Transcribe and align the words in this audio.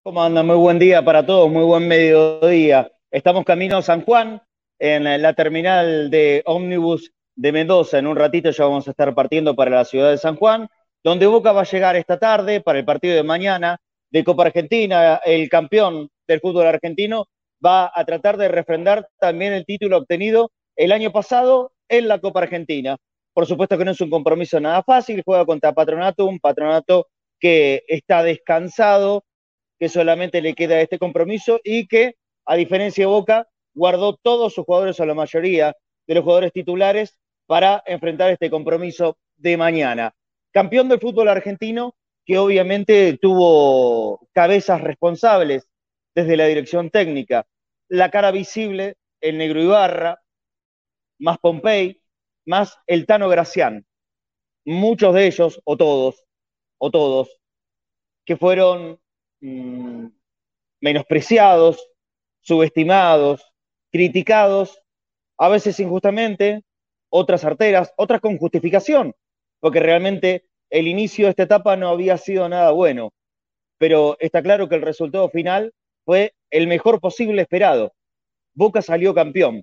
¿Cómo 0.04 0.22
andan? 0.22 0.46
Muy 0.46 0.54
buen 0.54 0.79
día 0.79 1.04
para 1.04 1.27
todos, 1.27 1.50
muy 1.50 1.64
buen 1.64 1.88
mediodía. 1.88 2.92
Estamos 3.10 3.44
camino 3.44 3.78
a 3.78 3.82
San 3.82 4.03
Juan, 4.03 4.40
en 4.78 5.20
la 5.20 5.32
terminal 5.32 6.08
de 6.08 6.44
ómnibus 6.46 7.10
de 7.34 7.50
Mendoza. 7.50 7.98
En 7.98 8.06
un 8.06 8.14
ratito 8.14 8.50
ya 8.50 8.66
vamos 8.66 8.86
a 8.86 8.92
estar 8.92 9.16
partiendo 9.16 9.56
para 9.56 9.72
la 9.72 9.84
ciudad 9.84 10.10
de 10.10 10.18
San 10.18 10.36
Juan, 10.36 10.68
donde 11.02 11.26
Boca 11.26 11.50
va 11.50 11.62
a 11.62 11.64
llegar 11.64 11.96
esta 11.96 12.20
tarde 12.20 12.60
para 12.60 12.78
el 12.78 12.84
partido 12.84 13.16
de 13.16 13.24
mañana 13.24 13.80
de 14.10 14.22
Copa 14.22 14.44
Argentina. 14.44 15.20
El 15.24 15.48
campeón 15.48 16.09
del 16.28 16.38
fútbol 16.38 16.68
argentino 16.68 17.27
va 17.64 17.91
a 17.95 18.04
tratar 18.04 18.36
de 18.36 18.48
refrendar 18.48 19.09
también 19.19 19.52
el 19.52 19.64
título 19.64 19.98
obtenido 19.98 20.51
el 20.77 20.92
año 20.92 21.12
pasado 21.12 21.73
en 21.88 22.09
la 22.09 22.20
Copa 22.20 22.41
Argentina. 22.41 22.97
Por 23.33 23.47
supuesto 23.47 23.77
que 23.77 23.84
no 23.84 23.91
es 23.91 24.01
un 24.01 24.10
compromiso 24.10 24.60
nada 24.60 24.83
fácil, 24.83 25.23
juega 25.24 25.45
contra 25.45 25.73
Patronato, 25.73 26.27
un 26.27 26.41
Patronato 26.41 27.09
que 27.38 27.84
está 27.88 28.23
descansado, 28.23 29.24
que 29.78 29.88
solamente 29.88 30.41
le 30.41 30.55
queda 30.55 30.80
este 30.80 30.98
compromiso 30.98 31.61
y 31.62 31.87
que, 31.87 32.14
a 32.47 32.56
diferencia 32.56 33.02
de 33.02 33.11
Boca, 33.11 33.48
guardó 33.75 34.16
todos 34.16 34.55
sus 34.55 34.64
jugadores 34.64 34.98
o 35.00 35.06
la 35.06 35.14
mayoría 35.14 35.77
de 36.06 36.14
los 36.14 36.25
jugadores 36.25 36.52
titulares 36.52 37.19
para 37.47 37.83
enfrentar 37.86 38.30
este 38.30 38.50
compromiso 38.50 39.19
de 39.36 39.56
mañana. 39.56 40.14
Campeón 40.50 40.88
del 40.88 41.00
fútbol 41.00 41.28
argentino 41.28 41.95
que 42.25 42.38
obviamente 42.38 43.19
tuvo 43.20 44.27
cabezas 44.33 44.80
responsables 44.80 45.69
desde 46.16 46.38
la 46.38 46.47
dirección 46.47 46.91
técnica. 46.91 47.47
La 47.88 48.11
cara 48.11 48.30
visible, 48.30 48.97
el 49.20 49.37
negro 49.37 49.62
Ibarra, 49.62 50.23
más 51.19 51.39
Pompey, 51.39 52.00
más 52.47 52.78
el 52.86 53.05
Tano 53.05 53.28
Gracián. 53.28 53.86
Muchos 54.64 55.14
de 55.14 55.27
ellos, 55.27 55.61
o 55.64 55.77
todos, 55.77 56.25
o 56.78 56.91
todos, 56.91 57.39
que 58.25 58.37
fueron 58.37 58.98
mm, 59.41 60.06
menospreciados, 60.81 61.87
subestimados, 62.41 63.53
criticados, 63.92 64.83
a 65.37 65.48
veces 65.50 65.78
injustamente, 65.81 66.64
otras 67.11 67.44
arteras, 67.44 67.92
otras 67.98 68.22
con 68.22 68.39
justificación, 68.39 69.14
porque 69.61 69.81
realmente 69.81 70.47
el 70.70 70.89
inicio 70.89 71.27
de 71.27 71.31
esta 71.31 71.42
etapa 71.42 71.77
no 71.77 71.89
había 71.89 72.17
sido 72.17 72.48
nada 72.48 72.70
bueno, 72.70 73.12
pero 73.78 74.17
está 74.19 74.42
claro 74.42 74.69
que 74.69 74.77
el 74.77 74.83
resultado 74.83 75.28
final 75.28 75.75
fue 76.07 76.35
el 76.51 76.69
mejor 76.69 77.01
posible 77.01 77.43
esperado. 77.43 77.93
Boca 78.55 78.81
salió 78.81 79.12
campeón. 79.12 79.62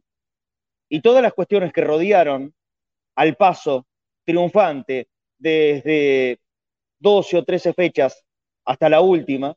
Y 0.90 1.02
todas 1.02 1.24
las 1.24 1.34
cuestiones 1.34 1.72
que 1.72 1.82
rodearon 1.82 2.54
al 3.16 3.36
paso 3.36 3.88
triunfante 4.26 5.08
desde 5.40 6.40
12 7.00 7.38
o 7.38 7.44
13 7.44 7.74
fechas 7.74 8.24
hasta 8.66 8.90
la 8.90 9.02
última, 9.02 9.56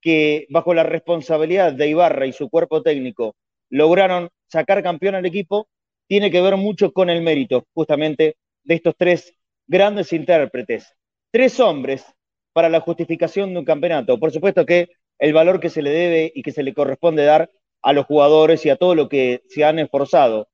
que 0.00 0.46
bajo 0.50 0.74
la 0.74 0.82
responsabilidad 0.82 1.72
de 1.72 1.88
Ibarra 1.88 2.26
y 2.26 2.32
su 2.32 2.50
cuerpo 2.50 2.82
técnico 2.82 3.34
lograron 3.70 4.28
sacar 4.46 4.82
campeón 4.82 5.14
al 5.14 5.24
equipo, 5.24 5.68
tiene 6.06 6.30
que 6.30 6.42
ver 6.42 6.56
mucho 6.56 6.92
con 6.92 7.08
el 7.08 7.22
mérito 7.22 7.66
justamente 7.72 8.36
de 8.62 8.74
estos 8.74 8.94
tres 8.98 9.34
grandes 9.66 10.12
intérpretes. 10.12 10.94
Tres 11.30 11.58
hombres 11.58 12.04
para 12.52 12.68
la 12.68 12.80
justificación 12.80 13.54
de 13.54 13.60
un 13.60 13.64
campeonato. 13.64 14.20
Por 14.20 14.30
supuesto 14.30 14.66
que 14.66 14.90
el 15.18 15.32
valor 15.32 15.60
que 15.60 15.70
se 15.70 15.82
le 15.82 15.90
debe 15.90 16.32
y 16.34 16.42
que 16.42 16.52
se 16.52 16.62
le 16.62 16.74
corresponde 16.74 17.24
dar 17.24 17.50
a 17.82 17.92
los 17.92 18.06
jugadores 18.06 18.64
y 18.64 18.70
a 18.70 18.76
todo 18.76 18.94
lo 18.94 19.08
que 19.08 19.42
se 19.48 19.64
han 19.64 19.78
esforzado. 19.78 20.48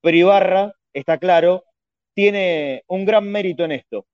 Pero 0.00 0.16
Ibarra, 0.16 0.72
está 0.92 1.18
claro, 1.18 1.64
tiene 2.14 2.84
un 2.86 3.04
gran 3.04 3.30
mérito 3.30 3.64
en 3.64 3.72
esto. 3.72 4.06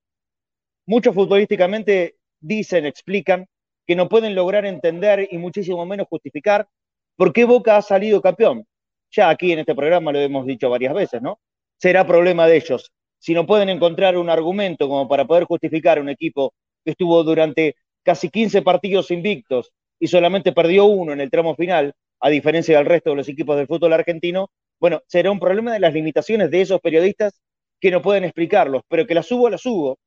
Muchos 0.87 1.15
futbolísticamente 1.15 2.17
dicen, 2.41 2.87
explican 2.87 3.47
que 3.87 3.97
no 3.97 4.09
pueden 4.09 4.35
lograr 4.35 4.65
entender 4.67 5.29
y 5.31 5.39
muchísimo 5.39 5.85
menos 5.87 6.09
justificar 6.09 6.69
por 7.17 7.33
qué 7.33 7.45
Boca 7.45 7.77
ha 7.77 7.83
salido 7.83 8.21
campeón. 8.21 8.67
Ya 9.11 9.29
aquí 9.29 9.53
en 9.53 9.61
este 9.61 9.75
programa 9.75 10.13
lo 10.13 10.19
hemos 10.19 10.47
dicho 10.47 10.71
varias 10.71 10.95
veces, 10.95 11.21
¿no? 11.21 11.41
Será 11.77 12.07
problema 12.07 12.47
de 12.47 12.57
ellos. 12.57 12.91
Si 13.19 13.35
no 13.35 13.47
pueden 13.47 13.69
encontrar 13.69 14.17
un 14.17 14.31
argumento 14.31 14.89
como 14.89 15.07
para 15.07 15.27
poder 15.27 15.45
justificar 15.45 16.01
un 16.01 16.09
equipo 16.09 16.55
que 16.85 16.93
estuvo 16.93 17.23
durante 17.23 17.77
casi 18.03 18.31
15 18.31 18.63
partidos 18.63 19.11
invictos, 19.11 19.73
y 20.03 20.09
solamente 20.09 20.51
perdió 20.51 20.87
uno 20.87 21.13
en 21.13 21.21
el 21.21 21.31
tramo 21.31 21.55
final, 21.55 21.95
a 22.19 22.29
diferencia 22.29 22.77
del 22.77 22.87
resto 22.87 23.11
de 23.11 23.17
los 23.17 23.29
equipos 23.29 23.57
del 23.57 23.69
fútbol 23.69 23.93
argentino, 23.93 24.51
bueno, 24.81 25.01
será 25.07 25.31
un 25.31 25.39
problema 25.39 25.73
de 25.73 25.79
las 25.79 25.95
limitaciones 25.95 26.51
de 26.51 26.61
esos 26.61 26.81
periodistas 26.81 27.41
que 27.81 27.93
no 27.93 28.03
pueden 28.03 28.25
explicarlos, 28.25 28.83
pero 28.89 29.07
que 29.07 29.15
las 29.15 29.31
hubo, 29.31 29.49
las 29.49 29.65
hubo. 29.65 30.01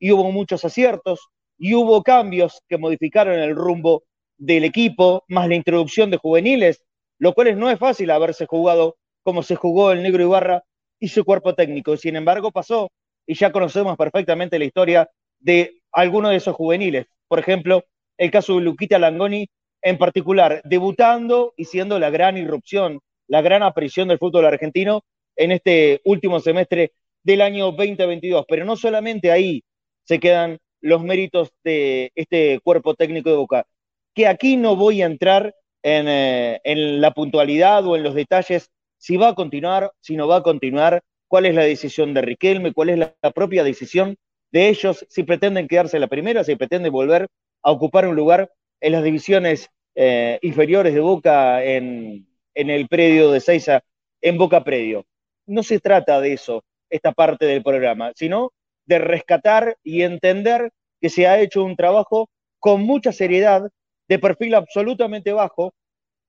Y 0.00 0.10
hubo 0.10 0.32
muchos 0.32 0.64
aciertos, 0.64 1.28
y 1.56 1.74
hubo 1.74 2.02
cambios 2.02 2.60
que 2.68 2.76
modificaron 2.76 3.38
el 3.38 3.54
rumbo 3.54 4.02
del 4.36 4.64
equipo, 4.64 5.22
más 5.28 5.46
la 5.46 5.54
introducción 5.54 6.10
de 6.10 6.16
juveniles, 6.16 6.82
lo 7.20 7.32
cual 7.32 7.56
no 7.56 7.70
es 7.70 7.78
fácil 7.78 8.10
haberse 8.10 8.46
jugado 8.46 8.96
como 9.22 9.44
se 9.44 9.54
jugó 9.54 9.92
el 9.92 10.02
Negro 10.02 10.24
Ibarra 10.24 10.64
y 10.98 11.06
su 11.06 11.24
cuerpo 11.24 11.54
técnico. 11.54 11.96
Sin 11.96 12.16
embargo, 12.16 12.50
pasó, 12.50 12.90
y 13.24 13.34
ya 13.34 13.52
conocemos 13.52 13.96
perfectamente 13.96 14.58
la 14.58 14.64
historia 14.64 15.08
de 15.38 15.78
algunos 15.92 16.32
de 16.32 16.38
esos 16.38 16.56
juveniles. 16.56 17.06
Por 17.28 17.38
ejemplo, 17.38 17.84
el 18.18 18.30
caso 18.30 18.56
de 18.56 18.62
Luquita 18.62 18.98
Langoni 18.98 19.48
en 19.82 19.98
particular, 19.98 20.62
debutando 20.64 21.54
y 21.56 21.66
siendo 21.66 21.98
la 21.98 22.10
gran 22.10 22.36
irrupción, 22.36 23.00
la 23.28 23.42
gran 23.42 23.62
aparición 23.62 24.08
del 24.08 24.18
fútbol 24.18 24.46
argentino 24.46 25.04
en 25.36 25.52
este 25.52 26.00
último 26.04 26.40
semestre 26.40 26.92
del 27.22 27.40
año 27.40 27.72
2022. 27.72 28.46
Pero 28.48 28.64
no 28.64 28.76
solamente 28.76 29.30
ahí 29.30 29.62
se 30.04 30.18
quedan 30.18 30.58
los 30.80 31.02
méritos 31.02 31.50
de 31.64 32.10
este 32.14 32.60
cuerpo 32.60 32.94
técnico 32.94 33.30
de 33.30 33.36
Boca, 33.36 33.66
que 34.14 34.26
aquí 34.26 34.56
no 34.56 34.76
voy 34.76 35.02
a 35.02 35.06
entrar 35.06 35.54
en, 35.82 36.08
eh, 36.08 36.60
en 36.64 37.00
la 37.00 37.12
puntualidad 37.12 37.86
o 37.86 37.96
en 37.96 38.02
los 38.02 38.14
detalles 38.14 38.70
si 38.98 39.16
va 39.16 39.28
a 39.28 39.34
continuar, 39.34 39.92
si 40.00 40.16
no 40.16 40.26
va 40.26 40.36
a 40.36 40.42
continuar, 40.42 41.02
cuál 41.28 41.46
es 41.46 41.54
la 41.54 41.62
decisión 41.62 42.14
de 42.14 42.22
Riquelme, 42.22 42.72
cuál 42.72 42.90
es 42.90 42.98
la, 42.98 43.14
la 43.22 43.30
propia 43.30 43.62
decisión 43.62 44.16
de 44.52 44.68
ellos, 44.68 45.04
si 45.08 45.22
pretenden 45.22 45.68
quedarse 45.68 45.98
la 45.98 46.06
primera, 46.06 46.44
si 46.44 46.56
pretenden 46.56 46.92
volver 46.92 47.28
a 47.66 47.72
ocupar 47.72 48.06
un 48.06 48.14
lugar 48.14 48.52
en 48.80 48.92
las 48.92 49.02
divisiones 49.02 49.68
eh, 49.96 50.38
inferiores 50.42 50.94
de 50.94 51.00
Boca 51.00 51.64
en, 51.64 52.24
en 52.54 52.70
el 52.70 52.86
predio 52.86 53.32
de 53.32 53.40
Seiza, 53.40 53.82
en 54.20 54.38
Boca 54.38 54.62
Predio. 54.62 55.04
No 55.46 55.64
se 55.64 55.80
trata 55.80 56.20
de 56.20 56.32
eso, 56.32 56.62
esta 56.88 57.10
parte 57.10 57.44
del 57.44 57.64
programa, 57.64 58.12
sino 58.14 58.52
de 58.84 59.00
rescatar 59.00 59.76
y 59.82 60.02
entender 60.02 60.70
que 61.00 61.08
se 61.08 61.26
ha 61.26 61.40
hecho 61.40 61.64
un 61.64 61.74
trabajo 61.74 62.30
con 62.60 62.82
mucha 62.82 63.10
seriedad, 63.10 63.68
de 64.06 64.18
perfil 64.20 64.54
absolutamente 64.54 65.32
bajo, 65.32 65.74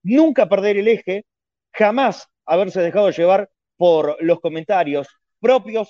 nunca 0.01 0.49
perder 0.49 0.77
el 0.77 0.87
eje, 0.87 1.23
jamás 1.71 2.27
haberse 2.47 2.81
dejado 2.81 3.11
llevar 3.11 3.47
por 3.75 4.17
los 4.21 4.39
comentarios 4.39 5.07
propios 5.39 5.87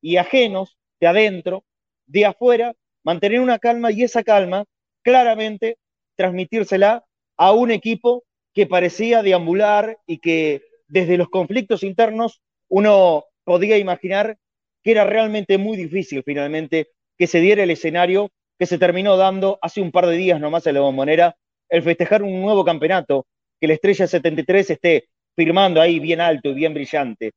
y 0.00 0.16
ajenos 0.16 0.76
de 0.98 1.06
adentro, 1.06 1.62
de 2.06 2.26
afuera, 2.26 2.74
mantener 3.04 3.38
una 3.38 3.60
calma 3.60 3.92
y 3.92 4.02
esa 4.02 4.24
calma 4.24 4.64
claramente 5.02 5.78
transmitírsela 6.16 7.04
a 7.36 7.52
un 7.52 7.70
equipo 7.70 8.24
que 8.54 8.66
parecía 8.66 9.22
deambular 9.22 9.98
y 10.06 10.18
que 10.18 10.62
desde 10.88 11.16
los 11.16 11.28
conflictos 11.28 11.82
internos 11.82 12.40
uno 12.68 13.24
podía 13.44 13.78
imaginar 13.78 14.36
que 14.82 14.90
era 14.92 15.04
realmente 15.04 15.58
muy 15.58 15.76
difícil 15.76 16.22
finalmente 16.24 16.88
que 17.16 17.26
se 17.26 17.40
diera 17.40 17.62
el 17.62 17.70
escenario 17.70 18.30
que 18.60 18.66
se 18.66 18.76
terminó 18.76 19.16
dando 19.16 19.58
hace 19.62 19.80
un 19.80 19.90
par 19.90 20.06
de 20.06 20.16
días 20.16 20.38
nomás 20.38 20.66
en 20.66 20.74
la 20.74 20.80
bombonera, 20.80 21.34
el 21.70 21.82
festejar 21.82 22.22
un 22.22 22.42
nuevo 22.42 22.62
campeonato, 22.62 23.26
que 23.58 23.66
la 23.66 23.72
estrella 23.72 24.06
73 24.06 24.70
esté 24.70 25.08
firmando 25.34 25.80
ahí 25.80 25.98
bien 25.98 26.20
alto 26.20 26.50
y 26.50 26.54
bien 26.54 26.74
brillante 26.74 27.32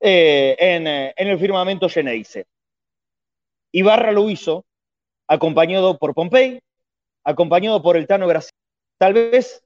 eh, 0.00 0.56
en, 0.58 0.88
eh, 0.88 1.14
en, 1.16 1.28
el 1.28 1.38
firmamento 1.38 1.88
Geneise. 1.88 2.46
Ibarra 3.70 4.10
lo 4.10 4.28
hizo, 4.28 4.64
acompañado 5.26 5.98
por 5.98 6.14
Pompey, 6.14 6.60
acompañado 7.24 7.82
por 7.82 7.96
el 7.96 8.06
Tano 8.06 8.26
Gracia. 8.26 8.52
Tal 8.98 9.14
vez 9.14 9.64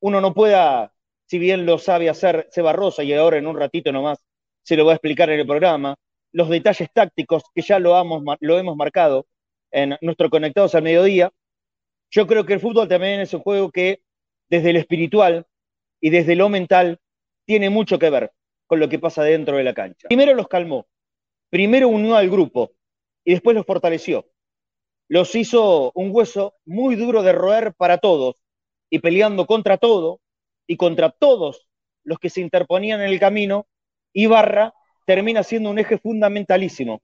uno 0.00 0.20
no 0.20 0.34
pueda, 0.34 0.92
si 1.26 1.38
bien 1.38 1.66
lo 1.66 1.78
sabe 1.78 2.08
hacer 2.08 2.48
Seba 2.50 2.72
Rosa 2.72 3.02
y 3.02 3.12
ahora 3.12 3.38
en 3.38 3.46
un 3.46 3.56
ratito 3.56 3.92
nomás 3.92 4.18
se 4.62 4.76
lo 4.76 4.84
va 4.84 4.92
a 4.92 4.94
explicar 4.96 5.30
en 5.30 5.40
el 5.40 5.46
programa, 5.46 5.96
los 6.32 6.48
detalles 6.48 6.88
tácticos 6.92 7.44
que 7.54 7.62
ya 7.62 7.78
lo, 7.78 7.98
hemos, 7.98 8.22
lo 8.40 8.58
hemos 8.58 8.76
marcado 8.76 9.26
en 9.70 9.96
nuestro 10.00 10.28
Conectados 10.28 10.74
al 10.74 10.82
Mediodía. 10.82 11.30
Yo 12.10 12.26
creo 12.26 12.44
que 12.44 12.54
el 12.54 12.60
fútbol 12.60 12.88
también 12.88 13.20
es 13.20 13.32
un 13.32 13.40
juego 13.40 13.70
que 13.70 14.02
desde 14.48 14.72
lo 14.72 14.78
espiritual 14.78 15.46
y 16.00 16.10
desde 16.10 16.36
lo 16.36 16.48
mental 16.48 16.98
tiene 17.46 17.70
mucho 17.70 17.98
que 17.98 18.10
ver 18.10 18.32
con 18.66 18.80
lo 18.80 18.88
que 18.88 18.98
pasa 18.98 19.22
dentro 19.22 19.56
de 19.56 19.64
la 19.64 19.74
cancha. 19.74 20.08
Primero 20.08 20.34
los 20.34 20.48
calmó, 20.48 20.86
primero 21.48 21.88
unió 21.88 22.16
al 22.16 22.28
grupo 22.28 22.72
y 23.24 23.32
después 23.32 23.56
los 23.56 23.64
fortaleció 23.64 24.26
los 25.08 25.34
hizo 25.34 25.92
un 25.94 26.10
hueso 26.12 26.54
muy 26.64 26.96
duro 26.96 27.22
de 27.22 27.32
roer 27.32 27.74
para 27.74 27.98
todos 27.98 28.36
y 28.90 28.98
peleando 28.98 29.46
contra 29.46 29.78
todo, 29.78 30.20
y 30.66 30.76
contra 30.76 31.10
todos 31.10 31.66
los 32.04 32.18
que 32.18 32.30
se 32.30 32.40
interponían 32.40 33.00
en 33.00 33.08
el 33.08 33.20
camino, 33.20 33.66
Ibarra 34.12 34.74
termina 35.04 35.42
siendo 35.42 35.70
un 35.70 35.78
eje 35.78 35.98
fundamentalísimo 35.98 37.02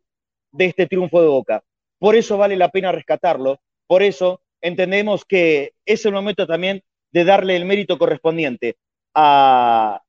de 0.52 0.66
este 0.66 0.86
triunfo 0.86 1.20
de 1.20 1.28
Boca. 1.28 1.62
Por 1.98 2.16
eso 2.16 2.36
vale 2.36 2.56
la 2.56 2.70
pena 2.70 2.92
rescatarlo, 2.92 3.60
por 3.86 4.02
eso 4.02 4.40
entendemos 4.60 5.24
que 5.24 5.72
es 5.84 6.04
el 6.04 6.12
momento 6.12 6.46
también 6.46 6.82
de 7.12 7.24
darle 7.24 7.56
el 7.56 7.64
mérito 7.64 7.98
correspondiente 7.98 8.76
a 9.14 10.00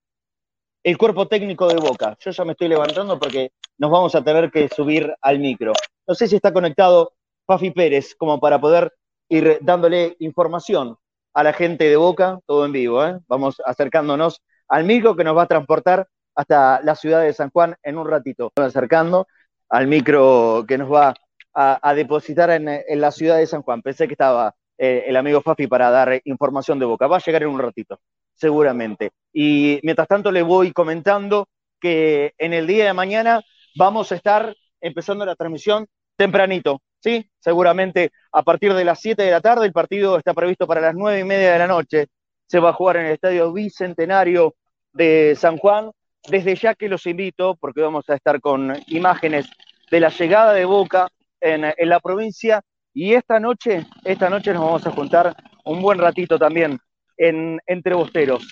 el 0.84 0.98
cuerpo 0.98 1.28
técnico 1.28 1.68
de 1.68 1.76
Boca. 1.76 2.18
Yo 2.20 2.32
ya 2.32 2.46
me 2.46 2.54
estoy 2.54 2.68
levantando 2.68 3.20
porque 3.20 3.52
nos 3.78 3.92
vamos 3.92 4.16
a 4.16 4.24
tener 4.24 4.52
que 4.52 4.70
subir 4.70 5.14
al 5.22 5.40
micro. 5.40 5.74
No 6.08 6.16
sé 6.16 6.28
si 6.28 6.36
está 6.36 6.52
conectado 6.52 7.14
Fafi 7.46 7.72
Pérez 7.72 8.16
como 8.16 8.40
para 8.40 8.60
poder 8.60 8.94
ir 9.30 9.58
dándole 9.62 10.16
información 10.20 10.98
a 11.34 11.44
la 11.44 11.54
gente 11.54 11.86
de 11.86 11.96
Boca, 11.96 12.40
todo 12.46 12.66
en 12.66 12.72
vivo. 12.72 13.06
¿eh? 13.06 13.20
Vamos 13.28 13.62
acercándonos 13.66 14.42
al 14.68 14.84
micro 14.84 15.16
que 15.16 15.24
nos 15.24 15.36
va 15.36 15.44
a 15.44 15.48
transportar 15.48 16.08
hasta 16.36 16.82
la 16.84 16.96
ciudad 16.96 17.22
de 17.22 17.34
San 17.34 17.50
Juan 17.50 17.76
en 17.84 17.98
un 17.98 18.08
ratito. 18.08 18.52
Acercando 18.56 19.28
al 19.70 19.88
micro 19.88 20.66
que 20.68 20.78
nos 20.78 20.92
va 20.92 21.14
a, 21.54 21.94
depositar 21.94 22.50
en, 22.50 23.02
la 23.02 23.12
ciudad 23.12 23.38
de 23.38 23.48
San 23.48 23.62
Juan. 23.62 23.82
Pensé 23.82 24.08
que 24.08 24.14
estaba 24.14 24.56
eh, 24.78 25.04
el 25.08 25.16
amigo 25.16 25.42
Fafi 25.42 25.68
para 25.68 25.90
dar 25.90 26.22
información 26.26 26.80
de 26.80 26.86
Boca. 26.86 27.08
Va 27.08 27.18
a 27.18 27.22
llegar 27.22 27.44
en 27.44 27.50
un 27.50 27.60
ratito, 27.60 28.00
seguramente. 28.34 29.12
Y 29.32 29.80
mientras 29.84 30.08
tanto 30.08 30.32
le 30.32 30.42
voy 30.42 30.72
comentando 30.72 31.48
que 31.80 32.34
en 32.38 32.54
el 32.54 32.66
día 32.66 32.86
de 32.86 32.94
mañana 32.94 33.42
vamos 33.76 34.12
a 34.12 34.16
estar 34.16 34.56
empezando 34.82 35.26
la 35.26 35.36
transmisión 35.36 35.88
tempranito, 36.16 36.82
¿sí? 37.04 37.30
Seguramente 37.40 38.12
a 38.32 38.44
partir 38.44 38.74
de 38.74 38.86
las 38.86 39.00
7 39.02 39.22
de 39.22 39.32
la 39.32 39.42
tarde, 39.42 39.66
el 39.66 39.74
partido 39.74 40.18
está 40.18 40.34
previsto 40.34 40.66
para 40.66 40.82
las 40.82 40.96
9 40.96 41.20
y 41.20 41.24
media 41.24 41.52
de 41.52 41.60
la 41.60 41.68
noche. 41.68 42.08
Se 42.48 42.60
va 42.60 42.70
a 42.70 42.74
jugar 42.74 42.98
en 42.98 43.08
el 43.08 43.14
Estadio 43.14 43.52
Bicentenario 43.52 44.56
de 44.94 45.36
San 45.38 45.58
Juan. 45.58 45.92
Desde 46.26 46.56
ya 46.56 46.74
que 46.74 46.88
los 46.88 47.06
invito, 47.06 47.58
porque 47.60 47.82
vamos 47.82 48.10
a 48.10 48.16
estar 48.16 48.40
con 48.40 48.74
imágenes 48.88 49.46
de 49.92 50.00
la 50.00 50.08
llegada 50.08 50.54
de 50.54 50.64
Boca 50.64 51.10
en, 51.42 51.74
la 51.78 52.00
provincia. 52.00 52.62
Y 52.94 53.14
esta 53.14 53.40
noche, 53.40 53.86
esta 54.06 54.30
noche 54.30 54.54
nos 54.54 54.64
vamos 54.64 54.88
a 54.88 54.92
juntar 54.92 55.36
un 55.66 55.82
buen 55.82 56.00
ratito 56.00 56.40
también 56.40 56.80
en, 57.18 57.60
entre 57.66 57.94
bosteros. 57.94 58.48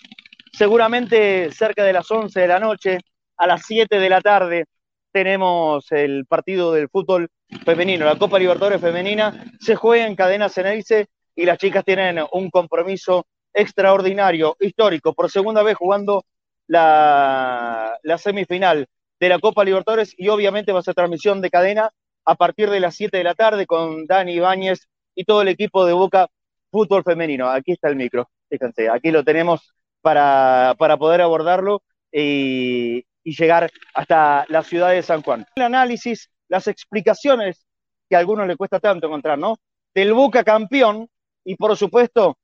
Seguramente 0.51 1.50
cerca 1.51 1.86
de 1.86 1.94
las 1.94 2.12
11 2.12 2.38
de 2.42 2.48
la 2.48 2.59
noche, 2.59 2.98
a 3.38 3.48
las 3.48 3.62
7 3.65 4.00
de 4.00 4.09
la 4.09 4.19
tarde, 4.19 4.65
tenemos 5.11 5.91
el 5.91 6.25
partido 6.25 6.71
del 6.71 6.89
fútbol 6.89 7.29
femenino, 7.65 8.05
la 8.05 8.17
Copa 8.17 8.39
Libertadores 8.39 8.81
femenina. 8.81 9.45
Se 9.59 9.75
juega 9.75 10.07
en 10.07 10.15
cadena 10.15 10.49
Ceneice 10.49 11.07
y 11.35 11.45
las 11.45 11.57
chicas 11.57 11.85
tienen 11.85 12.19
un 12.31 12.49
compromiso 12.49 13.25
extraordinario, 13.53 14.55
histórico, 14.59 15.13
por 15.13 15.29
segunda 15.29 15.63
vez 15.63 15.75
jugando 15.75 16.25
la, 16.67 17.97
semifinal 18.17 18.87
de 19.19 19.29
la 19.29 19.39
Copa 19.39 19.63
Libertadores 19.63 20.13
y 20.17 20.29
obviamente 20.29 20.71
va 20.71 20.79
a 20.79 20.83
ser 20.83 20.95
transmisión 20.95 21.41
de 21.41 21.49
cadena 21.49 21.91
a 22.25 22.35
partir 22.35 22.69
de 22.69 22.79
las 22.79 22.95
7 22.95 23.17
de 23.17 23.23
la 23.23 23.35
tarde 23.35 23.65
con 23.65 24.05
Dani 24.05 24.33
Ibáñez 24.33 24.87
y 25.15 25.25
todo 25.25 25.41
el 25.41 25.49
equipo 25.49 25.85
de 25.85 25.93
Boca 25.93 26.27
Fútbol 26.71 27.03
Femenino. 27.03 27.49
Aquí 27.49 27.73
está 27.73 27.89
el 27.89 27.95
micro, 27.95 28.29
fíjense, 28.49 28.89
aquí 28.89 29.11
lo 29.11 29.23
tenemos 29.23 29.73
para, 30.01 30.75
para 30.77 30.97
poder 30.97 31.21
abordarlo 31.21 31.83
y, 32.11 33.03
y, 33.23 33.35
llegar 33.35 33.69
hasta 33.94 34.45
la 34.50 34.63
ciudad 34.63 34.91
de 34.91 35.01
San 35.01 35.21
Juan. 35.21 35.45
El 35.56 35.63
análisis, 35.63 36.29
las 36.47 36.68
explicaciones 36.68 37.65
que 38.09 38.15
a 38.15 38.19
algunos 38.19 38.47
le 38.47 38.57
cuesta 38.57 38.79
tanto 38.79 39.07
encontrar, 39.07 39.38
¿no? 39.38 39.57
Del 39.94 40.13
Boca 40.13 40.44
campeón 40.44 41.07
y 41.44 41.56
por 41.56 41.75
supuesto 41.77 42.38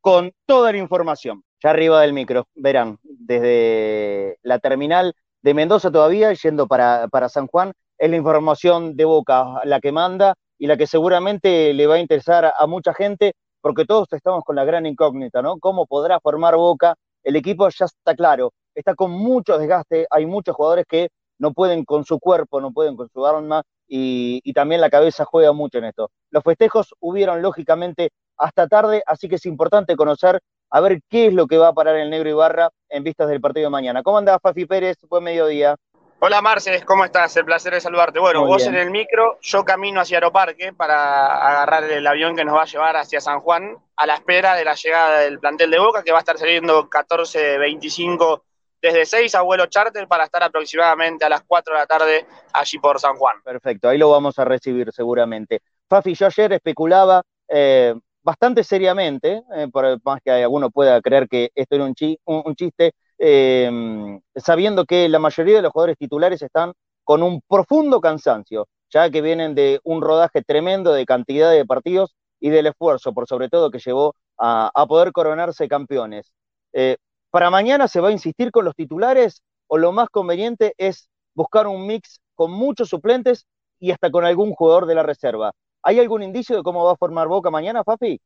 con 0.00 0.32
toda 0.46 0.72
la 0.72 0.78
información. 0.78 1.42
Ya 1.62 1.70
arriba 1.70 2.00
del 2.00 2.14
micro, 2.14 2.46
verán, 2.54 2.98
desde 3.02 4.38
la 4.42 4.58
terminal 4.58 5.14
de 5.42 5.54
Mendoza 5.54 5.90
todavía, 5.90 6.32
yendo 6.32 6.66
para, 6.66 7.08
para 7.08 7.28
San 7.28 7.46
Juan, 7.46 7.72
es 7.98 8.10
la 8.10 8.16
información 8.16 8.96
de 8.96 9.04
Boca 9.04 9.44
la 9.64 9.78
que 9.80 9.92
manda 9.92 10.34
y 10.58 10.66
la 10.66 10.76
que 10.76 10.86
seguramente 10.86 11.74
le 11.74 11.86
va 11.86 11.96
a 11.96 12.00
interesar 12.00 12.52
a 12.58 12.66
mucha 12.66 12.94
gente, 12.94 13.34
porque 13.60 13.84
todos 13.84 14.08
estamos 14.12 14.42
con 14.44 14.56
la 14.56 14.64
gran 14.64 14.86
incógnita, 14.86 15.42
¿no? 15.42 15.58
¿Cómo 15.58 15.86
podrá 15.86 16.18
formar 16.20 16.56
Boca? 16.56 16.94
El 17.22 17.36
equipo 17.36 17.68
ya 17.68 17.84
está 17.84 18.14
claro, 18.14 18.52
está 18.74 18.94
con 18.94 19.10
mucho 19.10 19.58
desgaste, 19.58 20.06
hay 20.10 20.26
muchos 20.26 20.54
jugadores 20.54 20.86
que 20.88 21.08
no 21.38 21.52
pueden 21.52 21.84
con 21.84 22.04
su 22.04 22.18
cuerpo, 22.18 22.60
no 22.60 22.72
pueden 22.72 22.96
con 22.96 23.08
su 23.08 23.26
arma 23.26 23.62
y, 23.88 24.40
y 24.44 24.52
también 24.52 24.80
la 24.80 24.90
cabeza 24.90 25.24
juega 25.24 25.52
mucho 25.52 25.78
en 25.78 25.84
esto. 25.84 26.10
Los 26.30 26.44
festejos 26.44 26.94
hubieron 27.00 27.42
lógicamente 27.42 28.10
hasta 28.36 28.68
tarde, 28.68 29.02
así 29.06 29.28
que 29.28 29.36
es 29.36 29.46
importante 29.46 29.96
conocer 29.96 30.40
a 30.70 30.80
ver 30.80 31.00
qué 31.08 31.26
es 31.26 31.34
lo 31.34 31.46
que 31.46 31.58
va 31.58 31.68
a 31.68 31.72
parar 31.72 31.96
el 31.96 32.10
negro 32.10 32.30
Ibarra 32.30 32.70
en 32.88 33.04
vistas 33.04 33.28
del 33.28 33.40
partido 33.40 33.66
de 33.66 33.70
mañana. 33.70 34.02
¿Cómo 34.02 34.18
anda 34.18 34.38
Fafi 34.38 34.66
Pérez? 34.66 34.98
Buen 35.08 35.24
mediodía. 35.24 35.76
Hola 36.22 36.42
Marces, 36.42 36.84
¿cómo 36.84 37.06
estás? 37.06 37.34
El 37.38 37.46
placer 37.46 37.72
de 37.72 37.80
saludarte. 37.80 38.18
Bueno, 38.18 38.44
vos 38.44 38.66
en 38.66 38.74
el 38.74 38.90
micro, 38.90 39.38
yo 39.40 39.64
camino 39.64 40.02
hacia 40.02 40.18
Aeroparque 40.18 40.74
para 40.74 41.48
agarrar 41.48 41.84
el 41.84 42.06
avión 42.06 42.36
que 42.36 42.44
nos 42.44 42.54
va 42.54 42.62
a 42.62 42.66
llevar 42.66 42.96
hacia 42.98 43.22
San 43.22 43.40
Juan 43.40 43.78
a 43.96 44.06
la 44.06 44.16
espera 44.16 44.54
de 44.54 44.64
la 44.66 44.74
llegada 44.74 45.20
del 45.20 45.40
plantel 45.40 45.70
de 45.70 45.78
Boca 45.78 46.02
que 46.02 46.12
va 46.12 46.18
a 46.18 46.20
estar 46.20 46.36
saliendo 46.36 46.90
14.25 46.90 48.42
desde 48.80 49.06
6 49.06 49.34
a 49.34 49.42
vuelo 49.42 49.66
charter 49.66 50.06
para 50.08 50.24
estar 50.24 50.42
aproximadamente 50.42 51.24
a 51.24 51.28
las 51.28 51.42
4 51.42 51.74
de 51.74 51.80
la 51.80 51.86
tarde 51.86 52.26
allí 52.52 52.78
por 52.78 52.98
San 52.98 53.16
Juan. 53.16 53.36
Perfecto, 53.44 53.88
ahí 53.88 53.98
lo 53.98 54.10
vamos 54.10 54.38
a 54.38 54.44
recibir 54.44 54.90
seguramente. 54.92 55.60
Fafi, 55.88 56.14
yo 56.14 56.26
ayer 56.26 56.52
especulaba 56.52 57.22
eh, 57.48 57.94
bastante 58.22 58.64
seriamente, 58.64 59.42
eh, 59.54 59.68
por 59.72 59.98
más 60.04 60.20
que 60.22 60.30
alguno 60.30 60.70
pueda 60.70 61.00
creer 61.00 61.28
que 61.28 61.50
esto 61.54 61.74
era 61.74 61.84
un, 61.84 61.94
chiste, 61.94 62.94
Em, 63.22 64.18
sabiendo 64.34 64.86
que 64.86 65.06
la 65.10 65.18
mayoría 65.18 65.56
de 65.56 65.62
los 65.62 65.72
jugadores 65.72 65.98
titulares 65.98 66.40
están 66.40 66.72
con 67.04 67.22
un 67.22 67.42
profundo 67.46 68.00
cansancio, 68.00 68.66
ya 68.88 69.10
que 69.10 69.20
vienen 69.20 69.54
de 69.54 69.78
un 69.84 70.00
rodaje 70.00 70.42
tremendo 70.42 70.94
de 70.94 71.04
cantidad 71.04 71.50
de 71.50 71.66
partidos 71.66 72.16
y 72.40 72.48
del 72.48 72.68
esfuerzo, 72.68 73.12
por 73.12 73.26
sobre 73.28 73.50
todo, 73.50 73.70
que 73.70 73.78
llevó 73.78 74.14
a, 74.38 74.72
poder 74.88 75.12
coronarse 75.12 75.68
campeones. 75.68 76.32
Eh, 76.72 76.96
¿Para 77.30 77.48
mañana 77.48 77.86
se 77.86 78.00
va 78.00 78.08
a 78.08 78.12
insistir 78.12 78.50
con 78.50 78.64
los 78.64 78.74
titulares 78.74 79.42
o 79.68 79.78
lo 79.78 79.92
más 79.92 80.08
conveniente 80.08 80.74
es 80.76 81.08
buscar 81.34 81.68
un 81.68 81.86
mix 81.86 82.20
con 82.34 82.50
muchos 82.50 82.88
suplentes 82.88 83.46
y 83.78 83.92
hasta 83.92 84.10
con 84.10 84.24
algún 84.24 84.52
jugador 84.52 84.86
de 84.86 84.96
la 84.96 85.04
reserva? 85.04 85.52
¿Hay 85.82 86.00
algún 86.00 86.24
indicio 86.24 86.56
de 86.56 86.62
cómo 86.64 86.84
va 86.84 86.92
a 86.92 86.96
formar 86.96 87.28
Boca 87.28 87.50
mañana, 87.50 87.84
Fafi? 87.84 88.20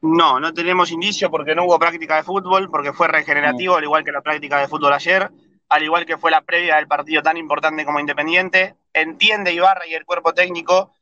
No, 0.00 0.40
no 0.40 0.54
tenemos 0.54 0.90
indicio 0.90 1.30
porque 1.30 1.54
no 1.54 1.64
hubo 1.64 1.78
práctica 1.78 2.16
de 2.16 2.22
fútbol, 2.22 2.70
porque 2.70 2.94
fue 2.94 3.06
regenerativo, 3.08 3.76
al 3.76 3.84
igual 3.84 4.02
que 4.02 4.12
la 4.12 4.22
práctica 4.22 4.58
de 4.58 4.68
fútbol 4.68 4.94
ayer, 4.94 5.30
al 5.68 5.82
igual 5.82 6.06
que 6.06 6.16
fue 6.16 6.30
la 6.30 6.40
previa 6.40 6.76
del 6.76 6.88
partido 6.88 7.22
tan 7.22 7.36
importante 7.36 7.84
como 7.84 8.00
Independiente. 8.00 8.76
Entiende 8.94 9.52
Ibarra 9.52 9.86
y 9.86 9.94
el 9.94 10.06
cuerpo 10.06 10.32
técnico 10.32 10.94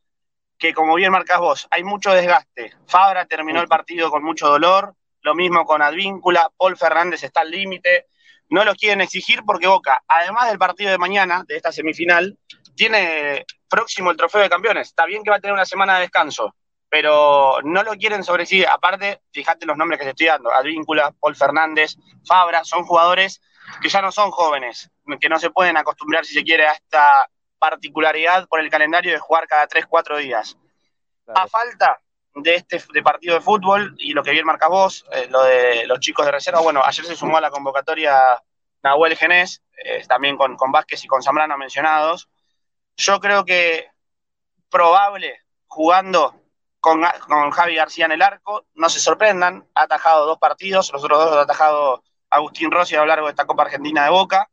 que, 0.59 0.75
como 0.75 0.97
bien 0.97 1.13
marcas 1.13 1.39
vos, 1.39 1.69
hay 1.71 1.85
mucho 1.85 2.11
desgaste. 2.11 2.73
Fabra 2.87 3.27
terminó 3.27 3.61
el 3.61 3.69
partido 3.69 4.11
con 4.11 4.25
mucho 4.25 4.49
dolor, 4.49 4.95
lo 5.27 5.35
mismo 5.35 5.67
con 5.67 5.83
Advíncula, 5.83 6.51
Paul 6.57 6.77
Fernández 6.77 7.23
está 7.23 7.41
al 7.41 7.51
límite. 7.51 8.07
No 8.49 8.65
lo 8.65 8.75
quieren 8.75 9.01
exigir 9.01 9.43
porque 9.45 9.67
Boca, 9.67 10.03
además 10.07 10.49
del 10.49 10.59
partido 10.59 10.91
de 10.91 10.99
mañana, 10.99 11.45
de 11.47 11.57
esta 11.57 11.73
semifinal, 11.73 12.39
tiene 12.75 13.45
próximo 13.69 14.11
el 14.11 14.17
trofeo 14.17 14.41
de 14.41 14.49
campeones. 14.49 14.89
Está 14.89 15.05
bien 15.05 15.23
que 15.23 15.31
va 15.31 15.37
a 15.37 15.41
tener 15.41 15.53
una 15.53 15.67
semana 15.67 15.97
de 15.97 16.03
descanso, 16.03 16.55
pero 16.89 17.59
no 17.65 17.83
lo 17.83 17.95
quieren 17.95 18.23
sobre 18.23 18.47
sí. 18.47 18.65
Aparte, 18.65 19.21
fíjate 19.33 19.67
los 19.67 19.77
nombres 19.77 19.99
que 19.99 20.05
te 20.05 20.11
estoy 20.11 20.27
dando, 20.29 20.53
Advíncula, 20.53 21.13
Paul 21.21 21.35
Fernández, 21.35 21.97
Fabra, 22.25 22.63
son 22.65 22.85
jugadores 22.85 23.43
que 23.83 23.89
ya 23.89 24.01
no 24.01 24.13
son 24.13 24.31
jóvenes, 24.31 24.89
que 25.21 25.29
no 25.29 25.41
se 25.41 25.51
pueden 25.51 25.77
acostumbrar, 25.77 26.25
si 26.25 26.35
se 26.35 26.45
quiere, 26.45 26.69
a 26.69 26.73
esta 26.73 27.29
particularidad 27.59 28.47
por 28.47 28.61
el 28.61 28.71
calendario 28.71 29.13
de 29.13 29.19
jugar 29.19 29.49
cada 29.49 29.67
3, 29.67 29.87
4 29.89 30.19
días. 30.19 30.57
A 31.35 31.49
falta 31.49 32.01
de 32.37 32.55
este 32.55 32.83
de 32.93 33.03
partido 33.03 33.35
de 33.35 33.41
fútbol 33.41 33.97
y 33.99 34.13
lo 34.13 34.23
que 34.23 34.31
bien 34.31 34.47
marca 34.47 34.69
vos, 34.69 35.07
eh, 35.13 35.27
lo 35.31 35.43
de 35.43 35.87
los 35.87 36.01
chicos 36.01 36.27
de 36.27 36.33
reserva, 36.33 36.61
bueno, 36.61 36.83
ayer 36.85 37.05
se 37.05 37.17
sumó 37.17 37.39
a 37.39 37.41
la 37.41 37.51
convocatoria 37.51 38.41
Nahuel 38.83 39.17
Genés, 39.17 39.63
eh, 39.85 40.05
también 40.07 40.37
con, 40.37 40.57
con 40.57 40.71
Vázquez 40.71 41.03
y 41.05 41.09
con 41.09 41.23
Zambrano 41.23 41.57
mencionados. 41.57 42.29
Yo 42.97 43.21
creo 43.21 43.45
que 43.45 43.91
probable 44.71 45.41
jugando 45.67 46.35
con, 46.81 47.03
Javi 47.51 47.75
García 47.75 48.05
en 48.05 48.13
el 48.13 48.23
arco. 48.23 48.67
No 48.75 48.89
se 48.89 49.01
sorprendan, 49.01 49.67
ha 49.75 49.83
atajado 49.83 50.27
dos 50.27 50.39
partidos, 50.39 50.93
los 50.93 51.03
otros 51.03 51.19
dos 51.19 51.37
ha 51.37 51.41
atajado 51.41 52.03
Agustín 52.31 52.71
Rossi 52.71 52.95
a 52.95 53.01
lo 53.01 53.07
largo 53.07 53.27
de 53.27 53.31
esta 53.31 53.47
Copa 53.47 53.65
Argentina 53.65 54.05
de 54.05 54.11
Boca. 54.11 54.49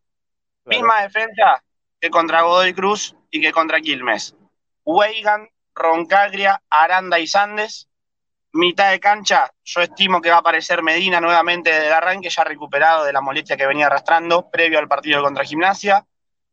Misma 0.66 1.02
defensa 1.04 1.63
que 2.00 2.10
contra 2.10 2.42
Godoy 2.42 2.74
Cruz 2.74 3.16
y 3.30 3.42
que 3.42 3.52
contra 3.52 3.82
Quilmes. 3.82 4.36
Weigan, 4.84 5.48
Roncagria, 5.75 6.62
Aranda 6.70 7.20
y 7.20 7.27
Sandes. 7.27 7.89
Mitad 8.53 8.92
de 8.92 9.00
cancha, 9.00 9.51
yo 9.63 9.82
estimo 9.82 10.22
que 10.22 10.30
va 10.30 10.36
a 10.36 10.39
aparecer 10.39 10.84
Medina 10.84 11.20
nuevamente 11.20 11.72
desde 11.72 11.88
el 11.88 11.94
arranque, 11.94 12.30
ya 12.30 12.44
recuperado 12.44 13.03
de 13.03 13.13
la 13.13 13.22
molestia 13.22 13.58
que 13.58 13.65
venía 13.65 13.88
arrastrando 13.88 14.50
previo 14.51 14.77
al 14.77 14.88
partido 14.88 15.24
contra 15.24 15.44
Gimnasia. 15.44 16.06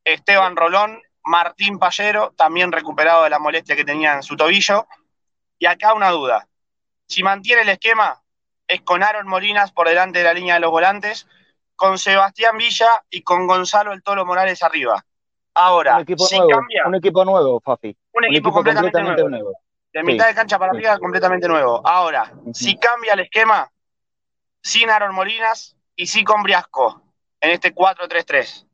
Esteban 0.02 0.56
Rolón, 0.56 1.02
Martín 1.24 1.78
Pallero, 1.78 2.32
también 2.36 2.72
recuperado 2.72 3.24
de 3.24 3.30
la 3.30 3.38
molestia 3.38 3.76
que 3.76 3.84
tenía 3.84 4.14
en 4.14 4.22
su 4.22 4.36
tobillo. 4.36 4.86
Y 5.58 5.66
acá 5.66 5.92
una 5.92 6.10
duda. 6.10 6.48
Si 7.06 7.22
mantiene 7.22 7.62
el 7.62 7.68
esquema, 7.68 8.22
es 8.66 8.80
con 8.82 9.02
Aaron 9.02 9.26
Molinas 9.26 9.72
por 9.72 9.88
delante 9.88 10.20
de 10.20 10.24
la 10.24 10.32
línea 10.32 10.54
de 10.54 10.60
los 10.60 10.70
volantes, 10.70 11.26
con 11.76 11.98
Sebastián 11.98 12.56
Villa 12.56 13.04
y 13.10 13.22
con 13.22 13.46
Gonzalo 13.46 13.92
El 13.92 14.02
Tolo 14.02 14.24
Morales 14.24 14.62
arriba. 14.62 15.04
Ahora, 15.54 15.96
un 15.96 16.02
equipo 16.02 16.26
nuevo, 16.30 16.48
cambia, 16.48 16.82
un 16.86 16.94
equipo 16.94 17.24
nuevo, 17.24 17.60
Fafi. 17.60 17.96
Un, 18.12 18.24
equipo, 18.24 18.52
completamente, 18.52 19.00
nuevo. 19.02 19.52
De 19.92 20.02
mitad 20.02 20.26
de 20.28 20.34
cancha 20.34 20.58
para 20.58 20.72
arriba, 20.72 20.98
completamente 20.98 21.48
nuevo. 21.48 21.80
Ahora, 21.86 22.32
si 22.52 22.76
cambia 22.76 23.14
el 23.14 23.20
esquema, 23.20 23.70
sin 24.62 24.90
Aaron 24.90 25.14
Molinas 25.14 25.76
y 25.96 26.06
sí 26.06 26.24
con 26.24 26.42
Briasco, 26.42 27.02
en 27.40 27.50
este 27.50 27.74
4-3-3. 27.74 28.66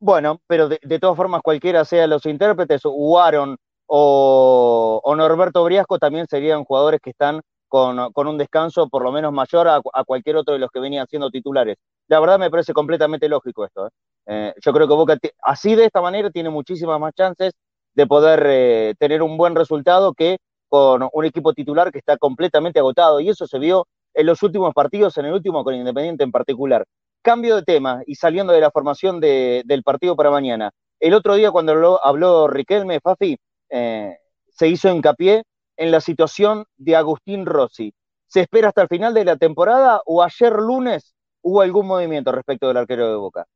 Bueno, 0.00 0.40
pero 0.46 0.68
de, 0.68 0.98
todas 0.98 1.16
formas, 1.16 1.40
cualquiera 1.42 1.84
sea 1.84 2.06
los 2.06 2.26
intérpretes, 2.26 2.82
o 2.84 3.18
Aaron 3.18 3.56
o, 3.86 5.14
Norberto 5.16 5.64
Briasco, 5.64 5.98
también 5.98 6.26
serían 6.26 6.64
jugadores 6.64 7.00
que 7.02 7.10
están 7.10 7.40
con, 7.68 7.98
un 7.98 8.38
descanso 8.38 8.88
por 8.88 9.02
lo 9.02 9.12
menos 9.12 9.32
mayor 9.32 9.66
a, 9.68 9.80
cualquier 10.04 10.36
otro 10.36 10.54
de 10.54 10.60
los 10.60 10.70
que 10.70 10.80
venían 10.80 11.06
siendo 11.06 11.30
titulares. 11.30 11.76
La 12.08 12.20
verdad 12.20 12.38
me 12.38 12.50
parece 12.50 12.72
completamente 12.72 13.28
lógico 13.28 13.64
esto. 13.64 13.86
¿eh? 13.86 13.90
Eh, 14.26 14.54
yo 14.60 14.72
creo 14.72 14.86
que 14.86 14.94
Boca, 14.94 15.18
así 15.42 15.74
de 15.74 15.86
esta 15.86 16.00
manera, 16.02 16.30
tiene 16.30 16.50
muchísimas 16.50 17.00
más 17.00 17.14
chances 17.14 17.52
de 17.94 18.06
poder 18.06 18.42
eh, 18.46 18.94
tener 18.98 19.22
un 19.22 19.36
buen 19.36 19.54
resultado 19.54 20.14
que 20.14 20.38
con 20.68 21.08
un 21.12 21.24
equipo 21.24 21.52
titular 21.52 21.92
que 21.92 21.98
está 21.98 22.16
completamente 22.16 22.78
agotado. 22.78 23.20
Y 23.20 23.28
eso 23.28 23.46
se 23.46 23.58
vio 23.58 23.86
en 24.12 24.26
los 24.26 24.42
últimos 24.42 24.72
partidos, 24.74 25.16
en 25.18 25.26
el 25.26 25.32
último 25.32 25.64
con 25.64 25.74
Independiente 25.74 26.24
en 26.24 26.32
particular. 26.32 26.84
Cambio 27.22 27.56
de 27.56 27.62
tema 27.62 28.02
y 28.06 28.16
saliendo 28.16 28.52
de 28.52 28.60
la 28.60 28.70
formación 28.70 29.20
del 29.20 29.82
partido 29.84 30.16
para 30.16 30.30
mañana. 30.30 30.70
El 31.00 31.14
otro 31.14 31.34
día 31.34 31.50
cuando 31.50 32.00
habló, 32.02 32.48
Riquelme, 32.48 33.00
Fafi, 33.00 33.36
eh, 33.70 34.16
se 34.48 34.68
hizo 34.68 34.88
hincapié 34.88 35.44
en 35.76 35.90
la 35.90 36.00
situación 36.00 36.64
de 36.76 36.96
Agustín 36.96 37.46
Rossi. 37.46 37.92
¿Se 38.26 38.40
espera 38.40 38.68
hasta 38.68 38.82
el 38.82 38.88
final 38.88 39.14
de 39.14 39.24
la 39.24 39.36
temporada 39.36 40.00
o 40.06 40.22
ayer 40.22 40.52
lunes 40.54 41.14
hubo 41.42 41.60
algún 41.60 41.86
movimiento 41.86 42.32
respecto 42.32 42.68
del 42.68 42.76
arquero 42.76 43.08
de 43.10 43.16
Boca? 43.16 43.46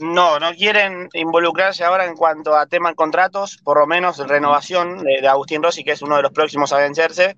No, 0.00 0.40
no 0.40 0.54
quieren 0.54 1.10
involucrarse 1.12 1.84
ahora 1.84 2.06
en 2.06 2.16
cuanto 2.16 2.56
a 2.56 2.64
tema 2.64 2.88
de 2.88 2.94
contratos, 2.94 3.58
por 3.62 3.78
lo 3.78 3.86
menos 3.86 4.16
renovación 4.26 5.04
de, 5.04 5.28
Agustín 5.28 5.62
Rossi, 5.62 5.84
que 5.84 5.92
es 5.92 6.00
uno 6.00 6.16
de 6.16 6.22
los 6.22 6.32
próximos 6.32 6.72
a 6.72 6.78
vencerse, 6.78 7.36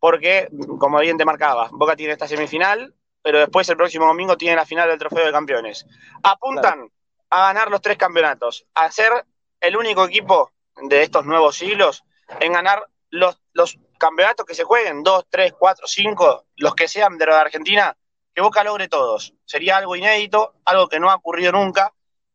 porque, 0.00 0.48
como 0.80 0.98
bien 0.98 1.16
te 1.18 1.24
marcaba, 1.24 1.68
Boca 1.70 1.94
tiene 1.94 2.14
esta 2.14 2.26
semifinal, 2.26 2.96
pero 3.22 3.38
después 3.38 3.68
el 3.68 3.76
próximo 3.76 4.06
domingo 4.06 4.36
tiene 4.36 4.56
la 4.56 4.66
final 4.66 4.88
del 4.88 4.98
Trofeo 4.98 5.24
de 5.24 5.30
Campeones. 5.30 5.86
Apuntan 6.24 6.90
a 7.30 7.42
ganar 7.42 7.70
los 7.70 7.80
tres 7.80 7.96
campeonatos, 7.96 8.66
a 8.74 8.90
ser 8.90 9.12
el 9.60 9.76
único 9.76 10.04
equipo 10.04 10.50
de 10.82 11.04
estos 11.04 11.24
nuevos 11.26 11.56
siglos 11.56 12.02
en 12.40 12.54
ganar 12.54 12.88
los, 13.10 13.40
los 13.52 13.78
campeonatos 13.98 14.46
que 14.46 14.56
se 14.56 14.64
jueguen, 14.64 15.04
dos, 15.04 15.26
tres, 15.30 15.54
cuatro, 15.56 15.86
cinco, 15.86 16.46
los 16.56 16.74
que 16.74 16.88
sean 16.88 17.18
de 17.18 17.26
la 17.26 17.40
Argentina, 17.40 17.96
que 18.34 18.42
Boca 18.42 18.64
logre 18.64 18.88
todos. 18.88 19.32
Sería 19.44 19.76
algo 19.76 19.94
inédito, 19.94 20.54
algo 20.64 20.88
que 20.88 20.98
no 20.98 21.08
ha 21.08 21.14
ocurrido 21.14 21.52
nunca 21.52 21.92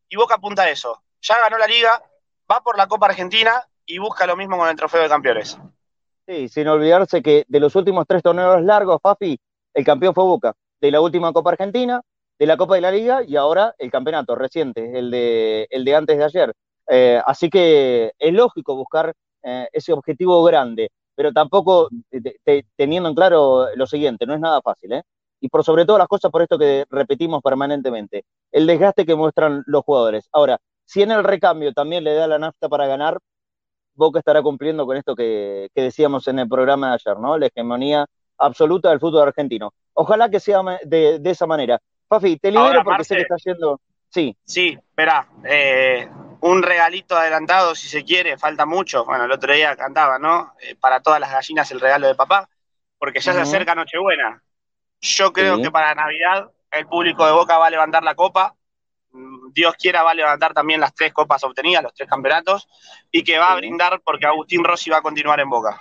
y 0.10 0.16
Boca 0.16 0.36
apunta 0.36 0.64
a 0.64 0.70
eso. 0.70 1.02
Ya 1.22 1.40
ganó 1.40 1.58
la 1.58 1.68
liga, 1.68 2.02
va 2.50 2.62
por 2.62 2.78
la 2.78 2.88
Copa 2.88 3.08
Argentina 3.08 3.64
y 3.86 3.98
busca 3.98 4.26
lo 4.28 4.36
mismo 4.36 4.58
con 4.58 4.70
el 4.70 4.76
trofeo 4.76 5.02
de 5.02 5.10
campeones. 5.10 5.58
Sí, 6.28 6.50
sin 6.50 6.68
olvidarse 6.68 7.22
que 7.22 7.46
de 7.48 7.60
los 7.60 7.76
últimos 7.76 8.06
tres 8.08 8.24
torneos 8.24 8.62
largos, 8.64 9.00
Fafi, 9.02 9.40
el 9.74 9.86
campeón 9.86 10.14
fue 10.14 10.24
Boca. 10.24 10.54
De 10.82 10.92
la 10.92 11.02
última 11.02 11.32
Copa 11.32 11.52
Argentina, 11.52 12.02
de 12.38 12.46
la 12.46 12.58
Copa 12.58 12.76
de 12.76 12.82
la 12.82 12.92
Liga 12.92 13.24
y 13.24 13.36
ahora 13.36 13.76
el 13.78 13.92
campeonato 13.92 14.36
reciente, 14.36 14.98
el 14.98 15.12
de, 15.12 15.68
el 15.70 15.86
de 15.86 15.96
antes 15.96 16.18
de 16.18 16.24
ayer. 16.24 16.54
Eh, 16.88 17.22
así 17.26 17.50
que 17.50 18.12
es 18.18 18.34
lógico 18.34 18.76
buscar 18.76 19.14
eh, 19.44 19.68
ese 19.72 19.94
objetivo 19.94 20.44
grande, 20.44 20.92
pero 21.16 21.32
tampoco 21.32 21.90
teniendo 22.76 23.10
en 23.10 23.16
claro 23.16 23.68
lo 23.76 23.88
siguiente, 23.88 24.26
no 24.26 24.34
es 24.34 24.40
nada 24.40 24.62
fácil, 24.62 24.94
¿eh? 24.94 25.04
Y 25.46 25.50
por 25.50 25.64
sobre 25.64 25.86
todas 25.86 26.00
las 26.00 26.08
cosas, 26.08 26.32
por 26.32 26.42
esto 26.42 26.58
que 26.58 26.86
repetimos 26.90 27.40
permanentemente, 27.44 28.26
el 28.52 28.66
desgaste 28.66 29.06
que 29.06 29.14
muestran 29.14 29.62
los 29.68 29.84
jugadores. 29.84 30.28
Ahora, 30.32 30.58
si 30.86 31.04
en 31.04 31.12
el 31.12 31.24
recambio 31.24 31.72
también 31.72 32.04
le 32.04 32.16
da 32.16 32.26
la 32.26 32.40
nafta 32.40 32.68
para 32.68 32.88
ganar, 32.88 33.20
Boca 33.94 34.18
estará 34.18 34.42
cumpliendo 34.42 34.88
con 34.88 34.98
esto 34.98 35.16
que, 35.16 35.70
decíamos 35.76 36.28
en 36.28 36.40
el 36.40 36.50
programa 36.50 36.90
de 36.90 36.94
ayer, 36.96 37.20
¿no? 37.20 37.38
La 37.38 37.46
hegemonía 37.46 38.08
absoluta 38.40 38.90
del 38.90 39.00
fútbol 39.00 39.28
argentino. 39.28 39.72
Ojalá 39.94 40.30
que 40.32 40.40
sea 40.40 40.62
de, 40.84 41.22
esa 41.24 41.46
manera. 41.46 41.80
Fafi, 42.10 42.38
te 42.38 42.50
libero 42.50 42.84
porque 42.84 43.04
sé 43.04 43.16
que 43.16 43.22
está 43.22 43.36
yendo. 43.38 43.80
Sí. 44.10 44.36
Sí, 44.44 44.76
espera. 44.82 45.28
Eh, 45.44 46.10
un 46.42 46.64
regalito 46.64 47.16
adelantado, 47.16 47.76
si 47.76 47.88
se 47.88 48.04
quiere, 48.04 48.36
falta 48.40 48.66
mucho. 48.66 49.06
Bueno, 49.06 49.26
el 49.26 49.32
otro 49.32 49.54
día 49.54 49.76
cantaba, 49.76 50.18
¿no? 50.18 50.54
Eh, 50.60 50.76
para 50.76 51.02
todas 51.02 51.20
las 51.20 51.32
gallinas 51.32 51.70
el 51.72 51.80
regalo 51.80 52.08
de 52.08 52.16
papá, 52.16 52.50
porque 52.98 53.20
ya 53.20 53.32
se 53.32 53.42
acerca 53.42 53.76
Nochebuena. 53.76 54.42
Yo 55.02 55.32
creo 55.34 55.62
que 55.62 55.72
para 55.72 55.94
Navidad 55.94 56.52
el 56.72 56.88
público 56.88 57.26
de 57.26 57.32
Boca 57.32 57.58
va 57.58 57.68
a 57.68 57.70
levantar 57.70 58.04
la 58.04 58.16
copa. 58.16 58.56
Dios 59.54 59.76
quiera 59.80 60.04
va 60.04 60.12
a 60.12 60.16
levantar 60.16 60.54
también 60.54 60.82
las 60.82 60.94
tres 60.94 61.14
copas 61.14 61.44
obtenidas, 61.44 61.84
los 61.84 61.94
tres 61.94 62.10
campeonatos, 62.10 62.68
y 63.12 63.24
que 63.24 63.38
va 63.38 63.52
a 63.52 63.56
brindar 63.56 64.02
porque 64.04 64.26
Agustín 64.26 64.64
Rossi 64.64 64.90
va 64.90 64.98
a 64.98 65.02
continuar 65.02 65.40
en 65.40 65.50
Boca. 65.50 65.80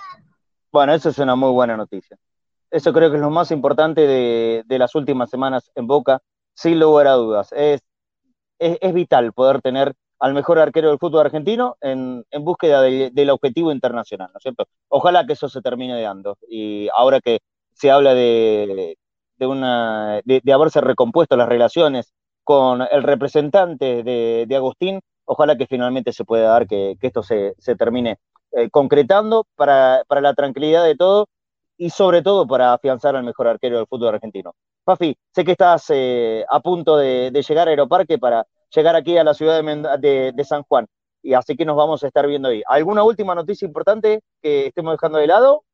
Bueno, 0.71 0.95
eso 0.95 1.09
es 1.09 1.19
una 1.19 1.35
muy 1.35 1.51
buena 1.51 1.77
noticia. 1.77 2.17
Eso 2.71 2.93
creo 2.93 3.11
que 3.11 3.17
es 3.17 3.23
lo 3.23 3.31
más 3.31 3.51
importante 3.51 4.01
de, 4.01 4.79
las 4.79 4.95
últimas 4.95 5.31
semanas 5.31 5.71
en 5.75 5.87
Boca, 5.87 6.21
sin 6.55 6.81
lugar 6.81 7.07
a 7.07 7.13
dudas. 7.13 7.53
Es, 7.53 7.83
es, 8.59 8.93
vital 8.93 9.33
poder 9.33 9.61
tener 9.61 9.95
al 10.19 10.35
mejor 10.35 10.59
arquero 10.59 10.89
del 10.89 10.99
fútbol 10.99 11.27
argentino 11.27 11.77
en, 11.81 12.25
búsqueda 12.41 12.81
del 12.83 13.31
objetivo 13.31 13.71
internacional, 13.71 14.31
¿no 14.33 14.39
es 14.39 14.43
cierto? 14.43 14.67
Ojalá 14.89 15.27
que 15.27 15.35
eso 15.35 15.49
se 15.49 15.63
termine 15.63 16.01
dando. 16.01 16.37
Y 16.49 16.89
ahora 16.95 17.21
que 17.21 17.39
se 17.73 17.91
habla 17.91 18.15
de, 18.15 18.97
de, 19.37 19.47
una, 19.47 20.21
de, 20.25 20.53
haberse 20.53 20.81
recompuesto 20.81 21.37
las 21.37 21.49
relaciones 21.49 22.13
con 22.43 22.83
el 22.83 23.03
representante 23.03 24.03
de, 24.03 24.57
Agustín, 24.57 25.01
ojalá 25.25 25.57
que 25.57 25.67
finalmente 25.67 26.13
se 26.13 26.25
pueda 26.25 26.51
dar 26.51 26.67
que, 26.67 26.97
esto 27.01 27.23
se, 27.23 27.55
termine 27.79 28.19
eh, 28.53 28.69
concretando 28.71 29.47
para, 29.57 30.05
la 30.09 30.35
tranquilidad 30.35 30.85
de 30.85 30.97
todo 30.97 31.29
y 31.77 31.91
sobre 31.91 32.23
todo 32.23 32.47
para 32.47 32.73
afianzar 32.73 33.17
al 33.17 33.25
mejor 33.25 33.49
arquero 33.49 33.79
del 33.79 33.87
fútbol 33.87 34.15
argentino. 34.15 34.55
Fafi, 34.85 35.17
sé 35.35 35.45
que 35.45 35.53
estás 35.53 35.87
eh, 35.89 36.45
a 36.49 36.61
punto 36.61 36.97
de, 36.97 37.31
llegar 37.31 37.69
a 37.69 37.71
Aeroparque 37.71 38.19
para 38.19 38.47
llegar 38.75 38.95
aquí 38.97 39.17
a 39.17 39.25
la 39.25 39.35
ciudad 39.35 39.63
de, 39.99 40.33
de, 40.35 40.45
San 40.45 40.63
Juan, 40.65 40.87
y 41.23 41.33
así 41.35 41.57
que 41.57 41.65
nos 41.65 41.77
vamos 41.77 42.05
a 42.05 42.09
estar 42.09 42.27
viendo 42.27 42.49
ahí. 42.49 42.63
¿Alguna 42.69 43.03
última 43.03 43.35
noticia 43.35 43.67
importante 43.67 44.21
que 44.43 44.67
estemos 44.67 44.93
dejando 44.93 45.19
de 45.19 45.27
lado? 45.27 45.65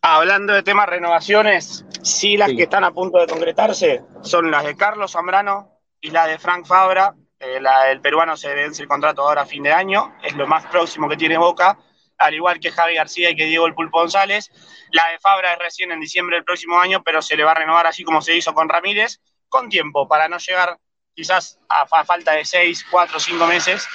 Hablando 0.00 0.52
de 0.52 0.62
temas 0.62 0.88
renovaciones, 0.88 1.84
sí 2.02 2.36
las 2.36 2.50
que 2.50 2.62
están 2.62 2.84
a 2.84 2.92
punto 2.92 3.18
de 3.18 3.26
concretarse 3.26 4.04
son 4.22 4.50
las 4.50 4.64
de 4.64 4.76
Carlos 4.76 5.12
Zambrano 5.12 5.80
y 6.00 6.10
la 6.10 6.26
de 6.26 6.38
Frank 6.38 6.66
Fabra. 6.66 7.14
Eh, 7.40 7.60
la, 7.60 7.90
el 7.90 8.00
peruano 8.00 8.36
se 8.36 8.54
vence 8.54 8.82
el 8.82 8.88
contrato 8.88 9.22
ahora 9.22 9.42
a 9.42 9.46
fin 9.46 9.62
de 9.62 9.72
año, 9.72 10.14
es 10.22 10.34
lo 10.36 10.46
más 10.46 10.66
próximo 10.66 11.08
que 11.08 11.16
tiene 11.16 11.36
Boca, 11.36 11.78
al 12.16 12.34
igual 12.34 12.60
que 12.60 12.70
Javi 12.70 12.94
García 12.94 13.30
y 13.30 13.36
que 13.36 13.46
Diego 13.46 13.66
El 13.66 13.74
Pulpo 13.74 13.98
González. 13.98 14.50
La 14.92 15.08
de 15.10 15.18
Fabra 15.18 15.52
es 15.52 15.58
recién 15.58 15.90
en 15.90 16.00
diciembre 16.00 16.36
del 16.36 16.44
próximo 16.44 16.78
año, 16.78 17.02
pero 17.04 17.20
se 17.20 17.36
le 17.36 17.44
va 17.44 17.52
a 17.52 17.56
renovar 17.56 17.86
así 17.86 18.04
como 18.04 18.22
se 18.22 18.36
hizo 18.36 18.54
con 18.54 18.68
Ramírez, 18.68 19.20
con 19.48 19.68
tiempo, 19.68 20.06
para 20.06 20.28
no 20.28 20.38
llegar 20.38 20.78
quizás 21.12 21.58
a, 21.68 21.86
falta 22.04 22.32
de 22.32 22.44
seis, 22.44 22.86
cuatro, 22.88 23.18
cinco 23.18 23.46
meses 23.46 23.88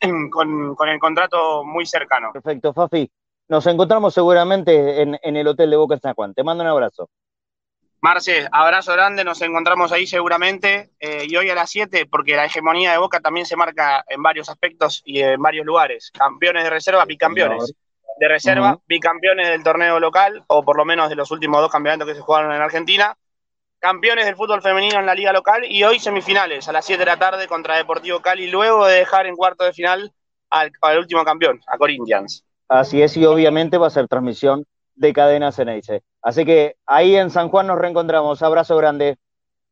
con, 0.30 0.74
con 0.74 0.88
el 0.88 0.98
contrato 0.98 1.64
muy 1.64 1.86
cercano. 1.86 2.32
Perfecto, 2.32 2.74
Fafi. 2.74 3.10
Nos 3.48 3.66
encontramos 3.66 4.12
seguramente 4.12 5.02
en, 5.02 5.18
el 5.22 5.46
Hotel 5.46 5.70
de 5.70 5.76
Boca 5.76 5.94
en 5.94 6.00
San 6.00 6.14
Juan. 6.14 6.34
Te 6.34 6.42
mando 6.42 6.64
un 6.64 6.70
abrazo. 6.70 7.08
Marce, 8.00 8.46
abrazo 8.50 8.92
grande, 8.92 9.24
nos 9.24 9.40
encontramos 9.40 9.92
ahí 9.92 10.06
seguramente. 10.06 10.90
Eh, 10.98 11.26
y 11.28 11.36
hoy 11.36 11.48
a 11.50 11.54
las 11.54 11.70
7, 11.70 12.06
porque 12.06 12.34
la 12.34 12.44
hegemonía 12.44 12.92
de 12.92 12.98
Boca 12.98 13.20
también 13.20 13.46
se 13.46 13.56
marca 13.56 14.04
en 14.08 14.22
varios 14.22 14.48
aspectos 14.48 15.02
y 15.04 15.20
en 15.20 15.40
varios 15.40 15.64
lugares. 15.64 16.10
Campeones 16.12 16.64
de 16.64 16.70
reserva, 16.70 17.04
bicampeones. 17.04 17.72
De 18.18 18.28
reserva, 18.28 18.78
bicampeones 18.86 19.48
del 19.48 19.62
torneo 19.62 20.00
local, 20.00 20.42
o 20.48 20.64
por 20.64 20.76
lo 20.76 20.84
menos 20.84 21.08
de 21.08 21.16
los 21.16 21.30
últimos 21.30 21.60
dos 21.60 21.70
campeonatos 21.70 22.08
que 22.08 22.14
se 22.14 22.22
jugaron 22.22 22.52
en 22.52 22.62
Argentina. 22.62 23.16
Campeones 23.78 24.24
del 24.24 24.36
fútbol 24.36 24.62
femenino 24.62 24.98
en 24.98 25.06
la 25.06 25.14
liga 25.14 25.32
local 25.32 25.64
y 25.68 25.84
hoy 25.84 26.00
semifinales 26.00 26.66
a 26.66 26.72
las 26.72 26.84
7 26.86 26.98
de 26.98 27.06
la 27.06 27.18
tarde 27.18 27.46
contra 27.46 27.76
Deportivo 27.76 28.20
Cali, 28.20 28.48
luego 28.48 28.86
de 28.86 28.96
dejar 28.96 29.26
en 29.26 29.36
cuarto 29.36 29.64
de 29.64 29.74
final 29.74 30.12
al, 30.48 30.72
al 30.80 30.98
último 30.98 31.24
campeón, 31.24 31.60
a 31.66 31.76
Corinthians. 31.76 32.46
Así 32.68 33.00
es, 33.00 33.16
y 33.16 33.24
obviamente 33.24 33.78
va 33.78 33.86
a 33.86 33.90
ser 33.90 34.08
transmisión 34.08 34.66
de 34.96 35.12
Cadena 35.12 35.52
Ceneice. 35.52 36.02
Así 36.22 36.44
que 36.44 36.76
ahí 36.86 37.14
en 37.14 37.30
San 37.30 37.48
Juan 37.48 37.68
nos 37.68 37.78
reencontramos. 37.78 38.42
Abrazo 38.42 38.76
grande. 38.76 39.16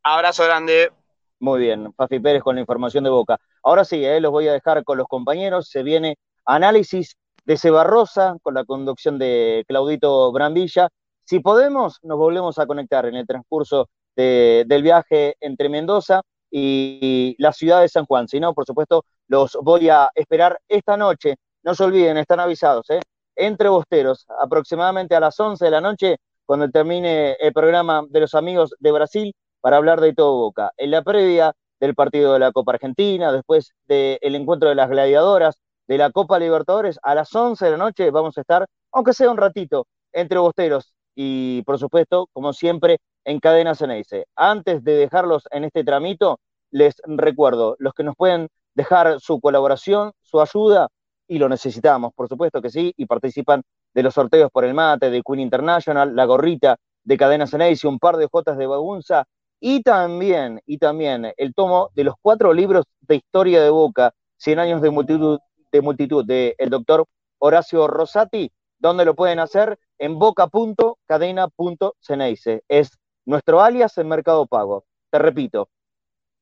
Abrazo 0.03 0.45
grande. 0.45 0.93
Muy 1.41 1.61
bien, 1.61 1.93
Fafi 1.95 2.21
Pérez 2.21 2.43
con 2.43 2.55
la 2.55 2.61
información 2.61 3.05
de 3.05 3.11
Boca. 3.11 3.39
Ahora 3.63 3.85
sí, 3.85 4.05
eh, 4.05 4.21
los 4.21 4.31
voy 4.31 4.47
a 4.49 4.53
dejar 4.53 4.85
con 4.85 4.99
los 4.99 5.09
compañeros. 5.09 5.69
Se 5.69 5.83
viene 5.83 6.17
análisis 6.45 7.17
de 7.45 7.57
Cebarrosa 7.57 8.37
con 8.43 8.55
la 8.55 8.65
conducción 8.65 9.19
de 9.19 9.65
Claudito 9.67 10.31
Brandilla. 10.33 10.89
Si 11.25 11.41
podemos, 11.41 11.99
nos 12.03 12.19
volvemos 12.19 12.59
a 12.59 12.67
conectar 12.67 13.07
en 13.07 13.17
el 13.17 13.27
transcurso 13.27 13.89
del 14.15 14.83
viaje 14.83 15.37
entre 15.41 15.69
Mendoza 15.69 16.23
y 16.51 17.35
la 17.39 17.53
ciudad 17.53 17.81
de 17.81 17.89
San 17.89 18.05
Juan. 18.07 18.29
Si 18.29 18.39
no, 18.39 18.55
por 18.55 18.65
supuesto, 18.65 19.05
los 19.27 19.59
voy 19.61 19.89
a 19.89 20.09
esperar 20.15 20.61
esta 20.69 20.97
noche 20.97 21.37
no 21.65 21.75
se 21.75 21.85
olviden, 21.85 22.17
están 22.19 22.41
avisados, 22.41 22.89
¿eh? 22.91 23.01
Entre 23.37 23.69
Bosteros, 23.69 24.27
aproximadamente 24.41 25.15
a 25.15 25.21
las 25.21 25.39
11 25.41 25.65
de 25.65 25.71
la 25.71 25.81
noche, 25.81 26.17
cuando 26.47 26.71
termine 26.71 27.33
el 27.41 27.53
programa 27.53 28.05
de 28.09 28.21
los 28.21 28.35
amigos 28.35 28.75
de 28.79 28.93
Brasil 28.93 29.35
para 29.61 29.79
hablar 29.79 30.01
de 30.01 30.13
todo 30.15 30.37
Boca. 30.37 30.73
En 30.77 30.91
la 30.91 31.03
previa 31.03 31.55
del 31.81 31.95
partido 31.95 32.35
de 32.35 32.39
la 32.39 32.53
Copa 32.53 32.73
Argentina, 32.73 33.33
después 33.33 33.73
del 33.87 34.35
encuentro 34.35 34.69
de 34.69 34.75
las 34.75 34.91
gladiadoras, 34.91 35.57
de 35.87 35.99
la 35.99 36.11
Copa 36.11 36.39
Libertadores, 36.39 36.99
a 37.03 37.15
las 37.15 37.35
11 37.35 37.65
de 37.65 37.71
la 37.71 37.77
noche 37.79 38.11
vamos 38.11 38.37
a 38.39 38.43
estar, 38.43 38.67
aunque 38.93 39.13
sea 39.13 39.31
un 39.31 39.37
ratito, 39.37 39.87
entre 40.13 40.39
bosteros 40.39 40.93
y, 41.15 41.63
por 41.63 41.79
supuesto, 41.79 42.29
como 42.33 42.53
siempre, 42.53 42.99
en 43.25 43.41
Cadena 43.41 43.75
Ceneice. 43.75 44.27
Antes 44.37 44.85
de 44.85 44.97
dejarlos 44.97 45.45
en 45.51 45.65
este 45.65 45.83
tramito, 45.83 46.41
les 46.71 46.95
recuerdo, 47.07 47.77
los 47.79 47.95
que 47.95 48.05
nos 48.05 48.17
pueden 48.17 48.49
dejar 48.75 49.21
su 49.21 49.41
colaboración, 49.41 50.13
su 50.23 50.41
ayuda, 50.41 50.89
y 51.27 51.39
lo 51.39 51.49
necesitamos, 51.49 52.13
por 52.15 52.29
supuesto 52.29 52.61
que 52.61 52.71
sí, 52.71 52.93
y 52.97 53.07
participan 53.07 53.63
de 53.93 54.03
los 54.03 54.15
sorteos 54.15 54.51
por 54.51 54.65
el 54.65 54.75
mate, 54.75 55.11
de 55.11 55.23
Queen 55.23 55.41
International, 55.41 56.15
la 56.15 56.25
gorrita 56.25 56.77
de 57.03 57.17
Cadena 57.17 57.47
Ceneice, 57.47 57.87
un 57.87 57.99
par 57.99 58.17
de 58.17 58.29
jotas 58.31 58.59
de 58.59 58.67
Bagunza, 58.67 59.25
y 59.61 59.83
también, 59.83 60.61
y 60.67 60.79
también 60.79 61.33
el 61.37 61.55
tomo 61.55 61.91
de 61.95 62.05
los 62.05 62.15
cuatro 62.21 62.53
libros 62.53 62.85
de 63.01 63.17
historia 63.17 63.63
de 63.63 63.71
Boca, 63.71 64.13
100 64.37 64.59
años 64.59 64.83
de 64.83 64.91
multitud, 64.91 65.39
de 65.73 65.81
multitud, 65.81 66.25
de 66.25 66.55
el 66.59 66.71
doctor 66.71 67.07
Horacio 67.39 67.87
Rosati, 67.87 68.53
donde 68.79 69.05
lo 69.05 69.15
pueden 69.15 69.39
hacer 69.39 69.79
en 69.99 70.19
boca.cadena.ceneice. 70.19 72.63
Es 72.69 72.99
nuestro 73.25 73.63
alias 73.63 73.97
en 73.99 74.09
Mercado 74.09 74.47
Pago. 74.47 74.85
Te 75.11 75.19
repito, 75.19 75.69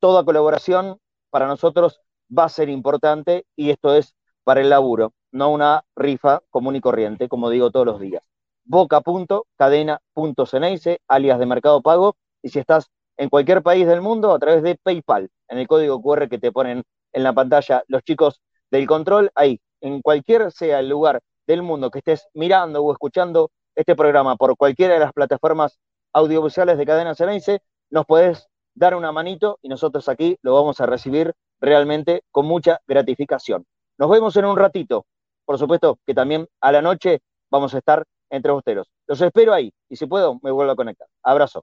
toda 0.01 0.25
colaboración 0.25 0.99
para 1.31 1.47
nosotros 1.47 2.01
va 2.37 2.45
a 2.45 2.49
ser 2.49 2.69
importante 2.69 3.47
y 3.55 3.71
esto 3.71 3.95
es 3.95 4.15
para 4.45 4.61
el 4.61 4.71
laburo, 4.71 5.13
no 5.31 5.51
una 5.51 5.85
rifa 5.97 6.41
común 6.51 6.77
y 6.77 6.81
corriente, 6.81 7.29
como 7.29 7.51
digo 7.51 7.71
todos 7.71 7.87
los 7.87 8.01
días. 8.01 8.23
boca.cadena.ceneice, 8.65 11.01
alias 11.09 11.39
de 11.39 11.47
Mercado 11.47 11.83
Pago, 11.83 12.17
y 12.43 12.51
si 12.51 12.59
estás 12.59 12.91
en 13.17 13.29
cualquier 13.29 13.63
país 13.63 13.87
del 13.87 14.01
mundo, 14.01 14.33
a 14.33 14.39
través 14.39 14.63
de 14.63 14.79
PayPal, 14.83 15.31
en 15.49 15.59
el 15.59 15.69
código 15.69 16.01
QR 16.01 16.29
que 16.29 16.39
te 16.39 16.53
ponen 16.53 16.83
en 17.13 17.23
la 17.23 17.33
pantalla 17.33 17.83
los 17.89 18.03
chicos 18.03 18.41
del 18.71 18.87
control, 18.87 19.31
ahí, 19.35 19.61
en 19.81 20.01
cualquier 20.01 20.51
sea 20.53 20.81
el 20.81 20.89
lugar 20.89 21.21
del 21.47 21.63
mundo 21.63 21.91
que 21.91 21.99
estés 21.99 22.29
mirando 22.35 22.83
o 22.83 22.93
escuchando 22.93 23.51
este 23.75 23.97
programa 23.97 24.37
por 24.37 24.57
cualquiera 24.57 24.95
de 24.95 25.01
las 25.01 25.13
plataformas 25.13 25.79
audiovisuales 26.13 26.79
de 26.79 26.87
Cadena 26.87 27.15
Ceneice, 27.15 27.61
nos 27.91 28.07
podés 28.07 28.49
dar 28.75 28.95
una 28.95 29.13
manito 29.13 29.59
y 29.63 29.69
nosotros 29.69 30.09
aquí 30.09 30.39
lo 30.43 30.55
vamos 30.55 30.81
a 30.81 30.87
recibir 30.87 31.33
realmente 31.61 32.23
con 32.31 32.47
mucha 32.47 32.81
gratificación. 32.87 33.67
Nos 34.03 34.11
vemos 34.11 34.35
en 34.35 34.47
un 34.47 34.57
ratito. 34.57 35.07
Por 35.45 35.57
supuesto 35.61 36.01
que 36.05 36.13
también 36.13 36.45
a 36.61 36.73
la 36.73 36.83
noche 36.83 37.21
vamos 37.49 37.73
a 37.73 37.79
estar 37.79 38.03
entre 38.31 38.51
bosteros. 38.51 38.89
Los 39.07 39.21
espero 39.21 39.55
ahí 39.55 39.73
y 39.89 39.95
si 39.95 40.07
puedo 40.07 40.41
me 40.43 40.51
vuelvo 40.51 40.73
a 40.73 40.75
conectar. 40.75 41.07
Abrazo. 41.23 41.63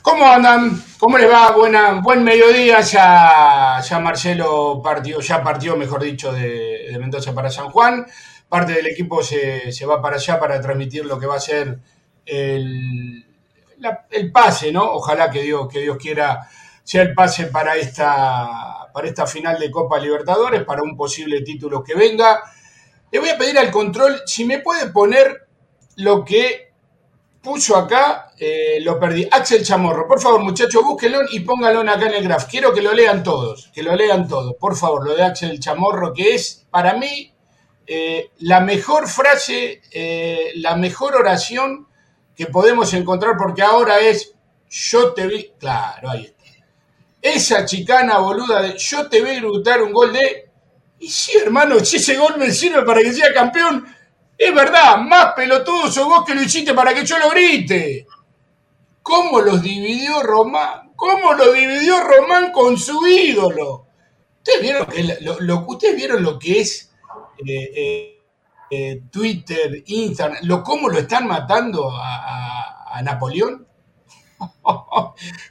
¿Cómo 0.00 0.26
andan? 0.26 0.82
¿Cómo 0.98 1.18
les 1.18 1.30
va? 1.30 1.50
Buena, 1.50 2.00
buen 2.00 2.24
mediodía. 2.24 2.80
Ya, 2.80 3.78
ya 3.86 3.98
Marcelo 3.98 4.80
partió, 4.82 5.20
ya 5.20 5.42
partió, 5.42 5.76
mejor 5.76 6.02
dicho, 6.02 6.32
de, 6.32 6.96
Mendoza 6.98 7.34
para 7.34 7.50
San 7.50 7.68
Juan. 7.68 8.06
Parte 8.48 8.72
del 8.72 8.86
equipo 8.86 9.22
se, 9.22 9.70
se, 9.70 9.84
va 9.84 10.00
para 10.00 10.16
allá 10.16 10.40
para 10.40 10.58
transmitir 10.62 11.04
lo 11.04 11.18
que 11.18 11.26
va 11.26 11.34
a 11.34 11.40
ser 11.40 11.78
el, 12.24 13.22
el 14.12 14.32
pase, 14.32 14.72
¿no? 14.72 14.92
Ojalá 14.92 15.30
que 15.30 15.42
Dios, 15.42 15.68
que 15.68 15.80
Dios 15.80 15.98
quiera 15.98 16.48
sea 16.86 17.02
el 17.02 17.14
pase 17.14 17.46
para 17.46 17.74
esta, 17.74 18.86
para 18.94 19.08
esta 19.08 19.26
final 19.26 19.58
de 19.58 19.72
Copa 19.72 19.98
Libertadores, 19.98 20.62
para 20.62 20.84
un 20.84 20.96
posible 20.96 21.42
título 21.42 21.82
que 21.82 21.96
venga. 21.96 22.40
Le 23.10 23.18
voy 23.18 23.28
a 23.28 23.36
pedir 23.36 23.58
al 23.58 23.72
control 23.72 24.22
si 24.24 24.44
me 24.44 24.60
puede 24.60 24.90
poner 24.90 25.48
lo 25.96 26.24
que 26.24 26.70
puso 27.42 27.76
acá, 27.76 28.30
eh, 28.38 28.78
lo 28.82 29.00
perdí. 29.00 29.26
Axel 29.28 29.64
Chamorro, 29.64 30.06
por 30.06 30.20
favor, 30.20 30.40
muchachos, 30.44 30.80
búsquenlo 30.84 31.22
y 31.32 31.40
pónganlo 31.40 31.80
acá 31.80 32.06
en 32.06 32.14
el 32.14 32.22
graph. 32.22 32.44
Quiero 32.48 32.72
que 32.72 32.82
lo 32.82 32.92
lean 32.92 33.24
todos, 33.24 33.68
que 33.74 33.82
lo 33.82 33.96
lean 33.96 34.28
todos, 34.28 34.54
por 34.54 34.76
favor, 34.76 35.04
lo 35.04 35.16
de 35.16 35.24
Axel 35.24 35.58
Chamorro, 35.58 36.12
que 36.12 36.36
es 36.36 36.66
para 36.70 36.94
mí 36.94 37.34
eh, 37.84 38.30
la 38.38 38.60
mejor 38.60 39.08
frase, 39.08 39.82
eh, 39.90 40.52
la 40.54 40.76
mejor 40.76 41.16
oración 41.16 41.88
que 42.36 42.46
podemos 42.46 42.94
encontrar, 42.94 43.36
porque 43.36 43.62
ahora 43.62 43.98
es 43.98 44.34
yo 44.68 45.14
te 45.14 45.26
vi. 45.26 45.52
Claro, 45.58 46.10
ahí 46.10 46.26
está. 46.26 46.35
Esa 47.20 47.64
chicana 47.64 48.18
boluda 48.18 48.62
de 48.62 48.76
yo 48.78 49.08
te 49.08 49.20
vi 49.20 49.40
gritar 49.40 49.82
un 49.82 49.92
gol 49.92 50.12
de. 50.12 50.50
Y 50.98 51.08
sí, 51.08 51.36
hermano, 51.38 51.80
si 51.84 51.96
ese 51.96 52.16
gol 52.16 52.36
me 52.38 52.50
sirve 52.52 52.82
para 52.82 53.00
que 53.00 53.12
sea 53.12 53.32
campeón, 53.34 53.86
es 54.38 54.54
verdad, 54.54 54.98
más 54.98 55.32
pelotudo 55.34 55.90
sos 55.90 56.06
vos 56.06 56.24
que 56.24 56.34
lo 56.34 56.42
hiciste 56.42 56.74
para 56.74 56.94
que 56.94 57.04
yo 57.04 57.18
lo 57.18 57.30
grite. 57.30 58.06
¿Cómo 59.02 59.40
los 59.40 59.62
dividió 59.62 60.22
Román? 60.22 60.92
¿Cómo 60.96 61.32
lo 61.34 61.52
dividió 61.52 62.00
Román 62.00 62.52
con 62.52 62.76
su 62.76 63.06
ídolo? 63.06 63.86
¿Ustedes 64.38 64.60
vieron, 64.60 64.86
lo, 65.20 65.40
lo, 65.40 65.64
¿ustedes 65.66 65.96
vieron 65.96 66.22
lo 66.22 66.38
que 66.38 66.60
es 66.60 66.92
eh, 67.46 67.70
eh, 67.76 68.22
eh, 68.70 69.02
Twitter, 69.10 69.82
Instagram, 69.86 70.38
lo, 70.42 70.62
cómo 70.62 70.88
lo 70.88 70.98
están 70.98 71.26
matando 71.26 71.90
a, 71.90 72.16
a, 72.16 72.98
a 72.98 73.02
Napoleón? 73.02 73.66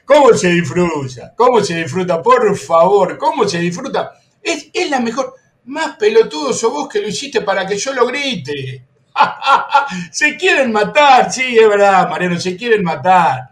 ¿Cómo 0.04 0.34
se 0.34 0.48
disfruta? 0.50 1.34
¿Cómo 1.36 1.62
se 1.62 1.76
disfruta? 1.76 2.22
Por 2.22 2.56
favor, 2.56 3.16
¿cómo 3.18 3.48
se 3.48 3.58
disfruta? 3.58 4.12
Es, 4.42 4.70
la 4.90 5.00
mejor. 5.00 5.34
Más 5.64 5.96
pelotudo 5.96 6.52
sos 6.52 6.72
vos 6.72 6.88
que 6.88 7.00
lo 7.00 7.08
hiciste 7.08 7.40
para 7.40 7.66
que 7.66 7.76
yo 7.76 7.92
lo 7.92 8.06
grite. 8.06 8.84
se 10.12 10.36
quieren 10.36 10.70
matar, 10.70 11.32
sí, 11.32 11.58
es 11.58 11.68
verdad, 11.68 12.08
Mariano, 12.08 12.38
se 12.38 12.56
quieren 12.56 12.84
matar. 12.84 13.50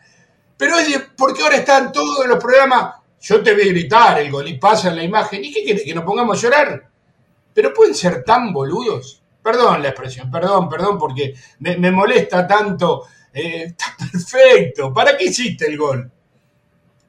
Pero 0.57 0.79
es 0.79 0.96
porque 1.16 1.42
ahora 1.42 1.57
están 1.57 1.90
todos 1.90 2.27
los 2.27 2.38
programas. 2.38 2.96
Yo 3.20 3.42
te 3.42 3.50
a 3.50 3.55
gritar 3.55 4.20
el 4.20 4.31
gol 4.31 4.46
y 4.46 4.59
pasa 4.59 4.90
en 4.90 4.96
la 4.96 5.03
imagen. 5.03 5.44
¿Y 5.44 5.53
qué 5.53 5.64
quieres? 5.64 5.83
¿Que 5.83 5.94
nos 5.94 6.05
pongamos 6.05 6.38
a 6.38 6.40
llorar? 6.40 6.88
Pero 7.53 7.74
pueden 7.74 7.94
ser 7.94 8.22
tan 8.22 8.53
boludos. 8.53 9.22
Perdón 9.42 9.83
la 9.83 9.88
expresión, 9.88 10.31
perdón, 10.31 10.68
perdón, 10.68 10.98
porque 10.98 11.35
me 11.59 11.90
molesta 11.90 12.46
tanto. 12.46 13.07
Está 13.35 13.97
perfecto. 14.12 14.94
¿Para 14.94 15.16
qué 15.16 15.25
hiciste 15.25 15.66
el 15.66 15.77
gol? 15.77 16.11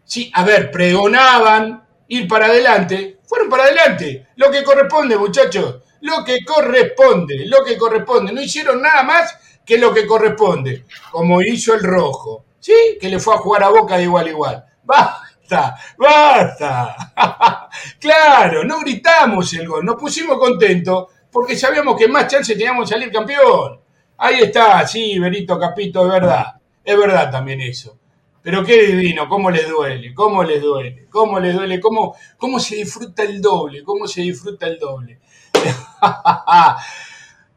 Sí, 0.03 0.31
a 0.33 0.43
ver, 0.43 0.71
pregonaban 0.71 1.83
ir 2.07 2.27
para 2.27 2.47
adelante. 2.47 3.19
Fueron 3.25 3.49
para 3.49 3.63
adelante. 3.63 4.27
Lo 4.35 4.49
que 4.51 4.63
corresponde, 4.63 5.17
muchachos. 5.17 5.83
Lo 6.01 6.23
que 6.23 6.43
corresponde, 6.43 7.45
lo 7.45 7.63
que 7.63 7.77
corresponde. 7.77 8.33
No 8.33 8.41
hicieron 8.41 8.81
nada 8.81 9.03
más 9.03 9.35
que 9.65 9.77
lo 9.77 9.93
que 9.93 10.05
corresponde. 10.05 10.85
Como 11.11 11.41
hizo 11.41 11.73
el 11.73 11.83
rojo. 11.83 12.45
¿Sí? 12.59 12.97
Que 12.99 13.09
le 13.09 13.19
fue 13.19 13.35
a 13.35 13.37
jugar 13.37 13.63
a 13.63 13.69
boca 13.69 13.97
de 13.97 14.03
igual 14.03 14.25
a 14.25 14.29
igual. 14.29 14.65
Basta, 14.83 15.75
basta. 15.97 16.95
claro, 17.99 18.63
no 18.63 18.79
gritamos 18.79 19.53
el 19.53 19.67
gol. 19.67 19.85
Nos 19.85 19.95
pusimos 19.95 20.39
contentos 20.39 21.07
porque 21.31 21.55
sabíamos 21.55 21.97
que 21.97 22.07
más 22.07 22.27
chance 22.27 22.55
teníamos 22.55 22.89
de 22.89 22.95
salir 22.95 23.11
campeón. 23.11 23.84
Ahí 24.17 24.41
está, 24.41 24.85
sí, 24.87 25.19
Berito 25.19 25.59
Capito, 25.59 26.05
es 26.05 26.11
verdad. 26.11 26.55
Es 26.83 26.97
verdad 26.97 27.31
también 27.31 27.61
eso. 27.61 27.97
Pero 28.41 28.63
qué 28.63 28.83
divino, 28.83 29.27
cómo 29.27 29.49
les 29.49 29.67
duele, 29.67 30.13
cómo 30.13 30.43
les 30.43 30.61
duele, 30.61 31.07
cómo 31.09 31.39
les 31.39 31.55
duele, 31.55 31.79
cómo, 31.79 32.15
cómo 32.37 32.59
se 32.59 32.75
disfruta 32.75 33.23
el 33.23 33.41
doble, 33.41 33.83
cómo 33.83 34.07
se 34.07 34.21
disfruta 34.21 34.67
el 34.67 34.77
doble. 34.77 35.19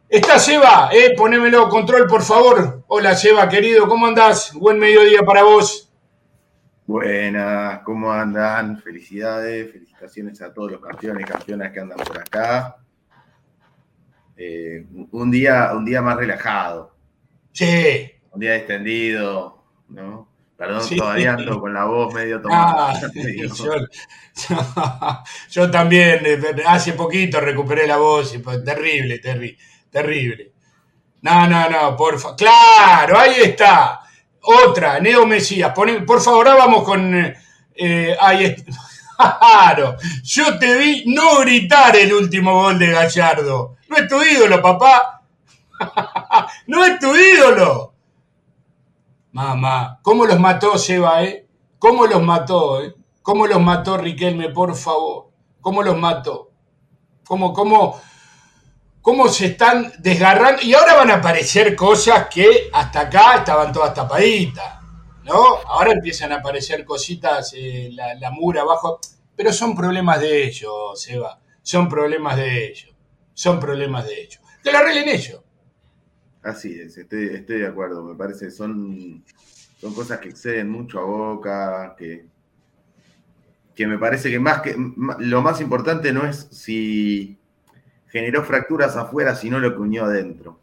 Está 0.08 0.38
Seba, 0.38 0.88
eh, 0.90 1.14
ponémelo 1.14 1.68
control, 1.68 2.06
por 2.06 2.22
favor. 2.22 2.84
Hola 2.86 3.14
Seba, 3.14 3.46
querido, 3.50 3.86
¿cómo 3.86 4.06
andás? 4.06 4.54
Buen 4.54 4.78
mediodía 4.78 5.20
para 5.20 5.42
vos. 5.42 5.92
Buenas, 6.86 7.80
¿cómo 7.80 8.10
andan? 8.10 8.80
Felicidades, 8.80 9.70
felicitaciones 9.70 10.40
a 10.40 10.54
todos 10.54 10.72
los 10.72 10.80
campeones 10.80 11.22
y 11.28 11.30
campeonas 11.30 11.70
que 11.70 11.80
andan 11.80 11.98
por 11.98 12.18
acá. 12.18 12.76
Eh, 14.40 14.86
un, 15.10 15.30
día, 15.32 15.72
un 15.74 15.84
día 15.84 16.00
más 16.00 16.16
relajado. 16.16 16.94
Sí. 17.52 18.08
Un 18.30 18.40
día 18.40 18.54
extendido, 18.54 19.64
¿no? 19.88 20.28
Perdón, 20.56 20.84
sí. 20.84 20.96
todavía 20.96 21.32
ando 21.34 21.60
con 21.60 21.74
la 21.74 21.84
voz 21.84 22.14
medio 22.14 22.40
tomada. 22.40 22.92
Ah, 22.92 23.08
medio... 23.14 23.52
Yo, 23.52 23.64
yo, 23.64 24.54
yo, 25.50 25.70
también, 25.70 26.20
eh, 26.24 26.40
hace 26.66 26.92
poquito 26.92 27.40
recuperé 27.40 27.86
la 27.88 27.96
voz, 27.96 28.32
y 28.34 28.38
terrible, 28.38 29.18
terrible, 29.18 29.58
terrible. 29.90 30.52
No, 31.22 31.48
no, 31.48 31.68
no, 31.68 31.96
por 31.96 32.18
favor. 32.20 32.36
Claro, 32.36 33.18
ahí 33.18 33.34
está. 33.42 34.02
Otra, 34.42 35.00
Neo 35.00 35.26
Mesías. 35.26 35.72
Por 35.74 36.20
favor, 36.20 36.48
ahora 36.48 36.64
vamos 36.64 36.84
con. 36.84 37.34
Eh, 37.74 38.16
ahí 38.20 38.44
está. 38.44 38.87
Claro, 39.18 39.96
yo 40.22 40.58
te 40.58 40.78
vi 40.78 41.04
no 41.06 41.40
gritar 41.40 41.96
el 41.96 42.12
último 42.12 42.54
gol 42.54 42.78
de 42.78 42.92
Gallardo. 42.92 43.76
No 43.88 43.96
es 43.96 44.08
tu 44.08 44.22
ídolo, 44.22 44.62
papá. 44.62 45.22
no 46.68 46.84
es 46.84 47.00
tu 47.00 47.14
ídolo. 47.16 47.94
Mamá, 49.32 49.98
¿cómo 50.02 50.24
los 50.24 50.38
mató 50.38 50.78
Seba, 50.78 51.24
eh? 51.24 51.46
¿Cómo 51.78 52.06
los 52.06 52.22
mató, 52.22 52.82
eh? 52.82 52.94
¿Cómo 53.22 53.46
los 53.46 53.60
mató 53.60 53.96
Riquelme, 53.96 54.50
por 54.50 54.74
favor? 54.76 55.30
¿Cómo 55.60 55.82
los 55.82 55.96
mató? 55.98 56.50
¿Cómo, 57.24 57.52
cómo, 57.52 58.00
cómo 59.02 59.28
se 59.28 59.46
están 59.46 59.92
desgarrando. 59.98 60.62
Y 60.62 60.74
ahora 60.74 60.94
van 60.94 61.10
a 61.10 61.14
aparecer 61.14 61.74
cosas 61.74 62.26
que 62.28 62.70
hasta 62.72 63.00
acá 63.00 63.36
estaban 63.36 63.72
todas 63.72 63.94
tapaditas, 63.94 64.77
¿no? 65.28 65.58
Ahora 65.66 65.92
empiezan 65.92 66.32
a 66.32 66.36
aparecer 66.36 66.84
cositas, 66.84 67.52
eh, 67.56 67.90
la, 67.92 68.14
la 68.14 68.30
mura 68.30 68.62
abajo, 68.62 68.98
pero 69.36 69.52
son 69.52 69.76
problemas 69.76 70.20
de 70.20 70.44
ellos, 70.44 71.00
Seba. 71.00 71.40
Son 71.62 71.88
problemas 71.88 72.36
de 72.36 72.66
ellos. 72.66 72.94
Son 73.34 73.60
problemas 73.60 74.06
de 74.06 74.22
ellos. 74.22 74.40
Que 74.64 74.72
lo 74.72 74.78
arreglen 74.78 75.08
ellos. 75.08 75.40
Así 76.42 76.72
es, 76.80 76.96
estoy, 76.96 77.26
estoy 77.34 77.58
de 77.58 77.66
acuerdo. 77.66 78.02
Me 78.02 78.14
parece 78.14 78.50
son, 78.50 79.22
son 79.80 79.94
cosas 79.94 80.18
que 80.18 80.30
exceden 80.30 80.70
mucho 80.70 80.98
a 80.98 81.04
Boca, 81.04 81.94
que, 81.96 82.26
que 83.74 83.86
me 83.86 83.98
parece 83.98 84.30
que 84.30 84.40
más 84.40 84.62
que 84.62 84.74
lo 85.18 85.42
más 85.42 85.60
importante 85.60 86.12
no 86.12 86.26
es 86.26 86.48
si 86.50 87.38
generó 88.08 88.42
fracturas 88.44 88.96
afuera, 88.96 89.34
sino 89.34 89.60
lo 89.60 89.74
que 89.74 89.82
unió 89.82 90.06
adentro. 90.06 90.58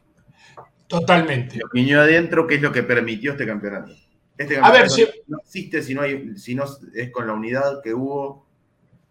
Totalmente. 0.88 1.58
Lo 1.58 1.70
que 1.70 1.82
unió 1.82 2.02
adentro, 2.02 2.48
que 2.48 2.56
es 2.56 2.62
lo 2.62 2.72
que 2.72 2.84
permitió 2.84 3.32
este 3.32 3.46
campeonato. 3.46 3.94
Este 4.38 4.58
A 4.58 4.72
ver, 4.72 4.90
si- 4.90 5.08
no 5.28 5.38
existe 5.40 5.82
si 5.82 5.94
no, 5.96 6.02
hay, 6.02 6.38
si 6.38 6.56
no 6.56 6.66
es 6.94 7.12
con 7.12 7.26
la 7.28 7.34
unidad 7.34 7.82
que 7.84 7.94
hubo 7.94 8.46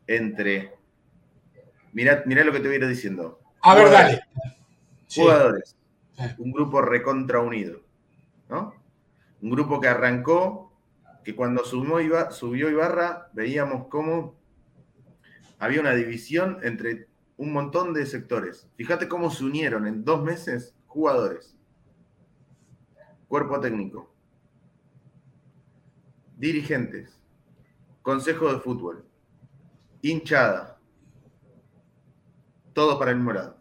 entre. 0.06 0.74
Mirá, 1.92 2.22
mirá 2.26 2.44
lo 2.44 2.52
que 2.52 2.58
te 2.60 2.66
voy 2.68 2.74
a 2.76 2.78
ir 2.80 2.86
diciendo. 2.88 3.40
A 3.62 3.74
ver, 3.74 3.90
dale. 3.90 4.20
Jugadores. 5.14 5.76
Sí. 6.16 6.22
Un 6.38 6.52
grupo 6.52 6.82
recontra 6.82 7.40
unido. 7.40 7.80
¿no? 8.48 8.74
Un 9.40 9.50
grupo 9.50 9.80
que 9.80 9.88
arrancó, 9.88 10.72
que 11.24 11.34
cuando 11.34 11.62
Iba- 12.02 12.30
subió 12.30 12.68
Ibarra, 12.70 13.30
veíamos 13.32 13.88
cómo 13.88 14.36
había 15.58 15.80
una 15.80 15.94
división 15.94 16.58
entre 16.62 17.08
un 17.38 17.52
montón 17.52 17.94
de 17.94 18.04
sectores. 18.06 18.68
Fíjate 18.76 19.08
cómo 19.08 19.30
se 19.30 19.44
unieron 19.44 19.86
en 19.86 20.04
dos 20.04 20.22
meses 20.22 20.74
jugadores, 20.86 21.56
cuerpo 23.28 23.58
técnico, 23.60 24.13
dirigentes, 26.36 27.18
consejo 28.02 28.52
de 28.52 28.60
fútbol, 28.60 29.04
hinchada, 30.02 30.78
todo 32.72 32.98
para 32.98 33.12
el 33.12 33.18
morado. 33.18 33.56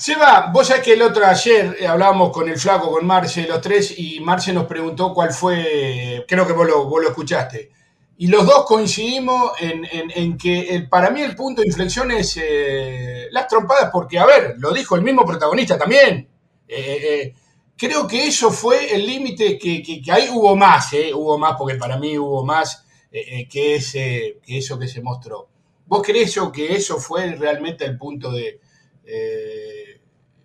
Seba, 0.00 0.50
vos 0.50 0.66
sabés 0.66 0.82
que 0.82 0.94
el 0.94 1.02
otro 1.02 1.26
ayer 1.26 1.76
eh, 1.78 1.86
hablábamos 1.86 2.30
con 2.32 2.48
el 2.48 2.58
flaco, 2.58 2.90
con 2.90 3.06
Marce, 3.06 3.46
los 3.46 3.60
tres, 3.60 3.98
y 3.98 4.18
Marce 4.20 4.50
nos 4.50 4.64
preguntó 4.64 5.12
cuál 5.12 5.30
fue, 5.30 6.24
creo 6.26 6.46
que 6.46 6.54
vos 6.54 6.66
lo, 6.66 7.02
escuchaste. 7.02 7.70
Y 8.16 8.28
los 8.28 8.46
dos 8.46 8.64
coincidimos 8.64 9.52
en, 9.60 10.38
que 10.38 10.86
para 10.90 11.10
mí 11.10 11.20
el 11.20 11.36
punto 11.36 11.60
de 11.60 11.68
inflexión 11.68 12.10
es 12.12 12.38
eh, 12.42 13.28
las 13.30 13.46
trompadas, 13.46 13.90
porque, 13.92 14.18
a 14.18 14.24
ver, 14.24 14.54
lo 14.56 14.72
dijo 14.72 14.96
el 14.96 15.02
mismo 15.02 15.26
protagonista 15.26 15.76
también. 15.76 16.26
Eh, 16.66 17.34
creo 17.80 18.06
que 18.08 18.26
eso 18.28 18.50
fue 18.52 18.94
el 18.94 19.06
límite 19.06 19.58
que, 19.58 19.82
que- 19.82 20.02
ahí 20.12 20.28
hubo 20.32 20.56
más, 20.56 20.92
eh, 20.92 21.12
hubo 21.14 21.38
más, 21.38 21.56
porque 21.58 21.76
para 21.76 21.98
mí 21.98 22.18
hubo 22.18 22.44
más 22.44 22.86
eh, 23.12 23.40
eh, 23.42 23.48
que, 23.48 23.76
ese, 23.76 24.40
que 24.44 24.58
eso 24.58 24.78
que 24.78 24.88
se 24.88 25.02
mostró. 25.02 25.48
¿Vos 25.86 26.02
crees 26.04 26.38
que 26.52 26.74
eso 26.74 26.98
fue 26.98 27.34
realmente 27.36 27.84
el 27.84 27.98
punto 27.98 28.30
de, 28.32 28.60
eh, 29.04 30.00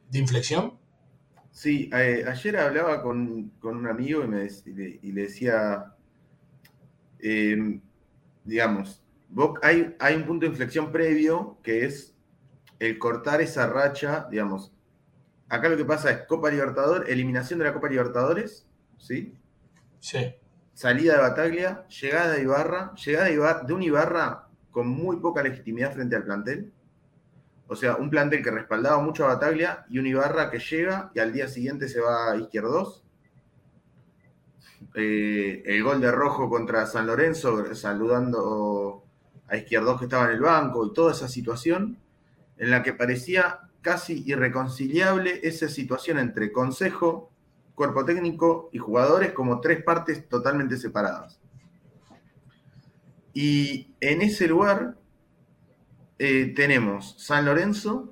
de 0.10 0.20
inflexión? 0.20 0.80
Sí, 1.52 1.90
ayer 1.94 2.58
hablaba 2.58 3.02
con, 3.02 3.50
con 3.60 3.78
un 3.78 3.88
amigo 3.88 4.24
y, 4.24 4.28
me, 4.28 4.48
y 5.02 5.12
le, 5.12 5.22
decía, 5.24 5.96
eh, 7.20 7.80
digamos, 8.44 9.04
hay, 9.64 9.96
hay 10.00 10.16
un 10.16 10.26
punto 10.26 10.46
de 10.46 10.52
inflexión 10.52 10.92
previo 10.92 11.60
que 11.64 11.86
es 11.86 12.16
el 12.80 13.00
cortar 13.00 13.42
esa 13.42 13.68
racha, 13.68 14.28
digamos. 14.32 14.74
Acá 15.50 15.70
lo 15.70 15.78
que 15.78 15.86
pasa 15.86 16.12
es 16.12 16.28
Copa 16.28 16.50
Libertadores, 16.52 17.10
eliminación 17.10 17.60
de 17.60 17.66
la 17.66 17.74
Copa 17.74 17.90
Libertadores, 17.90 18.68
¿sí? 18.98 19.34
Sí. 20.00 20.36
salida 20.74 21.16
de 21.16 21.22
Bataglia, 21.22 21.88
llegada 21.88 22.34
de 22.34 22.42
Ibarra, 22.44 22.94
llegada 22.96 23.26
de, 23.26 23.34
Ibar- 23.36 23.66
de 23.66 23.74
un 23.74 23.82
Ibarra 23.84 24.48
con 24.72 24.88
muy 24.88 25.18
poca 25.18 25.42
legitimidad 25.44 25.94
frente 25.94 26.16
al 26.16 26.24
plantel. 26.24 26.72
O 27.68 27.76
sea, 27.76 27.96
un 27.96 28.10
plantel 28.10 28.44
que 28.44 28.52
respaldaba 28.52 29.02
mucho 29.02 29.26
a 29.26 29.30
Bataglia 29.36 29.86
y 29.90 30.00
un 30.00 30.08
Ibarra 30.08 30.52
que 30.52 30.60
llega 30.60 31.12
y 31.16 31.20
al 31.20 31.34
día 31.34 31.48
siguiente 31.48 31.88
se 31.88 32.00
va 32.02 32.32
a 32.32 32.38
Izquierdos. 32.38 33.04
Eh, 34.96 35.64
el 35.66 35.84
gol 35.84 36.00
de 36.02 36.12
Rojo 36.12 36.50
contra 36.50 36.86
San 36.86 37.08
Lorenzo, 37.08 37.74
saludando 37.76 39.04
a 39.48 39.58
Izquierdos 39.58 40.00
que 40.00 40.06
estaba 40.06 40.26
en 40.26 40.32
el 40.32 40.42
banco 40.42 40.86
y 40.86 40.94
toda 40.94 41.12
esa 41.12 41.28
situación 41.28 41.98
en 42.58 42.72
la 42.72 42.82
que 42.84 42.94
parecía 42.94 43.60
casi 43.86 44.24
irreconciliable 44.26 45.42
esa 45.44 45.70
situación 45.70 46.18
entre 46.18 46.52
consejo, 46.52 47.32
cuerpo 47.76 48.04
técnico 48.04 48.68
y 48.74 48.80
jugadores 48.80 49.32
como 49.32 49.62
tres 49.62 49.84
partes 49.84 50.28
totalmente 50.28 50.76
separadas. 50.76 51.40
Y 53.32 53.94
en 54.02 54.24
ese 54.24 54.48
lugar 54.48 54.98
eh, 56.18 56.52
tenemos 56.56 57.14
San 57.20 57.46
Lorenzo, 57.46 58.12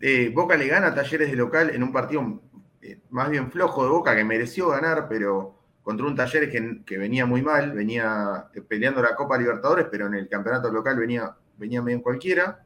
eh, 0.00 0.30
Boca 0.32 0.56
le 0.56 0.68
gana 0.68 0.94
Talleres 0.94 1.28
de 1.28 1.36
local 1.36 1.70
en 1.70 1.82
un 1.82 1.92
partido 1.92 2.40
eh, 2.80 3.00
más 3.10 3.28
bien 3.28 3.50
flojo 3.50 3.82
de 3.82 3.90
Boca 3.90 4.14
que 4.14 4.22
mereció 4.22 4.68
ganar, 4.68 5.08
pero 5.08 5.58
contra 5.82 6.06
un 6.06 6.14
Talleres 6.14 6.48
que, 6.86 6.96
venía 6.96 7.26
muy 7.26 7.42
mal, 7.42 7.72
venía 7.72 8.50
peleando 8.68 9.02
la 9.02 9.16
Copa 9.16 9.36
Libertadores, 9.36 9.88
pero 9.90 10.06
en 10.06 10.14
el 10.14 10.28
campeonato 10.28 10.70
local 10.70 10.96
venía, 10.96 11.34
venía 11.58 11.82
medio 11.82 12.00
cualquiera 12.02 12.65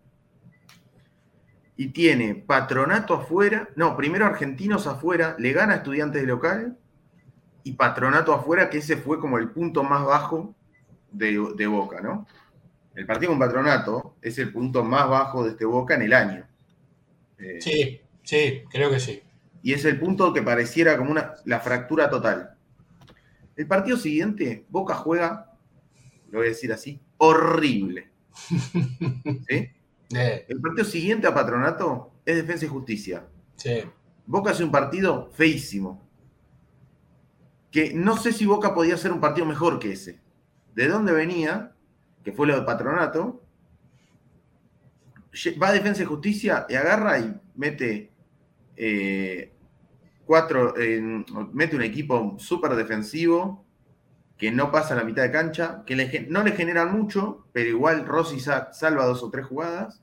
y 1.81 1.89
tiene 1.93 2.35
Patronato 2.35 3.15
afuera, 3.15 3.71
no, 3.75 3.97
primero 3.97 4.27
Argentinos 4.27 4.87
afuera, 4.87 5.35
le 5.39 5.55
gana 5.55 5.73
a 5.73 5.77
Estudiantes 5.77 6.21
de 6.21 6.29
local 6.29 6.77
y 7.65 7.73
Patronato 7.73 8.35
afuera, 8.35 8.69
que 8.69 8.77
ese 8.77 8.99
fue 8.99 9.19
como 9.19 9.39
el 9.39 9.49
punto 9.49 9.83
más 9.83 10.05
bajo 10.05 10.55
de, 11.11 11.43
de 11.57 11.67
Boca, 11.67 12.03
¿no? 12.03 12.27
El 12.95 13.07
partido 13.07 13.33
con 13.33 13.39
Patronato 13.39 14.15
es 14.21 14.37
el 14.37 14.53
punto 14.53 14.85
más 14.85 15.09
bajo 15.09 15.43
de 15.43 15.53
este 15.53 15.65
Boca 15.65 15.95
en 15.95 16.03
el 16.03 16.13
año. 16.13 16.47
Eh, 17.39 17.57
Sí, 17.63 18.03
sí, 18.25 18.63
creo 18.71 18.91
que 18.91 19.01
sí. 19.01 19.23
y 19.63 19.73
es 19.73 19.83
el 19.87 19.99
punto 19.99 20.35
que 20.35 20.43
pareciera 20.43 20.99
como 20.99 21.13
una, 21.13 21.33
la 21.47 21.61
fractura 21.61 22.11
total. 22.11 22.59
El 23.57 23.67
partido 23.67 23.97
siguiente, 23.97 24.67
Boca 24.69 24.97
juega, 24.97 25.55
lo 26.31 26.41
voy 26.41 26.49
a 26.49 26.51
decir 26.51 26.75
así, 26.75 27.01
horrible. 27.17 28.11
¿Sí? 29.49 29.71
Eh, 30.15 30.45
El 30.49 30.61
partido 30.61 30.85
siguiente 30.85 31.27
a 31.27 31.35
Patronato 31.35 32.13
es 32.25 32.37
Defensa 32.37 32.65
y 32.65 32.69
Justicia. 32.69 33.27
sí. 33.57 33.83
Boca 34.27 34.53
hace 34.53 34.63
un 34.63 34.71
partido 34.71 35.29
feísimo. 35.33 36.09
Que 37.73 37.93
no 37.95 38.17
sé 38.17 38.33
si 38.33 38.47
Boca 38.47 38.75
podía 38.75 38.95
hacer 38.95 39.11
un 39.11 39.21
partido 39.21 39.45
mejor 39.45 39.81
que 39.81 39.93
ese. 39.93 40.21
¿De 40.75 40.87
dónde 40.87 41.13
venía? 41.13 41.75
Que 42.23 42.31
fue 42.31 42.47
lo 42.47 42.55
de 42.55 42.63
Patronato. 42.65 43.43
Va 45.61 45.69
a 45.69 45.73
Defensa 45.73 46.03
y 46.03 46.07
Justicia 46.07 46.65
y 46.69 46.75
agarra 46.77 47.19
y 47.19 47.35
mete 47.57 48.13
eh, 48.77 49.53
cuatro. 50.27 50.75
mete 51.53 51.75
un 51.75 51.83
equipo 51.83 52.37
súper 52.39 52.77
defensivo 52.77 53.65
que 54.41 54.51
no 54.51 54.73
pasa 54.73 54.95
la 54.97 55.05
mitad 55.05 55.23
de 55.23 55.31
cancha, 55.31 55.83
que 55.87 56.27
no 56.31 56.43
le 56.43 56.53
generan 56.53 56.93
mucho, 56.97 57.47
pero 57.53 57.69
igual 57.69 58.07
Rossi 58.07 58.41
sa- 58.41 58.73
salva 58.73 59.05
dos 59.05 59.23
o 59.23 59.31
tres 59.31 59.47
jugadas. 59.47 60.01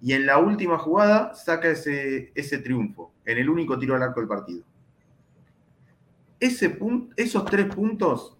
Y 0.00 0.14
en 0.14 0.26
la 0.26 0.38
última 0.38 0.76
jugada 0.78 1.34
saca 1.34 1.68
ese, 1.68 2.32
ese 2.34 2.58
triunfo, 2.58 3.12
en 3.24 3.38
el 3.38 3.48
único 3.48 3.78
tiro 3.78 3.94
al 3.94 4.02
arco 4.02 4.20
del 4.20 4.28
partido. 4.28 4.64
Ese 6.40 6.78
esos 7.16 7.44
tres 7.44 7.66
puntos, 7.74 8.36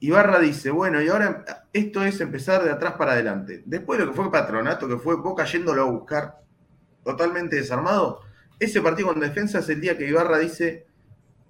Ibarra 0.00 0.38
dice, 0.38 0.70
bueno, 0.70 1.02
y 1.02 1.08
ahora 1.08 1.44
esto 1.72 2.04
es 2.04 2.20
empezar 2.20 2.62
de 2.64 2.70
atrás 2.70 2.94
para 2.94 3.12
adelante. 3.12 3.62
Después 3.66 3.98
de 3.98 4.06
lo 4.06 4.12
que 4.12 4.16
fue 4.16 4.30
Patronato, 4.30 4.88
que 4.88 4.98
fue 4.98 5.16
Boca 5.16 5.44
yéndolo 5.44 5.82
a 5.82 5.90
buscar 5.90 6.42
totalmente 7.04 7.56
desarmado, 7.56 8.20
ese 8.58 8.80
partido 8.80 9.08
con 9.08 9.20
defensa 9.20 9.58
es 9.58 9.68
el 9.68 9.80
día 9.80 9.98
que 9.98 10.08
Ibarra 10.08 10.38
dice, 10.38 10.86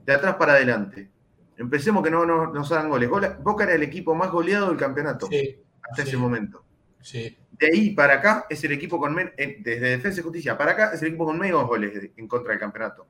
de 0.06 0.12
atrás 0.14 0.36
para 0.36 0.54
adelante. 0.54 1.10
Empecemos 1.58 2.02
que 2.04 2.10
no, 2.10 2.26
no- 2.26 2.52
nos 2.52 2.70
hagan 2.72 2.88
goles. 2.90 3.08
Boca 3.42 3.64
era 3.64 3.74
el 3.74 3.82
equipo 3.82 4.14
más 4.14 4.30
goleado 4.30 4.68
del 4.68 4.76
campeonato 4.76 5.26
Sí, 5.26 5.58
hasta 5.82 6.02
sí. 6.02 6.08
ese 6.08 6.16
momento. 6.16 6.64
sí. 7.00 7.36
De 7.58 7.68
ahí 7.68 7.90
para 7.94 8.14
acá 8.16 8.44
es 8.50 8.62
el 8.64 8.72
equipo 8.72 8.98
con 9.00 9.14
men- 9.14 9.32
eh, 9.38 9.56
desde 9.60 9.88
Defensa 9.88 10.20
y 10.20 10.22
Justicia 10.22 10.58
para 10.58 10.72
acá 10.72 10.92
es 10.92 11.00
el 11.00 11.08
equipo 11.08 11.24
con 11.24 11.38
menos 11.38 11.66
goles 11.66 12.10
en 12.14 12.28
contra 12.28 12.50
del 12.50 12.60
campeonato. 12.60 13.06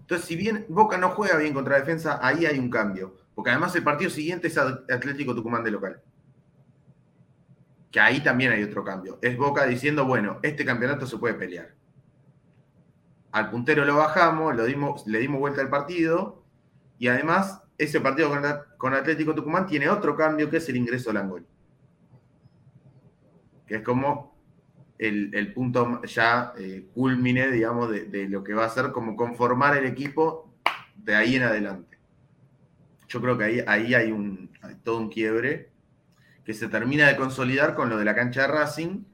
Entonces, 0.00 0.26
si 0.26 0.36
bien 0.36 0.64
Boca 0.68 0.96
no 0.96 1.10
juega 1.10 1.36
bien 1.36 1.52
contra 1.52 1.76
Defensa, 1.78 2.18
ahí 2.22 2.46
hay 2.46 2.58
un 2.58 2.70
cambio. 2.70 3.14
Porque 3.34 3.50
además 3.50 3.74
el 3.76 3.84
partido 3.84 4.10
siguiente 4.10 4.48
es 4.48 4.56
At- 4.58 4.90
Atlético 4.90 5.34
Tucumán 5.34 5.62
de 5.62 5.70
local. 5.70 6.00
Que 7.90 8.00
ahí 8.00 8.20
también 8.22 8.52
hay 8.52 8.62
otro 8.62 8.82
cambio. 8.84 9.18
Es 9.20 9.36
Boca 9.36 9.66
diciendo, 9.66 10.04
bueno, 10.06 10.38
este 10.42 10.64
campeonato 10.64 11.06
se 11.06 11.18
puede 11.18 11.34
pelear. 11.34 11.74
Al 13.32 13.50
puntero 13.50 13.84
lo 13.84 13.96
bajamos, 13.96 14.56
lo 14.56 14.64
dimos, 14.64 15.06
le 15.06 15.18
dimos 15.20 15.40
vuelta 15.40 15.60
al 15.60 15.68
partido. 15.68 16.42
Y 16.98 17.08
además, 17.08 17.62
ese 17.78 18.00
partido 18.00 18.28
con, 18.28 18.42
con 18.76 18.94
Atlético 18.94 19.34
Tucumán 19.34 19.66
tiene 19.66 19.88
otro 19.88 20.16
cambio 20.16 20.50
que 20.50 20.58
es 20.58 20.68
el 20.68 20.76
ingreso 20.76 21.10
de 21.10 21.14
Langoni 21.14 21.46
que 23.70 23.76
es 23.76 23.82
como 23.82 24.36
el, 24.98 25.52
punto 25.54 26.02
ya 26.02 26.52
eh, 26.58 26.88
culmine, 26.92 27.52
digamos, 27.52 27.88
de, 27.88 28.28
lo 28.28 28.42
que 28.42 28.52
va 28.52 28.64
a 28.64 28.68
ser 28.68 28.90
como 28.90 29.14
conformar 29.14 29.76
el 29.76 29.86
equipo 29.86 30.52
de 30.96 31.14
ahí 31.14 31.36
en 31.36 31.44
adelante. 31.44 31.96
Yo 33.06 33.20
creo 33.20 33.38
que 33.38 33.44
ahí, 33.44 33.64
ahí 33.64 33.94
hay, 33.94 34.10
un, 34.10 34.50
todo 34.82 34.98
un 34.98 35.08
quiebre 35.08 35.70
que 36.44 36.52
se 36.52 36.66
termina 36.66 37.06
de 37.06 37.16
consolidar 37.16 37.76
con 37.76 37.88
lo 37.88 37.96
de 37.96 38.04
la 38.04 38.16
cancha 38.16 38.42
de 38.42 38.48
Racing. 38.48 39.04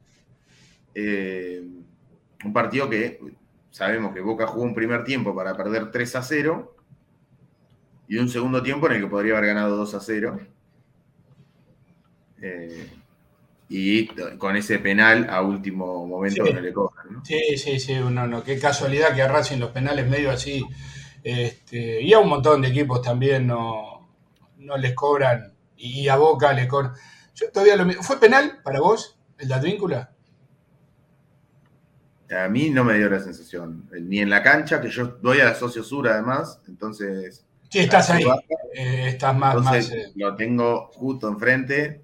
Eh, 0.95 1.63
un 2.43 2.53
partido 2.55 2.89
que 2.89 3.21
sabemos 3.77 4.15
que 4.15 4.23
Boca 4.23 4.47
jugó 4.47 4.65
un 4.65 4.75
primer 4.75 5.05
tiempo 5.05 5.35
para 5.35 5.55
perder 5.55 5.91
3 5.91 6.17
a 6.17 6.23
0 6.23 6.75
y 8.09 8.17
un 8.17 8.31
segundo 8.31 8.63
tiempo 8.63 8.87
en 8.87 8.95
el 8.95 9.03
que 9.03 9.07
podría 9.07 9.37
haber 9.37 9.49
ganado 9.49 9.77
2 9.77 9.95
a 9.95 10.01
0. 10.01 10.41
Eh, 12.41 12.91
y 13.69 14.07
con 14.39 14.57
ese 14.57 14.79
penal 14.79 15.29
a 15.29 15.43
último 15.43 16.07
momento 16.07 16.43
que 16.43 16.55
no 16.55 16.61
le 16.63 16.73
cobran. 16.73 17.23
Sí, 17.23 17.59
sí, 17.59 17.79
sí, 17.79 17.97
no, 17.97 18.27
no, 18.27 18.43
qué 18.43 18.59
casualidad 18.59 19.15
que 19.15 19.21
a 19.21 19.29
Racing 19.29 19.59
los 19.59 19.73
penales 19.73 20.09
medio 20.09 20.31
así, 20.31 20.65
este, 21.23 22.01
y 22.01 22.15
a 22.15 22.19
un 22.19 22.31
montón 22.31 22.63
de 22.63 22.69
equipos 22.69 23.03
también 23.03 23.47
no, 23.47 24.09
no 24.57 24.79
les 24.79 24.95
cobran, 24.95 25.53
y 25.77 26.09
a 26.09 26.17
Boca 26.17 26.55
le 26.55 26.67
cobran. 26.67 26.95
Yo 27.35 27.51
todavía 27.53 27.77
lo 27.77 27.93
¿Fue 28.03 28.19
penal 28.19 28.61
para 28.65 28.81
vos, 28.81 29.19
el 29.37 29.49
de 29.49 29.55
Advíncula? 29.55 30.16
A 32.31 32.49
mí 32.49 32.71
no 32.71 32.85
me 32.85 32.95
dio 32.95 33.09
la 33.09 33.21
sensación, 33.21 33.89
ni 34.03 34.19
en 34.21 34.31
la 34.31 34.43
cancha, 34.43 34.81
que 34.81 34.89
yo 34.89 35.07
doy 35.23 35.41
a 35.41 35.45
la 35.45 35.55
socio 35.55 35.83
sur 35.83 36.09
además, 36.09 36.61
entonces... 36.67 37.45
Sí, 37.69 37.81
estás 37.81 38.11
ahí, 38.11 38.25
eh, 38.75 39.09
estás 39.09 39.37
más... 39.37 39.57
más 39.63 39.91
eh. 39.91 40.13
Lo 40.15 40.35
tengo 40.35 40.91
justo 40.95 41.29
enfrente, 41.29 42.01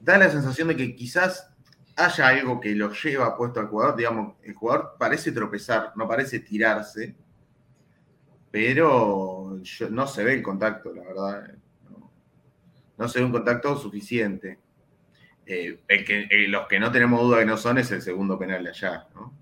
da 0.00 0.18
la 0.18 0.30
sensación 0.30 0.68
de 0.68 0.76
que 0.76 0.94
quizás 0.94 1.50
haya 1.96 2.28
algo 2.28 2.60
que 2.60 2.74
lo 2.74 2.92
lleva 2.92 3.36
puesto 3.36 3.60
al 3.60 3.68
jugador. 3.68 3.96
Digamos, 3.96 4.34
el 4.42 4.54
jugador 4.54 4.96
parece 4.98 5.32
tropezar, 5.32 5.92
no 5.96 6.08
parece 6.08 6.40
tirarse, 6.40 7.14
pero 8.50 9.60
no 9.90 10.06
se 10.06 10.24
ve 10.24 10.34
el 10.34 10.42
contacto, 10.42 10.92
la 10.92 11.02
verdad. 11.02 11.54
No, 12.96 13.08
se 13.08 13.18
ve 13.18 13.24
un 13.24 13.32
contacto 13.32 13.76
suficiente. 13.76 14.58
Eh, 15.52 15.80
el 15.88 16.04
que, 16.04 16.28
eh, 16.30 16.46
los 16.46 16.68
que 16.68 16.78
no 16.78 16.92
tenemos 16.92 17.20
duda 17.22 17.40
que 17.40 17.44
no 17.44 17.56
son 17.56 17.78
es 17.78 17.90
el 17.90 18.00
segundo 18.00 18.38
penal 18.38 18.62
de 18.62 18.70
allá, 18.70 19.08
¿no? 19.16 19.34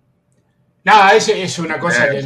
No, 0.83 1.11
ese 1.11 1.43
es 1.43 1.59
una 1.59 1.79
cosa 1.79 2.09
que... 2.09 2.23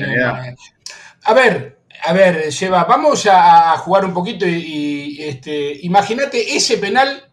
a 1.24 1.34
ver, 1.34 1.80
a 2.04 2.12
ver, 2.12 2.48
lleva, 2.50 2.84
vamos 2.84 3.26
a, 3.26 3.76
jugar 3.78 4.04
un 4.04 4.14
poquito 4.14 4.46
y, 4.46 5.16
este, 5.20 5.84
imagínate 5.84 6.54
ese 6.54 6.78
penal 6.78 7.28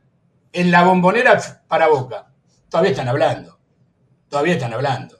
en 0.51 0.71
la 0.71 0.83
bombonera 0.83 1.39
para 1.67 1.87
Boca. 1.87 2.33
Todavía 2.67 2.91
están 2.91 3.09
hablando. 3.09 3.59
Todavía 4.27 4.53
están 4.53 4.73
hablando. 4.73 5.19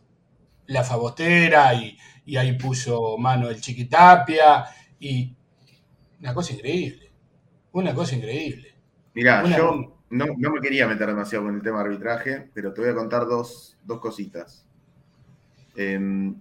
La 0.65 0.83
Fabostera 0.83 1.75
y, 1.75 1.95
ahí 2.37 2.53
puso 2.53 3.19
mano 3.19 3.49
el 3.49 3.61
Chiquitapia 3.61 4.65
y 4.99 5.31
una 6.21 6.33
cosa 6.33 6.53
increíble. 6.53 7.11
Una 7.73 7.93
cosa 7.93 8.15
increíble. 8.15 8.73
Mirá, 9.13 9.43
yo 9.45 9.98
no, 10.09 10.27
me 10.35 10.61
quería 10.61 10.87
meter 10.87 11.07
demasiado 11.07 11.45
con 11.45 11.55
el 11.55 11.61
tema 11.61 11.79
de 11.79 11.85
arbitraje, 11.85 12.49
pero 12.53 12.73
te 12.73 12.81
voy 12.81 12.89
a 12.89 12.95
contar 12.95 13.25
dos, 13.25 13.77
cositas. 14.01 14.65
Eh, 15.75 16.33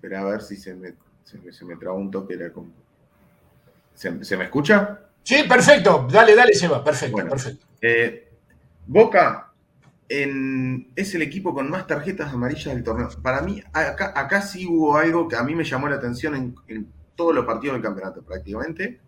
pero 0.00 0.18
a 0.18 0.24
ver 0.24 0.42
si 0.42 0.56
se 0.56 0.74
me, 0.74 0.94
se 1.24 1.38
me, 1.38 1.52
se 1.52 1.64
me 1.64 1.76
traba 1.76 1.96
un 1.96 2.10
toque. 2.10 2.34
Era 2.34 2.52
como... 2.52 2.70
¿Se 3.94 4.36
me 4.36 4.44
escucha? 4.44 5.00
Sí, 5.22 5.44
perfecto. 5.48 6.06
Dale, 6.10 6.36
dale, 6.36 6.54
Seba. 6.54 6.84
Perfecto, 6.84 7.16
perfecto. 7.28 7.66
Eh, 7.80 8.28
Boca 8.86 9.52
es 10.08 11.14
el 11.14 11.22
equipo 11.22 11.52
con 11.52 11.68
más 11.68 11.86
tarjetas 11.88 12.32
amarillas 12.32 12.74
del 12.74 12.84
torneo. 12.84 13.08
Para 13.22 13.42
mí, 13.42 13.60
acá, 13.72 14.40
sí 14.40 14.66
hubo 14.66 14.96
algo 14.96 15.26
que 15.26 15.34
a 15.34 15.42
mí 15.42 15.54
me 15.54 15.64
llamó 15.64 15.88
la 15.88 15.96
atención 15.96 16.54
en, 16.68 16.92
todos 17.16 17.34
los 17.34 17.46
partidos 17.46 17.74
del 17.74 17.82
campeonato, 17.82 18.22
prácticamente. 18.22 19.00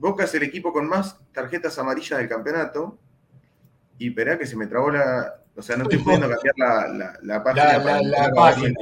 Boca 0.00 0.24
es 0.24 0.34
el 0.34 0.42
equipo 0.42 0.72
con 0.72 0.88
más 0.88 1.20
tarjetas 1.32 1.78
amarillas 1.78 2.18
del 2.18 2.28
campeonato. 2.28 2.98
Y 3.98 4.08
espera 4.08 4.38
que 4.38 4.46
se 4.46 4.56
me 4.56 4.66
trabó 4.66 4.90
la. 4.90 5.42
O 5.54 5.62
sea, 5.62 5.76
no 5.76 5.82
estoy 5.82 5.98
pudiendo 5.98 6.28
cambiar 6.30 6.54
la, 6.56 7.18
la, 7.22 7.44
página 7.44 7.78
la, 7.78 8.00
la 8.00 8.30
página. 8.30 8.74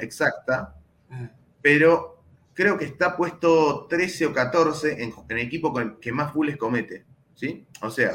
exacta. 0.00 0.74
Ah. 1.10 1.30
Pero 1.60 2.22
creo 2.54 2.78
que 2.78 2.86
está 2.86 3.14
puesto 3.14 3.86
13 3.90 4.26
o 4.26 4.32
14 4.32 5.02
en, 5.02 5.12
el 5.28 5.38
equipo 5.38 5.70
con 5.70 5.98
que 6.00 6.12
más 6.12 6.32
fulls 6.32 6.56
comete. 6.56 7.04
¿sí? 7.34 7.66
O 7.82 7.90
sea, 7.90 8.14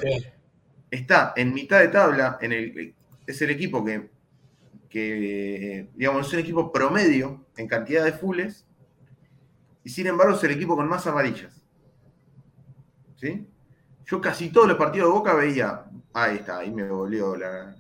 está 0.90 1.34
en 1.36 1.54
mitad 1.54 1.80
de 1.82 1.90
tabla, 1.90 2.40
en 2.42 2.54
el, 2.54 2.96
es 3.28 3.42
el 3.44 3.52
equipo 3.52 3.86
que, 3.86 4.10
que, 4.90 5.88
digamos, 5.94 6.28
es 6.28 6.34
un 6.34 6.40
equipo 6.40 6.72
promedio 6.72 7.46
en 7.58 7.68
cantidad 7.68 8.04
de 8.04 8.14
fulls, 8.14 8.66
y 9.84 9.90
sin 9.90 10.08
embargo 10.08 10.36
es 10.36 10.44
el 10.44 10.52
equipo 10.52 10.76
con 10.76 10.88
más 10.88 11.06
amarillas. 11.06 11.59
¿Sí? 13.20 13.48
Yo 14.06 14.22
casi 14.22 14.50
todos 14.50 14.68
los 14.68 14.78
partidos 14.78 15.10
de 15.10 15.14
Boca 15.14 15.34
veía, 15.36 15.86
ahí 16.14 16.38
está, 16.38 16.60
ahí 16.60 16.72
me 16.72 16.84
volvió 16.90 17.36
la, 17.36 17.76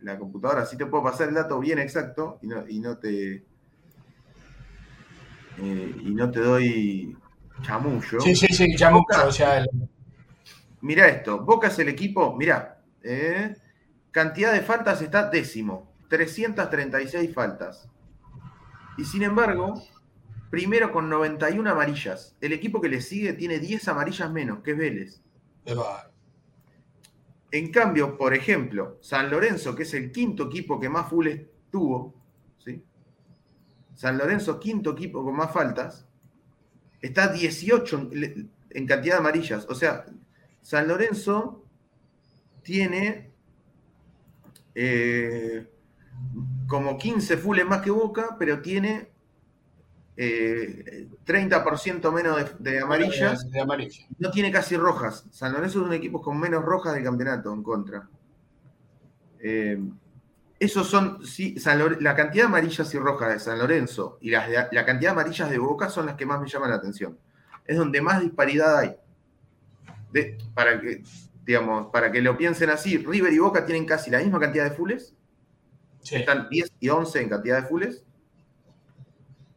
la 0.00 0.18
computadora, 0.18 0.62
así 0.62 0.76
te 0.76 0.86
puedo 0.86 1.04
pasar 1.04 1.28
el 1.28 1.34
dato 1.34 1.58
bien 1.58 1.78
exacto 1.78 2.38
y 2.42 2.78
no 2.80 2.96
te 2.98 3.44
eh, 5.58 5.94
y 6.00 6.14
no 6.14 6.30
te 6.30 6.40
doy 6.40 7.16
chamullo. 7.60 8.20
Sí, 8.20 8.34
sí, 8.34 8.46
sí, 8.48 8.74
chamullo. 8.76 9.04
O 9.26 9.32
sea, 9.32 9.64
Mira 10.82 11.06
esto, 11.06 11.44
Boca 11.44 11.68
es 11.68 11.78
el 11.78 11.88
equipo, 11.88 12.34
mira, 12.36 12.82
eh, 13.04 13.54
cantidad 14.10 14.52
de 14.52 14.62
faltas 14.62 15.00
está 15.00 15.30
décimo, 15.30 15.92
336 16.08 17.32
faltas. 17.32 17.88
Y 18.98 19.04
sin 19.04 19.22
embargo, 19.22 19.80
primero 20.52 20.92
con 20.92 21.08
91 21.08 21.70
amarillas. 21.70 22.36
El 22.38 22.52
equipo 22.52 22.78
que 22.78 22.90
le 22.90 23.00
sigue 23.00 23.32
tiene 23.32 23.58
10 23.58 23.88
amarillas 23.88 24.30
menos, 24.30 24.62
que 24.62 24.72
es 24.72 24.76
Vélez. 24.76 25.22
En 27.50 27.72
cambio, 27.72 28.18
por 28.18 28.34
ejemplo, 28.34 28.98
San 29.00 29.30
Lorenzo, 29.30 29.74
que 29.74 29.84
es 29.84 29.94
el 29.94 30.12
quinto 30.12 30.48
equipo 30.48 30.78
que 30.78 30.90
más 30.90 31.08
fulles 31.08 31.40
tuvo, 31.70 32.14
San 33.94 34.18
Lorenzo, 34.18 34.60
quinto 34.60 34.90
equipo 34.90 35.24
con 35.24 35.34
más 35.34 35.50
faltas, 35.50 36.06
está 37.00 37.28
18 37.28 38.10
en, 38.12 38.86
cantidad 38.86 39.14
de 39.14 39.20
amarillas. 39.20 39.66
O 39.70 39.74
sea, 39.74 40.04
San 40.60 40.86
Lorenzo 40.86 41.64
tiene 42.62 43.30
eh, 44.74 45.66
como 46.66 46.98
15 46.98 47.38
fulles 47.38 47.64
más 47.64 47.80
que 47.80 47.90
Boca, 47.90 48.36
pero 48.38 48.60
tiene 48.60 49.11
30% 50.16 52.08
eh, 52.08 52.10
menos 52.10 52.58
de, 52.58 52.80
amarillas. 52.80 53.46
No 54.18 54.30
tiene 54.30 54.50
casi 54.50 54.76
rojas. 54.76 55.24
San 55.30 55.52
Lorenzo 55.52 55.80
es 55.80 55.86
un 55.86 55.92
equipo 55.92 56.20
con 56.20 56.38
menos 56.38 56.64
rojas 56.64 56.94
del 56.94 57.04
campeonato 57.04 57.52
en 57.52 57.62
contra. 57.62 58.08
Eh, 59.40 59.78
esos 60.58 60.86
son, 60.86 61.26
sí, 61.26 61.56
la 62.00 62.14
cantidad 62.14 62.44
de 62.44 62.48
amarillas 62.48 62.94
y 62.94 62.98
rojas 62.98 63.32
de 63.32 63.40
San 63.40 63.58
Lorenzo 63.58 64.18
y 64.20 64.30
la 64.30 64.70
cantidad 64.70 65.00
de 65.00 65.20
amarillas 65.20 65.50
de 65.50 65.58
Boca 65.58 65.88
son 65.88 66.06
las 66.06 66.14
que 66.14 66.24
más 66.24 66.40
me 66.40 66.48
llaman 66.48 66.70
la 66.70 66.76
atención. 66.76 67.18
Es 67.66 67.76
donde 67.76 68.00
más 68.00 68.20
disparidad 68.20 68.78
hay. 68.78 68.96
para, 70.54 70.80
que, 70.80 71.02
digamos, 71.44 71.88
para 71.90 72.12
que 72.12 72.20
lo 72.20 72.36
piensen 72.36 72.70
así, 72.70 72.98
River 72.98 73.32
y 73.32 73.38
Boca 73.38 73.64
tienen 73.64 73.86
casi 73.86 74.10
la 74.10 74.18
misma 74.18 74.38
cantidad 74.38 74.64
de 74.64 74.76
fules. 74.76 75.14
Están 76.10 76.48
10 76.48 76.72
y 76.80 76.88
11 76.88 77.22
en 77.22 77.28
cantidad 77.28 77.62
de 77.62 77.68
fules. 77.68 78.04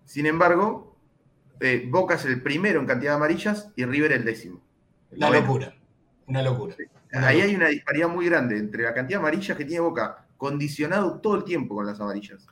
Sin 0.05 0.25
embargo, 0.25 0.95
eh, 1.59 1.87
Boca 1.89 2.15
es 2.15 2.25
el 2.25 2.41
primero 2.41 2.79
en 2.79 2.85
cantidad 2.85 3.11
de 3.11 3.15
amarillas 3.17 3.71
y 3.75 3.85
River 3.85 4.11
el 4.13 4.25
décimo. 4.25 4.61
una 5.11 5.29
locura. 5.29 5.75
Una 6.27 6.41
locura. 6.41 6.75
Ahí 7.13 7.41
hay 7.41 7.55
una 7.55 7.67
disparidad 7.67 8.09
muy 8.09 8.25
grande 8.25 8.57
entre 8.57 8.83
la 8.83 8.93
cantidad 8.93 9.19
de 9.19 9.27
amarillas 9.27 9.57
que 9.57 9.65
tiene 9.65 9.81
Boca 9.81 10.25
condicionado 10.37 11.19
todo 11.19 11.35
el 11.35 11.43
tiempo 11.43 11.75
con 11.75 11.85
las 11.85 11.99
amarillas. 11.99 12.45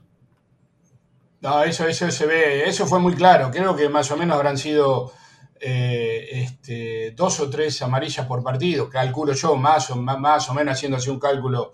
No, 1.42 1.62
eso, 1.64 1.86
eso 1.88 2.10
se 2.10 2.26
ve, 2.26 2.68
eso 2.70 2.86
fue 2.86 3.00
muy 3.00 3.14
claro. 3.16 3.52
Creo 3.52 3.76
que 3.76 3.90
más 3.90 4.10
o 4.12 4.18
menos 4.18 4.38
habrán 4.38 4.58
sido 4.58 5.12
eh, 5.60 6.30
este, 6.32 7.12
dos 7.12 7.40
o 7.42 7.50
tres 7.50 7.82
amarillas 7.82 8.26
por 8.26 8.42
partido, 8.44 8.90
calculo 8.90 9.34
yo, 9.34 9.56
más 9.58 9.90
o, 9.92 9.96
más, 9.98 10.50
o 10.50 10.54
menos 10.54 10.74
haciendo 10.74 10.98
así 10.98 11.10
un 11.10 11.20
cálculo. 11.20 11.74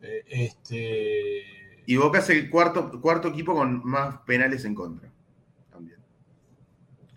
Eh, 0.00 0.24
este... 0.28 1.82
Y 1.86 1.96
Boca 1.96 2.20
es 2.20 2.30
el 2.30 2.48
cuarto, 2.48 3.00
cuarto 3.00 3.28
equipo 3.28 3.54
con 3.54 3.84
más 3.84 4.18
penales 4.26 4.64
en 4.64 4.74
contra. 4.74 5.10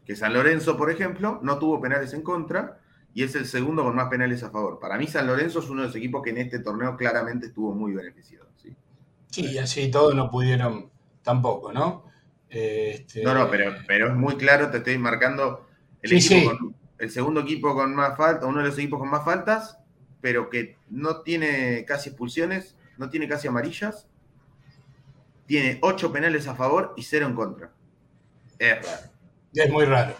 Que 0.06 0.16
San 0.16 0.34
Lorenzo, 0.34 0.78
por 0.78 0.92
ejemplo, 0.92 1.40
no 1.44 1.60
tuvo 1.60 1.80
penales 1.80 2.14
en 2.14 2.22
contra 2.22 2.80
y 3.14 3.24
es 3.24 3.36
el 3.36 3.46
segundo 3.46 3.84
con 3.84 3.96
más 3.96 4.10
penales 4.10 4.44
a 4.44 4.50
favor. 4.50 4.80
Para 4.80 4.98
mí 4.98 5.08
San 5.08 5.28
Lorenzo 5.28 5.60
es 5.60 5.70
uno 5.70 5.82
de 5.82 5.88
los 5.88 5.96
equipos 5.96 6.22
que 6.24 6.32
en 6.32 6.40
este 6.40 6.60
torneo 6.60 6.98
claramente 6.98 7.48
estuvo 7.48 7.74
muy 7.74 7.94
beneficiado. 7.94 8.48
Sí, 8.58 8.76
sí 9.30 9.58
así 9.58 9.92
todos 9.92 10.16
no 10.16 10.30
pudieron 10.30 10.90
tampoco, 11.22 11.72
¿no? 11.72 12.06
Este... 12.50 13.24
No, 13.24 13.34
no, 13.34 13.50
pero, 13.50 13.74
pero 13.88 14.08
es 14.10 14.16
muy 14.16 14.36
claro, 14.36 14.70
te 14.70 14.78
estoy 14.78 14.98
marcando 14.98 15.68
el, 16.02 16.12
el 16.98 17.12
segundo 17.12 17.42
equipo 17.42 17.74
con 17.74 17.96
más 17.96 18.18
faltas, 18.18 18.46
uno 18.48 18.60
de 18.60 18.68
los 18.68 18.78
equipos 18.78 19.00
con 19.00 19.10
más 19.10 19.24
faltas, 19.24 19.80
pero 20.22 20.50
que 20.50 20.78
no 20.90 21.22
tiene 21.22 21.86
casi 21.86 22.10
expulsiones, 22.10 22.76
no 22.98 23.10
tiene 23.10 23.28
casi 23.28 23.48
amarillas, 23.48 24.08
tiene 25.46 25.80
ocho 25.82 26.12
penales 26.12 26.48
a 26.48 26.56
favor 26.56 26.94
y 26.96 27.04
cero 27.04 27.28
en 27.28 27.36
contra. 27.36 27.72
Es 28.60 28.86
raro. 28.86 29.13
Es 29.54 29.70
muy 29.70 29.86
raro. 29.86 30.16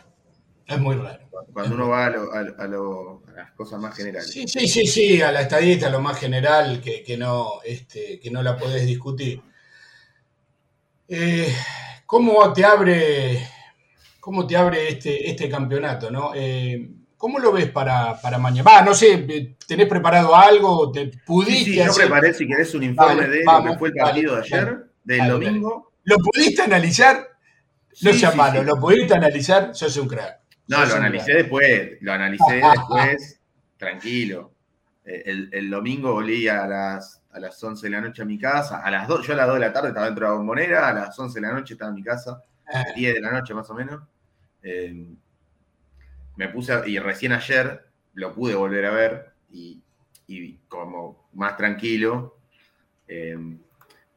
Es 0.66 0.80
muy 0.80 0.96
raro. 0.96 1.24
Cuando 1.52 1.76
uno 1.76 1.90
va 1.90 2.08
a, 2.08 2.10
las 2.10 3.52
cosas 3.56 3.80
más 3.80 3.96
generales. 3.96 4.32
Sí, 4.32 4.48
sí, 4.48 4.68
sí, 4.68 4.88
sí, 4.88 5.22
a 5.22 5.32
la 5.32 5.42
estadista, 5.42 5.88
a 5.88 5.92
lo 5.92 6.02
más 6.02 6.20
general, 6.20 6.82
que, 6.82 7.16
no, 7.18 7.62
este, 7.64 8.20
que 8.20 8.32
no 8.32 8.42
la 8.42 8.58
podés 8.58 8.86
discutir. 8.86 9.42
Eh, 11.08 11.54
¿Cómo 12.06 12.52
te 12.54 12.66
abre, 12.66 13.48
cómo 14.20 14.48
te 14.48 14.56
abre 14.56 14.90
este, 14.90 15.30
este 15.30 15.50
campeonato? 15.50 16.10
¿no? 16.10 16.32
Eh, 16.34 16.90
¿Cómo 17.18 17.40
lo 17.40 17.52
ves 17.52 17.70
para, 17.70 18.20
mañana? 18.40 18.70
Va, 18.70 18.82
no 18.82 18.94
sé, 18.94 19.56
¿tenés 19.68 19.88
preparado 19.88 20.36
algo? 20.36 20.92
¿Te 20.92 21.12
pudiste 21.26 21.72
sí, 21.72 21.76
yo 21.76 21.94
preparé, 21.94 22.34
si 22.34 22.48
querés, 22.48 22.74
un 22.74 22.84
informe 22.84 23.28
de 23.28 23.44
lo 23.44 23.64
que 23.64 23.78
fue 23.78 23.90
el 23.90 23.96
partido 23.96 24.36
de 24.36 24.42
ayer, 24.42 24.86
del 25.04 25.28
domingo. 25.28 25.94
¿Lo 26.04 26.18
pudiste 26.18 26.64
analizar? 26.64 27.33
No 28.02 28.14
sea 28.14 28.32
malo, 28.32 28.64
¿lo 28.64 28.80
pudiste 28.80 29.14
analizar? 29.14 29.76
Sos 29.76 29.98
un 29.98 30.08
crack. 30.08 30.40
No, 30.68 30.86
lo 30.86 30.96
analicé 30.96 31.34
después, 31.34 31.98
lo 32.02 32.14
analicé 32.14 32.56
después, 32.62 33.42
tranquilo. 33.78 34.54
Eh, 35.06 35.50
el, 35.52 35.70
domingo 35.70 36.14
volví 36.14 36.48
a 36.48 36.66
las, 36.66 37.22
a 37.32 37.40
las 37.40 37.62
11 37.62 37.86
de 37.86 37.92
la 37.92 38.02
noche 38.02 38.22
a 38.22 38.26
mi 38.26 38.40
casa, 38.40 38.80
a 38.82 38.90
las 38.90 39.08
2, 39.08 39.28
yo 39.28 39.34
a 39.34 39.36
las 39.36 39.48
2 39.48 39.56
de 39.56 39.60
la 39.60 39.74
tarde 39.74 39.90
estaba 39.90 40.06
dentro 40.06 40.26
de 40.26 40.32
la 40.32 40.38
bombonera, 40.38 40.88
a 40.88 40.94
las 40.94 41.20
11 41.20 41.40
de 41.40 41.48
la 41.48 41.54
noche 41.54 41.74
estaba 41.74 41.90
en 41.90 41.96
mi 41.96 42.04
casa, 42.04 42.42
a 42.74 42.94
10 42.96 43.12
ah. 43.12 43.14
de 43.14 43.22
la 43.22 43.32
noche 43.32 43.54
más 43.54 43.70
o 43.70 43.74
menos. 43.74 44.02
Eh, 44.64 45.06
me 46.36 46.48
puse, 46.50 46.90
y 46.90 46.98
recién 47.00 47.34
ayer 47.34 47.86
lo 48.14 48.34
pude 48.34 48.56
volver 48.56 48.86
a 48.86 48.92
ver 48.92 49.34
y, 49.52 49.82
como 50.68 51.28
más 51.34 51.58
tranquilo. 51.58 52.38
Eh, 53.08 53.38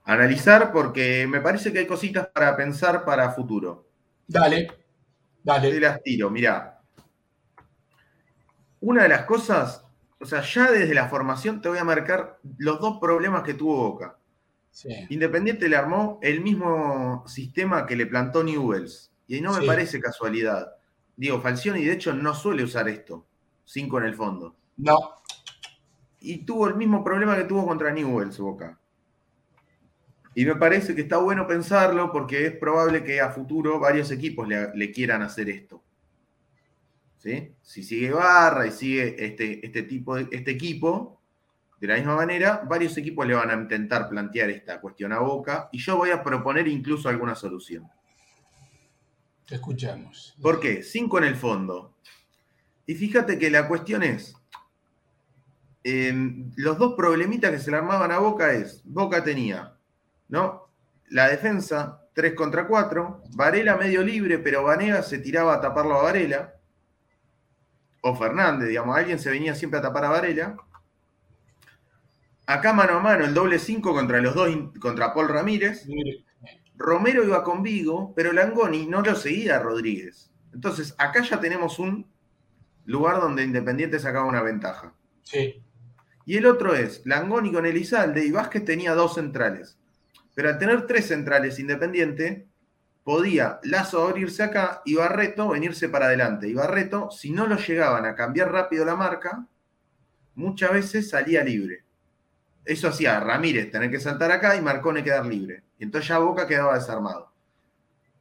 analizar 0.06 0.72
porque 0.72 1.26
me 1.26 1.40
parece 1.40 1.72
que 1.72 1.80
hay 1.80 1.86
cositas 1.86 2.28
para 2.28 2.56
pensar 2.56 3.04
para 3.04 3.32
futuro. 3.32 3.88
Dale. 4.26 4.68
Dale. 5.42 5.70
Te 5.70 5.80
las 5.80 6.02
tiro, 6.02 6.30
mirá. 6.30 6.80
Una 8.80 9.02
de 9.02 9.08
las 9.08 9.24
cosas, 9.24 9.84
o 10.20 10.24
sea, 10.24 10.42
ya 10.42 10.70
desde 10.70 10.94
la 10.94 11.08
formación 11.08 11.60
te 11.60 11.68
voy 11.68 11.78
a 11.78 11.84
marcar 11.84 12.38
los 12.58 12.80
dos 12.80 12.98
problemas 13.00 13.42
que 13.42 13.54
tuvo 13.54 13.76
Boca. 13.76 14.18
Independiente 15.08 15.68
le 15.68 15.76
armó 15.76 16.18
el 16.22 16.40
mismo 16.40 17.24
sistema 17.26 17.86
que 17.86 17.96
le 17.96 18.06
plantó 18.06 18.44
Newells. 18.44 19.10
Y 19.26 19.40
no 19.40 19.58
me 19.58 19.66
parece 19.66 20.00
casualidad. 20.00 20.74
Digo, 21.16 21.40
Falcioni 21.40 21.84
de 21.84 21.92
hecho 21.92 22.12
no 22.12 22.34
suele 22.34 22.62
usar 22.62 22.88
esto. 22.88 23.26
Cinco 23.64 23.98
en 23.98 24.04
el 24.04 24.14
fondo. 24.14 24.54
No. 24.76 24.96
Y 26.20 26.44
tuvo 26.44 26.68
el 26.68 26.76
mismo 26.76 27.02
problema 27.02 27.34
que 27.34 27.44
tuvo 27.44 27.66
contra 27.66 27.90
Newells 27.90 28.38
Boca. 28.38 28.78
Y 30.36 30.44
me 30.44 30.54
parece 30.54 30.94
que 30.94 31.00
está 31.00 31.16
bueno 31.16 31.46
pensarlo 31.46 32.12
porque 32.12 32.44
es 32.44 32.52
probable 32.52 33.02
que 33.02 33.22
a 33.22 33.30
futuro 33.30 33.80
varios 33.80 34.10
equipos 34.10 34.46
le, 34.46 34.92
quieran 34.92 35.22
hacer 35.22 35.48
esto. 35.48 35.82
¿Sí? 37.16 37.54
Si 37.62 37.82
sigue 37.82 38.10
Barra 38.10 38.66
y 38.66 38.70
sigue 38.70 39.16
este, 39.24 39.64
este, 39.64 39.84
tipo 39.84 40.14
de, 40.14 40.28
este 40.30 40.50
equipo, 40.50 41.22
de 41.80 41.86
la 41.86 41.94
misma 41.94 42.16
manera, 42.16 42.60
varios 42.68 42.98
equipos 42.98 43.26
le 43.26 43.32
van 43.32 43.48
a 43.48 43.54
intentar 43.54 44.10
plantear 44.10 44.50
esta 44.50 44.78
cuestión 44.78 45.14
a 45.14 45.20
Boca 45.20 45.70
y 45.72 45.78
yo 45.78 45.96
voy 45.96 46.10
a 46.10 46.22
proponer 46.22 46.68
incluso 46.68 47.08
alguna 47.08 47.34
solución. 47.34 47.88
Te 49.46 49.54
escuchamos. 49.54 50.36
¿Por 50.42 50.60
qué? 50.60 50.82
Cinco 50.82 51.16
en 51.16 51.24
el 51.24 51.36
fondo. 51.36 51.94
Y 52.84 52.94
fíjate 52.94 53.38
que 53.38 53.48
la 53.48 53.66
cuestión 53.66 54.02
es, 54.02 54.36
em, 55.82 56.52
los 56.56 56.76
dos 56.76 56.92
problemitas 56.94 57.52
que 57.52 57.58
se 57.58 57.70
le 57.70 57.78
armaban 57.78 58.12
a 58.12 58.18
Boca 58.18 58.52
es, 58.52 58.82
Boca 58.84 59.24
tenía 59.24 59.72
¿no? 60.28 60.68
La 61.08 61.28
defensa, 61.28 62.02
3 62.14 62.34
contra 62.34 62.66
4. 62.66 63.22
Varela 63.34 63.76
medio 63.76 64.02
libre, 64.02 64.38
pero 64.38 64.64
Vanega 64.64 65.02
se 65.02 65.18
tiraba 65.18 65.54
a 65.54 65.60
taparlo 65.60 65.98
a 65.98 66.02
Varela. 66.02 66.54
O 68.02 68.14
Fernández, 68.14 68.68
digamos, 68.68 68.96
alguien 68.96 69.18
se 69.18 69.30
venía 69.30 69.54
siempre 69.54 69.78
a 69.80 69.82
tapar 69.82 70.04
a 70.04 70.10
Varela. 70.10 70.56
Acá 72.46 72.72
mano 72.72 72.94
a 72.94 73.00
mano, 73.00 73.24
el 73.24 73.34
doble 73.34 73.58
5 73.58 73.92
contra 73.92 74.20
los 74.20 74.34
dos, 74.34 74.48
contra 74.80 75.12
Paul 75.12 75.28
Ramírez. 75.28 75.86
Romero 76.76 77.24
iba 77.24 77.42
con 77.42 77.62
Vigo, 77.62 78.12
pero 78.14 78.32
Langoni 78.32 78.86
no 78.86 79.02
lo 79.02 79.14
seguía 79.14 79.56
a 79.56 79.60
Rodríguez. 79.60 80.30
Entonces, 80.52 80.94
acá 80.98 81.22
ya 81.22 81.40
tenemos 81.40 81.78
un 81.78 82.06
lugar 82.84 83.20
donde 83.20 83.42
Independiente 83.42 83.98
sacaba 83.98 84.26
una 84.26 84.42
ventaja. 84.42 84.94
Sí. 85.22 85.62
Y 86.24 86.36
el 86.36 86.46
otro 86.46 86.74
es, 86.74 87.02
Langoni 87.04 87.52
con 87.52 87.66
Elizalde 87.66 88.24
y 88.24 88.30
Vázquez 88.30 88.64
tenía 88.64 88.94
dos 88.94 89.14
centrales. 89.14 89.78
Pero 90.36 90.50
al 90.50 90.58
tener 90.58 90.86
tres 90.86 91.06
centrales 91.06 91.58
independiente, 91.58 92.46
podía 93.02 93.58
Lazo 93.62 94.06
abrirse 94.06 94.42
acá 94.42 94.82
y 94.84 94.94
Barreto 94.94 95.48
venirse 95.48 95.88
para 95.88 96.06
adelante. 96.06 96.46
Y 96.46 96.52
Barreto, 96.52 97.10
si 97.10 97.30
no 97.30 97.46
lo 97.46 97.56
llegaban 97.56 98.04
a 98.04 98.14
cambiar 98.14 98.52
rápido 98.52 98.84
la 98.84 98.96
marca, 98.96 99.46
muchas 100.34 100.72
veces 100.72 101.08
salía 101.08 101.42
libre. 101.42 101.84
Eso 102.66 102.88
hacía 102.88 103.18
Ramírez 103.18 103.70
tener 103.70 103.90
que 103.90 103.98
saltar 103.98 104.30
acá 104.30 104.54
y 104.56 104.60
Marcone 104.60 105.02
quedar 105.02 105.24
libre. 105.24 105.62
Y 105.78 105.84
entonces 105.84 106.08
ya 106.10 106.18
Boca 106.18 106.46
quedaba 106.46 106.74
desarmado. 106.74 107.32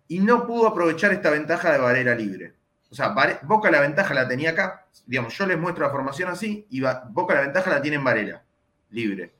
Y 0.08 0.22
no 0.22 0.48
pudo 0.48 0.68
aprovechar 0.68 1.12
esta 1.12 1.32
ventaja 1.32 1.74
de 1.74 1.80
Varela 1.80 2.16
libre. 2.16 2.54
O 2.90 2.96
sea, 2.96 3.14
Boca 3.42 3.70
la 3.70 3.82
ventaja 3.82 4.14
la 4.14 4.26
tenía 4.26 4.52
acá. 4.52 4.88
Digamos, 5.06 5.38
yo 5.38 5.46
les 5.46 5.60
muestro 5.60 5.86
la 5.86 5.92
formación 5.92 6.30
así 6.30 6.66
y 6.70 6.82
Boca 7.10 7.34
la 7.34 7.42
ventaja 7.42 7.72
la 7.72 7.82
tiene 7.82 7.98
en 7.98 8.06
Varela, 8.06 8.46
libre. 8.92 9.35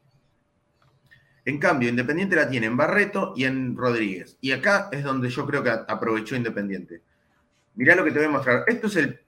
En 1.46 1.60
cambio, 1.60 1.90
Independiente 1.90 2.36
la 2.36 2.50
tiene 2.50 2.66
en 2.66 2.76
Barreto 2.76 3.34
y 3.36 3.44
en 3.44 3.78
Rodríguez. 3.78 4.38
Y 4.42 4.52
acá 4.52 4.90
es 4.92 5.04
donde 5.04 5.30
yo 5.30 5.46
creo 5.46 5.64
que 5.64 5.70
aprovechó 5.70 6.36
Independiente. 6.36 7.02
Mirá 7.76 7.96
lo 7.96 8.04
que 8.04 8.12
te 8.12 8.18
voy 8.18 8.28
a 8.28 8.32
mostrar. 8.32 8.64
Esto 8.68 8.88
es 8.88 8.96
el. 8.96 9.20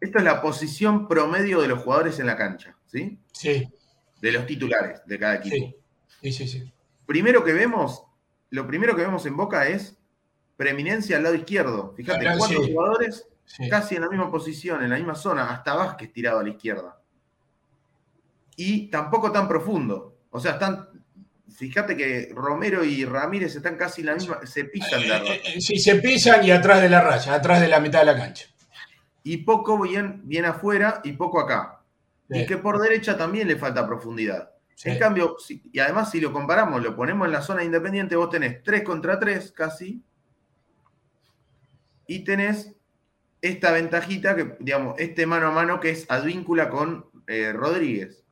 Esto 0.00 0.18
es 0.18 0.24
la 0.24 0.40
posición 0.40 1.06
promedio 1.06 1.60
de 1.60 1.68
los 1.68 1.80
jugadores 1.80 2.18
en 2.18 2.26
la 2.26 2.36
cancha, 2.36 2.76
¿sí? 2.86 3.18
Sí. 3.32 3.68
De 4.22 4.32
los 4.32 4.46
titulares 4.46 5.02
de 5.04 5.18
cada 5.18 5.34
equipo. 5.36 5.76
Sí, 6.22 6.32
sí, 6.32 6.48
sí. 6.48 6.72
Primero 7.04 7.44
que 7.44 7.52
vemos, 7.52 8.04
lo 8.50 8.66
primero 8.66 8.94
que 8.94 9.02
vemos 9.02 9.26
en 9.26 9.36
Boca 9.36 9.68
es 9.68 9.98
preeminencia 10.56 11.16
al 11.16 11.24
lado 11.24 11.34
izquierdo. 11.34 11.94
Fíjate, 11.96 12.26
cuatro 12.38 12.62
jugadores 12.62 13.26
casi 13.68 13.96
en 13.96 14.02
la 14.02 14.08
misma 14.08 14.30
posición, 14.30 14.82
en 14.82 14.90
la 14.90 14.96
misma 14.96 15.14
zona, 15.14 15.50
hasta 15.50 15.74
Vázquez 15.74 16.12
tirado 16.12 16.40
a 16.40 16.42
la 16.42 16.50
izquierda. 16.50 17.00
Y 18.56 18.88
tampoco 18.88 19.32
tan 19.32 19.48
profundo. 19.48 20.16
O 20.30 20.40
sea, 20.40 20.52
están 20.52 20.88
fíjate 21.54 21.96
que 21.96 22.30
Romero 22.34 22.84
y 22.84 23.04
Ramírez 23.04 23.56
están 23.56 23.76
casi 23.76 24.02
en 24.02 24.06
la 24.06 24.14
misma, 24.14 24.40
se 24.46 24.64
pisan 24.64 25.00
de 25.00 25.08
eh, 25.08 25.42
eh, 25.44 25.60
Sí, 25.60 25.78
se 25.78 25.96
pisan 25.96 26.44
y 26.44 26.50
atrás 26.50 26.82
de 26.82 26.88
la 26.88 27.00
raya, 27.00 27.34
atrás 27.34 27.60
de 27.60 27.68
la 27.68 27.80
mitad 27.80 28.00
de 28.00 28.06
la 28.06 28.16
cancha. 28.16 28.46
Y 29.22 29.38
poco 29.38 29.80
bien, 29.80 30.22
bien 30.24 30.44
afuera 30.44 31.00
y 31.04 31.12
poco 31.12 31.40
acá. 31.40 31.82
Y 32.30 32.46
que 32.46 32.58
por 32.58 32.80
derecha 32.80 33.16
también 33.16 33.48
le 33.48 33.56
falta 33.56 33.86
profundidad. 33.86 34.50
En 34.84 34.98
cambio, 34.98 35.36
y 35.48 35.78
además 35.80 36.10
si 36.10 36.20
lo 36.20 36.32
comparamos, 36.32 36.82
lo 36.82 36.94
ponemos 36.94 37.26
en 37.26 37.32
la 37.32 37.42
zona 37.42 37.64
independiente, 37.64 38.14
vos 38.16 38.30
tenés 38.30 38.62
3 38.62 38.82
contra 38.82 39.18
3 39.18 39.52
casi. 39.52 40.02
Y 42.06 42.20
tenés 42.20 42.74
esta 43.40 43.72
ventajita, 43.72 44.36
que, 44.36 44.56
digamos, 44.60 44.94
este 44.98 45.26
mano 45.26 45.48
a 45.48 45.50
mano 45.50 45.80
que 45.80 45.90
es 45.90 46.06
advíncula 46.08 46.70
con 46.70 47.06
eh, 47.26 47.52
Rodríguez 47.52 48.24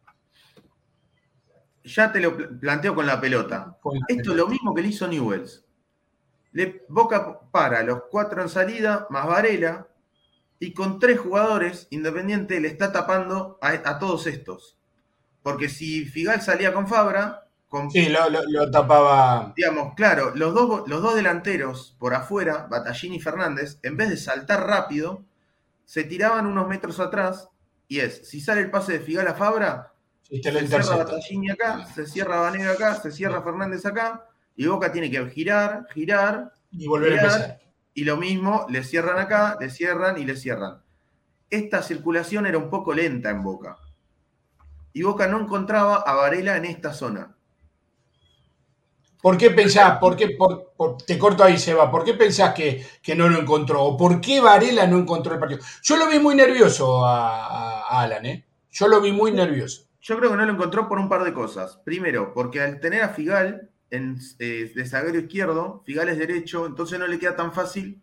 ya 1.87 2.13
te 2.13 2.21
lo 2.21 2.37
planteo 2.59 2.95
con 2.95 3.07
la 3.07 3.21
pelota. 3.21 3.79
Esto 4.09 4.31
es 4.33 4.37
lo 4.37 4.49
mismo 4.49 4.75
que 4.75 4.83
le 4.83 4.89
hizo 4.89 5.07
Newells. 5.07 5.65
Le, 6.53 6.85
Boca 6.89 7.41
para 7.51 7.83
los 7.83 8.05
cuatro 8.11 8.43
en 8.43 8.49
salida, 8.49 9.07
más 9.11 9.27
Varela, 9.27 9.87
y 10.59 10.73
con 10.73 10.99
tres 10.99 11.21
jugadores, 11.21 11.87
Independiente 11.91 12.61
le 12.61 12.69
está 12.69 12.93
tapando 12.93 13.59
a, 13.61 13.99
todos 13.99 14.27
estos. 14.27 14.79
Porque 15.43 15.69
si 15.69 16.07
Figal 16.07 16.43
salía 16.43 16.73
con 16.73 16.89
Fabra. 16.89 17.45
Con, 17.69 17.91
sí, 17.91 18.09
lo, 18.09 18.71
tapaba. 18.71 19.53
Digamos, 19.57 19.95
claro, 19.95 20.33
los 20.35 20.55
dos, 20.55 20.89
los 20.89 21.03
dos 21.03 21.15
delanteros 21.15 21.95
por 21.99 22.15
afuera, 22.15 22.67
Batallini 22.71 23.17
y 23.17 23.21
Fernández, 23.21 23.79
en 23.83 23.97
vez 23.97 24.09
de 24.09 24.17
saltar 24.17 24.67
rápido, 24.67 25.25
se 25.85 26.05
tiraban 26.05 26.47
unos 26.47 26.69
metros 26.69 27.01
atrás. 27.01 27.51
Y 27.87 28.01
es, 28.01 28.29
si 28.29 28.41
sale 28.41 28.63
el 28.63 28.71
pase 28.71 28.95
de 28.95 29.01
Figal 29.01 29.29
a 29.29 29.35
Fabra, 29.35 29.93
se 30.29 30.67
cierra 30.67 30.97
Batallini 30.97 31.51
acá, 31.51 31.87
se 31.95 32.07
cierra 32.07 32.41
Vanega 32.41 32.73
acá, 32.73 32.95
se 32.97 33.13
cierra 33.13 33.43
Fernández 33.43 33.87
acá, 33.87 34.27
y 34.57 34.67
Boca 34.67 34.91
tiene 34.91 35.11
que 35.11 35.25
girar, 35.31 35.87
girar, 35.95 36.53
y 36.71 36.87
volver 36.87 37.13
a 37.13 37.17
empezar. 37.17 37.59
Y 37.95 38.05
lo 38.05 38.17
mismo, 38.17 38.67
le 38.69 38.83
cierran 38.83 39.19
acá, 39.19 39.57
le 39.61 39.71
cierran 39.71 40.19
y 40.19 40.25
le 40.25 40.37
cierran. 40.37 40.83
Esta 41.49 41.83
circulación 41.83 42.47
era 42.47 42.59
un 42.59 42.69
poco 42.69 42.93
lenta 42.93 43.31
en 43.31 43.43
Boca. 43.43 43.79
Y 44.93 45.03
Boca 45.03 45.27
no 45.27 45.41
encontraba 45.41 45.97
a 45.97 46.15
Varela 46.15 46.57
en 46.57 46.65
esta 46.65 46.93
zona. 46.93 47.35
¿Por 49.23 49.39
qué 49.39 49.51
pensás, 49.51 49.99
por 49.99 50.17
qué, 50.17 50.37
te 51.07 51.19
corto 51.19 51.43
ahí, 51.43 51.59
Seba, 51.59 51.91
¿por 51.91 52.05
qué 52.05 52.15
pensás 52.15 52.55
que, 52.55 52.87
que, 53.03 53.15
no 53.15 53.29
lo 53.29 53.41
encontró? 53.41 53.83
¿O 53.83 53.97
por 53.97 54.21
qué 54.21 54.41
Varela 54.41 54.87
no 54.87 54.99
encontró 54.99 55.35
el 55.35 55.41
partido? 55.41 55.61
Yo 55.83 55.97
lo 55.97 56.09
vi 56.09 56.19
muy 56.19 56.35
nervioso 56.35 57.05
a, 57.05 57.89
a 57.89 58.03
Alan, 58.03 58.27
¿eh? 58.27 58.47
Yo 58.71 58.89
lo 58.89 59.01
vi 59.01 59.11
muy 59.13 59.33
nervioso. 59.33 59.86
Yo 60.07 60.17
creo 60.17 60.31
que 60.31 60.37
no 60.37 60.47
lo 60.47 60.53
encontró 60.53 60.89
por 60.89 61.01
un 61.01 61.09
par 61.09 61.25
de 61.25 61.33
cosas. 61.33 61.81
Primero, 61.85 62.33
porque 62.33 62.61
al 62.61 62.79
tener 62.79 63.03
a 63.03 63.09
Figal 63.09 63.71
en, 63.91 64.17
eh, 64.39 64.71
de 64.73 64.87
zaguero 64.87 65.19
izquierdo, 65.19 65.83
Figal 65.85 66.09
es 66.09 66.17
derecho, 66.17 66.65
entonces 66.65 66.97
no 67.01 67.09
le 67.09 67.19
queda 67.19 67.35
tan 67.35 67.53
fácil 67.53 68.01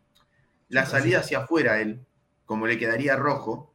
la 0.67 0.85
salida 0.85 1.19
hacia 1.19 1.37
afuera 1.39 1.73
a 1.73 1.79
él, 1.79 2.05
como 2.45 2.67
le 2.67 2.77
quedaría 2.77 3.15
rojo, 3.15 3.73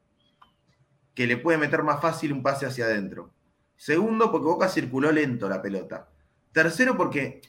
que 1.15 1.27
le 1.27 1.39
puede 1.39 1.57
meter 1.57 1.83
más 1.83 2.03
fácil 2.03 2.35
un 2.35 2.43
pase 2.43 2.67
hacia 2.67 2.85
adentro. 2.85 3.33
Segundo, 3.77 4.31
porque 4.31 4.45
Boca 4.45 4.69
circuló 4.69 5.11
lento 5.11 5.49
la 5.49 5.63
pelota. 5.63 6.11
Tercero, 6.53 6.99
porque 6.99 7.41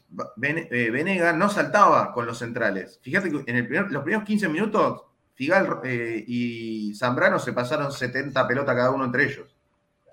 eh, 0.41 0.89
Venega 0.91 1.33
no 1.33 1.49
saltaba 1.49 2.13
con 2.13 2.25
los 2.25 2.37
centrales. 2.37 3.01
Fíjate 3.03 3.29
que 3.29 3.43
en 3.47 3.91
los 3.91 4.03
primeros 4.03 4.23
15 4.23 4.47
minutos, 4.47 5.01
Figal 5.33 5.81
eh, 5.83 6.23
y 6.25 6.95
Zambrano 6.95 7.37
se 7.37 7.51
pasaron 7.51 7.91
70 7.91 8.47
pelotas 8.47 8.75
cada 8.77 8.91
uno 8.91 9.03
entre 9.03 9.25
ellos. 9.25 9.48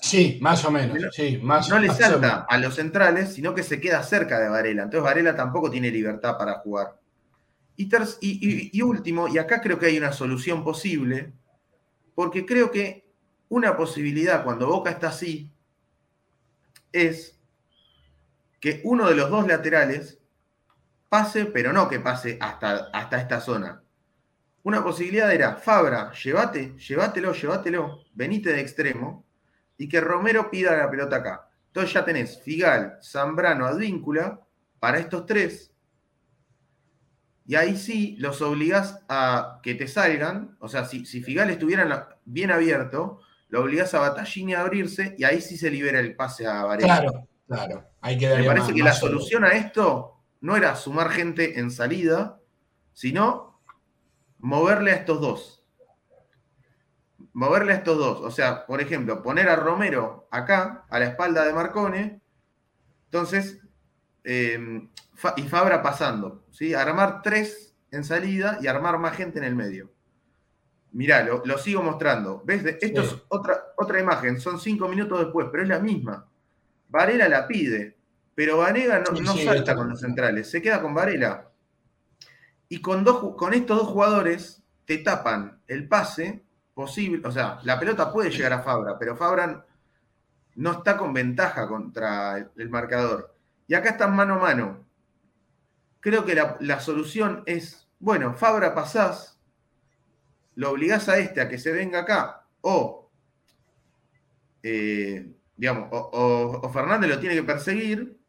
Sí, 0.01 0.39
más 0.41 0.65
o 0.65 0.71
menos. 0.71 1.15
Sí, 1.15 1.39
más, 1.43 1.69
no 1.69 1.79
le 1.79 1.89
salta 1.89 2.47
a 2.49 2.59
los 2.59 2.75
centrales, 2.75 3.33
sino 3.33 3.55
que 3.55 3.63
se 3.63 3.81
queda 3.81 4.03
cerca 4.03 4.39
de 4.39 4.49
Varela. 4.49 4.85
Entonces 4.85 5.03
Varela 5.03 5.35
tampoco 5.35 5.71
tiene 5.71 5.91
libertad 5.91 6.37
para 6.37 6.55
jugar. 6.61 6.99
Y, 7.77 8.83
último, 8.83 9.29
y 9.29 9.39
acá 9.39 9.61
creo 9.61 9.79
que 9.79 9.87
hay 9.87 9.99
una 9.99 10.13
solución 10.13 10.65
posible, 10.65 11.33
porque 12.15 12.47
creo 12.47 12.71
que 12.71 13.07
una 13.49 13.77
posibilidad 13.77 14.45
cuando 14.45 14.67
Boca 14.67 14.91
está 14.91 15.09
así 15.09 15.53
es 16.93 17.39
que 18.61 18.81
uno 18.85 19.09
de 19.09 19.15
los 19.15 19.29
dos 19.31 19.47
laterales 19.47 20.19
pase, 21.11 21.45
pero 21.47 21.73
no 21.73 21.89
que 21.89 22.01
pase 22.01 22.39
hasta, 22.41 22.89
hasta 22.93 23.21
esta 23.21 23.41
zona. 23.41 23.83
Una 24.63 24.83
posibilidad 24.83 25.31
era, 25.33 25.57
Fabra, 25.57 26.13
llévate, 26.13 26.75
llévatelo, 26.77 27.33
llévatelo, 27.35 28.05
venite 28.15 28.53
de 28.53 28.61
extremo, 28.61 29.26
y 29.79 29.89
que 29.89 30.01
Romero 30.01 30.51
pida 30.51 30.77
la 30.77 30.91
pelota 30.91 31.17
acá. 31.17 31.49
Entonces 31.69 31.93
ya 31.93 32.05
tenés 32.05 32.41
Figal, 32.43 32.99
Zambrano, 33.03 33.67
Advíncula, 33.67 34.41
para 34.79 34.99
estos 34.99 35.27
tres, 35.27 35.73
y 37.49 37.55
ahí 37.55 37.77
sí 37.77 38.17
los 38.19 38.43
obligás 38.43 39.01
a 39.09 39.61
que 39.63 39.75
te 39.75 39.87
salgan. 39.87 40.57
O 40.59 40.69
sea, 40.69 40.85
si, 40.85 41.07
si 41.07 41.23
Figal 41.23 41.49
estuviera 41.51 42.19
bien 42.25 42.51
abierto, 42.51 43.21
lo 43.49 43.63
obligás 43.63 43.95
a 43.95 44.01
Batallini 44.01 44.55
a 44.55 44.63
abrirse 44.63 45.15
y 45.17 45.25
ahí 45.25 45.41
sí 45.41 45.57
se 45.57 45.71
libera 45.71 46.01
el 46.01 46.17
pase 46.17 46.47
a 46.47 46.65
Varela. 46.65 47.01
Claro, 47.01 47.29
claro. 47.47 47.85
Hay 48.01 48.19
que 48.19 48.29
Me 48.29 48.45
parece 48.45 48.75
que 48.75 48.83
la 48.83 48.93
solución 48.93 49.45
a 49.45 49.51
esto 49.51 50.21
no 50.41 50.57
era 50.57 50.75
sumar 50.75 51.11
gente 51.11 51.61
en 51.61 51.71
salida, 51.71 52.41
sino 52.93 53.61
moverle 54.39 54.91
a 54.91 54.97
estos 54.97 55.21
dos. 55.21 55.56
Moverle 57.37 57.73
a 57.75 57.77
estos 57.77 57.99
dos. 57.99 58.21
O 58.23 58.31
sea, 58.31 58.65
por 58.65 58.81
ejemplo, 58.81 59.23
poner 59.23 59.51
a 59.51 59.57
Romero 59.57 60.27
acá, 60.31 60.87
a 60.89 60.99
la 60.99 61.05
espalda 61.05 61.45
de 61.45 61.53
Marcone. 61.53 62.23
Entonces, 63.05 63.61
eh, 64.25 64.89
y 65.37 65.43
Fabra 65.43 65.83
pasando. 65.83 66.47
¿sí? 66.51 66.73
Armar 66.73 67.21
tres 67.21 67.75
en 67.91 68.05
salida 68.05 68.59
y 68.63 68.69
armar 68.69 68.99
más 68.99 69.15
gente 69.15 69.39
en 69.39 69.45
el 69.45 69.55
medio. 69.55 69.93
Mirá, 70.93 71.25
lo, 71.25 71.59
sigo 71.59 71.83
mostrando. 71.83 72.43
¿Ves? 72.43 72.65
Esto 72.81 73.03
es 73.03 73.15
otra, 73.29 73.67
otra 73.77 74.01
imagen, 74.01 74.41
son 74.41 74.59
cinco 74.59 74.89
minutos 74.89 75.21
después, 75.21 75.49
pero 75.51 75.63
es 75.63 75.69
la 75.69 75.79
misma. 75.79 76.27
Varela 76.89 77.29
la 77.29 77.47
pide, 77.47 77.99
pero 78.35 78.57
Vanega 78.57 79.01
no, 79.01 79.37
salta 79.37 79.77
con 79.77 79.91
los 79.91 80.01
centrales, 80.01 80.51
se 80.51 80.63
queda 80.63 80.81
con 80.81 80.95
Varela. 80.95 81.51
Y 82.71 82.81
con, 82.81 83.05
dos, 83.05 83.37
con 83.37 83.53
estos 83.53 83.77
dos 83.77 83.89
jugadores 83.89 84.63
te 84.87 84.97
tapan 84.97 85.61
el 85.67 85.87
pase 85.87 86.46
posible, 86.77 87.27
o 87.27 87.33
sea, 87.33 87.59
la 87.63 87.81
pelota 87.81 88.13
puede 88.13 88.31
llegar 88.31 88.53
a 88.53 88.63
Fabra, 88.63 88.99
pero 88.99 89.17
Fabra 89.17 89.65
no 90.57 90.73
está 90.73 90.99
con 90.99 91.15
ventaja 91.15 91.67
contra 91.67 92.37
el 92.55 92.69
marcador. 92.69 93.35
Y 93.67 93.73
acá 93.73 93.91
están 93.91 94.15
mano 94.15 94.35
a 94.35 94.39
mano. 94.39 94.87
Creo 96.01 96.27
que 96.27 96.35
la, 96.35 96.81
solución 96.81 97.43
es, 97.47 97.89
bueno, 97.99 98.35
Fabra 98.35 98.75
pasás, 98.75 99.41
lo 100.55 100.71
obligás 100.71 101.09
a 101.09 101.17
este 101.17 101.41
a 101.41 101.49
que 101.49 101.57
se 101.57 101.73
venga 101.73 102.01
acá, 102.01 102.47
o, 102.61 103.11
eh, 104.63 105.33
digamos, 105.57 105.89
o, 105.91 106.71
Fernández 106.75 107.09
lo 107.09 107.19
tiene 107.19 107.37
que 107.37 107.43
perseguir, 107.43 108.21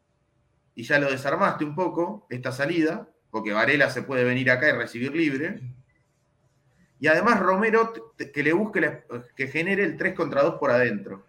y 0.74 0.84
ya 0.84 0.98
lo 0.98 1.10
desarmaste 1.10 1.66
un 1.66 1.74
poco, 1.74 2.26
esta 2.30 2.50
salida, 2.50 3.10
porque 3.30 3.52
Varela 3.52 3.90
se 3.90 4.00
puede 4.00 4.24
venir 4.24 4.50
acá 4.50 4.70
y 4.70 4.72
recibir 4.72 5.14
libre. 5.14 5.60
Y 7.00 7.06
además 7.06 7.40
Romero 7.40 7.92
que 8.16 8.42
le 8.42 8.52
busque, 8.52 9.04
que 9.36 9.48
genere 9.48 9.84
el 9.84 9.96
3 9.96 10.14
contra 10.14 10.42
2 10.42 10.56
por 10.58 10.70
adentro. 10.70 11.24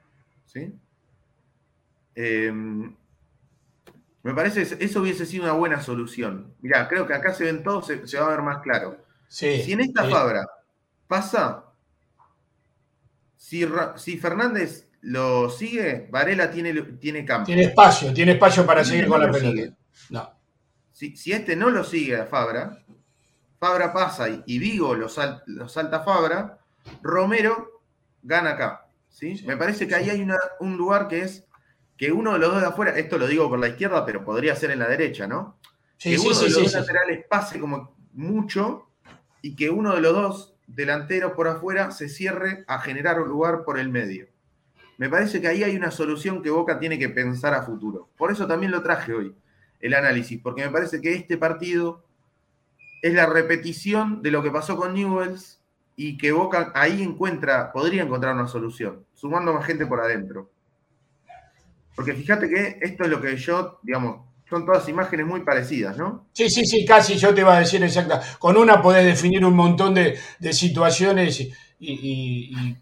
¿sí? 0.46 0.74
Eh, 2.16 2.52
me 4.24 4.34
parece 4.34 4.66
que 4.66 4.84
eso 4.84 5.02
hubiese 5.02 5.26
sido 5.26 5.44
una 5.44 5.54
buena 5.54 5.82
solución. 5.82 6.54
Mirá, 6.62 6.88
creo 6.88 7.08
que 7.08 7.14
acá 7.14 7.34
se 7.34 7.46
ven 7.46 7.64
todos, 7.64 7.88
se, 7.88 8.20
va 8.20 8.28
a 8.28 8.30
ver 8.30 8.42
más 8.42 8.62
claro. 8.62 9.06
si 9.28 9.72
en 9.72 9.80
esta 9.80 10.04
Fabra 10.10 10.46
pasa, 11.08 11.66
si, 13.38 13.66
si, 13.96 14.18
Fernández 14.18 14.90
lo 15.02 15.50
sigue, 15.50 16.08
Varela 16.12 16.52
tiene, 16.52 16.74
tiene 17.00 17.24
campo. 17.24 17.46
Tiene 17.46 17.64
espacio, 17.64 18.14
tiene 18.14 18.34
espacio 18.34 18.66
para 18.66 18.84
seguir 18.84 19.08
con 19.08 19.22
la 19.22 19.32
pelota. 19.32 19.76
No. 20.10 20.34
Si, 20.92 21.32
este 21.32 21.56
no 21.56 21.70
lo 21.70 21.86
sigue 21.86 22.18
a 22.18 22.26
Fabra, 22.26 22.84
Fabra 23.60 23.92
pasa 23.92 24.28
y, 24.46 24.60
Vigo 24.60 24.96
lo, 24.96 25.10
salta 25.10 26.00
Fabra, 26.02 26.60
Romero 27.02 27.82
gana 28.24 28.52
acá. 28.52 28.88
¿sí? 29.10 29.44
Me 29.46 29.58
parece 29.58 29.88
que 29.88 29.96
ahí 29.96 30.10
hay 30.10 30.28
un 30.60 30.78
lugar 30.78 31.08
que 31.08 31.22
es 31.22 31.46
que 31.98 32.14
uno 32.14 32.34
de 32.34 32.40
los 32.40 32.54
dos 32.54 32.62
de 32.62 32.68
afuera, 32.68 32.98
esto 32.98 33.18
lo 33.18 33.28
digo 33.28 33.50
por 33.50 33.60
la 33.60 33.68
izquierda, 33.68 34.06
pero 34.06 34.24
podría 34.24 34.56
ser 34.56 34.72
en 34.72 34.80
la 34.80 34.88
derecha, 34.88 35.28
¿no? 35.28 35.60
que 36.00 36.18
uno 36.18 36.30
de 36.30 36.50
los 36.50 36.54
dos 36.54 36.74
laterales 36.74 37.26
pase 37.30 37.60
como 37.60 37.94
mucho 38.14 38.88
y 39.42 39.56
que 39.56 39.70
uno 39.70 39.94
de 39.96 40.02
los 40.02 40.14
dos 40.14 40.56
delanteros 40.66 41.34
por 41.34 41.48
afuera 41.48 41.92
se 41.92 42.08
cierre 42.08 42.64
a 42.68 42.80
generar 42.80 43.20
un 43.20 43.28
lugar 43.28 43.66
por 43.66 43.78
el 43.78 43.90
medio. 43.90 44.28
Me 44.98 45.10
parece 45.10 45.42
que 45.42 45.48
ahí 45.48 45.64
hay 45.64 45.76
una 45.76 45.92
solución 45.92 46.42
que 46.42 46.50
Boca 46.50 46.80
tiene 46.80 46.98
que 46.98 47.10
pensar 47.10 47.54
a 47.54 47.64
futuro. 47.64 48.10
Por 48.18 48.32
eso 48.32 48.48
también 48.48 48.72
lo 48.72 48.82
traje 48.82 49.14
hoy, 49.14 49.36
el 49.80 49.94
análisis, 49.94 50.40
porque 50.42 50.64
me 50.64 50.72
parece 50.72 51.02
que 51.02 51.14
este 51.14 51.38
partido 51.38 52.06
es 53.02 53.14
la 53.14 53.26
repetición 53.26 54.22
de 54.22 54.32
lo 54.32 54.44
que 54.44 54.52
pasó 54.52 54.76
con 54.78 54.94
Newells 54.94 55.60
y 55.96 56.18
que 56.18 56.32
Boca 56.32 56.72
ahí 56.76 57.02
encuentra, 57.02 57.72
podría 57.72 58.04
encontrar 58.04 58.34
una 58.34 58.48
solución, 58.48 59.06
sumando 59.14 59.54
más 59.54 59.66
gente 59.66 59.86
por 59.86 60.00
adentro. 60.00 60.50
Porque 61.96 62.14
fíjate 62.14 62.48
que 62.50 62.80
esto 62.82 63.04
es 63.04 63.10
lo 63.10 63.22
que 63.22 63.36
yo, 63.36 63.80
digamos, 63.84 64.22
son 64.50 64.66
todas 64.66 64.88
imágenes 64.88 65.26
muy 65.26 65.42
parecidas, 65.42 65.98
¿no? 65.98 66.28
Sí, 66.34 66.50
sí, 66.50 66.66
sí, 66.66 66.86
casi 66.86 67.18
yo 67.18 67.34
te 67.34 67.42
iba 67.42 67.56
a 67.56 67.60
decir 67.60 67.84
exacta. 67.84 68.22
Con 68.40 68.56
una 68.56 68.82
podés 68.82 69.06
definir 69.06 69.46
un 69.46 69.56
montón 69.56 69.94
de, 69.94 70.18
situaciones 70.54 71.50
y, 71.80 72.78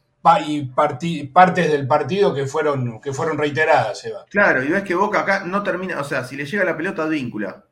partes 1.33 1.71
del 1.71 1.87
partido 1.87 2.33
que 2.33 2.45
fueron, 2.45 3.01
que 3.01 3.13
fueron 3.13 3.37
reiteradas, 3.37 4.05
Eva. 4.05 4.25
Claro, 4.29 4.63
y 4.63 4.67
ves 4.67 4.83
que 4.83 4.93
Boca 4.95 5.21
acá 5.21 5.43
no 5.43 5.63
termina, 5.63 5.99
o 5.99 6.03
sea, 6.03 6.23
si 6.23 6.35
le 6.35 6.45
llega 6.45 6.63
la 6.63 6.77
pelota 6.77 7.05
víncula 7.05 7.65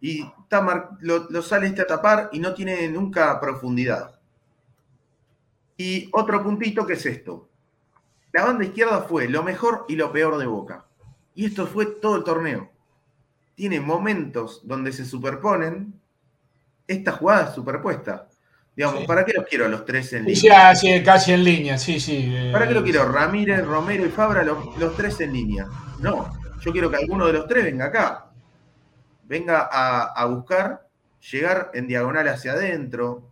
y 0.00 0.24
lo, 1.00 1.26
lo 1.30 1.42
sale 1.42 1.66
este 1.66 1.82
a 1.82 1.86
tapar 1.86 2.30
y 2.32 2.38
no 2.38 2.54
tiene 2.54 2.88
nunca 2.88 3.38
profundidad. 3.40 4.18
Y 5.76 6.08
otro 6.12 6.42
puntito 6.42 6.86
que 6.86 6.94
es 6.94 7.06
esto. 7.06 7.48
La 8.32 8.44
banda 8.44 8.64
izquierda 8.64 9.02
fue 9.02 9.28
lo 9.28 9.42
mejor 9.42 9.86
y 9.88 9.96
lo 9.96 10.12
peor 10.12 10.38
de 10.38 10.46
Boca. 10.46 10.84
Y 11.34 11.46
esto 11.46 11.66
fue 11.66 11.86
todo 11.86 12.16
el 12.16 12.24
torneo. 12.24 12.70
Tiene 13.54 13.80
momentos 13.80 14.60
donde 14.64 14.92
se 14.92 15.04
superponen 15.04 15.94
esta 16.86 17.12
jugada 17.12 17.52
superpuesta. 17.52 18.28
Digamos, 18.76 19.04
¿para 19.04 19.24
qué 19.24 19.32
los 19.34 19.46
quiero 19.46 19.68
los 19.68 19.84
tres 19.84 20.12
en 20.12 20.24
línea? 20.24 20.74
Sí, 20.74 21.02
casi 21.02 21.32
en 21.32 21.44
línea, 21.44 21.76
sí, 21.76 22.00
sí. 22.00 22.32
¿Para 22.52 22.66
qué 22.66 22.74
los 22.74 22.82
quiero? 22.82 23.10
Ramírez, 23.10 23.64
Romero 23.64 24.06
y 24.06 24.10
Fabra, 24.10 24.42
los, 24.42 24.96
tres 24.96 25.20
en 25.20 25.32
línea. 25.32 25.66
No, 25.98 26.32
yo 26.60 26.72
quiero 26.72 26.90
que 26.90 26.96
alguno 26.96 27.26
de 27.26 27.32
los 27.34 27.46
tres 27.46 27.64
venga 27.64 27.86
acá. 27.86 28.29
Venga 29.30 29.68
a, 29.70 30.06
a 30.06 30.24
buscar, 30.24 30.88
llegar 31.30 31.70
en 31.72 31.86
diagonal 31.86 32.26
hacia 32.26 32.50
adentro. 32.50 33.30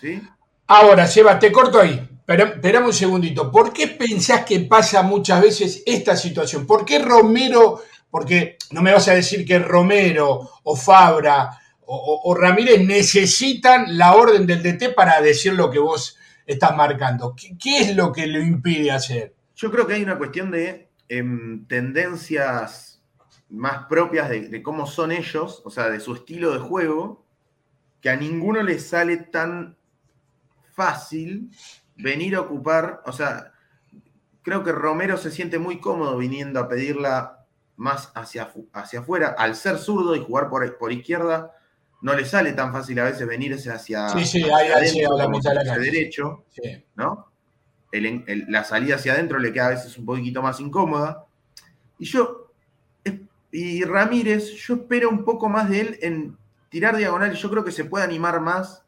¿sí? 0.00 0.22
Ahora, 0.66 1.06
Seba, 1.06 1.38
te 1.38 1.52
corto 1.52 1.78
ahí. 1.78 2.08
Pero, 2.24 2.44
esperame 2.44 2.86
un 2.86 2.94
segundito. 2.94 3.52
¿Por 3.52 3.70
qué 3.70 3.88
pensás 3.88 4.46
que 4.46 4.60
pasa 4.60 5.02
muchas 5.02 5.42
veces 5.42 5.82
esta 5.84 6.16
situación? 6.16 6.66
¿Por 6.66 6.86
qué 6.86 6.98
Romero, 6.98 7.82
porque 8.10 8.56
no 8.70 8.80
me 8.80 8.94
vas 8.94 9.06
a 9.08 9.14
decir 9.14 9.44
que 9.44 9.58
Romero 9.58 10.48
o 10.62 10.76
Fabra 10.76 11.60
o, 11.86 12.34
Ramírez 12.34 12.80
necesitan 12.80 13.98
la 13.98 14.14
orden 14.14 14.46
del 14.46 14.62
DT 14.62 14.94
para 14.94 15.20
decir 15.20 15.52
lo 15.52 15.70
que 15.70 15.78
vos 15.78 16.16
estás 16.46 16.74
marcando? 16.74 17.36
¿Qué, 17.36 17.80
es 17.80 17.94
lo 17.94 18.10
que 18.10 18.26
lo 18.26 18.40
impide 18.40 18.90
hacer? 18.90 19.34
Yo 19.54 19.70
creo 19.70 19.86
que 19.86 19.92
hay 19.92 20.02
una 20.02 20.16
cuestión 20.16 20.50
de 20.50 20.88
em, 21.10 21.66
tendencias 21.66 22.93
más 23.54 23.86
propias 23.86 24.28
de, 24.28 24.48
de 24.48 24.62
cómo 24.62 24.86
son 24.86 25.12
ellos, 25.12 25.62
o 25.64 25.70
sea, 25.70 25.88
de 25.90 26.00
su 26.00 26.14
estilo 26.14 26.52
de 26.52 26.58
juego, 26.58 27.24
que 28.00 28.10
a 28.10 28.16
ninguno 28.16 28.62
les 28.62 28.86
sale 28.88 29.16
tan 29.16 29.76
fácil 30.74 31.50
venir 31.96 32.34
a 32.36 32.40
ocupar, 32.40 33.02
o 33.06 33.12
sea, 33.12 33.52
creo 34.42 34.64
que 34.64 34.72
Romero 34.72 35.16
se 35.16 35.30
siente 35.30 35.58
muy 35.58 35.80
cómodo 35.80 36.16
viniendo 36.18 36.60
a 36.60 36.68
pedirla 36.68 37.46
más 37.76 38.10
hacia, 38.14 38.52
hacia 38.72 39.00
afuera. 39.00 39.34
Al 39.38 39.54
ser 39.56 39.78
zurdo 39.78 40.14
y 40.16 40.20
jugar 40.24 40.48
por, 40.48 40.76
por 40.78 40.92
izquierda, 40.92 41.52
no 42.02 42.14
le 42.14 42.24
sale 42.24 42.52
tan 42.52 42.72
fácil 42.72 42.98
a 43.00 43.04
veces 43.04 43.26
venirse 43.26 43.70
hacia, 43.70 44.08
Sí, 44.10 44.24
sí, 44.24 44.42
hacia 44.42 44.56
ahí- 44.56 44.66
ahí 44.66 44.72
adentro 44.72 44.94
llega 44.94 45.08
a 45.14 45.16
la 45.16 45.28
mitad 45.28 45.56
hacia 45.56 45.78
derecho, 45.78 46.44
Sí. 46.50 46.84
¿no? 46.96 47.30
El- 47.92 48.24
el- 48.26 48.46
la 48.48 48.64
salida 48.64 48.96
hacia 48.96 49.12
adentro 49.12 49.38
le 49.38 49.52
queda 49.52 49.68
a 49.68 49.70
veces 49.70 49.96
un 49.96 50.04
poquito 50.04 50.42
más 50.42 50.58
incómoda. 50.60 51.24
Y 51.98 52.04
yo, 52.06 52.43
y 53.56 53.84
Ramírez, 53.84 54.50
yo 54.54 54.74
espero 54.74 55.08
un 55.08 55.24
poco 55.24 55.48
más 55.48 55.70
de 55.70 55.80
él 55.80 55.98
en 56.02 56.36
tirar 56.70 56.96
diagonal. 56.96 57.32
Yo 57.34 57.48
creo 57.48 57.64
que 57.64 57.70
se 57.70 57.84
puede 57.84 58.04
animar 58.04 58.40
más 58.40 58.82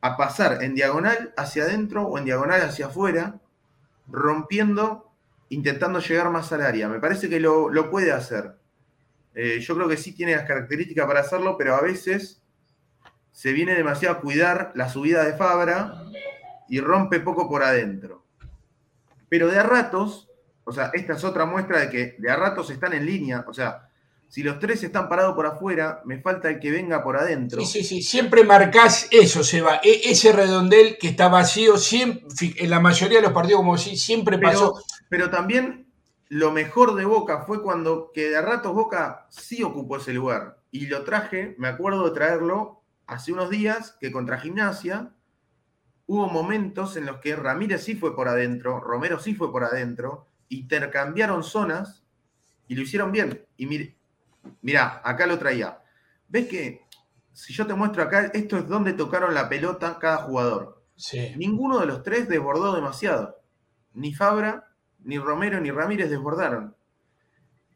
a 0.00 0.16
pasar 0.16 0.64
en 0.64 0.74
diagonal 0.74 1.32
hacia 1.36 1.62
adentro 1.62 2.02
o 2.02 2.18
en 2.18 2.24
diagonal 2.24 2.62
hacia 2.62 2.86
afuera, 2.86 3.38
rompiendo, 4.08 5.12
intentando 5.50 6.00
llegar 6.00 6.30
más 6.30 6.52
al 6.52 6.62
área. 6.62 6.88
Me 6.88 6.98
parece 6.98 7.28
que 7.28 7.38
lo, 7.38 7.70
puede 7.92 8.10
hacer. 8.10 8.56
Eh, 9.36 9.60
yo 9.60 9.76
creo 9.76 9.86
que 9.86 9.96
sí 9.96 10.10
tiene 10.10 10.34
las 10.34 10.48
características 10.48 11.06
para 11.06 11.20
hacerlo, 11.20 11.56
pero 11.56 11.76
a 11.76 11.80
veces 11.80 12.42
se 13.30 13.52
viene 13.52 13.76
demasiado 13.76 14.16
a 14.16 14.20
cuidar 14.20 14.72
la 14.74 14.88
subida 14.88 15.22
de 15.22 15.34
Fabra 15.34 16.06
y 16.68 16.80
rompe 16.80 17.20
poco 17.20 17.48
por 17.48 17.62
adentro. 17.62 18.24
Pero 19.28 19.46
de 19.46 19.60
a 19.60 19.62
ratos, 19.62 20.28
o 20.64 20.72
sea, 20.72 20.90
esta 20.92 21.12
es 21.12 21.22
otra 21.22 21.46
muestra 21.46 21.78
de 21.78 21.88
que 21.88 22.16
de 22.18 22.30
a 22.32 22.34
ratos 22.34 22.68
están 22.68 22.94
en 22.94 23.06
línea. 23.06 23.44
O 23.46 23.54
sea, 23.54 23.90
si 24.32 24.42
los 24.42 24.58
tres 24.58 24.82
están 24.82 25.10
parados 25.10 25.34
por 25.34 25.44
afuera, 25.44 26.00
me 26.06 26.18
falta 26.22 26.48
el 26.48 26.58
que 26.58 26.70
venga 26.70 27.04
por 27.04 27.18
adentro. 27.18 27.60
Sí, 27.60 27.66
sí, 27.66 27.84
sí. 27.84 28.02
Siempre 28.02 28.44
marcás 28.44 29.06
eso, 29.10 29.44
Seba. 29.44 29.76
E- 29.84 30.10
ese 30.10 30.32
redondel 30.32 30.96
que 30.98 31.08
está 31.08 31.28
vacío, 31.28 31.76
siempre, 31.76 32.24
en 32.56 32.70
la 32.70 32.80
mayoría 32.80 33.18
de 33.18 33.24
los 33.24 33.32
partidos, 33.34 33.60
como 33.60 33.76
sí, 33.76 33.94
siempre 33.98 34.38
pasó. 34.38 34.82
pero 35.10 35.28
también 35.28 35.86
lo 36.30 36.50
mejor 36.50 36.94
de 36.94 37.04
Boca 37.04 37.42
fue 37.42 37.62
cuando 37.62 38.10
que 38.14 38.30
de 38.30 38.40
ratos 38.40 38.72
Boca 38.72 39.26
sí 39.28 39.62
ocupó 39.62 39.98
ese 39.98 40.14
lugar. 40.14 40.56
Y 40.70 40.86
lo 40.86 41.04
traje, 41.04 41.54
me 41.58 41.68
acuerdo 41.68 42.08
de 42.08 42.14
traerlo 42.14 42.80
hace 43.06 43.32
unos 43.34 43.50
días, 43.50 43.98
que 44.00 44.10
contra 44.10 44.38
Gimnasia 44.40 45.10
hubo 46.06 46.28
momentos 46.30 46.96
en 46.96 47.04
los 47.04 47.18
que 47.18 47.36
Ramírez 47.36 47.84
sí 47.84 47.96
fue 47.96 48.16
por 48.16 48.28
adentro, 48.28 48.80
Romero 48.80 49.18
sí 49.20 49.34
fue 49.34 49.52
por 49.52 49.64
adentro, 49.64 50.26
intercambiaron 50.48 51.44
zonas 51.44 52.02
y 52.66 52.76
lo 52.76 52.80
hicieron 52.82 53.12
bien. 53.12 53.44
Y 53.58 53.66
mir- 53.66 53.94
mirá, 54.60 55.00
acá 55.04 55.26
lo 55.26 55.38
traía. 55.38 55.80
¿Ves 56.28 56.46
que 56.46 56.82
si 57.32 57.52
yo 57.52 57.66
te 57.66 57.74
muestro 57.74 58.02
acá, 58.02 58.30
esto 58.32 58.58
es 58.58 58.68
donde 58.68 58.92
tocaron 58.92 59.34
la 59.34 59.48
pelota 59.48 59.98
cada 59.98 60.18
jugador? 60.18 60.82
Sí. 60.96 61.34
Ninguno 61.36 61.78
de 61.80 61.86
los 61.86 62.02
tres 62.02 62.28
desbordó 62.28 62.74
demasiado. 62.74 63.40
Ni 63.94 64.14
Fabra, 64.14 64.68
ni 65.04 65.18
Romero, 65.18 65.60
ni 65.60 65.70
Ramírez 65.70 66.10
desbordaron. 66.10 66.74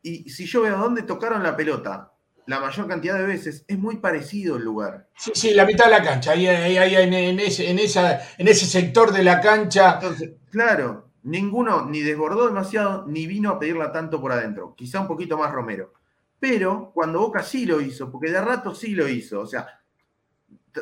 Y 0.03 0.31
si 0.31 0.47
yo 0.47 0.63
veo 0.63 0.79
dónde 0.79 1.03
tocaron 1.03 1.43
la 1.43 1.57
pelota 1.57 2.13
la 2.47 2.61
mayor 2.61 2.87
cantidad 2.87 3.19
de 3.19 3.27
veces, 3.27 3.65
es 3.67 3.79
muy 3.79 3.97
parecido 3.97 4.57
el 4.57 4.63
lugar. 4.63 5.09
Sí, 5.17 5.33
sí, 5.35 5.55
la 5.55 5.67
mitad 5.67 5.87
de 5.87 5.91
la 5.91 6.03
cancha. 6.03 6.33
Ahí, 6.33 6.47
ahí, 6.47 6.79
ahí 6.79 6.95
en, 6.95 7.13
en 7.13 7.41
ese, 7.41 7.69
en, 7.69 7.79
esa, 7.79 8.21
en 8.39 8.49
ese 8.49 8.67
sector 8.67 9.13
de 9.13 9.25
la 9.25 9.41
cancha. 9.41 9.95
Entonces, 9.95 10.35
claro, 10.51 11.11
ninguno 11.25 11.87
ni 11.87 12.01
desbordó 12.03 12.47
demasiado, 12.47 13.05
ni 13.07 13.27
vino 13.27 13.51
a 13.51 13.59
pedirla 13.59 13.91
tanto 13.91 14.21
por 14.21 14.33
adentro. 14.33 14.75
Quizá 14.77 15.01
un 15.01 15.09
poquito 15.09 15.37
más 15.37 15.53
Romero. 15.53 15.93
Pero 16.39 16.91
cuando 16.93 17.21
Boca 17.21 17.43
sí 17.43 17.67
lo 17.67 17.81
hizo, 17.81 18.11
porque 18.11 18.31
de 18.31 18.41
rato 18.41 18.75
sí 18.75 18.95
lo 18.95 19.09
hizo, 19.09 19.41
o 19.41 19.47
sea, 19.47 19.81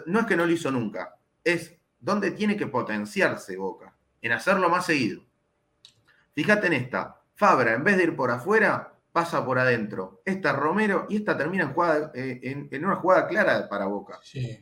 no 0.06 0.20
es 0.20 0.26
que 0.26 0.36
no 0.36 0.46
lo 0.46 0.52
hizo 0.52 0.70
nunca, 0.70 1.16
es 1.42 1.74
donde 2.00 2.32
tiene 2.32 2.56
que 2.56 2.66
potenciarse 2.66 3.56
Boca, 3.56 3.94
en 4.20 4.32
hacerlo 4.32 4.68
más 4.68 4.86
seguido. 4.86 5.22
Fíjate 6.34 6.66
en 6.66 6.72
esta, 6.74 7.20
Fabra, 7.36 7.74
en 7.74 7.84
vez 7.84 7.96
de 7.96 8.04
ir 8.04 8.16
por 8.16 8.30
afuera, 8.30 8.94
pasa 9.12 9.44
por 9.44 9.58
adentro. 9.58 10.22
Esta 10.24 10.52
Romero, 10.52 11.06
y 11.08 11.16
esta 11.16 11.36
termina 11.36 11.64
en, 11.64 11.72
jugada, 11.72 12.10
eh, 12.14 12.40
en, 12.42 12.68
en 12.70 12.84
una 12.84 12.96
jugada 12.96 13.28
clara 13.28 13.68
para 13.68 13.86
Boca. 13.86 14.18
Sí, 14.22 14.58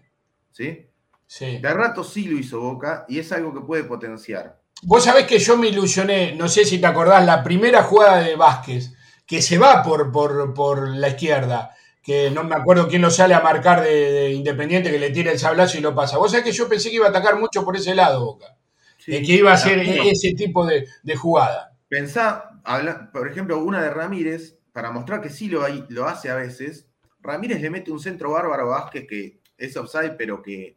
¿sí? 0.50 0.86
sí. 1.26 1.58
De 1.58 1.72
rato 1.72 2.04
sí 2.04 2.26
lo 2.26 2.38
hizo 2.38 2.60
Boca, 2.60 3.06
y 3.08 3.18
es 3.18 3.32
algo 3.32 3.54
que 3.54 3.60
puede 3.60 3.84
potenciar. 3.84 4.60
Vos 4.82 5.04
sabés 5.04 5.26
que 5.26 5.38
yo 5.38 5.56
me 5.56 5.68
ilusioné, 5.68 6.34
no 6.34 6.48
sé 6.48 6.64
si 6.64 6.80
te 6.80 6.86
acordás, 6.86 7.24
la 7.24 7.42
primera 7.42 7.84
jugada 7.84 8.18
de 8.18 8.34
Vázquez, 8.36 8.92
que 9.26 9.40
se 9.42 9.58
va 9.58 9.82
por, 9.82 10.10
por, 10.12 10.52
por 10.54 10.88
la 10.88 11.08
izquierda, 11.08 11.74
que 12.02 12.30
no 12.30 12.44
me 12.44 12.54
acuerdo 12.56 12.88
quién 12.88 13.02
lo 13.02 13.10
sale 13.10 13.34
a 13.34 13.40
marcar 13.40 13.82
de, 13.82 14.12
de 14.12 14.30
Independiente, 14.32 14.90
que 14.90 14.98
le 14.98 15.10
tira 15.10 15.30
el 15.32 15.38
sablazo 15.38 15.78
y 15.78 15.80
lo 15.80 15.94
pasa. 15.94 16.18
Vos 16.18 16.30
sabés 16.32 16.44
que 16.44 16.52
yo 16.52 16.68
pensé 16.68 16.90
que 16.90 16.96
iba 16.96 17.06
a 17.06 17.10
atacar 17.10 17.38
mucho 17.38 17.64
por 17.64 17.76
ese 17.76 17.94
lado, 17.94 18.24
Boca. 18.24 18.56
Sí. 18.98 19.14
Eh, 19.16 19.22
que 19.22 19.32
iba 19.32 19.52
a 19.52 19.56
ser 19.56 19.84
Bueno, 19.84 20.02
ese 20.04 20.32
tipo 20.34 20.66
de, 20.66 20.86
de 21.02 21.16
jugada. 21.16 21.76
Pensá, 21.88 22.60
habla- 22.64 23.10
por 23.12 23.28
ejemplo, 23.28 23.58
una 23.62 23.82
de 23.82 23.90
Ramírez, 23.90 24.58
para 24.72 24.90
mostrar 24.90 25.20
que 25.20 25.30
sí 25.30 25.48
lo, 25.48 25.66
lo 25.88 26.06
hace 26.08 26.30
a 26.30 26.34
veces, 26.36 26.88
Ramírez 27.20 27.60
le 27.60 27.70
mete 27.70 27.90
un 27.90 28.00
centro 28.00 28.32
bárbaro 28.32 28.62
a 28.64 28.80
Vázquez 28.80 29.06
que 29.08 29.40
es 29.56 29.76
offside, 29.76 30.16
pero 30.16 30.42
que 30.42 30.76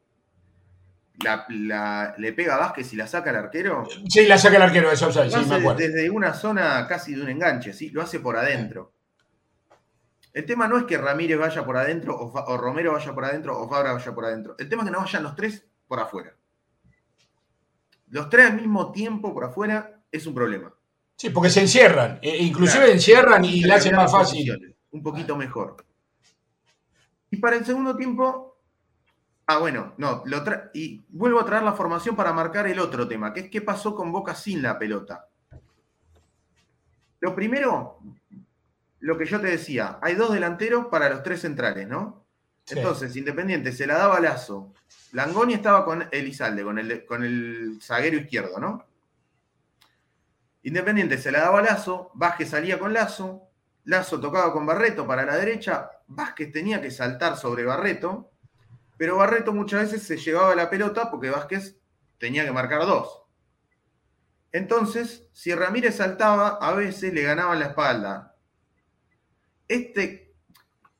la- 1.23 1.45
la- 1.49 2.15
le 2.17 2.33
pega 2.33 2.55
a 2.55 2.59
Vázquez 2.59 2.91
y 2.93 2.95
la 2.95 3.07
saca 3.07 3.29
al 3.29 3.37
arquero. 3.37 3.87
Sí, 4.09 4.25
la 4.25 4.37
saca 4.37 4.57
el 4.57 4.61
arquero 4.63 4.89
de 4.89 4.95
sí, 4.97 5.05
me 5.05 5.55
acuerdo. 5.55 5.75
desde 5.75 6.09
una 6.09 6.33
zona 6.33 6.85
casi 6.87 7.15
de 7.15 7.21
un 7.21 7.29
enganche, 7.29 7.73
¿sí? 7.73 7.89
lo 7.89 8.01
hace 8.01 8.19
por 8.19 8.35
adentro. 8.37 8.93
El 10.33 10.45
tema 10.45 10.67
no 10.67 10.77
es 10.77 10.83
que 10.83 10.97
Ramírez 10.97 11.37
vaya 11.39 11.65
por 11.65 11.77
adentro 11.77 12.17
o, 12.19 12.57
Romero 12.57 12.91
vaya 12.91 13.13
por 13.13 13.23
adentro 13.23 13.57
o 13.57 13.69
Fabra 13.69 13.93
vaya 13.93 14.13
por 14.13 14.25
adentro. 14.25 14.55
El 14.59 14.67
tema 14.67 14.83
es 14.83 14.87
que 14.87 14.91
no 14.91 14.99
vayan 14.99 15.23
los 15.23 15.33
tres 15.35 15.65
por 15.87 15.99
afuera. 15.99 16.35
Los 18.09 18.29
tres 18.29 18.47
al 18.47 18.55
mismo 18.57 18.91
tiempo 18.91 19.33
por 19.33 19.45
afuera 19.45 20.01
es 20.11 20.27
un 20.27 20.35
problema. 20.35 20.73
Sí, 21.15 21.29
porque 21.29 21.49
se 21.49 21.61
encierran. 21.61 22.19
eh, 22.21 22.37
inclusive 22.37 22.79
Claro. 22.83 22.93
encierran 22.93 23.45
y 23.45 23.61
le 23.63 23.73
hacen 23.73 23.95
más 23.95 24.11
fácil. 24.11 24.75
Un 24.91 25.01
poquito 25.01 25.37
mejor. 25.37 25.77
Y 27.31 27.37
para 27.37 27.55
el 27.55 27.65
segundo 27.65 27.95
tiempo. 27.95 28.54
Ah, 29.47 29.59
bueno, 29.59 29.93
no, 29.97 30.23
lo 30.25 30.43
tra- 30.43 30.71
y 30.73 31.05
vuelvo 31.09 31.39
a 31.39 31.45
traer 31.45 31.63
la 31.63 31.73
formación 31.73 32.15
para 32.15 32.33
marcar 32.33 32.65
el 32.67 32.79
otro 32.79 33.07
tema, 33.07 33.31
que 33.31 33.41
es 33.41 33.49
qué 33.49 33.61
pasó 33.61 33.93
con 33.93 34.11
Boca 34.11 34.33
sin 34.33 34.61
la 34.61 34.79
pelota. 34.79 35.27
Lo 37.19 37.35
primero, 37.35 37.99
lo 38.99 39.17
que 39.17 39.25
yo 39.25 39.39
te 39.39 39.47
decía, 39.47 39.99
hay 40.01 40.15
dos 40.15 40.33
delanteros 40.33 40.87
para 40.87 41.09
los 41.09 41.21
tres 41.21 41.41
centrales, 41.41 41.87
¿no? 41.87 42.25
Sí. 42.65 42.77
Entonces, 42.77 43.15
Independiente 43.15 43.71
se 43.71 43.85
la 43.85 43.99
daba 43.99 44.17
a 44.17 44.19
Lazo. 44.19 44.73
Langoni 45.11 45.53
estaba 45.53 45.85
con 45.85 46.07
Elizalde, 46.11 46.63
con 46.63 46.79
el, 46.79 47.05
con 47.05 47.23
el 47.23 47.77
zaguero 47.81 48.17
izquierdo, 48.17 48.59
¿no? 48.59 48.83
Independiente 50.63 51.19
se 51.19 51.31
la 51.31 51.41
daba 51.41 51.59
a 51.59 51.61
Lazo, 51.61 52.09
Vázquez 52.15 52.49
salía 52.49 52.79
con 52.79 52.91
Lazo, 52.91 53.43
Lazo 53.83 54.19
tocaba 54.19 54.51
con 54.51 54.65
Barreto 54.65 55.05
para 55.05 55.23
la 55.23 55.35
derecha, 55.35 55.91
Vázquez 56.07 56.51
tenía 56.51 56.81
que 56.81 56.89
saltar 56.89 57.37
sobre 57.37 57.63
Barreto, 57.63 58.31
pero 58.97 59.17
Barreto 59.17 59.53
muchas 59.53 59.83
veces 59.83 60.03
se 60.03 60.17
llevaba 60.17 60.55
la 60.55 60.69
pelota 60.69 61.09
porque 61.11 61.29
Vázquez 61.29 61.77
tenía 62.17 62.45
que 62.45 62.51
marcar 62.51 62.81
dos. 62.85 63.23
Entonces, 64.51 65.27
si 65.33 65.53
Ramírez 65.53 65.97
saltaba, 65.97 66.57
a 66.61 66.73
veces 66.73 67.13
le 67.13 67.23
ganaban 67.23 67.59
la 67.59 67.67
espalda. 67.67 68.35
Este, 69.67 70.33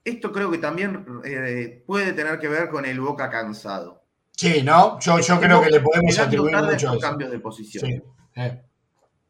esto 0.03 0.31
creo 0.31 0.51
que 0.51 0.57
también 0.57 1.05
eh, 1.23 1.83
puede 1.87 2.13
tener 2.13 2.39
que 2.39 2.47
ver 2.49 2.69
con 2.69 2.85
el 2.85 2.99
Boca 2.99 3.29
cansado. 3.29 4.03
Sí, 4.31 4.61
¿no? 4.63 4.99
Yo, 4.99 5.19
yo 5.19 5.39
creo 5.39 5.61
que 5.61 5.69
le 5.69 5.79
podemos 5.79 6.19
atribuir 6.19 6.51
tarde 6.53 6.67
a 6.67 6.71
mucho 6.71 6.87
a 6.89 6.91
estos 6.91 7.03
eso. 7.03 7.09
cambios 7.09 7.31
de 7.31 7.39
posición. 7.39 7.85
Sí. 7.85 8.01
eh. 8.35 8.61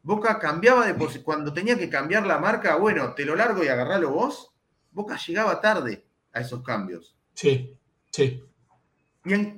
Boca 0.02 0.38
cambiaba 0.38 0.86
de 0.86 0.94
posición. 0.94 1.24
Cuando 1.24 1.52
tenía 1.52 1.78
que 1.78 1.88
cambiar 1.88 2.26
la 2.26 2.38
marca, 2.38 2.76
bueno, 2.76 3.14
te 3.14 3.24
lo 3.24 3.36
largo 3.36 3.62
y 3.62 3.68
agarralo 3.68 4.10
vos. 4.10 4.52
Boca 4.90 5.16
llegaba 5.24 5.60
tarde 5.60 6.04
a 6.32 6.40
esos 6.40 6.62
cambios. 6.62 7.16
Sí, 7.34 7.78
sí. 8.10 8.42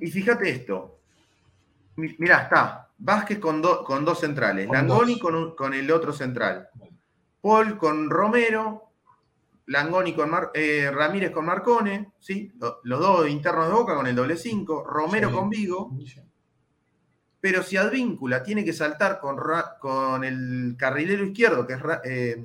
Y 0.00 0.10
fíjate 0.10 0.48
esto. 0.50 0.98
Mi- 1.96 2.14
Mirá, 2.18 2.42
está. 2.44 2.90
Vázquez 2.98 3.38
con, 3.38 3.60
do- 3.62 3.84
con 3.84 4.04
dos 4.04 4.20
centrales. 4.20 4.66
Con 4.66 4.76
Langoni 4.76 5.12
dos. 5.14 5.20
con, 5.22 5.34
un- 5.34 5.54
con 5.56 5.74
el 5.74 5.90
otro 5.90 6.12
central. 6.12 6.68
Paul 7.40 7.76
con 7.78 8.10
Romero. 8.10 8.84
Langoni 9.66 10.14
con 10.14 10.30
Mar- 10.30 10.50
eh, 10.54 10.90
Ramírez 10.92 11.30
con 11.30 11.44
Marcone. 11.44 12.12
¿sí? 12.18 12.50
Lo- 12.58 12.80
Los 12.84 13.00
dos 13.00 13.28
internos 13.28 13.68
de 13.68 13.74
Boca 13.74 13.94
con 13.94 14.06
el 14.06 14.16
doble 14.16 14.36
5. 14.36 14.84
Romero 14.84 15.28
Sí. 15.28 15.34
con 15.34 15.50
Vigo. 15.50 15.90
Pero 17.40 17.62
si 17.62 17.76
Advíncula 17.76 18.42
tiene 18.42 18.64
que 18.64 18.72
saltar 18.72 19.20
con, 19.20 19.36
con 19.80 20.24
el 20.24 20.74
carrilero 20.76 21.24
izquierdo, 21.24 21.66
que 21.66 21.74
es 21.74 21.80
eh, 22.04 22.44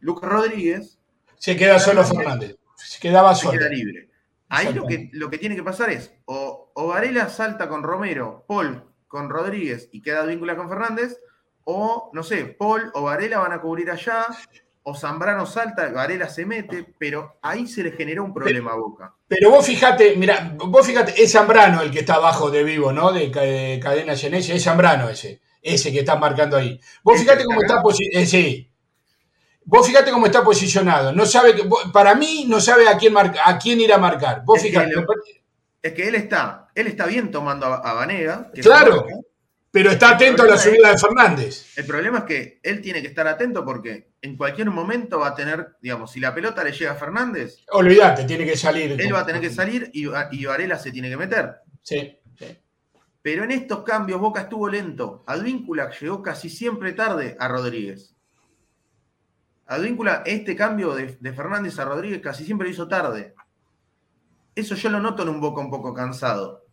Lucas 0.00 0.28
Rodríguez, 0.28 0.98
Se 1.38 1.56
queda 1.56 1.78
solo 1.78 2.02
Fernández. 2.04 2.56
Se 2.76 2.98
quedaba 2.98 3.32
se 3.34 3.42
solo. 3.46 3.58
queda 3.58 3.68
libre. 3.68 4.08
Ahí 4.54 4.74
lo 4.74 4.86
que, 4.86 5.08
lo 5.12 5.30
que 5.30 5.38
tiene 5.38 5.56
que 5.56 5.62
pasar 5.62 5.88
es, 5.90 6.12
o, 6.26 6.72
o 6.74 6.86
Varela 6.88 7.30
salta 7.30 7.68
con 7.70 7.82
Romero, 7.82 8.44
Paul 8.46 8.84
con 9.08 9.30
Rodríguez 9.30 9.88
y 9.92 10.02
queda 10.02 10.20
Advíncula 10.20 10.56
con 10.56 10.68
Fernández, 10.68 11.18
o, 11.64 12.10
no 12.12 12.22
sé, 12.22 12.44
Paul 12.44 12.90
o 12.92 13.02
Varela 13.02 13.38
van 13.38 13.52
a 13.52 13.60
cubrir 13.62 13.90
allá, 13.90 14.26
o 14.82 14.94
Zambrano 14.94 15.46
salta, 15.46 15.90
Varela 15.90 16.28
se 16.28 16.44
mete, 16.44 16.84
pero 16.98 17.38
ahí 17.40 17.66
se 17.66 17.82
le 17.82 17.92
generó 17.92 18.24
un 18.24 18.34
problema 18.34 18.72
a 18.72 18.76
Boca. 18.76 19.14
Pero 19.26 19.50
vos 19.50 19.64
fijate, 19.64 20.16
mira, 20.16 20.54
vos 20.56 20.86
fíjate, 20.86 21.22
es 21.22 21.32
Zambrano 21.32 21.80
el 21.80 21.90
que 21.90 22.00
está 22.00 22.16
abajo 22.16 22.50
de 22.50 22.62
vivo, 22.62 22.92
¿no? 22.92 23.10
De, 23.12 23.28
de 23.28 23.80
cadena 23.82 24.16
Genesia, 24.16 24.54
es 24.54 24.64
Zambrano 24.64 25.08
ese. 25.08 25.40
ese 25.62 25.92
que 25.92 26.00
estás 26.00 26.20
marcando 26.20 26.58
ahí. 26.58 26.78
Vos 27.02 27.18
fíjate 27.18 27.44
cómo 27.44 27.62
está 27.62 27.80
posicionado. 27.80 28.26
sí. 28.26 28.71
Vos 29.64 29.86
fíjate 29.86 30.10
cómo 30.10 30.26
está 30.26 30.42
posicionado. 30.42 31.12
No 31.12 31.26
sabe 31.26 31.54
que, 31.54 31.68
para 31.92 32.14
mí 32.14 32.46
no 32.48 32.60
sabe 32.60 32.88
a 32.88 32.96
quién 32.96 33.14
a 33.16 33.58
quién 33.58 33.80
ir 33.80 33.92
a 33.92 33.98
marcar. 33.98 34.42
Vos 34.44 34.58
es 34.58 34.64
fíjate. 34.64 34.92
Que 34.92 35.42
es 35.82 35.92
que 35.94 36.08
él 36.08 36.14
está, 36.14 36.68
él 36.74 36.86
está 36.86 37.06
bien 37.06 37.30
tomando 37.30 37.66
a, 37.66 37.92
Vanega. 37.92 38.50
Claro. 38.62 39.06
Pero 39.72 39.90
está 39.90 40.10
atento 40.10 40.42
a 40.42 40.46
la 40.46 40.58
subida 40.58 40.90
de 40.90 40.98
Fernández. 40.98 41.76
El 41.76 41.86
problema 41.86 42.18
es 42.18 42.24
que 42.24 42.60
él 42.62 42.82
tiene 42.82 43.00
que 43.00 43.08
estar 43.08 43.26
atento 43.26 43.64
porque 43.64 44.12
en 44.20 44.36
cualquier 44.36 44.68
momento 44.70 45.18
va 45.18 45.28
a 45.28 45.34
tener, 45.34 45.76
digamos, 45.80 46.12
si 46.12 46.20
la 46.20 46.34
pelota 46.34 46.62
le 46.62 46.72
llega 46.72 46.92
a 46.92 46.94
Fernández. 46.94 47.64
Olvídate, 47.70 48.24
tiene 48.24 48.44
que 48.44 48.56
salir. 48.56 49.00
Él 49.00 49.14
va 49.14 49.20
a 49.20 49.26
tener 49.26 49.40
que 49.40 49.50
salir 49.50 49.90
y, 49.94 50.06
y 50.32 50.44
Varela 50.44 50.78
se 50.78 50.92
tiene 50.92 51.08
que 51.08 51.16
meter. 51.16 51.54
Sí, 51.80 52.18
Pero 53.22 53.44
en 53.44 53.50
estos 53.50 53.82
cambios 53.82 54.20
Boca 54.20 54.42
estuvo 54.42 54.68
lento. 54.68 55.24
Advíncula 55.26 55.90
llegó 55.98 56.22
casi 56.22 56.50
siempre 56.50 56.92
tarde 56.92 57.34
a 57.40 57.48
Rodríguez. 57.48 58.11
Advíncula, 59.66 60.22
este 60.26 60.54
cambio 60.56 60.94
de, 60.94 61.16
de 61.18 61.32
Fernández 61.32 61.78
a 61.78 61.84
Rodríguez 61.84 62.20
casi 62.20 62.44
siempre 62.44 62.66
lo 62.66 62.72
hizo 62.72 62.88
tarde. 62.88 63.34
Eso 64.54 64.74
yo 64.74 64.90
lo 64.90 65.00
noto 65.00 65.22
en 65.22 65.30
un 65.30 65.40
Boca 65.40 65.60
un 65.60 65.70
poco 65.70 65.94
cansado. 65.94 66.66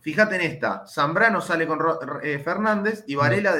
Fíjate 0.00 0.36
en 0.36 0.42
esta. 0.42 0.86
Zambrano 0.86 1.40
sale 1.40 1.66
con 1.66 1.78
eh, 2.22 2.38
Fernández 2.38 3.04
y 3.06 3.14
Varela 3.14 3.54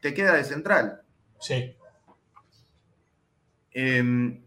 te 0.00 0.14
queda 0.14 0.34
de 0.34 0.44
central. 0.44 1.02
Sí. 1.40 1.76
Em, 3.72 4.42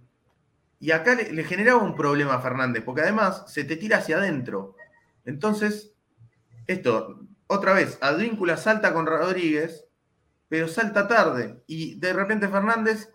y 0.80 0.92
acá 0.92 1.16
le, 1.16 1.44
generaba 1.44 1.82
un 1.82 1.96
problema 1.96 2.36
a 2.36 2.42
Fernández, 2.42 2.84
porque 2.84 3.02
además 3.02 3.44
se 3.48 3.64
te 3.64 3.76
tira 3.76 3.98
hacia 3.98 4.18
adentro. 4.18 4.76
Entonces, 5.26 5.94
esto, 6.68 7.20
otra 7.48 7.74
vez, 7.74 7.98
Advíncula 8.02 8.58
salta 8.58 8.94
con 8.94 9.06
Rodríguez, 9.06 9.86
pero 10.48 10.68
salta 10.68 11.08
tarde. 11.08 11.62
Y 11.68 12.00
de 12.00 12.14
repente 12.14 12.48
Fernández 12.48 13.10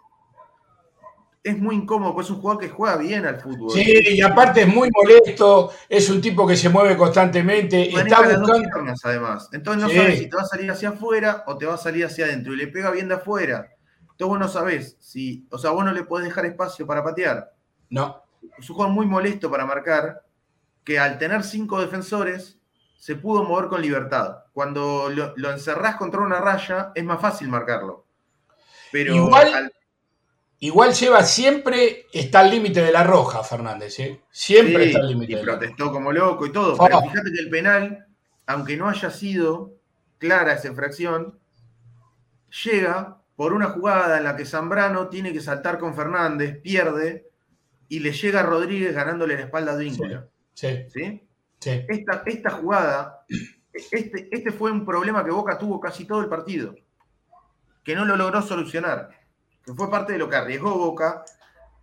es 1.46 1.56
muy 1.56 1.76
incómodo, 1.76 2.12
pues 2.12 2.26
es 2.26 2.30
un 2.32 2.40
jugador 2.40 2.60
que 2.60 2.68
juega 2.68 2.96
bien 2.96 3.24
al 3.24 3.40
fútbol. 3.40 3.70
Sí, 3.70 3.84
y 3.84 4.20
aparte 4.20 4.62
es 4.62 4.68
muy 4.68 4.90
molesto, 4.90 5.70
es 5.88 6.10
un 6.10 6.20
tipo 6.20 6.44
que 6.44 6.56
se 6.56 6.68
mueve 6.68 6.96
constantemente, 6.96 7.88
está 7.88 8.36
buscando... 8.36 8.92
además. 9.04 9.48
Entonces 9.52 9.82
no 9.82 9.88
sabes 9.88 10.18
si 10.18 10.28
te 10.28 10.36
va 10.36 10.42
a 10.42 10.46
salir 10.46 10.70
hacia 10.72 10.88
afuera 10.88 11.44
o 11.46 11.56
te 11.56 11.64
va 11.64 11.74
a 11.74 11.78
salir 11.78 12.04
hacia 12.04 12.24
adentro, 12.24 12.52
y 12.52 12.56
le 12.56 12.66
pega 12.66 12.90
bien 12.90 13.06
de 13.06 13.14
afuera. 13.14 13.68
Entonces 14.00 14.26
vos 14.26 14.38
no 14.40 14.48
sabés 14.48 14.96
si, 14.98 15.46
o 15.52 15.58
sea, 15.58 15.70
vos 15.70 15.84
no 15.84 15.92
le 15.92 16.02
podés 16.02 16.26
dejar 16.26 16.46
espacio 16.46 16.84
para 16.84 17.04
patear. 17.04 17.54
No. 17.90 18.24
Es 18.58 18.68
un 18.68 18.74
jugador 18.74 18.94
muy 18.94 19.06
molesto 19.06 19.48
para 19.48 19.64
marcar, 19.64 20.24
que 20.82 20.98
al 20.98 21.16
tener 21.16 21.44
cinco 21.44 21.80
defensores, 21.80 22.58
se 22.98 23.14
pudo 23.14 23.44
mover 23.44 23.68
con 23.68 23.80
libertad. 23.80 24.38
Cuando 24.52 25.08
lo, 25.10 25.50
encerrás 25.52 25.94
contra 25.94 26.22
una 26.22 26.40
raya, 26.40 26.90
es 26.92 27.04
más 27.04 27.20
fácil 27.20 27.48
marcarlo. 27.48 28.04
Pero 28.90 29.14
Igual... 29.14 29.72
Igual 30.58 30.94
lleva 30.94 31.22
siempre, 31.22 32.06
está 32.12 32.40
al 32.40 32.50
límite 32.50 32.82
de 32.82 32.90
la 32.90 33.04
roja, 33.04 33.42
Fernández, 33.42 33.98
¿eh? 34.00 34.22
Siempre 34.30 34.86
está 34.86 35.00
al 35.00 35.08
límite. 35.08 35.34
Y 35.34 35.36
protestó 35.36 35.92
como 35.92 36.12
loco 36.12 36.46
y 36.46 36.52
todo. 36.52 36.78
Pero 36.78 37.00
fíjate 37.02 37.30
que 37.30 37.40
el 37.40 37.50
penal, 37.50 38.06
aunque 38.46 38.76
no 38.76 38.88
haya 38.88 39.10
sido 39.10 39.74
clara 40.18 40.54
esa 40.54 40.68
infracción, 40.68 41.38
llega 42.64 43.18
por 43.36 43.52
una 43.52 43.66
jugada 43.66 44.16
en 44.16 44.24
la 44.24 44.34
que 44.34 44.46
Zambrano 44.46 45.08
tiene 45.08 45.30
que 45.32 45.40
saltar 45.40 45.78
con 45.78 45.94
Fernández, 45.94 46.58
pierde, 46.62 47.28
y 47.88 47.98
le 47.98 48.12
llega 48.12 48.40
a 48.40 48.44
Rodríguez 48.44 48.94
ganándole 48.94 49.34
la 49.34 49.42
espalda 49.42 49.72
a 49.72 49.76
Víncula. 49.76 50.26
Sí. 50.54 50.86
¿Sí? 50.88 51.22
Esta, 51.60 52.22
esta 52.24 52.50
jugada, 52.50 53.26
este, 53.92 54.28
este 54.30 54.52
fue 54.52 54.70
un 54.70 54.86
problema 54.86 55.22
que 55.22 55.30
Boca 55.30 55.58
tuvo 55.58 55.80
casi 55.80 56.06
todo 56.06 56.22
el 56.22 56.28
partido, 56.28 56.74
que 57.84 57.94
no 57.94 58.06
lo 58.06 58.16
logró 58.16 58.40
solucionar 58.40 59.25
que 59.66 59.74
fue 59.74 59.90
parte 59.90 60.12
de 60.12 60.18
lo 60.18 60.30
que 60.30 60.36
arriesgó 60.36 60.78
Boca, 60.78 61.24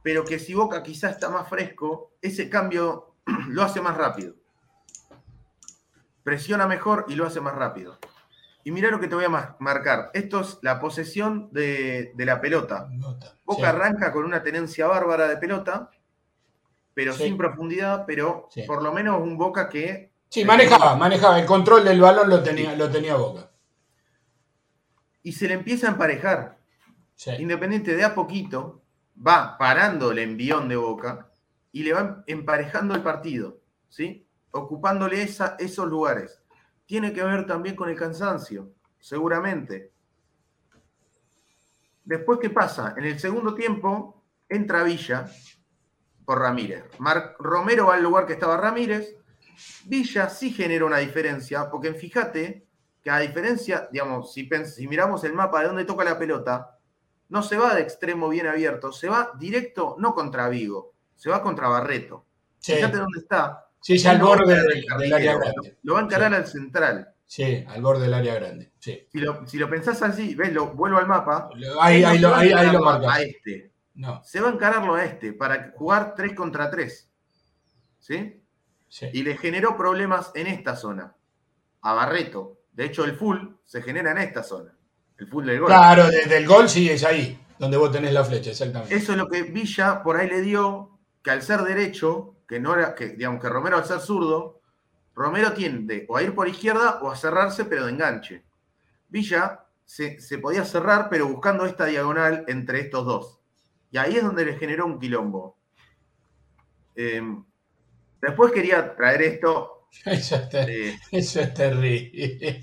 pero 0.01 0.23
que 0.23 0.39
si 0.39 0.53
Boca 0.53 0.81
quizá 0.81 1.09
está 1.09 1.29
más 1.29 1.49
fresco, 1.49 2.13
ese 2.21 2.49
cambio 2.49 3.15
lo 3.49 3.61
hace 3.61 3.81
más 3.81 3.97
rápido. 3.97 4.35
Presiona 6.23 6.65
mejor 6.65 7.05
y 7.09 7.15
lo 7.15 7.27
hace 7.27 7.41
más 7.41 7.55
rápido. 7.55 7.99
Y 8.63 8.71
mira 8.71 8.89
lo 8.89 9.01
que 9.01 9.09
te 9.09 9.15
voy 9.15 9.25
a 9.25 9.55
marcar. 9.59 10.09
Esto 10.13 10.39
es 10.39 10.59
la 10.61 10.79
posesión 10.79 11.49
de, 11.51 12.13
la 12.15 12.39
pelota. 12.39 12.87
Boca 13.43 13.67
arranca 13.67 14.13
con 14.13 14.23
una 14.23 14.41
tenencia 14.41 14.87
bárbara 14.87 15.27
de 15.27 15.35
pelota, 15.35 15.91
pero 16.93 17.11
sin 17.11 17.35
profundidad, 17.35 18.05
pero 18.07 18.47
por 18.65 18.81
lo 18.81 18.93
menos 18.93 19.21
un 19.21 19.37
Boca 19.37 19.67
que... 19.67 20.13
Sí, 20.29 20.45
manejaba, 20.45 20.95
manejaba. 20.95 21.37
El 21.37 21.45
control 21.45 21.83
del 21.83 21.99
balón 21.99 22.29
lo 22.29 22.41
tenía, 22.41 22.73
lo 22.77 22.89
tenía 22.89 23.15
Boca. 23.15 23.51
Y 25.23 25.33
se 25.33 25.49
le 25.49 25.55
empieza 25.55 25.87
a 25.87 25.91
emparejar. 25.91 26.62
Independiente 27.39 27.95
de 27.95 28.03
a 28.03 28.15
poquito 28.15 28.81
va 29.15 29.57
parando 29.57 30.11
el 30.11 30.19
envión 30.19 30.67
de 30.67 30.75
Boca 30.75 31.29
y 31.71 31.83
le 31.83 31.93
va 31.93 32.23
emparejando 32.27 32.95
el 32.95 33.01
partido, 33.01 33.59
¿sí? 33.87 34.27
ocupándole 34.51 35.21
esos 35.23 35.87
lugares. 35.87 36.41
Tiene 36.85 37.13
que 37.13 37.23
ver 37.23 37.45
también 37.45 37.75
con 37.75 37.89
el 37.89 37.97
cansancio, 37.97 38.71
seguramente. 38.99 39.91
Después, 42.05 42.39
¿qué 42.39 42.49
pasa? 42.49 42.93
En 42.97 43.05
el 43.05 43.19
segundo 43.19 43.55
tiempo 43.55 44.21
entra 44.49 44.83
Villa 44.83 45.29
por 46.25 46.39
Ramírez. 46.39 46.83
Romero 47.39 47.87
va 47.87 47.95
al 47.95 48.03
lugar 48.03 48.25
que 48.25 48.33
estaba 48.33 48.57
Ramírez. 48.57 49.15
Villa 49.85 50.29
sí 50.29 50.51
genera 50.51 50.85
una 50.85 50.97
diferencia, 50.97 51.69
porque 51.69 51.93
fíjate 51.93 52.67
que 53.01 53.09
a 53.09 53.19
diferencia, 53.19 53.87
digamos, 53.91 54.33
si, 54.33 54.49
si 54.65 54.87
miramos 54.87 55.23
el 55.23 55.33
mapa 55.33 55.61
de 55.61 55.67
dónde 55.67 55.85
toca 55.85 56.03
la 56.03 56.19
pelota, 56.19 56.77
no 57.33 57.41
se 57.41 57.57
va 57.57 57.73
de 57.73 57.81
extremo 57.81 58.29
bien 58.29 58.45
abierto, 58.45 58.91
se 58.91 59.09
va 59.09 59.31
directo, 59.39 59.95
no 59.97 60.13
contra 60.13 60.49
Vigo, 60.49 60.93
se 61.15 61.31
va 61.31 61.41
contra 61.41 61.67
Barreto. 61.67 62.27
Fíjate 62.61 62.97
dónde 62.97 63.21
está. 63.21 63.69
Sí, 63.81 63.97
sí, 63.97 64.07
al 64.07 64.19
borde 64.19 64.55
del, 64.55 64.85
área 65.11 65.33
grande. 65.33 65.79
Lo 65.81 65.95
va 65.95 66.01
a 66.01 66.03
encarar 66.03 66.31
al 66.35 66.45
central. 66.45 67.11
Sí, 67.25 67.65
al 67.67 67.81
borde 67.81 68.03
del 68.03 68.13
área 68.13 68.35
grande. 68.35 68.71
Sí. 68.77 69.07
Si, 69.11 69.57
lo, 69.57 69.67
pensás 69.67 70.03
así, 70.03 70.35
ves, 70.35 70.53
lo, 70.53 70.67
vuelvo 70.75 70.99
al 70.99 71.07
mapa. 71.07 71.49
Ahí, 71.81 72.03
ahí, 72.03 72.19
lo, 72.19 72.35
ahí, 72.35 72.51
lo 72.71 72.81
marcas. 72.81 73.11
A 73.11 73.23
este. 73.23 73.71
No. 73.95 74.23
Se 74.23 74.39
va 74.39 74.49
a 74.49 74.53
encararlo 74.53 74.93
a 74.93 75.03
este 75.03 75.33
para 75.33 75.73
jugar 75.75 76.13
3 76.15 76.35
contra 76.35 76.69
3. 76.69 77.11
¿Sí? 77.97 78.43
¿Sí? 78.87 79.07
Y 79.11 79.23
le 79.23 79.37
generó 79.37 79.75
problemas 79.75 80.31
en 80.35 80.45
esta 80.45 80.75
zona. 80.75 81.15
A 81.81 81.93
Barreto. 81.95 82.59
De 82.71 82.85
hecho, 82.85 83.03
el 83.05 83.15
full 83.15 83.39
se 83.65 83.81
genera 83.81 84.11
en 84.11 84.19
esta 84.19 84.43
zona. 84.43 84.77
El 85.23 85.29
full 85.29 85.45
del 85.45 85.59
gol. 85.59 85.67
Claro, 85.67 86.07
desde 86.09 86.37
el 86.37 86.45
gol 86.45 86.67
sí 86.67 86.89
es 86.89 87.05
ahí, 87.05 87.39
donde 87.57 87.77
vos 87.77 87.91
tenés 87.91 88.11
la 88.11 88.25
flecha, 88.25 88.49
exactamente. 88.49 88.93
Eso 88.93 89.13
es 89.13 89.17
lo 89.17 89.29
que 89.29 89.43
Villa 89.43 90.03
por 90.03 90.17
ahí 90.17 90.27
le 90.27 90.41
dio, 90.41 90.99
que 91.23 91.31
al 91.31 91.41
ser 91.41 91.61
derecho, 91.61 92.35
que 92.45 92.59
no 92.59 92.73
era, 92.73 92.93
que 92.93 93.09
digamos 93.09 93.41
que 93.41 93.47
Romero 93.47 93.77
al 93.77 93.85
ser 93.85 94.01
zurdo, 94.01 94.59
Romero 95.15 95.53
tiende 95.53 96.05
o 96.09 96.17
a 96.17 96.23
ir 96.23 96.35
por 96.35 96.49
izquierda 96.49 96.99
o 97.01 97.09
a 97.09 97.15
cerrarse, 97.15 97.63
pero 97.63 97.85
de 97.85 97.91
enganche. 97.91 98.43
Villa 99.07 99.65
se, 99.85 100.17
podía 100.41 100.65
cerrar, 100.65 101.07
pero 101.09 101.27
buscando 101.27 101.65
esta 101.65 101.85
diagonal 101.85 102.43
entre 102.49 102.81
estos 102.81 103.05
dos. 103.05 103.39
Y 103.91 103.97
ahí 103.97 104.17
es 104.17 104.23
donde 104.23 104.43
le 104.43 104.57
generó 104.57 104.85
un 104.85 104.99
quilombo. 104.99 105.55
Em, 106.95 107.45
después 108.21 108.51
quería 108.51 108.93
traer 108.93 109.21
esto 109.21 109.82
Eso 110.05 110.35
es, 110.35 111.53
terrible, 111.53 112.61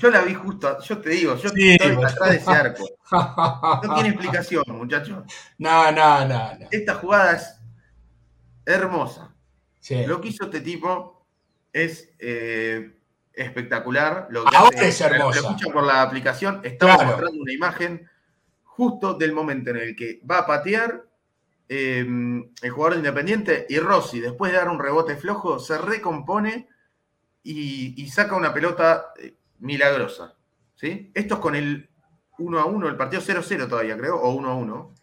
Yo 0.00 0.10
la 0.10 0.22
vi 0.22 0.34
justo, 0.34 0.78
yo 0.80 0.98
te 0.98 1.10
digo, 1.10 1.36
yo 1.36 1.48
estoy 1.48 1.78
atrás 2.04 2.30
de 2.30 2.36
ese 2.36 2.50
arco. 2.50 2.88
No 3.82 3.94
tiene 3.94 4.08
explicación, 4.10 4.64
muchachos. 4.68 5.24
No, 5.58 5.92
no, 5.92 6.26
no, 6.26 6.58
Esta 6.70 6.94
jugada 6.94 7.36
es 7.36 7.58
hermosa. 8.64 9.34
Lo 10.06 10.20
que 10.20 10.28
hizo 10.28 10.44
este 10.44 10.60
tipo 10.60 11.26
es 11.72 12.10
eh, 12.18 12.98
espectacular. 13.32 14.26
Lo 14.30 14.44
que 14.44 14.56
Ahora 14.56 14.80
es 14.82 15.00
hermosa. 15.00 15.40
Lo 15.40 15.48
escucho 15.48 15.70
por 15.70 15.84
la 15.84 16.02
aplicación. 16.02 16.60
Estaba 16.64 17.04
mostrando 17.04 17.40
una 17.40 17.52
imagen 17.52 18.08
justo 18.64 19.14
del 19.14 19.32
momento 19.32 19.70
en 19.70 19.76
el 19.76 19.96
que 19.96 20.20
va 20.28 20.38
a 20.38 20.46
patear 20.46 21.04
Em, 21.68 22.52
el 22.62 22.70
jugador 22.70 22.98
independiente 22.98 23.66
y 23.68 23.78
Rossi, 23.78 24.20
después 24.20 24.52
de 24.52 24.58
dar 24.58 24.68
un 24.68 24.78
rebote 24.78 25.16
flojo, 25.16 25.58
se 25.58 25.76
recompone 25.78 26.68
y, 27.42 28.08
saca 28.08 28.36
una 28.36 28.54
pelota 28.54 29.12
eh, 29.18 29.34
milagrosa. 29.58 30.34
¿sí? 30.76 31.10
Esto 31.12 31.34
es 31.34 31.40
con 31.40 31.56
el 31.56 31.88
1 32.38 32.58
a 32.60 32.66
1, 32.66 32.88
el 32.88 32.96
partido 32.96 33.22
0-0 33.22 33.68
todavía, 33.68 33.96
creo, 33.96 34.16
o 34.16 34.32
1 34.34 34.48
a 34.48 34.54
1. 34.54 34.94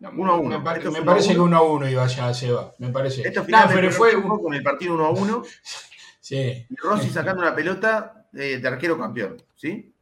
1 0.00 0.32
a 0.32 0.36
1. 0.36 0.58
Me, 0.58 0.64
parece 1.02 1.32
que 1.32 1.40
1 1.40 1.56
a 1.56 1.62
1 1.62 1.88
iba 1.88 2.06
ya, 2.06 2.34
se 2.34 2.52
va, 2.52 2.74
me 2.78 2.90
parece. 2.90 3.26
Esto 3.26 3.44
finalmente 3.44 3.90
fue 3.90 4.14
un 4.14 4.22
poco 4.22 4.44
con 4.44 4.54
el 4.54 4.62
partido 4.62 4.94
1 4.94 5.04
a 5.04 5.10
1. 5.10 5.42
sí. 6.20 6.66
Y 6.68 6.76
Rossi 6.76 7.08
sacando 7.08 7.42
una 7.42 7.54
pelota 7.54 8.26
eh, 8.34 8.58
de 8.58 8.68
arquero 8.68 8.98
campeón, 8.98 9.42
¿sí? 9.56 9.94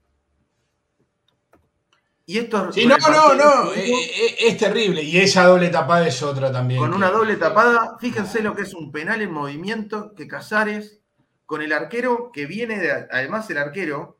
Y 2.29 2.37
esto 2.37 2.71
sí, 2.71 2.85
no, 2.85 2.99
no, 2.99 3.35
no, 3.35 3.73
eh, 3.73 3.91
eh, 3.91 4.37
es, 4.41 4.59
terrible. 4.59 5.03
Y 5.03 5.17
esa 5.17 5.47
doble 5.47 5.71
tapada 5.71 6.07
es 6.07 6.23
otra 6.23 6.53
también. 6.53 6.79
Con 6.79 6.93
una 6.93 7.09
doble 7.09 7.37
tapada, 7.37 7.97
fíjense 7.99 8.43
lo 8.43 8.55
que 8.55 8.65
es 8.65 8.75
un 8.75 8.93
penal 8.93 9.23
en 9.23 9.33
movimiento 9.33 10.15
que 10.15 10.29
Casares, 10.29 11.01
con 11.47 11.63
el 11.63 11.73
arquero 11.73 12.31
que 12.31 12.45
viene 12.45 12.81
de. 12.81 13.09
Además, 13.11 13.49
el 13.49 13.57
arquero 13.57 14.19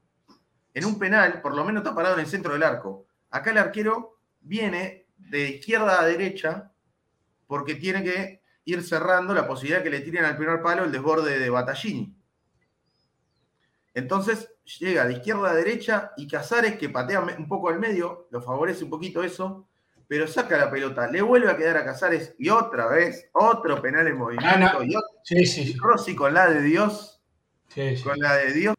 en 0.73 0.87
un 0.87 0.99
penal, 0.99 1.43
por 1.43 1.55
lo 1.55 1.67
menos 1.67 1.83
está 1.83 1.95
parado 1.95 2.15
en 2.15 2.21
el 2.21 2.27
centro 2.27 2.55
del 2.55 2.63
arco. 2.63 3.05
Acá 3.29 3.51
el 3.51 3.59
arquero 3.59 4.17
viene 4.41 5.05
de 5.19 5.51
izquierda 5.51 6.01
a 6.01 6.07
derecha 6.07 6.73
porque 7.47 7.75
tiene 7.75 8.03
que 8.03 8.41
ir 8.65 8.83
cerrando 8.85 9.35
la 9.35 9.47
posibilidad 9.47 9.83
que 9.83 9.91
le 9.91 10.01
tiren 10.01 10.25
al 10.25 10.39
primer 10.39 10.63
palo 10.63 10.85
el 10.85 10.93
desborde 10.93 11.39
de 11.39 11.51
Battaglini. 11.51 12.17
Entonces 13.93 14.51
llega 14.79 15.07
de 15.07 15.15
izquierda 15.15 15.51
a 15.51 15.55
derecha 15.55 16.13
y 16.17 16.29
Casares, 16.29 16.77
que 16.77 16.89
patea 16.89 17.21
un 17.21 17.49
poco 17.49 17.69
al 17.69 17.79
medio, 17.79 18.29
lo 18.31 18.43
favorece 18.43 18.85
un 18.85 18.91
poquito 18.91 19.23
eso, 19.23 19.69
pero 20.07 20.27
saca 20.27 20.57
la 20.57 20.71
pelota, 20.71 21.11
le 21.11 21.23
vuelve 21.23 21.51
a 21.51 21.57
quedar 21.57 21.79
a 21.79 21.85
Casares 21.85 22.35
y 22.39 22.49
otra 22.49 22.89
vez, 22.89 23.29
otro 23.33 23.81
penal 23.81 24.07
en 24.07 24.17
movimiento. 24.17 24.83
Y 24.85 24.95
sí, 25.23 25.47
sí. 25.47 25.77
Rossi 25.79 26.15
con 26.15 26.35
la 26.35 26.49
de 26.51 26.63
Dios, 26.63 27.23
con 28.05 28.19
la 28.19 28.37
de 28.37 28.53
Dios, 28.53 28.75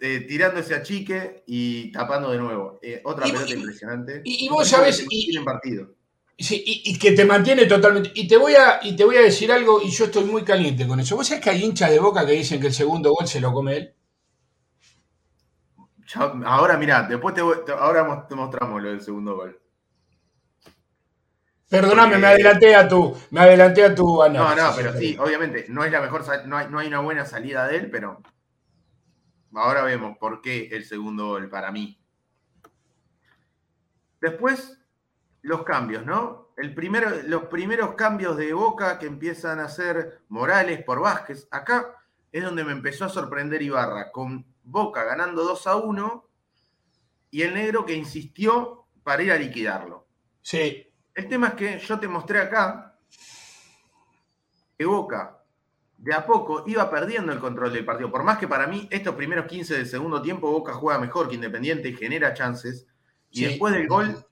eh, 0.00 0.24
tirando 0.28 0.60
ese 0.60 0.74
achique 0.74 1.42
y 1.46 1.90
tapando 1.92 2.30
de 2.30 2.38
nuevo. 2.38 2.78
Eh, 2.82 3.00
otra 3.04 3.26
pelota 3.26 3.52
impresionante. 3.52 4.22
Y, 4.24 4.48
vos 4.48 4.68
sabés. 4.68 5.04
Y, 5.08 5.38
partido. 5.40 5.94
Y, 6.36 6.96
que 6.98 7.12
te 7.12 7.24
mantiene 7.24 7.66
totalmente. 7.66 8.12
Y 8.14 8.28
te, 8.28 8.36
voy 8.36 8.54
a, 8.54 8.78
y 8.82 8.94
te 8.94 9.04
voy 9.04 9.16
a 9.16 9.22
decir 9.22 9.50
algo, 9.50 9.82
y 9.82 9.90
yo 9.90 10.04
estoy 10.04 10.24
muy 10.24 10.44
caliente 10.44 10.86
con 10.86 11.00
eso. 11.00 11.16
¿Vos 11.16 11.26
sabés 11.26 11.42
que 11.42 11.50
hay 11.50 11.64
hinchas 11.64 11.90
de 11.90 11.98
boca 11.98 12.24
que 12.24 12.32
dicen 12.32 12.60
que 12.60 12.68
el 12.68 12.74
segundo 12.74 13.12
gol 13.12 13.26
se 13.26 13.40
lo 13.40 13.52
come 13.52 13.76
él? 13.76 13.94
Ahora, 16.14 16.76
mira, 16.78 17.02
después 17.02 17.34
te, 17.34 17.40
ahora 17.72 18.26
te 18.26 18.34
mostramos 18.34 18.82
lo 18.82 18.88
del 18.88 19.00
segundo 19.00 19.36
gol. 19.36 19.60
Perdóname, 21.68 22.16
me 22.16 22.28
adelanté 22.28 22.74
a 22.74 22.88
tu, 22.88 23.14
me 23.30 23.40
adelanté 23.40 23.84
a 23.84 23.94
tu 23.94 24.22
análisis. 24.22 24.56
No, 24.56 24.70
no, 24.70 24.76
pero 24.76 24.94
sí, 24.94 25.18
obviamente, 25.20 25.66
no 25.68 25.84
es 25.84 25.92
la 25.92 26.00
mejor, 26.00 26.24
no 26.46 26.56
hay, 26.56 26.68
no 26.70 26.78
hay 26.78 26.88
una 26.88 27.00
buena 27.00 27.26
salida 27.26 27.66
de 27.66 27.76
él, 27.76 27.90
pero 27.90 28.22
ahora 29.54 29.82
vemos 29.82 30.16
por 30.16 30.40
qué 30.40 30.68
el 30.72 30.86
segundo 30.86 31.26
gol 31.26 31.50
para 31.50 31.70
mí. 31.70 32.00
Después, 34.18 34.80
los 35.42 35.62
cambios, 35.64 36.06
¿no? 36.06 36.48
El 36.56 36.74
primero, 36.74 37.10
los 37.26 37.44
primeros 37.44 37.94
cambios 37.94 38.38
de 38.38 38.54
Boca 38.54 38.98
que 38.98 39.06
empiezan 39.06 39.60
a 39.60 39.64
hacer 39.64 40.22
Morales 40.28 40.82
por 40.82 41.00
Vázquez. 41.00 41.46
Acá 41.50 41.94
es 42.32 42.42
donde 42.42 42.64
me 42.64 42.72
empezó 42.72 43.04
a 43.04 43.10
sorprender 43.10 43.60
Ibarra, 43.60 44.10
con 44.10 44.44
Boca 44.68 45.02
ganando 45.02 45.44
2 45.44 45.66
a 45.66 45.76
1 45.76 46.28
y 47.30 47.42
el 47.42 47.54
negro 47.54 47.86
que 47.86 47.94
insistió 47.94 48.86
para 49.02 49.22
ir 49.22 49.32
a 49.32 49.36
liquidarlo. 49.36 50.06
Sí. 50.42 50.86
El 51.14 51.28
tema 51.28 51.48
es 51.48 51.54
que 51.54 51.78
yo 51.78 51.98
te 51.98 52.06
mostré 52.06 52.40
acá 52.40 52.98
que 54.76 54.84
Boca 54.84 55.42
de 55.96 56.14
a 56.14 56.24
poco 56.24 56.64
iba 56.66 56.88
perdiendo 56.90 57.32
el 57.32 57.40
control 57.40 57.72
del 57.72 57.84
partido. 57.84 58.10
Por 58.10 58.22
más 58.22 58.38
que 58.38 58.46
para 58.46 58.66
mí 58.66 58.86
estos 58.90 59.14
primeros 59.14 59.46
15 59.46 59.74
del 59.74 59.86
segundo 59.86 60.20
tiempo 60.20 60.50
Boca 60.50 60.74
juega 60.74 61.00
mejor 61.00 61.28
que 61.28 61.34
Independiente 61.34 61.88
y 61.88 61.96
genera 61.96 62.34
chances. 62.34 62.86
Y 63.30 63.44
después 63.44 63.72
del 63.72 63.88
gol, 63.88 64.26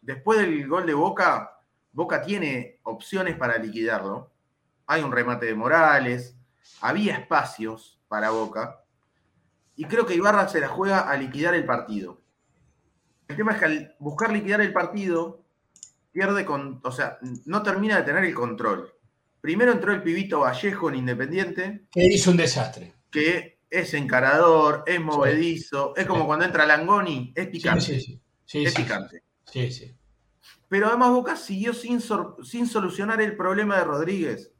después 0.00 0.40
del 0.40 0.66
gol 0.66 0.86
de 0.86 0.94
Boca, 0.94 1.58
Boca 1.92 2.22
tiene 2.22 2.80
opciones 2.84 3.36
para 3.36 3.58
liquidarlo. 3.58 4.32
Hay 4.86 5.02
un 5.02 5.12
remate 5.12 5.46
de 5.46 5.54
Morales, 5.54 6.36
había 6.80 7.16
espacios 7.16 8.00
para 8.08 8.30
Boca. 8.30 8.83
Y 9.76 9.84
creo 9.86 10.06
que 10.06 10.14
Ibarra 10.14 10.48
se 10.48 10.60
la 10.60 10.68
juega 10.68 11.10
a 11.10 11.16
liquidar 11.16 11.54
el 11.54 11.64
partido. 11.64 12.20
El 13.26 13.36
tema 13.36 13.52
es 13.52 13.58
que 13.58 13.64
al 13.64 13.96
buscar 13.98 14.32
liquidar 14.32 14.60
el 14.60 14.72
partido, 14.72 15.44
pierde 16.12 16.44
con. 16.44 16.80
O 16.84 16.92
sea, 16.92 17.18
no 17.46 17.62
termina 17.62 17.96
de 17.96 18.02
tener 18.02 18.24
el 18.24 18.34
control. 18.34 18.92
Primero 19.40 19.72
entró 19.72 19.92
el 19.92 20.02
pibito 20.02 20.40
Vallejo 20.40 20.88
en 20.88 20.96
Independiente. 20.96 21.86
Que 21.90 22.06
hizo 22.06 22.30
un 22.30 22.36
desastre. 22.36 22.94
Que 23.10 23.58
es 23.68 23.92
encarador, 23.94 24.84
es 24.86 25.00
movedizo. 25.00 25.94
Es 25.96 26.06
como 26.06 26.26
cuando 26.26 26.44
entra 26.44 26.66
Langoni, 26.66 27.32
es 27.34 27.48
picante. 27.48 27.80
Sí, 27.80 28.00
sí, 28.00 28.20
sí. 28.44 28.64
es 28.64 28.74
picante. 28.74 29.22
Sí, 29.50 29.70
sí. 29.70 29.94
Pero 30.68 30.88
además 30.88 31.10
Boca 31.10 31.36
siguió 31.36 31.74
sin, 31.74 32.00
sin 32.00 32.66
solucionar 32.66 33.20
el 33.20 33.36
problema 33.36 33.78
de 33.78 33.84
Rodríguez. 33.84 34.52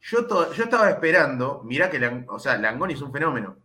Yo, 0.00 0.26
yo 0.52 0.64
estaba 0.64 0.90
esperando, 0.90 1.62
mirá 1.64 1.90
que 1.90 2.24
o 2.28 2.38
sea, 2.38 2.56
Langoni 2.56 2.94
es 2.94 3.02
un 3.02 3.12
fenómeno 3.12 3.56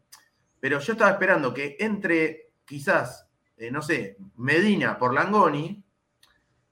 pero 0.64 0.80
yo 0.80 0.94
estaba 0.94 1.12
esperando 1.12 1.54
que 1.54 1.76
entre 1.78 2.54
quizás, 2.64 3.28
eh, 3.58 3.70
no 3.70 3.82
sé, 3.82 4.16
Medina 4.38 4.98
por 4.98 5.14
Langoni 5.14 5.84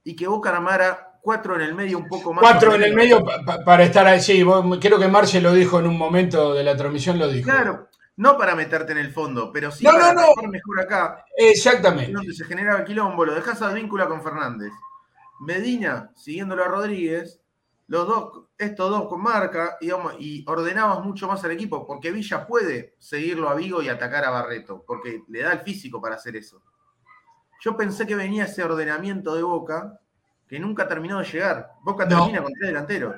y 0.06 0.16
que 0.16 0.28
Boca 0.30 0.50
armara 0.50 1.20
cuatro 1.22 1.56
en 1.56 1.62
el 1.64 1.76
medio 1.76 1.98
un 1.98 2.08
poco 2.08 2.34
más. 2.34 2.42
Cuatro 2.42 2.74
en 2.74 2.84
el 2.84 2.94
medio 2.94 3.22
para 3.66 3.84
estar 3.84 4.18
sí, 4.22 4.46
creo 4.80 4.98
que 4.98 5.10
Marce 5.10 5.42
lo 5.42 5.52
dijo 5.52 5.78
en 5.78 5.88
un 5.88 5.98
momento 5.98 6.54
de 6.54 6.64
la 6.64 6.78
transmisión, 6.78 7.20
lo 7.20 7.28
dijo. 7.28 7.44
Claro, 7.44 7.90
no 8.16 8.38
para 8.38 8.56
meterte 8.56 8.94
en 8.94 9.00
el 9.00 9.12
fondo, 9.12 9.52
pero 9.52 9.72
sí 9.72 9.84
no, 9.84 9.92
para 9.92 10.14
no, 10.14 10.22
no. 10.42 10.48
mejor 10.48 10.80
acá. 10.80 11.26
Exactamente. 11.36 12.14
Donde 12.14 12.34
se 12.34 12.46
generaba 12.46 12.80
el 12.80 12.86
quilombo, 12.86 13.26
lo 13.26 13.36
dejas 13.36 13.62
a 13.62 13.74
vínculo 13.74 14.08
con 14.08 14.24
Fernández. 14.24 14.72
Medina, 15.42 16.12
siguiéndolo 16.16 16.64
a 16.64 16.70
Rodríguez, 16.70 17.41
los 17.92 18.08
dos, 18.08 18.46
estos 18.58 18.90
dos 18.90 19.10
con 19.10 19.22
marca, 19.22 19.78
y 19.82 20.46
ordenabas 20.48 21.04
mucho 21.04 21.28
más 21.28 21.44
al 21.44 21.52
equipo, 21.52 21.86
porque 21.86 22.10
Villa 22.10 22.48
puede 22.48 22.96
seguirlo 23.00 23.50
a 23.50 23.54
Vigo 23.54 23.82
y 23.82 23.90
atacar 23.90 24.24
a 24.24 24.30
Barreto, 24.30 24.82
porque 24.88 25.26
le 25.28 25.42
da 25.42 25.52
el 25.52 25.60
físico 25.60 26.02
para 26.02 26.16
hacer 26.16 26.38
eso. 26.38 26.64
Yo 27.60 27.76
pensé 27.76 28.08
que 28.08 28.16
venía 28.16 28.46
ese 28.46 28.64
ordenamiento 28.64 29.36
de 29.36 29.44
Boca, 29.44 30.00
que 30.48 30.58
nunca 30.58 30.88
terminó 30.88 31.20
de 31.20 31.26
llegar. 31.26 31.74
Boca 31.82 32.08
termina 32.08 32.42
con 32.42 32.54
tres 32.54 32.70
delanteros. 32.70 33.18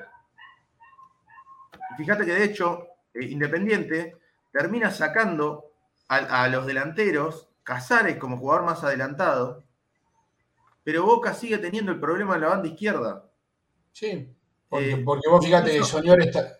Fíjate 1.96 2.24
que 2.24 2.32
de 2.32 2.42
hecho, 2.42 2.88
eh, 3.14 3.26
Independiente 3.26 4.16
termina 4.50 4.90
sacando 4.90 5.70
a, 6.08 6.42
a 6.42 6.48
los 6.48 6.66
delanteros, 6.66 7.48
Casares 7.62 8.18
como 8.18 8.38
jugador 8.38 8.64
más 8.64 8.82
adelantado, 8.82 9.62
pero 10.82 11.06
Boca 11.06 11.32
sigue 11.32 11.58
teniendo 11.58 11.92
el 11.92 12.00
problema 12.00 12.34
en 12.34 12.40
la 12.40 12.48
banda 12.48 12.66
izquierda. 12.66 13.24
Sí. 13.92 14.34
Eh, 14.80 15.02
porque, 15.04 15.28
vos 15.28 15.44
fíjate 15.44 15.78
que 15.78 15.84
Soñor 15.84 16.20
está. 16.22 16.58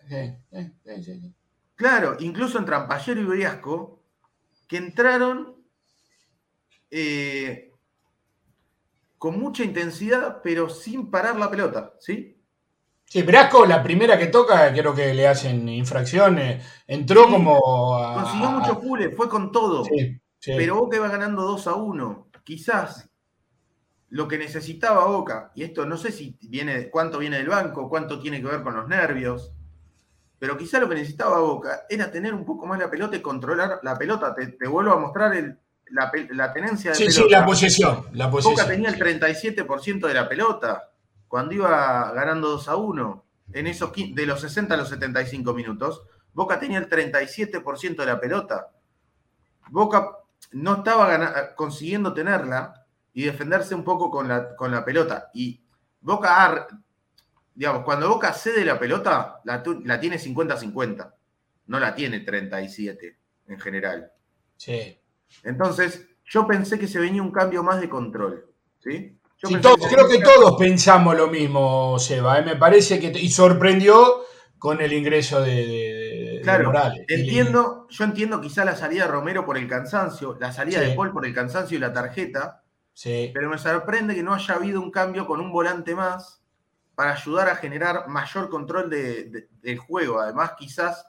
claro, 1.75 2.17
incluso 2.19 2.57
en 2.57 2.65
Trampallero 2.65 3.21
y 3.21 3.25
Briasco, 3.25 4.01
que 4.67 4.77
entraron 4.77 5.55
eh, 6.89 7.71
con 9.17 9.39
mucha 9.39 9.63
intensidad, 9.63 10.41
pero 10.43 10.69
sin 10.69 11.09
parar 11.09 11.37
la 11.37 11.49
pelota, 11.49 11.93
¿sí? 11.99 12.35
Sí, 13.05 13.21
Briasco, 13.21 13.65
la 13.65 13.83
primera 13.83 14.17
que 14.17 14.27
toca, 14.27 14.73
creo 14.73 14.93
que 14.93 15.13
le 15.13 15.27
hacen 15.27 15.69
infracciones. 15.69 16.65
Entró 16.87 17.29
como. 17.29 17.59
consiguió 18.15 18.49
mucho 18.49 18.79
pule, 18.79 19.11
fue 19.11 19.29
con 19.29 19.51
todo. 19.51 19.83
Pero 20.43 20.75
vos 20.75 20.89
que 20.89 20.99
va 20.99 21.09
ganando 21.09 21.43
2 21.43 21.67
a 21.67 21.75
1. 21.75 22.29
Quizás 22.43 23.09
lo 24.09 24.27
que 24.27 24.37
necesitaba 24.37 25.05
Boca, 25.05 25.51
y 25.55 25.63
esto 25.63 25.85
no 25.85 25.97
sé 25.97 26.11
si 26.11 26.37
viene, 26.41 26.89
cuánto 26.89 27.17
viene 27.17 27.37
del 27.37 27.49
banco, 27.49 27.89
cuánto 27.89 28.19
tiene 28.19 28.41
que 28.41 28.47
ver 28.47 28.61
con 28.61 28.75
los 28.75 28.87
nervios, 28.87 29.51
pero 30.37 30.57
quizá 30.57 30.79
lo 30.79 30.89
que 30.89 30.95
necesitaba 30.95 31.39
Boca 31.39 31.85
era 31.89 32.11
tener 32.11 32.33
un 32.33 32.45
poco 32.45 32.65
más 32.65 32.77
la 32.79 32.89
pelota 32.89 33.15
y 33.15 33.21
controlar 33.21 33.79
la 33.83 33.97
pelota. 33.97 34.35
Te, 34.35 34.67
vuelvo 34.67 34.91
a 34.91 34.99
mostrar 34.99 35.33
la, 35.89 36.53
tenencia 36.53 36.91
de 36.91 36.97
sí, 36.97 37.11
Sí, 37.11 37.29
la 37.29 37.45
posesión, 37.45 38.05
la 38.13 38.29
posesión. 38.29 38.55
Boca 38.55 38.67
tenía 38.67 38.89
el 38.89 38.99
37% 38.99 40.07
de 40.07 40.13
la 40.13 40.29
pelota 40.29 40.91
cuando 41.27 41.53
iba 41.53 42.11
ganando 42.11 42.49
2 42.49 42.67
a 42.67 42.75
1. 42.75 43.25
En 43.53 43.67
esos, 43.67 43.91
de 43.93 44.25
los 44.25 44.41
60 44.41 44.73
a 44.73 44.77
los 44.77 44.89
75 44.89 45.53
minutos, 45.53 46.03
Boca 46.33 46.59
tenía 46.59 46.79
el 46.79 46.89
37% 46.89 47.95
de 47.95 48.05
la 48.05 48.19
pelota. 48.19 48.71
Boca 49.69 50.17
no 50.51 50.75
estaba 50.75 51.55
consiguiendo 51.55 52.13
tenerla 52.13 52.84
y 53.15 53.23
defenderse 53.23 53.73
un 53.73 53.83
poco 53.83 54.11
con 54.11 54.27
la, 54.27 54.55
con 54.55 54.71
la 54.71 54.83
pelota. 54.83 55.31
Y 55.33 55.63
Boca, 56.01 56.67
digamos, 57.55 57.83
cuando 57.83 58.09
Boca 58.09 58.33
cede 58.33 58.65
la 58.65 58.77
pelota, 58.77 59.39
la, 59.45 59.63
tiene 59.99 60.19
50-50, 60.19 61.13
no 61.67 61.79
la 61.79 61.95
tiene 61.95 62.19
37 62.19 63.17
en 63.47 63.59
general. 63.59 64.11
Sí. 64.57 64.99
Entonces, 65.43 66.07
yo 66.25 66.45
pensé 66.45 66.77
que 66.77 66.89
se 66.89 66.99
venía 66.99 67.21
un 67.21 67.31
cambio 67.31 67.63
más 67.63 67.79
de 67.79 67.89
control. 67.89 68.51
¿sí? 68.79 69.17
creo 69.39 70.09
que 70.09 70.19
todos 70.19 70.57
pensamos 70.59 71.15
lo 71.15 71.27
mismo, 71.27 71.97
Seba. 71.97 72.39
¿eh? 72.39 72.43
Me 72.43 72.57
parece 72.57 72.99
que. 72.99 73.17
Y 73.17 73.29
sorprendió 73.29 74.25
con 74.59 74.81
el 74.81 74.91
ingreso 74.91 75.41
de, 75.41 76.41
claro, 76.43 76.65
Morales. 76.65 77.05
Entiendo, 77.07 77.87
yo 77.89 78.03
entiendo 78.03 78.41
quizá 78.41 78.65
la 78.65 78.75
salida 78.75 79.05
de 79.05 79.11
Romero 79.11 79.45
por 79.45 79.57
el 79.57 79.69
cansancio, 79.69 80.37
la 80.37 80.51
salida 80.51 80.81
de 80.81 80.93
Paul 80.95 81.13
por 81.13 81.25
el 81.25 81.33
cansancio 81.33 81.77
y 81.77 81.79
la 81.79 81.93
tarjeta. 81.93 82.64
Pero 83.03 83.49
me 83.49 83.57
sorprende 83.57 84.15
que 84.15 84.23
no 84.23 84.33
haya 84.33 84.55
habido 84.55 84.81
un 84.81 84.89
cambio 84.89 85.27
con 85.27 85.41
un 85.41 85.51
volante 85.51 85.93
más 85.95 86.41
para 86.95 87.13
ayudar 87.13 87.49
a 87.49 87.55
generar 87.55 88.07
mayor 88.07 88.49
control 88.49 88.89
del 88.89 89.77
juego. 89.79 90.19
Además, 90.19 90.53
quizás, 90.57 91.05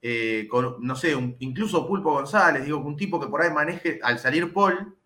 eh, 0.00 0.48
con, 0.50 0.76
no 0.80 0.96
sé, 0.96 1.12
incluso 1.40 1.86
Pulpo 1.86 2.12
González, 2.12 2.64
digo, 2.64 2.78
un 2.78 2.96
tipo 2.96 3.20
que 3.20 3.26
por 3.28 3.42
ahí 3.42 3.50
maneje 3.50 4.00
al 4.02 4.18
salir 4.18 4.52
Paul. 4.52 4.96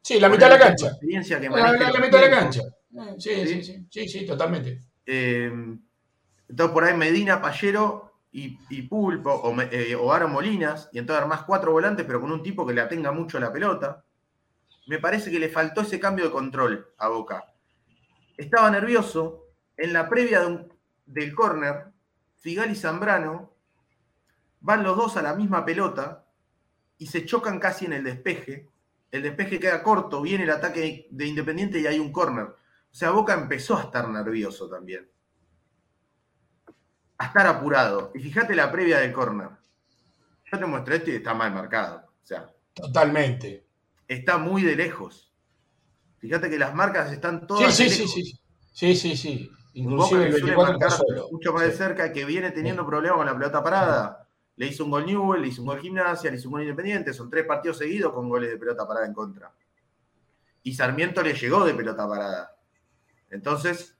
Sí, 0.00 0.20
la 0.20 0.28
mitad 0.28 0.48
de 0.48 0.58
la 0.58 0.64
cancha. 0.64 0.86
Experiencia 0.88 1.40
que 1.40 1.48
la, 1.48 1.72
la, 1.72 2.00
mitad 2.00 2.20
de 2.20 2.30
la 2.30 2.38
cancha. 2.38 2.62
Sí, 3.18 3.46
sí, 3.46 3.64
sí, 3.64 3.86
sí, 3.90 4.08
sí, 4.08 4.26
totalmente. 4.26 4.80
Eh, 5.04 5.50
entonces, 6.48 6.72
por 6.72 6.84
ahí 6.84 6.96
Medina, 6.96 7.42
Pallero 7.42 8.20
y, 8.30 8.58
y 8.70 8.82
Pulpo 8.82 9.32
o, 9.32 9.60
eh, 9.60 9.96
o 9.96 10.12
Aaron 10.12 10.30
Molinas, 10.30 10.88
y 10.92 10.98
entonces 10.98 11.22
armás 11.22 11.42
cuatro 11.42 11.72
volantes, 11.72 12.06
pero 12.06 12.20
con 12.20 12.30
un 12.30 12.44
tipo 12.44 12.64
que 12.64 12.74
la 12.74 12.86
tenga 12.86 13.10
mucho 13.10 13.40
la 13.40 13.52
pelota. 13.52 14.04
Me 14.86 14.98
parece 14.98 15.30
que 15.30 15.38
le 15.38 15.48
faltó 15.48 15.82
ese 15.82 15.98
cambio 15.98 16.26
de 16.26 16.30
control 16.30 16.92
a 16.98 17.08
Boca. 17.08 17.52
Estaba 18.36 18.70
nervioso. 18.70 19.40
En 19.76 19.92
la 19.92 20.08
previa 20.08 20.42
del 21.06 21.34
córner, 21.34 21.86
Figal 22.36 22.70
y 22.70 22.76
Zambrano 22.76 23.54
van 24.60 24.82
los 24.82 24.96
dos 24.96 25.16
a 25.16 25.22
la 25.22 25.34
misma 25.34 25.64
pelota 25.64 26.26
y 26.98 27.06
se 27.06 27.24
chocan 27.24 27.58
casi 27.58 27.86
en 27.86 27.94
el 27.94 28.04
despeje. 28.04 28.70
El 29.10 29.22
despeje 29.22 29.58
queda 29.58 29.82
corto, 29.82 30.22
viene 30.22 30.44
el 30.44 30.50
ataque 30.50 31.08
de 31.10 31.26
Independiente 31.26 31.80
y 31.80 31.86
hay 31.86 31.98
un 31.98 32.12
córner. 32.12 32.44
O 32.44 32.56
sea, 32.96 33.10
Boca 33.10 33.34
empezó 33.34 33.76
a 33.76 33.82
estar 33.82 34.08
nervioso 34.08 34.68
también. 34.68 35.10
A 37.18 37.26
estar 37.26 37.46
apurado. 37.46 38.12
Y 38.14 38.20
fíjate 38.20 38.54
la 38.54 38.70
previa 38.70 38.98
del 38.98 39.12
córner. 39.12 39.50
Yo 40.50 40.58
te 40.58 40.66
muestro 40.66 40.94
esto 40.94 41.10
y 41.10 41.16
está 41.16 41.34
mal 41.34 41.52
marcado. 41.52 42.06
O 42.22 42.26
sea, 42.26 42.54
Totalmente. 42.74 43.63
Está 44.14 44.38
muy 44.38 44.62
de 44.62 44.76
lejos. 44.76 45.32
Fíjate 46.18 46.48
que 46.50 46.58
las 46.58 46.74
marcas 46.74 47.12
están 47.12 47.46
todas 47.46 47.74
Sí, 47.74 47.84
de 47.84 47.90
sí, 47.90 47.94
sí, 47.94 48.00
lejos. 48.02 48.14
sí. 48.14 48.40
Sí, 48.72 48.96
sí, 48.96 49.16
sí. 49.16 49.50
Inclusive 49.74 50.24
el 50.26 50.30
suele 50.32 50.46
24 50.46 50.72
está 50.74 50.86
marcar 50.86 50.90
solo. 50.90 51.28
mucho 51.30 51.52
más 51.52 51.62
de 51.64 51.72
cerca, 51.72 52.12
que 52.12 52.24
viene 52.24 52.50
teniendo 52.50 52.86
problemas 52.86 53.18
con 53.18 53.26
la 53.26 53.34
pelota 53.36 53.62
parada. 53.62 54.28
Le 54.56 54.66
hizo 54.66 54.84
un 54.84 54.90
gol 54.90 55.04
Newell, 55.06 55.42
le 55.42 55.48
hizo 55.48 55.62
un 55.62 55.68
gol 55.68 55.80
Gimnasia, 55.80 56.30
le 56.30 56.36
hizo 56.36 56.48
un 56.48 56.52
gol 56.52 56.62
Independiente. 56.62 57.12
Son 57.12 57.28
tres 57.28 57.44
partidos 57.44 57.78
seguidos 57.78 58.12
con 58.12 58.28
goles 58.28 58.50
de 58.50 58.56
pelota 58.56 58.86
parada 58.86 59.06
en 59.06 59.12
contra. 59.12 59.52
Y 60.62 60.74
Sarmiento 60.74 61.22
le 61.22 61.34
llegó 61.34 61.64
de 61.64 61.74
pelota 61.74 62.08
parada. 62.08 62.56
Entonces, 63.30 63.98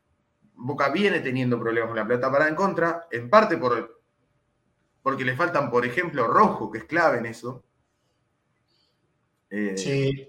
Boca 0.55 0.89
viene 0.91 1.21
teniendo 1.21 1.59
problemas 1.59 1.89
con 1.89 1.97
la 1.99 2.07
pelota 2.07 2.31
parada 2.31 2.49
en 2.51 2.57
contra, 2.57 3.07
en 3.11 3.29
parte 3.29 3.59
por, 3.59 4.01
porque 5.03 5.25
le 5.25 5.37
faltan, 5.37 5.71
por 5.71 5.85
ejemplo, 5.85 6.27
Rojo, 6.29 6.71
que 6.71 6.79
es 6.79 6.85
clave 6.85 7.19
en 7.19 7.27
eso. 7.27 7.65
Eh, 9.57 9.79
Sí, 9.79 10.29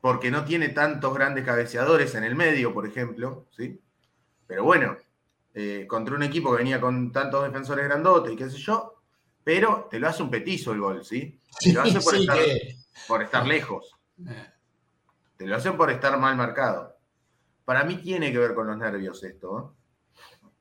porque 0.00 0.30
no 0.30 0.44
tiene 0.44 0.68
tantos 0.68 1.14
grandes 1.14 1.44
cabeceadores 1.44 2.14
en 2.14 2.24
el 2.24 2.34
medio, 2.34 2.72
por 2.74 2.86
ejemplo, 2.86 3.46
¿sí? 3.50 3.80
Pero 4.46 4.64
bueno, 4.64 4.96
eh, 5.54 5.86
contra 5.88 6.14
un 6.14 6.22
equipo 6.22 6.50
que 6.52 6.58
venía 6.58 6.80
con 6.80 7.10
tantos 7.12 7.44
defensores 7.44 7.86
grandotes 7.86 8.32
y 8.32 8.36
qué 8.36 8.50
sé 8.50 8.58
yo, 8.58 9.02
pero 9.42 9.88
te 9.90 9.98
lo 9.98 10.08
hace 10.08 10.22
un 10.22 10.30
petizo 10.30 10.72
el 10.72 10.80
gol, 10.80 11.04
¿sí? 11.04 11.40
Te 11.60 11.72
lo 11.72 11.80
hace 11.82 12.00
por, 12.00 12.14
sí, 12.14 12.20
estar, 12.20 12.36
que- 12.36 12.76
por 13.06 13.22
estar 13.22 13.46
lejos, 13.46 13.92
eh, 14.26 14.50
te 15.38 15.46
lo 15.46 15.56
hacen 15.56 15.76
por 15.76 15.90
estar 15.90 16.18
mal 16.18 16.36
marcado. 16.36 16.96
Para 17.64 17.84
mí 17.84 17.96
tiene 18.02 18.30
que 18.32 18.38
ver 18.38 18.54
con 18.54 18.66
los 18.66 18.76
nervios 18.76 19.22
esto. 19.24 19.77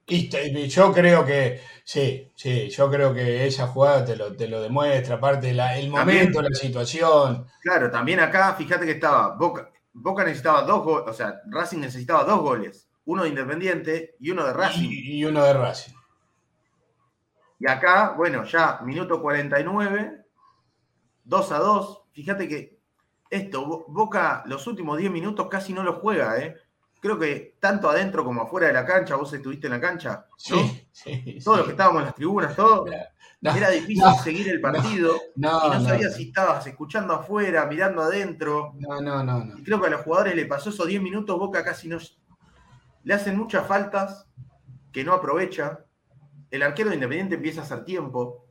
Y 0.10 0.68
yo 0.70 0.94
creo 0.94 1.26
que, 1.26 1.62
sí, 1.84 2.32
sí, 2.34 2.70
yo 2.70 2.90
creo 2.90 3.14
que 3.14 3.46
esa 3.46 3.68
jugada 3.68 4.06
te 4.06 4.16
lo, 4.16 4.34
te 4.36 4.48
lo 4.48 4.62
demuestra, 4.62 5.16
aparte 5.16 5.54
la- 5.54 5.78
el 5.78 5.92
También- 5.92 6.20
momento, 6.20 6.42
la 6.42 6.56
situación. 6.56 7.46
Claro, 7.62 7.92
también 7.92 8.22
acá, 8.22 8.54
fíjate 8.54 8.86
que 8.86 8.94
estaba, 8.94 9.36
Boca, 9.36 9.70
Boca 9.92 10.24
necesitaba 10.24 10.62
dos 10.62 10.84
goles, 10.84 11.10
o 11.10 11.14
sea, 11.14 11.42
Racing 11.48 11.80
necesitaba 11.80 12.24
dos 12.24 12.40
goles, 12.40 12.88
uno 13.06 13.24
de 13.24 13.30
Independiente 13.30 14.16
y 14.20 14.32
uno 14.32 14.46
de 14.46 14.54
Racing. 14.54 14.90
Y, 14.90 15.18
y 15.20 15.26
uno 15.26 15.44
de 15.44 15.54
Racing. 15.54 15.94
Y 17.60 17.68
acá, 17.70 18.14
bueno, 18.16 18.44
ya 18.46 18.80
minuto 18.84 19.22
49, 19.22 20.26
2 21.24 21.52
a 21.52 21.58
2. 21.60 22.04
Fíjate 22.14 22.48
que 22.48 22.80
esto, 23.30 23.66
Bo- 23.66 23.86
Boca 23.90 24.44
los 24.46 24.66
últimos 24.68 24.98
10 24.98 25.12
minutos 25.12 25.48
casi 25.50 25.74
no 25.74 25.84
lo 25.84 25.94
juega, 26.00 26.38
¿eh? 26.40 26.56
Creo 27.00 27.20
que 27.20 27.56
tanto 27.60 27.90
adentro 27.90 28.24
como 28.24 28.42
afuera 28.42 28.68
de 28.68 28.74
la 28.74 28.86
cancha, 28.86 29.16
vos 29.16 29.32
estuviste 29.32 29.68
en 29.68 29.74
la 29.74 29.82
cancha, 29.82 30.26
¿no? 30.30 30.36
Sí, 30.38 30.88
sí. 30.92 31.40
Todos 31.44 31.58
sí. 31.58 31.60
los 31.60 31.66
que 31.66 31.72
estábamos 31.72 32.00
en 32.00 32.06
las 32.06 32.16
tribunas, 32.16 32.56
todo, 32.56 32.86
No, 33.40 33.56
era 33.56 33.70
difícil 33.70 34.04
no, 34.04 34.18
seguir 34.18 34.50
el 34.50 34.60
partido 34.60 35.14
no, 35.36 35.68
y 35.68 35.70
no, 35.70 35.74
no, 35.76 35.86
sabías 35.86 36.16
si 36.16 36.30
estabas 36.30 36.66
escuchando 36.66 37.14
afuera, 37.14 37.66
mirando 37.68 38.02
adentro. 38.02 38.74
no, 38.80 39.00
no, 39.00 39.24
no, 39.24 39.46
no. 39.46 39.58
Y 39.58 39.64
creo 39.64 39.80
que 39.80 39.88
a 39.88 39.92
los 39.92 40.02
jugadores 40.02 40.36
le 40.36 40.46
pasó 40.48 40.70
esos 40.72 40.88
10 40.88 41.02
minutos, 41.02 41.38
Boca 41.38 41.64
casi 41.64 41.88
no. 41.88 41.98
Le 43.04 43.14
hacen 43.14 43.38
muchas 43.38 43.66
faltas 43.68 44.28
que 44.92 45.04
no 45.04 45.14
aprovecha. 45.14 45.86
El 46.50 46.64
arquero 46.64 46.90
de 46.90 46.96
Independiente 46.96 47.36
empieza 47.36 47.62
a 47.62 47.64
hacer 47.64 47.86
tiempo. 47.86 48.48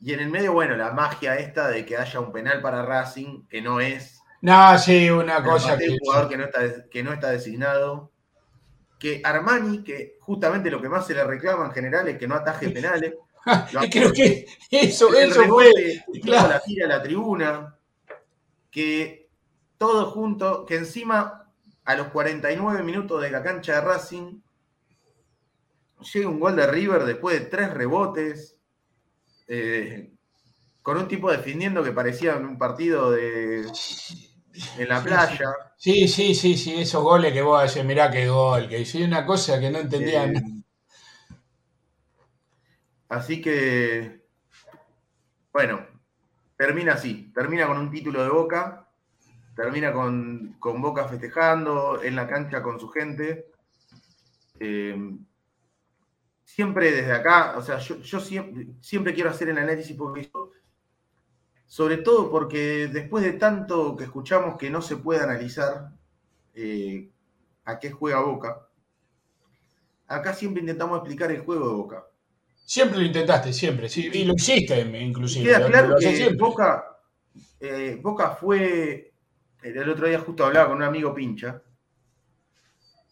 Y 0.00 0.12
en 0.12 0.20
el 0.20 0.30
medio, 0.30 0.52
bueno, 0.52 0.76
la 0.76 0.92
magia 0.92 1.36
esta 1.36 1.68
de 1.68 1.86
que 1.86 1.96
haya 1.96 2.20
un 2.20 2.32
penal 2.32 2.60
para 2.60 2.84
Racing, 2.84 3.46
que 3.48 3.62
no 3.62 3.80
es. 3.80 4.21
No, 4.42 4.76
sí, 4.76 5.08
una 5.08 5.42
cosa 5.42 5.78
que. 5.78 5.88
un 5.88 5.98
jugador 5.98 6.28
que 6.28 6.36
no, 6.36 6.44
está, 6.44 6.88
que 6.90 7.02
no 7.02 7.12
está 7.12 7.30
designado. 7.30 8.10
Que 8.98 9.20
Armani, 9.24 9.82
que 9.82 10.16
justamente 10.20 10.70
lo 10.70 10.82
que 10.82 10.88
más 10.88 11.06
se 11.06 11.14
le 11.14 11.24
reclama 11.24 11.66
en 11.66 11.72
general 11.72 12.08
es 12.08 12.18
que 12.18 12.28
no 12.28 12.34
ataje 12.34 12.68
penales. 12.70 13.14
creo 13.90 14.12
que 14.12 14.46
eso, 14.70 15.08
el 15.16 15.30
eso 15.30 15.42
rebote, 15.42 16.04
claro. 16.22 16.48
la 16.48 16.60
tira 16.60 16.86
a 16.86 16.88
la 16.88 17.02
tribuna, 17.02 17.76
que 18.70 19.28
todo 19.78 20.10
junto, 20.10 20.64
que 20.64 20.76
encima 20.76 21.48
a 21.84 21.94
los 21.96 22.08
49 22.08 22.82
minutos 22.84 23.22
de 23.22 23.30
la 23.30 23.42
cancha 23.42 23.74
de 23.74 23.80
Racing 23.80 24.40
llega 26.12 26.28
un 26.28 26.40
gol 26.40 26.54
de 26.56 26.66
River 26.66 27.04
después 27.04 27.38
de 27.38 27.46
tres 27.46 27.72
rebotes, 27.72 28.56
eh, 29.48 30.12
con 30.82 30.96
un 30.96 31.08
tipo 31.08 31.30
defendiendo 31.30 31.82
que 31.82 31.92
parecía 31.92 32.36
un 32.36 32.58
partido 32.58 33.10
de 33.10 33.66
en 34.76 34.88
la 34.88 35.02
Sí, 35.02 35.04
playa. 35.04 35.50
Sí, 35.76 36.08
sí, 36.08 36.34
sí, 36.34 36.56
sí, 36.56 36.74
esos 36.80 37.02
goles 37.02 37.32
que 37.32 37.42
vos 37.42 37.62
haces, 37.62 37.84
mirá 37.84 38.10
qué 38.10 38.28
gol, 38.28 38.68
que 38.68 38.80
hice 38.80 39.04
una 39.04 39.26
cosa 39.26 39.58
que 39.60 39.70
no 39.70 39.78
entendía. 39.80 40.24
Eh, 40.26 40.62
así 43.08 43.40
que, 43.40 44.22
bueno, 45.52 45.86
termina 46.56 46.94
así, 46.94 47.32
termina 47.34 47.66
con 47.66 47.78
un 47.78 47.90
título 47.90 48.22
de 48.22 48.30
Boca, 48.30 48.88
termina 49.56 49.92
con, 49.92 50.56
con 50.60 50.82
Boca 50.82 51.08
festejando 51.08 52.02
en 52.02 52.16
la 52.16 52.28
cancha 52.28 52.62
con 52.62 52.80
su 52.80 52.88
gente. 52.90 53.46
Eh, 54.60 54.96
siempre 56.44 56.90
desde 56.92 57.12
acá, 57.12 57.56
o 57.56 57.62
sea, 57.62 57.78
yo, 57.78 57.96
yo 57.98 58.20
siempre, 58.20 58.66
siempre 58.80 59.14
quiero 59.14 59.30
hacer 59.30 59.48
el 59.48 59.58
análisis 59.58 59.96
porque 59.96 60.30
yo- 60.32 60.50
sobre 61.72 61.96
todo 61.96 62.30
porque 62.30 62.88
después 62.88 63.24
de 63.24 63.32
tanto 63.32 63.96
que 63.96 64.04
escuchamos 64.04 64.58
que 64.58 64.68
no 64.68 64.82
se 64.82 64.98
puede 64.98 65.22
analizar 65.22 65.88
eh, 66.52 67.08
a 67.64 67.78
qué 67.78 67.90
juega 67.90 68.20
Boca, 68.20 68.68
acá 70.06 70.34
siempre 70.34 70.60
intentamos 70.60 70.98
explicar 70.98 71.32
el 71.32 71.40
juego 71.40 71.66
de 71.66 71.74
Boca. 71.74 72.04
Siempre 72.66 72.98
lo 72.98 73.06
intentaste, 73.06 73.54
siempre, 73.54 73.88
sí, 73.88 74.10
y 74.12 74.24
lo 74.24 74.34
hiciste 74.34 74.78
inclusive. 74.80 75.46
Queda 75.46 75.66
claro 75.66 75.96
que. 75.98 76.34
Boca, 76.38 76.98
eh, 77.58 77.98
Boca 78.02 78.32
fue. 78.32 79.14
El 79.62 79.88
otro 79.88 80.06
día 80.06 80.20
justo 80.20 80.44
hablaba 80.44 80.68
con 80.68 80.76
un 80.76 80.82
amigo 80.82 81.14
pincha. 81.14 81.62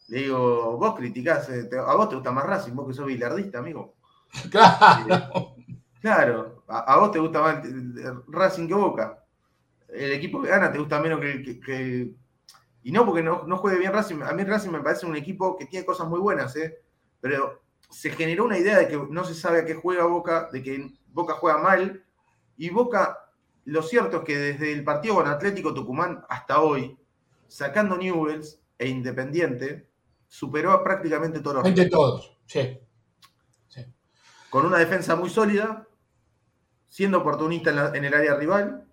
Le 0.08 0.18
digo, 0.18 0.76
vos 0.76 0.94
criticás, 0.96 1.48
eh, 1.48 1.66
a 1.78 1.94
vos 1.94 2.11
te 2.11 2.16
gusta 2.16 2.30
más 2.30 2.44
Racing, 2.44 2.74
vos 2.74 2.88
que 2.88 2.92
sos 2.92 3.06
bilardista, 3.06 3.61
amigo. 3.61 3.94
Claro. 4.50 5.56
Claro, 6.01 6.64
a, 6.68 6.78
a 6.94 6.98
vos 6.98 7.12
te 7.12 7.18
gusta 7.18 7.40
más 7.42 7.62
Racing 8.28 8.66
que 8.68 8.74
Boca. 8.74 9.24
El 9.88 10.12
equipo 10.12 10.40
que 10.40 10.48
gana 10.48 10.70
te 10.72 10.78
gusta 10.78 11.01
menos 11.01 11.20
que, 11.20 11.42
que- 11.42 11.61
que- 11.61 12.14
Y 12.82 12.92
no 12.92 13.05
porque 13.05 13.22
no, 13.22 13.42
no 13.46 13.59
juegue 13.59 13.78
bien 13.78 13.92
Racing. 13.92 14.22
A 14.22 14.32
mí 14.32 14.42
Racing 14.44 14.70
me 14.70 14.80
parece 14.80 15.05
un 15.07 15.16
equipo 15.16 15.57
que 15.57 15.66
tiene 15.66 15.84
cosas 15.84 16.09
muy 16.09 16.18
buenas, 16.20 16.55
¿eh? 16.57 16.80
Pero 17.20 17.61
se 17.90 18.11
generó 18.11 18.44
una 18.44 18.57
idea 18.57 18.78
de 18.78 18.88
que 18.88 18.96
no 18.96 19.24
se 19.24 19.34
sabe 19.34 19.61
a 19.61 19.64
qué 19.66 19.74
juega 19.74 20.05
Boca, 20.07 20.48
de 20.53 20.62
que 20.62 20.90
Boca 21.09 21.34
juega 21.34 21.59
mal. 21.59 22.03
Y 22.57 22.70
Boca, 22.70 23.18
lo 23.66 23.82
cierto 23.82 24.18
es 24.18 24.24
que 24.24 24.38
desde 24.38 24.72
el 24.72 24.84
partido 24.84 25.16
con 25.16 25.26
Atlético 25.26 25.74
Tucumán 25.74 26.24
hasta 26.30 26.61
hoy, 26.61 26.96
sacando 27.48 27.96
Newells 27.98 28.62
e 28.78 28.88
Independiente, 28.88 29.90
superó 30.28 30.70
a 30.70 30.82
prácticamente 30.84 31.40
todos 31.40 31.57
los 31.57 31.66
Entre 31.66 31.90
todos, 31.90 32.38
sí. 32.46 32.78
con 34.48 34.64
una 34.66 34.78
defensa 34.78 35.14
muy 35.16 35.28
sólida, 35.30 35.86
siendo 36.91 37.18
oportunista 37.18 37.70
en, 37.70 37.76
la- 37.76 37.93
en 37.95 38.05
el 38.05 38.12
área 38.12 38.34
rival, 38.34 38.84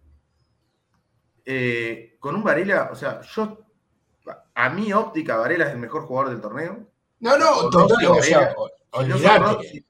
eh, 1.46 2.16
con 2.20 2.36
un 2.36 2.44
Varela, 2.44 2.90
o 2.92 2.96
sea, 2.96 3.22
yo, 3.22 3.60
a 4.56 4.70
mi 4.70 4.94
óptica, 4.94 5.38
Varela 5.38 5.66
es 5.66 5.72
el 5.74 5.80
mejor 5.80 6.04
jugador 6.04 6.32
del 6.32 6.42
torneo. 6.42 6.88
No, 7.20 7.38
no, 7.38 7.70
total, 7.70 8.06
o 8.08 8.22
sea, 8.22 8.54
no 8.56 8.64
olvidate. 8.92 9.40
Rossi, 9.40 9.86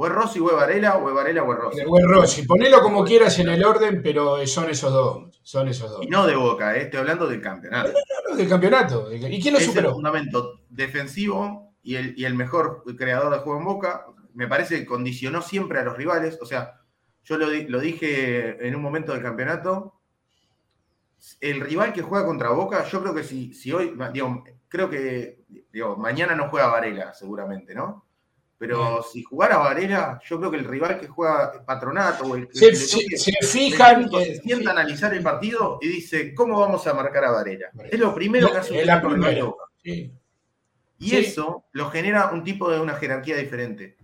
o 0.00 0.06
es 0.06 0.12
Rossi 0.12 0.38
o 0.40 0.50
es 0.50 0.56
Varela, 0.56 0.96
o 0.98 1.08
es 1.08 1.14
Varela 1.14 1.42
o 1.42 1.52
es 1.52 1.58
Rossi. 1.58 1.80
O 1.86 1.98
es 1.98 2.04
Rossi, 2.06 2.42
ponelo 2.46 2.80
como 2.80 3.04
quieras 3.04 3.38
en 3.40 3.48
el 3.48 3.64
orden, 3.64 4.00
pero 4.02 4.46
son 4.46 4.70
esos 4.70 4.92
dos. 4.92 5.40
Son 5.42 5.66
esos 5.66 5.90
dos. 5.90 6.00
Y 6.04 6.08
no 6.08 6.26
de 6.26 6.36
Boca, 6.36 6.76
eh, 6.76 6.82
estoy 6.82 7.00
hablando 7.00 7.26
del 7.26 7.40
campeonato. 7.40 7.90
Claro, 7.92 8.36
del 8.36 8.48
campeonato. 8.48 9.12
¿Y 9.12 9.40
quién 9.40 9.54
lo 9.54 9.58
es 9.60 9.64
el 9.66 9.70
superó? 9.70 9.92
fundamento 9.94 10.60
defensivo 10.68 11.72
y 11.82 11.96
el, 11.96 12.14
y 12.18 12.26
el 12.26 12.34
mejor 12.34 12.84
creador 12.96 13.32
de 13.32 13.38
juego 13.40 13.58
en 13.58 13.64
Boca. 13.64 14.04
Me 14.34 14.46
parece 14.46 14.78
que 14.78 14.86
condicionó 14.86 15.40
siempre 15.42 15.80
a 15.80 15.84
los 15.84 15.96
rivales. 15.96 16.38
O 16.42 16.46
sea, 16.46 16.74
yo 17.28 17.36
lo, 17.38 17.50
di- 17.50 17.66
lo 17.66 17.78
dije 17.80 18.66
en 18.66 18.74
un 18.74 18.82
momento 18.82 19.12
del 19.12 19.22
campeonato. 19.22 19.94
El 21.40 21.60
rival 21.60 21.92
que 21.92 22.02
juega 22.02 22.24
contra 22.24 22.50
Boca, 22.50 22.84
yo 22.84 23.02
creo 23.02 23.14
que 23.14 23.24
si, 23.24 23.52
si 23.52 23.72
hoy, 23.72 23.92
digo, 24.12 24.44
creo 24.68 24.88
que 24.88 25.40
digo, 25.72 25.96
mañana 25.96 26.34
no 26.34 26.48
juega 26.48 26.68
Varela, 26.68 27.12
seguramente, 27.12 27.74
¿no? 27.74 28.04
Pero 28.56 29.02
si 29.02 29.22
jugara 29.22 29.58
Varela, 29.58 30.20
yo 30.24 30.38
creo 30.38 30.50
que 30.50 30.56
el 30.56 30.64
rival 30.64 30.98
que 30.98 31.06
juega 31.06 31.64
Patronato 31.64 32.24
o 32.24 32.36
el 32.36 32.48
que 32.48 32.54
Se, 32.58 32.74
se- 32.74 33.16
se 33.16 33.32
fijan. 33.42 34.08
se 34.10 34.36
sienta 34.36 34.70
a 34.70 34.72
analizar 34.72 35.12
el 35.14 35.22
partido 35.22 35.78
y 35.80 35.88
dice, 35.88 36.34
¿cómo 36.34 36.58
vamos 36.60 36.86
a 36.86 36.94
marcar 36.94 37.24
a 37.24 37.30
Varela? 37.32 37.68
Es 37.90 37.98
lo 38.00 38.14
primero 38.14 38.50
que 38.50 38.58
hace 38.58 38.80
un 38.80 38.86
la 38.86 39.00
primera. 39.02 39.44
Boca. 39.44 39.64
sí. 39.82 40.12
Y 41.00 41.10
Sí. 41.10 41.16
eso 41.18 41.66
lo 41.72 41.90
genera 41.90 42.30
un 42.32 42.42
tipo 42.42 42.68
de 42.70 42.80
una 42.80 42.94
jerarquía 42.94 43.36
diferente. 43.36 43.96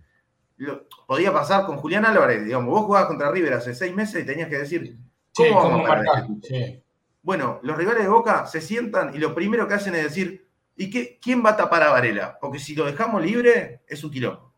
Lo- 0.57 0.85
podía 1.07 1.33
pasar 1.33 1.65
con 1.65 1.77
Julián 1.77 2.05
Álvarez, 2.05 2.45
digamos, 2.45 2.69
vos 2.73 2.85
jugabas 2.85 3.07
contra 3.07 3.31
River 3.31 3.53
hace 3.53 3.73
seis 3.75 3.93
meses 3.93 4.23
y 4.23 4.25
tenías 4.25 4.49
que 4.49 4.57
decir, 4.59 4.97
¿cómo 5.35 5.49
¿cómo 5.49 5.69
vamos 5.69 5.85
a 5.89 5.93
marcar? 5.95 6.27
Sí. 6.43 6.81
Bueno, 7.21 7.59
los 7.63 7.75
rivales 7.77 8.03
de 8.03 8.09
Boca 8.09 8.45
se 8.45 8.61
sientan 8.61 9.13
y 9.15 9.17
lo 9.17 9.33
primero 9.35 9.67
que 9.67 9.73
hacen 9.73 9.95
es 9.95 10.03
decir, 10.03 10.47
¿y 10.77 10.89
qué, 10.89 11.19
quién 11.21 11.43
va 11.45 11.51
a 11.51 11.57
tapar 11.57 11.83
a 11.83 11.89
Varela? 11.89 12.37
Porque 12.39 12.59
si 12.59 12.75
lo 12.75 12.85
dejamos 12.85 13.21
libre, 13.23 13.81
es 13.87 14.03
un 14.03 14.11
quilombo. 14.11 14.53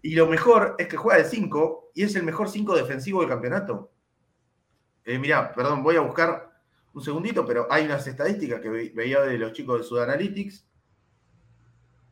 Y 0.00 0.14
lo 0.14 0.26
mejor 0.28 0.76
es 0.78 0.86
que 0.86 0.96
juega 0.96 1.22
de 1.22 1.28
5 1.28 1.90
y 1.94 2.04
es 2.04 2.14
el 2.14 2.22
mejor 2.22 2.48
5 2.48 2.76
defensivo 2.76 3.20
del 3.20 3.28
campeonato. 3.30 3.90
Eh, 5.04 5.18
mirá, 5.18 5.52
perdón, 5.52 5.82
voy 5.82 5.96
a 5.96 6.00
buscar 6.00 6.52
un 6.94 7.02
segundito, 7.02 7.44
pero 7.44 7.66
hay 7.70 7.84
unas 7.84 8.06
estadísticas 8.06 8.60
que 8.60 8.68
ve- 8.68 8.92
veía 8.94 9.20
de 9.22 9.36
los 9.38 9.52
chicos 9.52 9.78
de 9.80 9.84
Sudanalytics 9.84 10.64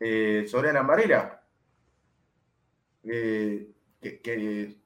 eh, 0.00 0.46
sobre 0.48 0.70
Alan 0.70 0.86
Varela. 0.86 1.35
Eh, 3.08 3.68
que, 4.00 4.20
que 4.20 4.76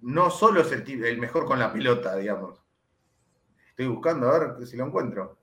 no 0.00 0.30
solo 0.30 0.60
es 0.62 0.72
el, 0.72 1.04
el 1.04 1.18
mejor 1.18 1.44
con 1.44 1.58
la 1.58 1.72
pelota, 1.72 2.16
digamos. 2.16 2.60
Estoy 3.70 3.86
buscando 3.88 4.28
a 4.28 4.38
ver 4.38 4.66
si 4.66 4.76
lo 4.76 4.86
encuentro. 4.86 5.38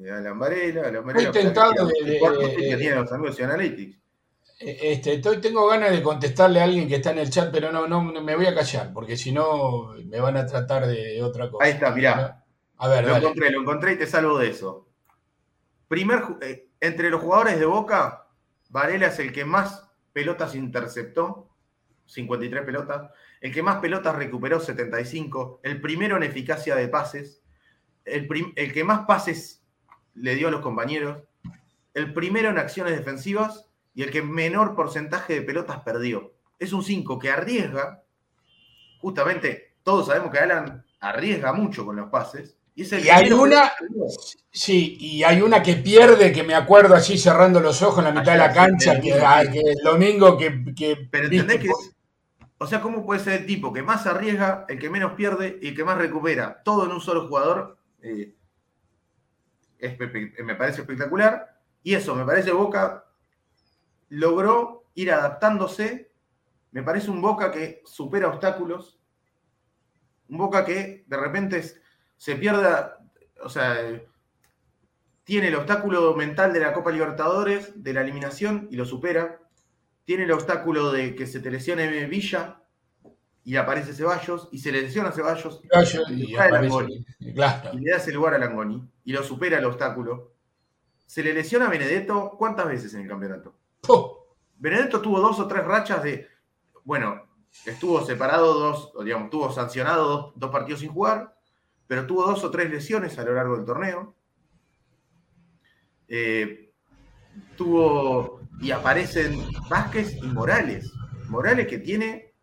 Eh, 0.00 0.10
Alan 0.10 0.38
Varela, 0.38 0.88
Alan 0.88 1.04
Varela. 1.06 1.28
Estoy 1.28 1.42
tentado 1.42 1.86
de- 1.86 2.54
que 2.56 2.76
tienen 2.76 2.96
los 3.00 3.12
amigos 3.12 3.36
de 3.36 3.44
Analytics. 3.44 3.98
Eh, 4.60 4.78
Este, 4.92 5.14
estoy, 5.14 5.40
tengo 5.40 5.66
ganas 5.68 5.90
de 5.90 6.02
contestarle 6.02 6.60
a 6.60 6.64
alguien 6.64 6.88
que 6.88 6.96
está 6.96 7.10
en 7.12 7.18
el 7.18 7.30
chat, 7.30 7.50
pero 7.52 7.70
no, 7.72 7.86
no 7.86 8.02
me 8.02 8.36
voy 8.36 8.46
a 8.46 8.54
callar, 8.54 8.92
porque 8.92 9.16
si 9.16 9.32
no 9.32 9.94
me 10.06 10.20
van 10.20 10.36
a 10.36 10.46
tratar 10.46 10.86
de 10.86 11.22
otra 11.22 11.50
cosa. 11.50 11.64
Ahí 11.64 11.72
está, 11.72 11.90
mirá. 11.90 12.44
A 12.78 12.88
ver, 12.88 13.04
Lo 13.04 13.12
dale. 13.12 13.24
encontré, 13.24 13.50
lo 13.50 13.60
encontré 13.60 13.92
y 13.92 13.98
te 13.98 14.06
salvo 14.06 14.38
de 14.38 14.50
eso. 14.50 14.88
Primer, 15.88 16.22
eh, 16.42 16.68
entre 16.80 17.10
los 17.10 17.20
jugadores 17.20 17.58
de 17.58 17.66
Boca, 17.66 18.26
Varela 18.70 19.08
es 19.08 19.18
el 19.20 19.32
que 19.32 19.44
más 19.44 19.88
pelotas 20.14 20.54
interceptó, 20.54 21.50
53 22.06 22.64
pelotas. 22.64 23.10
El 23.40 23.52
que 23.52 23.62
más 23.62 23.80
pelotas 23.80 24.14
recuperó, 24.14 24.60
75. 24.60 25.60
El 25.62 25.80
primero 25.80 26.16
en 26.16 26.22
eficacia 26.22 26.76
de 26.76 26.88
pases. 26.88 27.42
El, 28.04 28.28
el 28.56 28.72
que 28.72 28.84
más 28.84 29.04
pases 29.06 29.62
le 30.14 30.36
dio 30.36 30.48
a 30.48 30.50
los 30.50 30.60
compañeros. 30.60 31.24
El 31.92 32.14
primero 32.14 32.48
en 32.48 32.58
acciones 32.58 32.96
defensivas 32.96 33.68
y 33.92 34.02
el 34.02 34.10
que 34.10 34.22
menor 34.22 34.74
porcentaje 34.74 35.34
de 35.34 35.42
pelotas 35.42 35.80
perdió. 35.80 36.34
Es 36.58 36.72
un 36.72 36.84
5 36.84 37.18
que 37.18 37.30
arriesga. 37.30 38.04
Justamente, 39.00 39.74
todos 39.82 40.06
sabemos 40.06 40.30
que 40.30 40.38
Alan 40.38 40.84
arriesga 41.00 41.52
mucho 41.52 41.84
con 41.84 41.96
los 41.96 42.08
pases. 42.08 42.56
Y, 42.74 42.82
es 42.82 42.92
el 42.92 43.04
Y 43.04 43.08
hay 43.10 43.32
una-. 43.32 43.72
Sí, 44.50 44.96
y 45.00 45.22
hay 45.24 45.40
una 45.42 45.62
que 45.62 45.74
pierde, 45.76 46.32
que 46.32 46.42
me 46.42 46.54
acuerdo 46.54 46.94
así 46.94 47.18
cerrando 47.18 47.60
los 47.60 47.82
ojos 47.82 47.98
en 47.98 48.04
la 48.14 48.20
mitad 48.20 48.32
de 48.32 48.38
la 48.38 48.52
cancha, 48.52 49.00
que, 49.00 49.12
ay, 49.14 49.48
el 49.52 49.82
domingo 49.84 50.36
que... 50.38 50.64
que 50.76 51.08
Pero 51.10 51.24
entendés 51.24 51.60
que 51.60 51.68
es. 51.68 51.90
O 52.58 52.66
sea, 52.66 52.80
¿cómo 52.80 53.04
puede 53.04 53.20
ser 53.20 53.40
el 53.40 53.46
tipo 53.46 53.72
que 53.72 53.82
más 53.82 54.06
arriesga, 54.06 54.64
el 54.68 54.78
que 54.78 54.88
menos 54.88 55.12
pierde 55.14 55.58
y 55.60 55.68
el 55.68 55.76
que 55.76 55.84
más 55.84 55.98
recupera? 55.98 56.62
Todo 56.64 56.84
en 56.86 56.92
un 56.92 57.00
solo 57.00 57.26
jugador. 57.28 57.78
eh, 58.00 58.34
es 59.78 59.94
pe- 59.96 60.32
me 60.42 60.54
parece 60.54 60.80
espectacular. 60.82 61.60
Y 61.82 61.94
eso, 61.94 62.14
me 62.14 62.24
parece 62.24 62.52
Boca 62.52 63.04
logró 64.08 64.84
ir 64.94 65.12
adaptándose. 65.12 66.10
Me 66.72 66.82
parece 66.82 67.10
un 67.10 67.20
Boca 67.20 67.50
que 67.50 67.82
supera 67.84 68.28
obstáculos. 68.28 68.98
Un 70.28 70.38
Boca 70.38 70.64
que 70.64 71.04
de 71.06 71.16
repente 71.16 71.58
es- 71.58 71.80
se 72.16 72.36
pierda. 72.36 72.98
O 73.42 73.48
sea, 73.48 73.76
tiene 75.24 75.48
el 75.48 75.54
obstáculo 75.54 76.14
mental 76.14 76.52
de 76.52 76.60
la 76.60 76.72
Copa 76.72 76.90
Libertadores, 76.90 77.82
de 77.82 77.92
la 77.92 78.02
eliminación, 78.02 78.68
y 78.70 78.76
lo 78.76 78.84
supera 78.84 79.40
tiene 80.04 80.24
el 80.24 80.32
obstáculo 80.32 80.92
de 80.92 81.14
que 81.14 81.26
se 81.26 81.40
te 81.40 81.50
lesione 81.50 81.86
Villa 82.06 82.60
y 83.42 83.56
aparece 83.56 83.94
Ceballos, 83.94 84.48
y 84.52 84.58
se 84.58 84.70
le 84.70 84.82
lesiona 84.82 85.12
Ceballos 85.12 85.60
y, 86.10 86.32
y 86.32 86.34
aparece- 86.34 86.50
Langoni, 86.62 87.06
claro. 87.34 87.70
y 87.72 87.80
le 87.80 87.90
da 87.90 87.96
ese 87.96 88.12
lugar 88.12 88.34
a 88.34 88.38
Langoni, 88.38 88.86
y 89.04 89.12
lo 89.12 89.22
supera 89.22 89.58
el 89.58 89.64
obstáculo. 89.64 90.32
Se 91.06 91.22
le 91.22 91.32
lesiona 91.34 91.66
a 91.66 91.70
Benedetto, 91.70 92.34
¿cuántas 92.38 92.66
veces 92.66 92.92
en 92.94 93.02
el 93.02 93.08
campeonato? 93.08 93.54
Benedetto 94.56 95.00
tuvo 95.00 95.20
dos 95.20 95.38
o 95.40 95.46
tres 95.46 95.64
rachas 95.64 96.02
de, 96.02 96.28
bueno, 96.84 97.26
estuvo 97.66 98.04
separado 98.04 98.54
dos, 98.54 98.92
o 98.94 99.02
digamos, 99.04 99.30
tuvo 99.30 99.50
sancionado 99.52 100.08
dos, 100.08 100.32
dos 100.36 100.50
partidos 100.50 100.80
sin 100.80 100.92
jugar, 100.92 101.34
pero 101.86 102.06
tuvo 102.06 102.26
dos 102.26 102.44
o 102.44 102.50
tres 102.50 102.70
lesiones 102.70 103.18
a 103.18 103.24
lo 103.24 103.34
largo 103.34 103.56
del 103.56 103.66
torneo. 103.66 104.16
Eh, 106.08 106.70
tuvo 107.56 108.40
y 108.60 108.70
aparecen 108.70 109.40
Vázquez 109.70 110.16
y 110.22 110.26
Morales. 110.28 110.92
Morales 111.28 111.66
que 111.68 111.78
tiene, 111.78 112.34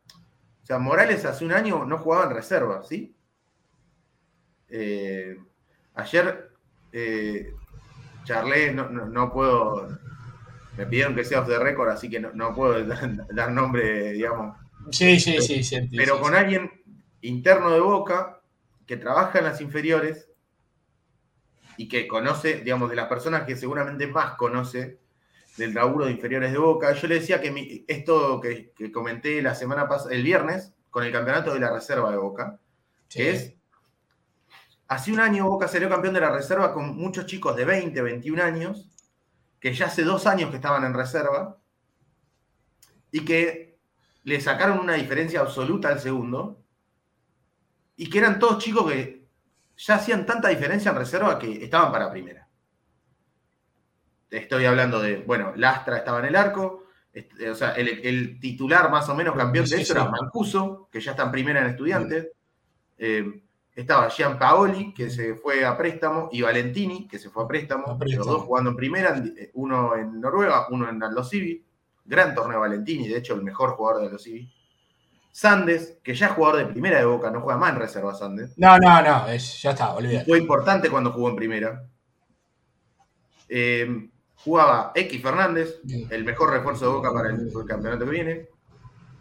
o 0.63 0.65
sea, 0.65 0.79
Morales 0.79 1.25
hace 1.25 1.45
un 1.45 1.53
año 1.53 1.85
no 1.85 1.99
jugaba 1.99 2.25
en 2.25 2.35
reserva, 2.37 2.83
¿sí? 2.83 3.15
Eh, 4.69 5.37
ayer 5.95 6.49
eh, 6.93 7.47
charlé, 8.25 8.73
no, 8.73 8.89
no- 8.89 9.07
no 9.07 9.31
puedo, 9.33 9.99
me 10.77 10.85
pidieron 10.87 11.15
que 11.15 11.25
sea 11.25 11.41
off 11.41 11.47
the 11.47 11.59
record, 11.59 11.89
así 11.89 12.09
que 12.09 12.19
no, 12.19 12.31
no 12.33 12.55
puedo 12.55 12.83
dar, 13.33 13.51
nombre, 13.51 14.13
digamos, 14.13 14.57
Sí, 14.91 15.19
sí, 15.19 15.41
sí. 15.41 15.63
sí, 15.63 15.87
pero 15.95 16.15
sí, 16.15 16.21
con 16.21 16.33
sí. 16.33 16.39
alguien 16.39 16.71
interno 17.21 17.71
de 17.71 17.79
Boca 17.79 18.40
que 18.87 18.97
trabaja 18.97 19.39
en 19.39 19.45
las 19.45 19.61
inferiores 19.61 20.29
y 21.77 21.87
que 21.87 22.07
conoce, 22.07 22.61
digamos, 22.61 22.89
de 22.89 22.95
las 22.95 23.07
personas 23.07 23.43
que 23.45 23.55
seguramente 23.55 24.07
más 24.07 24.35
conoce 24.35 24.99
del 25.57 25.73
laburo 25.73 26.05
de 26.05 26.11
inferiores 26.11 26.51
de 26.51 26.57
Boca. 26.57 26.93
Yo 26.93 27.07
le 27.07 27.15
decía 27.15 27.41
que 27.41 27.51
mi- 27.51 27.85
esto 27.87 28.39
que, 28.41 28.71
que 28.75 28.91
comenté 28.91 29.41
la 29.41 29.55
semana 29.55 29.87
pasada, 29.87 30.13
el 30.15 30.23
viernes, 30.23 30.73
con 30.89 31.03
el 31.05 31.11
campeonato 31.11 31.53
de 31.53 31.59
la 31.59 31.71
reserva 31.73 32.11
de 32.11 32.17
Boca, 32.17 32.59
que 33.09 33.31
es, 33.31 33.55
hace 34.87 35.11
un 35.11 35.19
año 35.19 35.47
Boca 35.47 35.67
salió 35.67 35.89
campeón 35.89 36.13
de 36.13 36.21
la 36.21 36.31
reserva 36.31 36.71
con 36.73 36.95
muchos 36.95 37.25
chicos 37.25 37.55
de 37.55 37.65
20, 37.65 37.99
21 38.01 38.39
años, 38.39 38.89
que 39.59 39.73
ya 39.73 39.87
hace 39.87 40.03
dos 40.03 40.27
años 40.27 40.49
que 40.49 40.57
estaban 40.57 40.83
en 40.85 40.93
reserva, 40.93 41.57
y 43.11 43.25
que 43.25 43.79
le 44.23 44.39
sacaron 44.41 44.79
una 44.79 44.93
diferencia 44.93 45.41
absoluta 45.41 45.89
al 45.89 45.99
segundo, 45.99 46.60
y 48.01 48.09
que 48.09 48.17
eran 48.17 48.39
todos 48.39 48.57
chicos 48.63 48.91
que 48.91 49.27
ya 49.77 49.95
hacían 49.95 50.25
tanta 50.25 50.49
diferencia 50.49 50.89
en 50.89 50.97
reserva 50.97 51.37
que 51.37 51.63
estaban 51.63 51.91
para 51.91 52.09
primera. 52.11 52.47
Estoy 54.29 54.65
hablando 54.65 54.99
de, 54.99 55.17
bueno, 55.17 55.53
Lastra 55.55 55.97
estaba 55.97 56.19
en 56.19 56.25
el 56.25 56.35
arco, 56.35 56.85
este, 57.13 57.49
o 57.49 57.55
sea, 57.55 57.71
el, 57.73 57.89
el 58.03 58.39
titular 58.39 58.89
más 58.89 59.07
o 59.09 59.15
menos 59.15 59.35
campeón 59.35 59.65
de 59.65 59.75
eso 59.75 59.85
sí. 59.85 59.99
era 59.99 60.09
Mancuso, 60.09 60.87
que 60.91 61.01
ya 61.01 61.11
está 61.11 61.23
en 61.23 61.31
primera 61.31 61.61
en 61.61 61.67
estudiantes. 61.67 62.29
Eh, 62.97 63.43
estaba 63.75 64.09
Gian 64.09 64.39
Paoli, 64.39 64.93
que 64.93 65.09
se 65.09 65.35
fue 65.35 65.65
a 65.65 65.77
préstamo, 65.77 66.29
y 66.31 66.41
Valentini, 66.41 67.07
que 67.07 67.19
se 67.19 67.29
fue 67.29 67.43
a 67.43 67.47
préstamo, 67.47 67.87
A 67.87 67.97
préstamo. 67.99 68.25
los 68.25 68.33
dos 68.33 68.43
jugando 68.45 68.71
en 68.71 68.75
primera, 68.77 69.15
en- 69.15 69.35
uno 69.53 69.95
en 69.95 70.19
Noruega, 70.21 70.67
uno 70.71 70.89
en 70.89 71.03
Aldo 71.03 71.23
Civi. 71.23 71.63
Gran 72.05 72.33
torneo 72.33 72.59
Valentini, 72.61 73.07
de 73.07 73.17
hecho 73.17 73.35
el 73.35 73.43
mejor 73.43 73.71
jugador 73.71 74.01
de 74.01 74.07
Aldo 74.07 74.17
Civi. 74.19 74.51
Sandes, 75.31 75.99
que 76.03 76.13
ya 76.13 76.27
es 76.27 76.31
jugador 76.33 76.59
de 76.59 76.65
primera 76.65 76.99
de 76.99 77.05
Boca, 77.05 77.31
no 77.31 77.41
juega 77.41 77.59
más 77.59 77.71
en 77.71 77.79
reserva 77.79 78.13
Sandes. 78.13 78.53
No, 78.57 78.77
no, 78.77 79.01
no, 79.01 79.27
es, 79.27 79.61
ya 79.61 79.71
está, 79.71 79.93
olvídate. 79.93 80.25
Fue 80.25 80.39
importante 80.39 80.89
cuando 80.89 81.11
jugó 81.11 81.29
en 81.29 81.35
primera. 81.35 81.87
Eh, 83.47 84.09
jugaba 84.35 84.91
X 84.95 85.21
Fernández, 85.21 85.79
el 86.09 86.23
mejor 86.23 86.51
refuerzo 86.51 86.85
de 86.85 86.91
Boca 86.91 87.13
para 87.13 87.29
el, 87.29 87.47
el 87.47 87.65
campeonato 87.65 88.05
que 88.05 88.11
viene. 88.11 88.49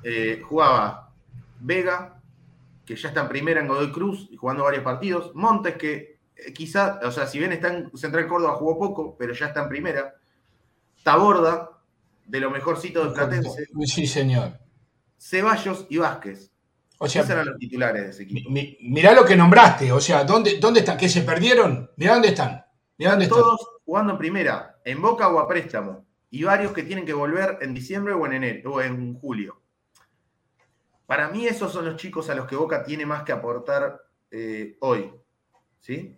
Eh, 0.03 0.43
jugaba 0.45 1.13
Vega, 1.61 2.21
que 2.85 2.97
ya 2.97 3.09
está 3.09 3.21
en 3.21 3.29
primera 3.29 3.61
en 3.61 3.69
Godoy 3.69 3.93
Cruz 3.93 4.29
y 4.31 4.37
jugando 4.37 4.65
varios 4.65 4.83
partidos. 4.83 5.33
Montes, 5.35 5.77
que 5.77 6.21
eh, 6.35 6.53
quizá, 6.53 7.01
o 7.05 7.11
sea, 7.11 7.27
si 7.27 7.39
bien 7.39 7.53
está 7.53 7.73
en 7.73 7.97
Central 7.97 8.27
Córdoba, 8.27 8.55
jugó 8.55 8.79
poco, 8.79 9.17
pero 9.17 9.33
ya 9.33 9.47
está 9.47 9.63
en 9.63 9.69
primera. 9.69 10.15
Taborda, 11.03 11.71
de 12.27 12.41
lo 12.41 12.51
mejorcito 12.51 13.05
de 13.05 13.15
Platense. 13.15 13.67
Sí, 13.87 14.07
señor. 14.07 14.59
Ceballos 15.21 15.87
y 15.91 15.99
Vázquez. 15.99 16.51
O 16.99 17.09
sea, 17.09 17.23
Esos 17.23 17.33
eran 17.33 17.47
los 17.47 17.59
titulares 17.59 18.03
de 18.03 18.11
ese 18.11 18.23
equipo. 18.25 18.51
mi- 18.51 18.77
mirá 18.83 19.13
lo 19.13 19.25
que 19.25 19.37
nombraste. 19.37 19.91
O 19.93 20.01
sea, 20.01 20.25
¿dónde, 20.25 20.59
dónde 20.59 20.81
están? 20.81 20.97
¿Qué 20.99 21.09
se 21.09 21.23
perdieron? 21.23 21.91
Mirá 21.97 22.15
dónde 22.15 22.29
están. 22.29 22.65
Mirá 22.99 23.13
dónde 23.13 23.25
están. 23.27 23.41
Todos 23.41 23.61
jugando 23.85 24.13
en 24.13 24.19
primera, 24.19 24.79
en 24.85 25.01
Boca 25.01 25.29
o 25.29 25.39
a 25.39 25.49
préstamo. 25.49 26.07
Y 26.31 26.45
varios 26.45 26.73
que 26.73 26.83
tienen 26.83 27.05
que 27.05 27.13
volver 27.13 27.59
en 27.61 27.75
diciembre 27.75 28.13
o 28.15 28.25
en 28.27 28.33
enero 28.35 28.75
o 28.75 28.81
en 28.81 29.15
julio. 29.15 29.61
Para 31.07 31.29
mí 31.29 31.47
esos 31.47 31.73
son 31.73 31.87
los 31.87 31.97
chicos 31.97 32.31
a 32.31 32.35
los 32.35 32.47
que 32.47 32.57
Boca 32.57 32.85
tiene 32.85 33.05
más 33.05 33.23
que 33.25 33.33
aportar 33.33 34.01
eh, 34.31 34.77
hoy. 34.81 35.11
¿Sí? 35.81 36.17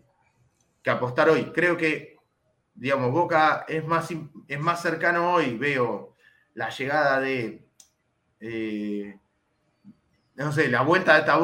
Que 0.82 0.90
apostar 0.90 1.30
hoy. 1.30 1.44
Creo 1.52 1.76
que 1.76 2.16
digamos, 2.74 3.12
Boca 3.12 3.64
es 3.68 3.86
más, 3.86 4.08
es 4.48 4.60
más 4.60 4.82
cercano 4.82 5.34
hoy, 5.34 5.56
veo 5.56 6.14
la 6.54 6.70
llegada 6.70 7.20
de, 7.20 7.68
eh, 8.42 9.18
no 10.34 10.52
sé, 10.52 10.68
la 10.68 10.82
vuelta 10.82 11.14
de 11.14 11.20
esta 11.20 11.38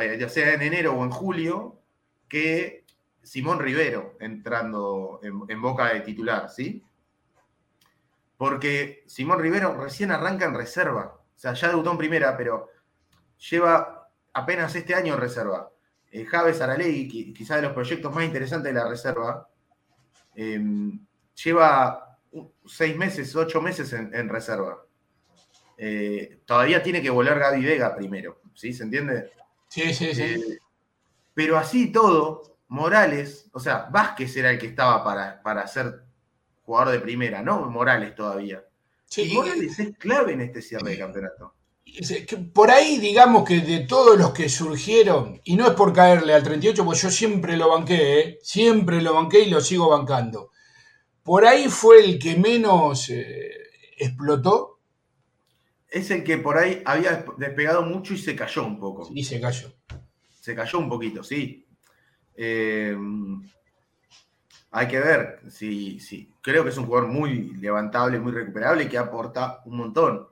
eh, 0.00 0.16
ya 0.20 0.28
sea 0.28 0.54
en 0.54 0.62
enero 0.62 0.94
o 0.94 1.04
en 1.04 1.10
julio, 1.10 1.80
que 2.28 2.84
Simón 3.22 3.58
Rivero 3.58 4.16
entrando 4.20 5.18
en, 5.22 5.42
en 5.48 5.60
Boca 5.60 5.92
de 5.92 6.00
titular, 6.00 6.48
¿sí? 6.48 6.84
Porque 8.36 9.02
Simón 9.06 9.40
Rivero 9.40 9.74
recién 9.76 10.10
arranca 10.10 10.44
en 10.44 10.54
reserva. 10.54 11.16
O 11.36 11.38
sea, 11.38 11.54
ya 11.54 11.68
debutó 11.68 11.90
en 11.90 11.98
primera, 11.98 12.36
pero 12.36 12.68
lleva 13.50 14.10
apenas 14.32 14.74
este 14.74 14.94
año 14.94 15.14
en 15.14 15.20
reserva. 15.20 15.70
Eh, 16.10 16.24
Javes 16.24 16.60
Aralegui, 16.60 17.32
quizás 17.34 17.56
de 17.56 17.62
los 17.62 17.72
proyectos 17.72 18.14
más 18.14 18.24
interesantes 18.24 18.72
de 18.72 18.80
la 18.80 18.88
reserva, 18.88 19.48
em, 20.34 21.04
lleva 21.44 22.18
seis 22.66 22.96
meses, 22.96 23.34
ocho 23.36 23.60
meses 23.60 23.92
en, 23.92 24.28
reserva. 24.28 24.85
Eh, 25.78 26.40
todavía 26.44 26.82
tiene 26.82 27.02
que 27.02 27.10
volar 27.10 27.38
Gaby 27.38 27.64
Vega 27.64 27.94
primero, 27.94 28.40
¿sí? 28.54 28.72
¿Se 28.72 28.84
entiende? 28.84 29.30
Sí, 29.68 29.92
sí, 29.92 30.14
sí. 30.14 30.22
Eh, 30.22 30.58
pero 31.34 31.58
así 31.58 31.92
todo, 31.92 32.58
Morales, 32.68 33.48
o 33.52 33.60
sea, 33.60 33.88
Vázquez 33.90 34.36
era 34.36 34.50
el 34.50 34.58
que 34.58 34.66
estaba 34.66 35.04
para, 35.04 35.42
para 35.42 35.66
ser 35.66 36.02
jugador 36.62 36.92
de 36.92 37.00
primera, 37.00 37.42
¿no? 37.42 37.68
Morales 37.70 38.14
todavía. 38.14 38.64
Sí, 39.04 39.32
Morales 39.34 39.78
es 39.78 39.96
clave 39.98 40.32
en 40.32 40.40
este 40.40 40.62
cierre 40.62 40.90
de 40.90 40.98
campeonato. 40.98 41.54
Por 42.52 42.70
ahí, 42.70 42.98
digamos 42.98 43.44
que 43.44 43.60
de 43.60 43.80
todos 43.80 44.18
los 44.18 44.32
que 44.32 44.48
surgieron, 44.48 45.40
y 45.44 45.56
no 45.56 45.66
es 45.68 45.74
por 45.74 45.92
caerle 45.92 46.34
al 46.34 46.42
38, 46.42 46.84
porque 46.84 47.00
yo 47.00 47.10
siempre 47.10 47.56
lo 47.56 47.70
banqué, 47.70 48.20
¿eh? 48.20 48.38
siempre 48.42 49.00
lo 49.00 49.14
banqué 49.14 49.40
y 49.40 49.50
lo 49.50 49.60
sigo 49.60 49.88
bancando. 49.90 50.50
Por 51.22 51.46
ahí 51.46 51.68
fue 51.68 52.04
el 52.04 52.18
que 52.18 52.36
menos 52.36 53.08
eh, 53.10 53.50
explotó. 53.96 54.75
Es 55.88 56.10
el 56.10 56.24
que 56.24 56.38
por 56.38 56.58
ahí 56.58 56.82
había 56.84 57.24
despegado 57.38 57.82
mucho 57.82 58.14
y 58.14 58.18
se 58.18 58.34
cayó 58.34 58.64
un 58.64 58.78
poco. 58.78 59.08
Y 59.14 59.24
se 59.24 59.40
cayó. 59.40 59.72
Se 60.30 60.54
cayó 60.54 60.78
un 60.78 60.88
poquito, 60.88 61.22
sí. 61.22 61.66
Eh, 62.34 62.96
hay 64.70 64.88
que 64.88 65.00
ver 65.00 65.40
si, 65.48 66.00
si, 66.00 66.30
creo 66.42 66.62
que 66.62 66.70
es 66.70 66.76
un 66.76 66.86
jugador 66.86 67.08
muy 67.08 67.54
levantable, 67.56 68.18
muy 68.18 68.32
recuperable 68.32 68.84
y 68.84 68.88
que 68.88 68.98
aporta 68.98 69.62
un 69.64 69.78
montón. 69.78 70.28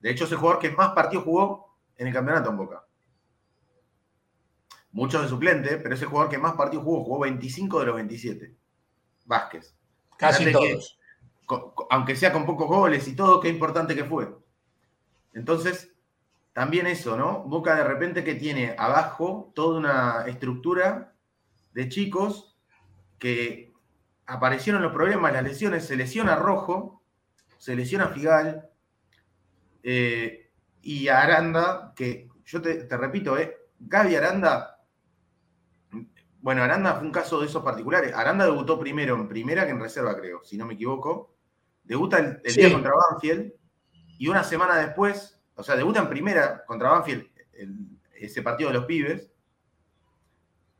De 0.00 0.10
hecho, 0.10 0.24
es 0.24 0.32
el 0.32 0.38
jugador 0.38 0.60
que 0.60 0.70
más 0.70 0.92
partidos 0.92 1.24
jugó 1.24 1.76
en 1.96 2.06
el 2.06 2.12
campeonato 2.12 2.50
en 2.50 2.56
Boca. 2.56 2.84
Muchos 4.92 5.22
de 5.22 5.28
suplente, 5.28 5.76
pero 5.76 5.94
es 5.94 6.02
el 6.02 6.08
jugador 6.08 6.30
que 6.30 6.38
más 6.38 6.54
partidos 6.54 6.84
jugó, 6.84 7.04
jugó 7.04 7.20
25 7.20 7.80
de 7.80 7.86
los 7.86 7.94
27. 7.96 8.56
Vázquez. 9.26 9.74
Casi 10.16 10.52
todos. 10.52 10.98
aunque 11.90 12.16
sea 12.16 12.32
con 12.32 12.46
pocos 12.46 12.68
goles 12.68 13.06
y 13.08 13.16
todo, 13.16 13.40
qué 13.40 13.48
importante 13.48 13.94
que 13.94 14.04
fue. 14.04 14.41
Entonces, 15.34 15.92
también 16.52 16.86
eso, 16.86 17.16
¿no? 17.16 17.44
Boca 17.44 17.74
de 17.74 17.84
repente 17.84 18.24
que 18.24 18.34
tiene 18.34 18.74
abajo 18.78 19.52
toda 19.54 19.78
una 19.78 20.24
estructura 20.26 21.14
de 21.72 21.88
chicos 21.88 22.58
que 23.18 23.72
aparecieron 24.26 24.82
los 24.82 24.92
problemas, 24.92 25.32
las 25.32 25.44
lesiones, 25.44 25.86
se 25.86 25.96
lesiona 25.96 26.36
Rojo, 26.36 27.02
se 27.56 27.74
lesiona 27.74 28.08
Figal, 28.08 28.68
eh, 29.82 30.50
y 30.82 31.08
Aranda, 31.08 31.92
que 31.96 32.28
yo 32.44 32.60
te, 32.60 32.86
repito, 32.96 33.38
eh, 33.38 33.56
Gaby 33.78 34.16
Aranda, 34.16 34.80
bueno, 36.40 36.62
Aranda 36.62 36.96
fue 36.96 37.06
un 37.06 37.12
caso 37.12 37.40
de 37.40 37.46
esos 37.46 37.62
particulares. 37.62 38.12
Aranda 38.14 38.44
debutó 38.44 38.78
primero 38.78 39.14
en 39.14 39.28
primera 39.28 39.64
que 39.64 39.70
en 39.70 39.80
reserva, 39.80 40.16
creo, 40.16 40.42
si 40.44 40.56
no 40.56 40.66
me 40.66 40.74
equivoco. 40.74 41.36
Debuta 41.84 42.18
el, 42.18 42.42
día 42.42 42.72
contra 42.72 42.92
Banfield 43.10 43.52
y 44.18 44.28
una 44.28 44.44
semana 44.44 44.76
después, 44.76 45.40
o 45.54 45.62
sea, 45.62 45.76
debuta 45.76 46.00
en 46.00 46.08
primera 46.08 46.64
contra 46.64 46.90
Banfield, 46.90 47.26
ese 48.14 48.42
partido 48.42 48.70
de 48.70 48.74
los 48.76 48.84
pibes, 48.86 49.30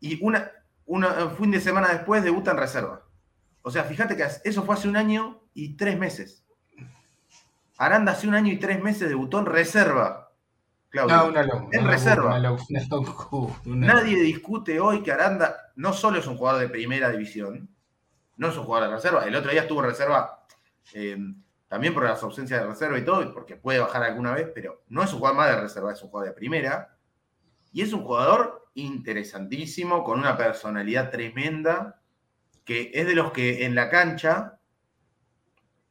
y 0.01 0.18
una, 0.22 0.51
un 0.87 1.05
fin 1.39 1.51
de 1.51 1.61
semana 1.61 1.89
después 1.89 2.22
debuta 2.22 2.51
en 2.51 2.59
reserva. 2.59 3.05
O 3.62 3.70
sea, 3.70 3.85
fíjate 3.85 4.16
que 4.16 4.26
eso 4.45 4.64
fue 4.64 4.74
hace 4.74 4.89
un 4.89 4.97
año 4.97 5.41
y 5.55 5.76
tres 5.76 5.99
meses. 5.99 6.45
Aranda 7.78 8.12
hace 8.12 8.28
un 8.28 8.35
año 8.35 8.53
y 8.53 8.59
tres 8.59 8.83
meses 8.83 9.09
debutó 9.09 9.39
en 9.39 9.47
reserva. 9.47 10.30
Claudio. 10.89 11.68
en 11.72 11.87
reserva. 11.87 12.39
Nadie 13.64 14.22
discute 14.22 14.78
hoy 14.78 15.03
que 15.03 15.11
Aranda 15.11 15.72
no 15.76 15.95
solo 15.95 16.18
es 16.18 16.26
un 16.26 16.37
jugador 16.37 16.61
de 16.61 16.68
primera 16.68 17.11
división, 17.11 17.70
no 18.37 18.49
es 18.49 18.57
un 18.59 18.64
jugador 18.64 18.91
de 18.91 18.97
reserva. 18.97 19.24
El 19.24 19.35
otro 19.35 19.51
día 19.51 19.62
estuvo 19.62 19.80
en 19.80 19.89
reserva 19.89 20.45
eh, 20.93 21.16
también 21.73 21.95
por 21.95 22.05
las 22.05 22.23
ausencias 22.23 22.61
de 22.61 22.66
reserva 22.66 22.99
y 22.99 23.03
todo, 23.03 23.33
porque 23.33 23.57
puede 23.57 23.79
bajar 23.79 24.03
alguna 24.03 24.35
vez, 24.35 24.51
pero 24.55 24.83
no 24.89 25.03
es 25.03 25.11
un 25.14 25.20
jugador 25.20 25.39
más 25.39 25.49
de 25.49 25.62
reserva, 25.62 25.91
es 25.91 26.03
un 26.03 26.11
jugador 26.11 26.29
de 26.29 26.37
primera. 26.37 26.99
Y 27.73 27.81
es 27.81 27.95
un 27.95 28.03
jugador 28.03 28.68
interesantísimo, 28.75 30.05
con 30.05 30.18
una 30.18 30.37
personalidad 30.37 31.11
tremenda 31.11 32.03
que 32.66 32.91
es 32.93 33.07
de 33.07 33.14
los 33.14 33.33
que 33.33 33.64
en 33.64 33.75
la 33.75 33.89
cancha 33.89 34.59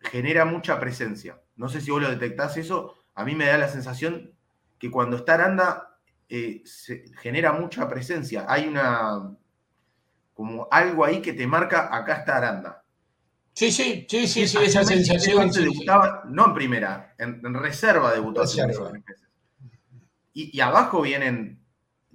genera 0.02 0.46
mucha 0.46 0.80
presencia. 0.80 1.42
No 1.56 1.68
sé 1.68 1.82
si 1.82 1.90
vos 1.90 2.00
lo 2.00 2.12
detectás 2.12 2.58
eso, 2.58 2.94
a 3.16 3.26
mí 3.26 3.34
me 3.34 3.48
da 3.48 3.58
la 3.58 3.68
sensación 3.68 4.36
que 4.78 4.92
cuando 4.92 5.18
está 5.18 5.34
Aranda 5.34 5.98
eh, 6.30 6.62
se 6.64 7.06
genera 7.24 7.54
mucha 7.54 7.90
presencia. 7.90 8.46
Hay 8.48 8.68
una 8.68 9.36
como 10.36 10.68
algo 10.70 11.06
ahí 11.06 11.24
que 11.24 11.34
te 11.34 11.48
marca, 11.48 11.90
acá 11.92 12.18
está 12.18 12.38
Aranda. 12.38 12.81
Sí, 13.54 13.72
sí, 13.72 14.06
sí, 14.10 14.28
sí, 14.28 14.48
sí 14.48 14.58
esa 14.58 14.84
sensación. 14.84 15.52
no 16.30 16.46
en 16.46 16.54
primera, 16.54 17.16
en, 17.18 17.54
reserva 17.54 18.14
debutó 18.14 18.42
hace 18.42 18.62
Y, 20.34 20.58
y, 20.58 20.62
abajo 20.62 21.02
vienen, 21.02 21.64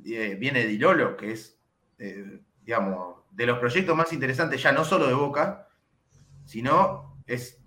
eh, 0.05 0.37
viene 0.39 0.67
Dilolo, 0.67 1.17
que 1.17 1.33
es, 1.33 1.59
eh, 1.99 2.41
digamos, 2.63 3.17
de 3.31 3.47
los 3.47 3.59
proyectos 3.59 3.95
más 3.97 4.13
interesantes, 4.13 4.63
ya 4.63 4.73
no 4.73 4.85
solo 4.85 5.07
de 5.07 5.15
Boca, 5.15 5.69
sino 6.47 7.21
es 7.27 7.63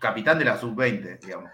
capitán 0.00 0.38
de 0.38 0.44
la 0.44 0.58
sub-20, 0.58 1.18
digamos. 1.20 1.50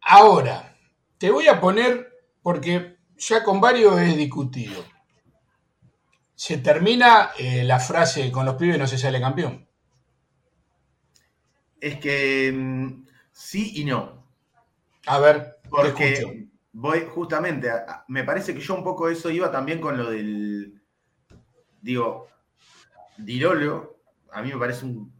Ahora, 0.00 0.76
te 1.18 1.30
voy 1.30 1.48
a 1.48 1.60
poner, 1.60 2.12
porque 2.40 2.98
ya 3.16 3.42
con 3.42 3.60
varios 3.60 3.98
he 3.98 4.16
discutido. 4.16 4.84
Se 6.36 6.58
termina 6.58 7.30
eh, 7.38 7.64
la 7.64 7.80
frase 7.80 8.30
con 8.30 8.46
los 8.46 8.54
pibes 8.54 8.78
no 8.78 8.86
se 8.86 8.98
sale 8.98 9.20
campeón. 9.20 9.66
Es 11.80 11.98
que 11.98 12.52
mm, 12.54 13.06
sí 13.32 13.72
y 13.80 13.84
no. 13.84 14.24
A 15.06 15.18
ver, 15.18 15.56
porque 15.68 16.48
voy 16.72 17.06
justamente, 17.08 17.70
me 18.08 18.22
parece 18.22 18.54
que 18.54 18.60
yo 18.60 18.74
un 18.74 18.84
poco 18.84 19.08
eso 19.08 19.30
iba 19.30 19.50
también 19.50 19.80
con 19.80 19.96
lo 19.96 20.10
del 20.10 20.82
digo, 21.80 22.28
Dirolo, 23.16 24.00
a 24.32 24.42
mí 24.42 24.52
me 24.52 24.58
parece 24.58 24.84
un, 24.84 25.12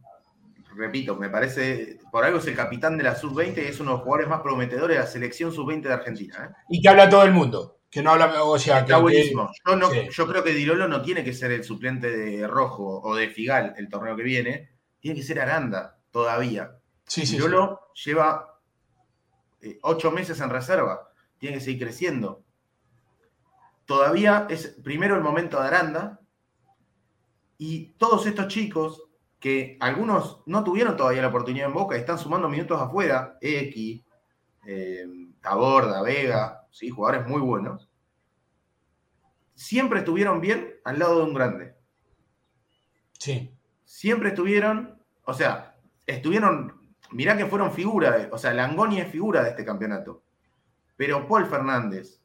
repito, 0.75 1.15
me 1.15 1.29
parece, 1.29 1.99
por 2.11 2.23
algo 2.23 2.39
es 2.39 2.47
el 2.47 2.55
capitán 2.55 2.97
de 2.97 3.03
la 3.03 3.15
sub-20 3.15 3.57
y 3.57 3.67
es 3.67 3.79
uno 3.79 3.91
de 3.91 3.97
los 3.97 4.03
jugadores 4.03 4.29
más 4.29 4.41
prometedores 4.41 4.97
de 4.97 5.03
la 5.03 5.09
selección 5.09 5.51
sub-20 5.51 5.81
de 5.83 5.93
Argentina. 5.93 6.45
¿eh? 6.45 6.55
Y 6.69 6.81
que 6.81 6.89
habla 6.89 7.09
todo 7.09 7.23
el 7.23 7.31
mundo. 7.31 7.76
Que 7.89 8.01
no 8.01 8.11
habla, 8.11 8.43
o 8.43 8.59
sea, 8.59 8.79
Está 8.79 8.97
buenísimo. 8.97 9.49
Yo, 10.11 10.27
creo 10.27 10.43
que 10.43 10.53
Dirolo 10.53 10.87
no 10.87 11.01
tiene 11.01 11.23
que 11.23 11.33
ser 11.33 11.51
el 11.51 11.63
suplente 11.63 12.09
de 12.09 12.47
Rojo 12.47 13.01
o 13.01 13.15
de 13.15 13.29
Figal 13.29 13.73
el 13.77 13.89
torneo 13.89 14.15
que 14.15 14.23
viene. 14.23 14.71
Tiene 14.99 15.17
que 15.17 15.23
ser 15.23 15.39
Aranda 15.39 15.97
todavía. 16.11 16.77
Sí, 17.05 17.21
Dirolo 17.25 17.91
lleva 18.05 18.59
eh, 19.61 19.79
ocho 19.83 20.11
meses 20.11 20.39
en 20.41 20.49
reserva. 20.49 21.09
Tiene 21.37 21.57
que 21.57 21.63
seguir 21.63 21.83
creciendo. 21.83 22.43
Todavía 23.85 24.47
es 24.49 24.75
primero 24.83 25.15
el 25.15 25.21
momento 25.21 25.61
de 25.61 25.67
Aranda, 25.67 26.19
y 27.57 27.93
todos 27.97 28.25
estos 28.25 28.47
chicos, 28.47 29.03
que 29.39 29.77
algunos 29.79 30.41
no 30.45 30.63
tuvieron 30.63 30.97
todavía 30.97 31.21
la 31.21 31.27
oportunidad 31.27 31.67
en 31.67 31.73
Boca 31.73 31.95
y 31.95 31.99
están 31.99 32.19
sumando 32.19 32.49
minutos 32.49 32.79
afuera, 32.79 33.37
X, 33.41 34.01
eh, 34.65 35.05
Taborda, 35.41 36.01
Vega, 36.01 36.56
¿sí? 36.71 36.89
jugadores 36.89 37.27
muy 37.27 37.41
buenos, 37.41 37.89
siempre 39.55 39.99
estuvieron 39.99 40.39
bien 40.39 40.75
al 40.85 40.99
lado 40.99 41.17
de 41.17 41.23
un 41.23 41.33
grande. 41.33 41.75
Sí. 43.19 43.53
Siempre 43.83 44.29
estuvieron, 44.29 45.01
o 45.23 45.33
sea, 45.33 45.75
estuvieron, 46.05 46.95
mirá 47.11 47.35
que 47.35 47.45
fueron 47.45 47.71
figura, 47.71 48.29
o 48.31 48.37
sea, 48.37 48.53
Langoni 48.53 48.99
es 48.99 49.11
figura 49.11 49.43
de 49.43 49.49
este 49.49 49.65
campeonato. 49.65 50.23
Pero 50.95 51.27
Paul 51.27 51.45
Fernández, 51.45 52.21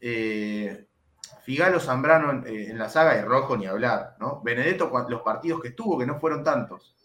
eh, 0.00 0.86
Figalo 1.42 1.78
Zambrano 1.78 2.44
eh, 2.46 2.70
en, 2.70 2.78
la 2.78 2.88
saga 2.88 3.14
de 3.14 3.24
Rojo 3.24 3.56
ni 3.56 3.66
hablar, 3.66 4.16
¿no? 4.18 4.40
Benedetto, 4.42 4.90
los 5.08 5.22
partidos 5.22 5.60
que 5.60 5.68
estuvo, 5.68 5.98
que 5.98 6.06
no 6.06 6.18
fueron 6.18 6.42
tantos. 6.42 6.96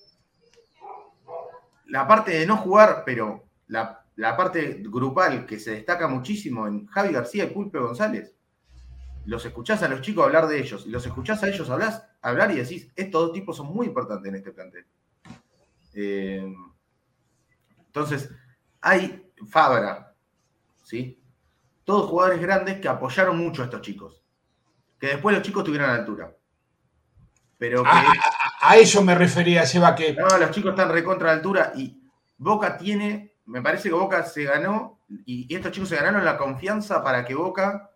La 1.85 2.07
parte 2.07 2.31
de 2.31 2.45
no 2.45 2.57
jugar, 2.57 3.03
pero 3.05 3.43
la, 3.67 4.00
parte 4.37 4.81
grupal 4.85 5.45
que 5.45 5.59
se 5.59 5.71
destaca 5.71 6.07
muchísimo 6.07 6.67
en 6.67 6.85
Javi 6.87 7.13
García 7.13 7.45
y 7.45 7.47
Pulpe 7.47 7.79
González. 7.79 8.35
los 9.25 9.45
escuchás 9.45 9.81
a 9.83 9.87
los 9.87 10.01
chicos 10.01 10.25
hablar 10.25 10.47
de 10.47 10.59
ellos, 10.59 10.83
y 10.87 10.89
los 10.89 11.05
escuchás 11.05 11.43
a 11.43 11.47
ellos 11.47 11.69
hablar, 11.69 12.09
hablar 12.21 12.51
y 12.51 12.55
decís, 12.57 12.89
estos 12.95 13.27
dos 13.27 13.33
tipos 13.33 13.55
son 13.55 13.67
muy 13.67 13.85
importantes 13.87 14.27
en 14.29 14.35
este 14.35 14.51
plantel. 14.51 14.85
Eh, 15.93 16.53
entonces, 17.85 18.29
hay 18.81 19.31
Fabra, 19.49 20.13
¿sí? 20.83 21.19
Todos 21.83 22.09
jugadores 22.09 22.41
grandes 22.41 22.79
que 22.79 22.87
apoyaron 22.87 23.37
mucho 23.37 23.61
a 23.61 23.65
estos 23.65 23.81
chicos. 23.81 24.21
Que 24.99 25.07
después 25.07 25.35
los 25.35 25.43
chicos 25.45 25.63
tuvieron 25.63 25.89
a 25.89 25.93
la 25.93 25.99
altura. 25.99 26.35
Pero 27.57 27.83
que, 27.83 27.89
A, 27.89 27.99
a- 28.11 28.71
a 28.71 28.77
eso 28.77 29.03
me 29.03 29.13
refería, 29.15 29.65
Seba, 29.65 29.93
que 29.95 30.13
no, 30.13 30.27
los 30.37 30.51
chicos 30.51 30.71
están 30.71 30.89
recontra 30.91 31.27
la 31.27 31.33
altura 31.33 31.73
y 31.75 32.01
Boca 32.37 32.77
tiene, 32.77 33.30
me 33.45 33.61
parece 33.61 33.89
que 33.89 33.95
Boca 33.95 34.23
se 34.23 34.43
ganó, 34.43 34.99
y, 35.25 35.53
estos 35.53 35.71
chicos 35.71 35.89
se 35.89 35.95
ganaron 35.95 36.23
la 36.23 36.37
confianza 36.37 37.03
para 37.03 37.25
que 37.25 37.35
Boca, 37.35 37.91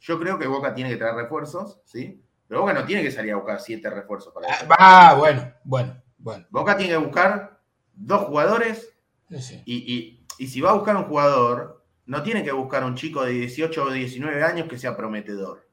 yo 0.00 0.18
creo 0.18 0.38
que 0.38 0.46
Boca 0.46 0.74
tiene 0.74 0.90
que 0.90 0.96
traer 0.96 1.14
refuerzos, 1.14 1.80
¿sí? 1.84 2.22
Pero 2.46 2.60
Boca 2.60 2.74
no 2.74 2.84
tiene 2.84 3.02
que 3.02 3.10
salir 3.10 3.32
a 3.32 3.36
buscar 3.36 3.60
siete 3.60 3.88
refuerzos 3.90 4.32
para 4.32 4.48
eso. 4.48 4.66
Ah, 4.78 5.14
bueno, 5.18 5.52
bueno, 5.64 6.02
bueno. 6.18 6.46
Boca 6.50 6.76
tiene 6.76 6.92
que 6.92 6.98
buscar 6.98 7.60
dos 7.94 8.22
jugadores 8.22 8.92
Sí, 9.30 9.40
sí. 9.40 9.62
y, 9.64 9.94
y- 9.94 10.24
y 10.36 10.46
si 10.48 10.60
va 10.60 10.70
a 10.70 10.74
buscar 10.74 10.96
un 10.96 11.04
jugador, 11.04 11.84
no 12.06 12.22
tiene 12.22 12.42
que 12.42 12.52
buscar 12.52 12.84
un 12.84 12.94
chico 12.96 13.24
de 13.24 13.32
18 13.32 13.84
o 13.84 13.90
19 13.90 14.42
años 14.42 14.68
que 14.68 14.78
sea 14.78 14.96
prometedor. 14.96 15.68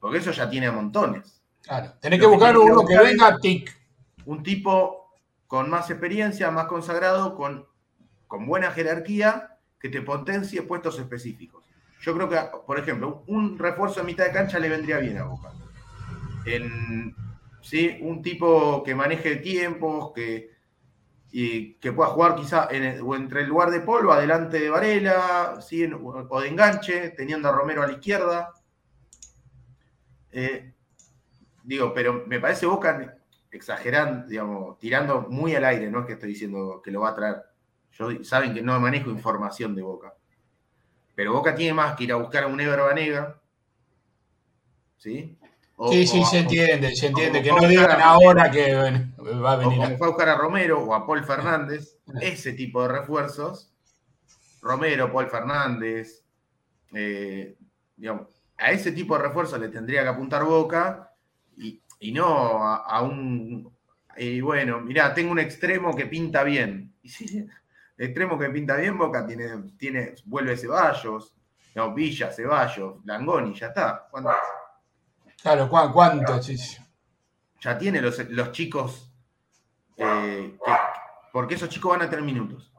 Porque 0.00 0.18
eso 0.18 0.32
ya 0.32 0.48
tiene 0.48 0.66
a 0.66 0.72
montones. 0.72 1.42
Claro. 1.62 1.92
Tenés 2.00 2.18
que 2.18 2.24
que 2.26 2.30
buscar 2.30 2.56
uno 2.56 2.84
que 2.86 2.98
venga 2.98 3.38
tic. 3.38 3.76
Un 4.24 4.42
tipo 4.42 5.10
con 5.46 5.70
más 5.70 5.90
experiencia, 5.90 6.50
más 6.50 6.66
consagrado, 6.66 7.36
con, 7.36 7.66
con 8.26 8.46
buena 8.46 8.70
jerarquía, 8.70 9.58
que 9.78 9.88
te 9.88 10.02
potencie 10.02 10.62
puestos 10.62 10.98
específicos. 10.98 11.64
Yo 12.00 12.14
creo 12.14 12.28
que, 12.28 12.38
por 12.66 12.78
ejemplo, 12.78 13.24
un 13.26 13.58
refuerzo 13.58 14.00
en 14.00 14.06
mitad 14.06 14.24
de 14.24 14.32
cancha 14.32 14.58
le 14.58 14.68
vendría 14.68 14.98
bien 14.98 15.18
a 15.18 15.24
Boca. 15.24 15.52
¿sí? 17.62 17.98
Un 18.00 18.22
tipo 18.22 18.82
que 18.84 18.94
maneje 18.94 19.36
tiempos, 19.36 20.12
que, 20.14 20.50
y 21.32 21.74
que 21.74 21.92
pueda 21.92 22.10
jugar 22.10 22.36
quizá 22.36 22.68
o 23.02 23.16
entre 23.16 23.42
el 23.42 23.48
lugar 23.48 23.70
de 23.70 23.80
polvo, 23.80 24.12
adelante 24.12 24.60
de 24.60 24.70
Varela, 24.70 25.58
¿sí? 25.60 25.84
O 25.92 26.40
de 26.40 26.48
enganche, 26.48 27.10
teniendo 27.10 27.48
a 27.48 27.52
Romero 27.52 27.82
a 27.82 27.86
la 27.86 27.94
izquierda. 27.94 28.52
Eh, 30.30 30.72
digo, 31.64 31.92
pero 31.92 32.24
me 32.26 32.40
parece 32.40 32.66
Boca 32.66 33.16
exagerando, 33.50 34.28
digamos, 34.28 34.78
tirando 34.78 35.22
muy 35.22 35.54
al 35.54 35.64
aire, 35.64 35.90
no 35.90 36.00
es 36.00 36.06
que 36.06 36.12
estoy 36.12 36.30
diciendo 36.30 36.80
que 36.84 36.90
lo 36.90 37.00
va 37.00 37.10
a 37.10 37.14
traer. 37.14 37.36
Yo, 37.98 38.24
saben 38.24 38.52
que 38.54 38.62
no 38.62 38.78
manejo 38.80 39.10
información 39.10 39.74
de 39.74 39.82
Boca. 39.82 40.14
Pero 41.14 41.32
Boca 41.32 41.54
tiene 41.54 41.72
más 41.74 41.96
que 41.96 42.04
ir 42.04 42.12
a 42.12 42.16
buscar 42.16 42.44
a 42.44 42.46
un 42.46 42.60
Ever 42.60 42.80
Banega. 42.80 43.40
¿Sí? 44.98 45.36
O- 45.76 45.92
Sí, 45.92 46.06
sí, 46.06 46.20
o 46.20 46.22
a- 46.24 46.26
se 46.26 46.38
entiende, 46.38 46.94
se 46.96 47.06
entiende. 47.08 47.40
o- 47.40 47.42
Que 47.42 47.50
o- 47.52 47.56
no 47.56 47.62
o- 47.66 47.68
digan 47.68 48.00
ahora 48.00 48.50
que 48.50 48.74
bueno, 48.76 49.12
va 49.42 49.52
a 49.52 49.56
o 49.56 49.58
venir. 49.58 49.74
como 49.78 49.84
a- 49.84 49.96
fue 49.98 50.06
a 50.06 50.10
buscar 50.10 50.28
a 50.30 50.36
Romero 50.36 50.82
o 50.82 50.94
a 50.94 51.06
Paul 51.06 51.24
Fernández, 51.24 51.98
ese 52.20 52.52
tipo 52.54 52.82
de 52.82 52.88
refuerzos, 52.88 53.72
Romero, 54.62 55.12
Paul 55.12 55.28
Fernández, 55.28 56.24
eh, 56.92 57.56
digamos, 57.96 58.28
a 58.58 58.70
ese 58.72 58.92
tipo 58.92 59.16
de 59.16 59.24
refuerzos 59.24 59.60
le 59.60 59.68
tendría 59.68 60.02
que 60.02 60.08
apuntar 60.08 60.44
Boca 60.44 61.12
y, 61.58 61.80
y 62.00 62.12
no 62.12 62.62
a, 62.66 62.76
a 62.76 63.02
un, 63.02 63.70
y 64.16 64.40
bueno, 64.40 64.80
mirá, 64.80 65.12
tengo 65.12 65.30
un 65.30 65.38
extremo 65.38 65.94
que 65.94 66.06
pinta 66.06 66.42
bien. 66.42 66.94
Y 67.02 67.08
sí, 67.10 67.46
extremo 67.98 68.38
que 68.38 68.48
pinta 68.50 68.76
bien, 68.76 68.96
Boca 68.98 69.26
tiene, 69.26 69.48
tiene 69.78 70.14
vuelve 70.24 70.56
Ceballos, 70.56 71.34
no, 71.74 71.92
Villa, 71.94 72.30
Ceballos, 72.32 72.96
Langoni, 73.04 73.54
ya 73.54 73.66
está. 73.68 74.06
¿Cuánto? 74.10 74.30
Claro, 75.42 75.68
¿cuá- 75.68 75.92
¿cuánto? 75.92 76.42
Sí, 76.42 76.56
sí. 76.58 76.78
ya 77.60 77.76
tiene 77.78 78.00
los, 78.00 78.18
los 78.30 78.52
chicos, 78.52 79.10
eh, 79.96 80.56
que- 80.64 80.72
porque 81.32 81.54
esos 81.54 81.68
chicos 81.68 81.90
van 81.92 82.02
a 82.06 82.10
tener 82.10 82.24
minutos. 82.24 82.72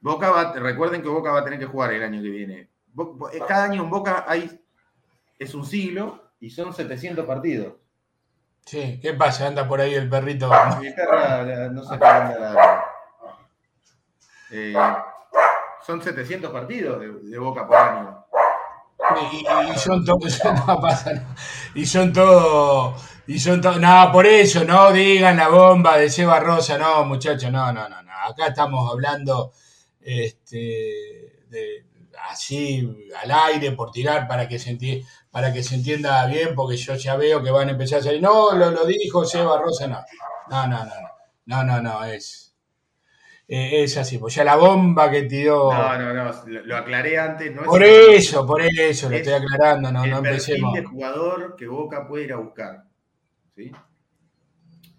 Boca 0.00 0.30
va, 0.30 0.52
recuerden 0.52 1.00
que 1.02 1.08
Boca 1.08 1.30
va 1.30 1.40
a 1.40 1.44
tener 1.44 1.58
que 1.58 1.66
jugar 1.66 1.92
el 1.92 2.02
año 2.02 2.20
que 2.20 2.28
viene. 2.28 2.68
Bo- 2.88 3.30
Cada 3.46 3.64
año 3.64 3.82
en 3.84 3.90
Boca 3.90 4.24
hay, 4.28 4.60
es 5.38 5.54
un 5.54 5.64
siglo 5.64 6.32
y 6.40 6.50
son 6.50 6.74
700 6.74 7.24
partidos. 7.24 7.74
Sí, 8.66 8.98
¿qué 9.00 9.14
pasa? 9.14 9.46
Anda 9.46 9.66
por 9.66 9.80
ahí 9.80 9.94
el 9.94 10.08
perrito. 10.08 10.50
Mi 10.80 10.90
perra 10.92 11.68
no 11.70 11.84
sé 11.84 11.96
para 11.98 12.24
dónde 12.32 12.40
la- 12.40 12.84
Eh, 14.52 14.74
son 15.84 16.02
700 16.02 16.50
partidos 16.50 17.00
de, 17.00 17.38
Boca 17.38 17.66
por 17.66 17.76
año. 17.76 18.24
Y, 19.32 19.78
son 19.78 20.04
todos. 20.04 20.40
Y 21.74 21.86
son 21.86 22.12
todos, 22.12 23.02
y 23.26 23.38
son 23.40 23.60
todos, 23.60 23.80
no, 23.80 24.10
por 24.12 24.26
eso, 24.26 24.64
no 24.64 24.92
digan 24.92 25.38
la 25.38 25.48
bomba 25.48 25.96
de 25.96 26.08
Seba 26.10 26.38
Rosa, 26.38 26.78
no, 26.78 27.04
muchachos, 27.04 27.50
no, 27.50 27.72
no, 27.72 27.88
no, 27.88 28.02
no. 28.02 28.12
Acá 28.12 28.48
estamos 28.48 28.90
hablando 28.90 29.52
este, 30.00 31.32
así 32.30 33.08
al 33.22 33.30
aire 33.30 33.72
por 33.72 33.90
tirar 33.90 34.28
para 34.28 34.46
que 34.46 34.58
se 34.58 34.78
enti- 34.78 35.04
para 35.30 35.52
que 35.52 35.62
se 35.62 35.76
entienda 35.76 36.24
bien, 36.26 36.54
porque 36.54 36.76
yo 36.76 36.94
ya 36.94 37.16
veo 37.16 37.42
que 37.42 37.50
van 37.50 37.68
a 37.68 37.72
empezar 37.72 38.00
a 38.00 38.02
salir, 38.02 38.22
no, 38.22 38.52
lo, 38.52 38.70
lo 38.70 38.84
dijo 38.84 39.24
Seba 39.24 39.58
Rosa, 39.58 39.86
no, 39.86 40.04
no, 40.48 40.66
no, 40.68 40.84
no, 40.84 40.92
no, 41.46 41.64
no, 41.64 41.82
no, 41.82 42.04
es, 42.04 42.41
eh, 43.54 43.82
es 43.82 43.96
así, 43.98 44.18
pues 44.18 44.34
ya 44.34 44.44
la 44.44 44.56
bomba 44.56 45.10
que 45.10 45.22
tiró. 45.24 45.72
No, 45.72 45.98
no, 45.98 46.14
no, 46.14 46.32
lo, 46.46 46.64
lo 46.66 46.76
aclaré 46.76 47.18
antes. 47.18 47.54
No 47.54 47.62
es- 47.62 47.66
Por 47.68 47.82
eso, 47.82 48.46
por 48.46 48.62
eso, 48.62 49.08
lo 49.10 49.16
Es 49.16 49.26
estoy 49.26 49.34
aclarando, 49.44 49.92
no, 49.92 50.04
el 50.04 50.10
no 50.10 50.18
empecemos. 50.18 50.72
de 50.74 50.84
jugador 50.84 51.54
que 51.56 51.66
Boca 51.68 52.06
puede 52.08 52.24
ir 52.24 52.32
a 52.32 52.36
buscar. 52.36 52.84
¿sí? 53.54 53.70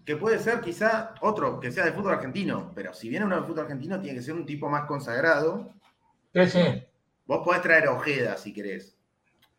Que 0.04 0.16
puede 0.16 0.38
ser 0.38 0.60
quizá 0.60 1.14
otro 1.22 1.58
que 1.58 1.72
sea 1.72 1.84
de 1.84 1.92
fútbol 1.92 2.12
argentino, 2.12 2.72
pero 2.74 2.92
si 2.92 3.08
viene 3.08 3.24
uno 3.24 3.40
de 3.40 3.46
fútbol 3.46 3.60
argentino, 3.64 3.98
tiene 4.00 4.18
que 4.18 4.24
ser 4.24 4.34
un 4.34 4.44
tipo 4.46 4.68
más 4.68 4.84
consagrado. 4.86 5.70
Sí, 6.34 6.46
sí. 6.46 6.82
Vos 7.26 7.40
podés 7.44 7.62
traer 7.62 7.86
a 7.86 7.92
Ojeda 7.92 8.36
si 8.36 8.52
querés, 8.52 8.96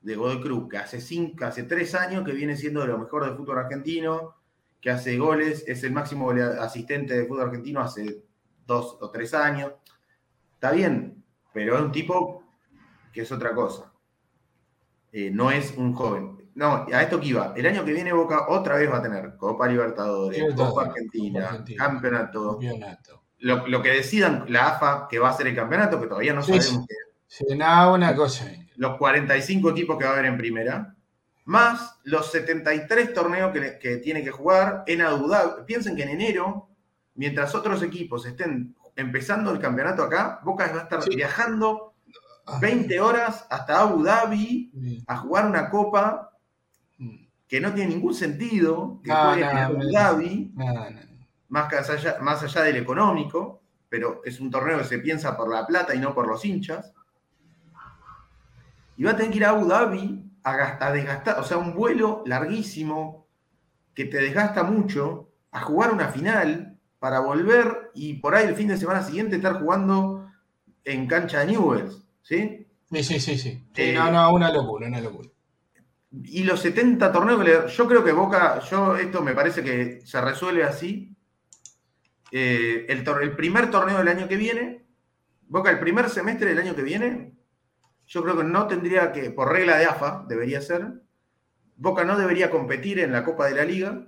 de 0.01 0.15
Godoy 0.15 0.39
Cruz, 0.41 0.69
que 0.69 0.77
hace, 0.77 1.01
cinco, 1.01 1.45
hace 1.45 1.63
tres 1.63 1.95
años 1.95 2.23
que 2.23 2.31
viene 2.31 2.55
siendo 2.55 2.81
de 2.81 2.87
lo 2.87 2.99
mejor 2.99 3.25
del 3.25 3.35
fútbol 3.35 3.57
argentino, 3.57 4.35
que 4.79 4.91
hace 4.91 5.17
goles, 5.17 5.63
es 5.67 5.83
el 5.83 5.91
máximo 5.91 6.29
asistente 6.29 7.17
de 7.17 7.25
fútbol 7.25 7.45
argentino 7.47 7.81
hace 7.81 8.24
dos 8.65 8.97
o 9.01 9.09
tres 9.11 9.33
años. 9.33 9.73
Está 10.55 10.71
bien, 10.71 11.23
pero 11.53 11.75
es 11.75 11.81
un 11.81 11.91
tipo 11.91 12.43
que 13.13 13.21
es 13.21 13.31
otra 13.31 13.53
cosa. 13.53 13.91
Eh, 15.11 15.29
no 15.31 15.51
es 15.51 15.73
un 15.77 15.93
joven. 15.93 16.49
No, 16.55 16.85
a 16.91 17.01
esto 17.01 17.19
que 17.19 17.27
iba. 17.27 17.53
El 17.55 17.65
año 17.67 17.83
que 17.83 17.93
viene 17.93 18.13
Boca 18.13 18.47
otra 18.49 18.77
vez 18.77 18.89
va 18.89 18.97
a 18.97 19.01
tener 19.01 19.35
Copa 19.37 19.67
Libertadores, 19.67 20.37
Libertadores, 20.37 20.73
Copa 20.73 20.83
Argentina, 20.87 21.39
Copa 21.41 21.49
Argentina. 21.51 21.85
Campeonato. 21.85 22.49
Campeonato. 22.51 23.23
Lo, 23.39 23.67
lo 23.67 23.81
que 23.81 23.89
decidan 23.89 24.45
la 24.49 24.67
AFA 24.69 25.07
que 25.09 25.19
va 25.19 25.29
a 25.29 25.33
ser 25.33 25.47
el 25.47 25.55
campeonato, 25.55 25.99
que 25.99 26.07
todavía 26.07 26.33
no 26.33 26.41
Sí, 26.41 26.59
sabemos 26.61 26.87
qué 26.87 26.95
Sí, 27.27 27.43
nada, 27.57 27.91
una 27.91 28.15
cosa. 28.15 28.45
los 28.77 28.97
45 28.97 29.69
equipos 29.71 29.97
que 29.97 30.05
va 30.05 30.11
a 30.11 30.13
haber 30.13 30.25
en 30.25 30.37
primera, 30.37 30.95
más 31.43 31.99
los 32.03 32.31
73 32.31 33.13
torneos 33.13 33.51
que, 33.51 33.77
que 33.77 33.97
tiene 33.97 34.23
que 34.23 34.31
jugar 34.31 34.83
en 34.87 35.01
Abu 35.01 35.27
Dhabi. 35.27 35.63
Piensen 35.65 35.95
que 35.95 36.03
en 36.03 36.09
enero, 36.09 36.69
mientras 37.15 37.53
otros 37.55 37.81
equipos 37.83 38.25
estén 38.25 38.75
empezando 38.95 39.51
el 39.51 39.59
campeonato 39.59 40.03
acá, 40.03 40.39
Boca 40.43 40.67
va 40.71 40.79
a 40.79 40.83
estar 40.83 41.01
Sí. 41.03 41.15
viajando 41.15 41.93
20 42.61 42.99
horas 43.01 43.45
hasta 43.49 43.81
Abu 43.81 44.03
Dhabi 44.03 45.03
a 45.07 45.17
jugar 45.17 45.47
una 45.47 45.69
copa 45.69 46.31
Mm. 46.97 47.25
que 47.47 47.59
no 47.59 47.73
tiene 47.73 47.89
ningún 47.95 48.13
sentido 48.13 49.01
que 49.03 49.09
No, 49.11 49.15
jueguen 49.25 49.49
en 49.49 49.57
Abu 49.57 49.77
no. 49.79 49.91
Dhabi, 49.91 50.53
más, 51.49 51.89
allá, 51.89 52.17
más 52.21 52.41
allá 52.43 52.61
del 52.61 52.77
económico, 52.77 53.61
pero 53.89 54.21
es 54.25 54.39
un 54.39 54.49
torneo 54.51 54.77
que 54.77 54.83
se 54.85 54.99
piensa 54.99 55.35
por 55.35 55.49
la 55.51 55.65
plata 55.65 55.93
y 55.95 55.99
no 55.99 56.13
por 56.13 56.27
los 56.27 56.43
hinchas. 56.45 56.93
Y 58.97 59.03
va 59.03 59.11
a 59.11 59.15
tener 59.15 59.31
que 59.31 59.37
ir 59.37 59.45
a 59.45 59.49
Abu 59.49 59.65
Dhabi 59.67 60.31
a, 60.43 60.55
gastar, 60.55 60.89
a 60.89 60.91
desgastar, 60.93 61.39
o 61.39 61.43
sea, 61.43 61.57
un 61.57 61.73
vuelo 61.73 62.23
larguísimo 62.25 63.27
que 63.93 64.05
te 64.05 64.17
desgasta 64.17 64.63
mucho, 64.63 65.29
a 65.51 65.61
jugar 65.61 65.91
una 65.91 66.07
final 66.09 66.74
para 67.05 67.19
volver 67.19 67.91
y 67.93 68.15
por 68.15 68.33
ahí 68.33 68.47
el 68.47 68.55
fin 68.55 68.67
de 68.67 68.77
semana 68.77 69.03
siguiente 69.03 69.35
estar 69.35 69.59
jugando 69.61 70.27
en 70.83 71.05
cancha 71.05 71.41
de 71.41 71.51
Newells, 71.51 72.01
¿sí? 72.23 72.65
Sí, 72.91 73.03
sí, 73.03 73.19
sí, 73.37 73.63
Eh, 73.75 73.93
no, 73.93 74.09
no, 74.11 74.33
una 74.33 74.51
locura, 74.51 74.87
una 74.87 74.99
locura. 75.01 75.29
Y 76.23 76.43
los 76.45 76.61
70 76.61 77.11
torneos 77.11 77.43
que 77.43 77.47
le- 77.47 77.67
Yo 77.67 77.87
creo 77.87 78.03
que 78.03 78.11
Boca, 78.11 78.59
yo 78.61 78.95
esto 78.97 79.21
me 79.21 79.35
parece 79.35 79.63
que 79.63 80.01
se 80.03 80.19
resuelve 80.19 80.63
así. 80.63 81.15
Eh, 82.31 82.87
el, 82.89 83.07
el 83.21 83.35
primer 83.35 83.69
torneo 83.69 83.99
del 83.99 84.07
año 84.07 84.27
que 84.27 84.35
viene, 84.37 84.83
Boca 85.47 85.69
el 85.69 85.79
primer 85.79 86.09
semestre 86.09 86.49
del 86.49 86.57
año 86.57 86.75
que 86.75 86.81
viene, 86.81 87.33
yo 88.07 88.23
creo 88.23 88.35
que 88.35 88.43
no 88.45 88.65
tendría 88.65 89.11
que, 89.11 89.29
por 89.29 89.51
regla 89.51 89.77
de 89.77 89.85
AFA, 89.85 90.25
debería 90.27 90.59
ser, 90.59 91.03
Boca 91.75 92.03
no 92.03 92.17
debería 92.17 92.49
competir 92.49 92.99
en 92.99 93.11
la 93.11 93.23
Copa 93.23 93.45
de 93.45 93.53
la 93.57 93.63
Liga, 93.65 94.07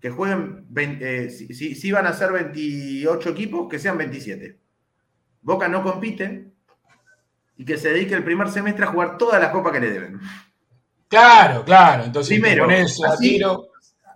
que 0.00 0.10
jueguen, 0.10 0.64
20 0.70 1.24
eh, 1.26 1.30
si, 1.30 1.48
si- 1.54 1.74
si 1.74 1.92
van 1.92 2.06
a 2.06 2.12
ser 2.12 2.32
28 2.32 3.28
equipos, 3.30 3.68
que 3.68 3.78
sean 3.78 3.98
27. 3.98 4.58
Boca 5.42 5.68
no 5.68 5.82
compite 5.82 6.50
y 7.56 7.64
que 7.64 7.76
se 7.76 7.92
dedique 7.92 8.14
el 8.14 8.24
primer 8.24 8.48
semestre 8.50 8.84
a 8.84 8.88
jugar 8.88 9.18
todas 9.18 9.40
las 9.40 9.50
copas 9.50 9.72
que 9.72 9.80
le 9.80 9.90
deben. 9.90 10.20
Claro, 11.08 11.64
claro. 11.64 12.04
Entonces, 12.04 12.38
Primero, 12.40 12.64
a 12.68 12.72
así- 13.12 13.30
tiro. 13.30 13.66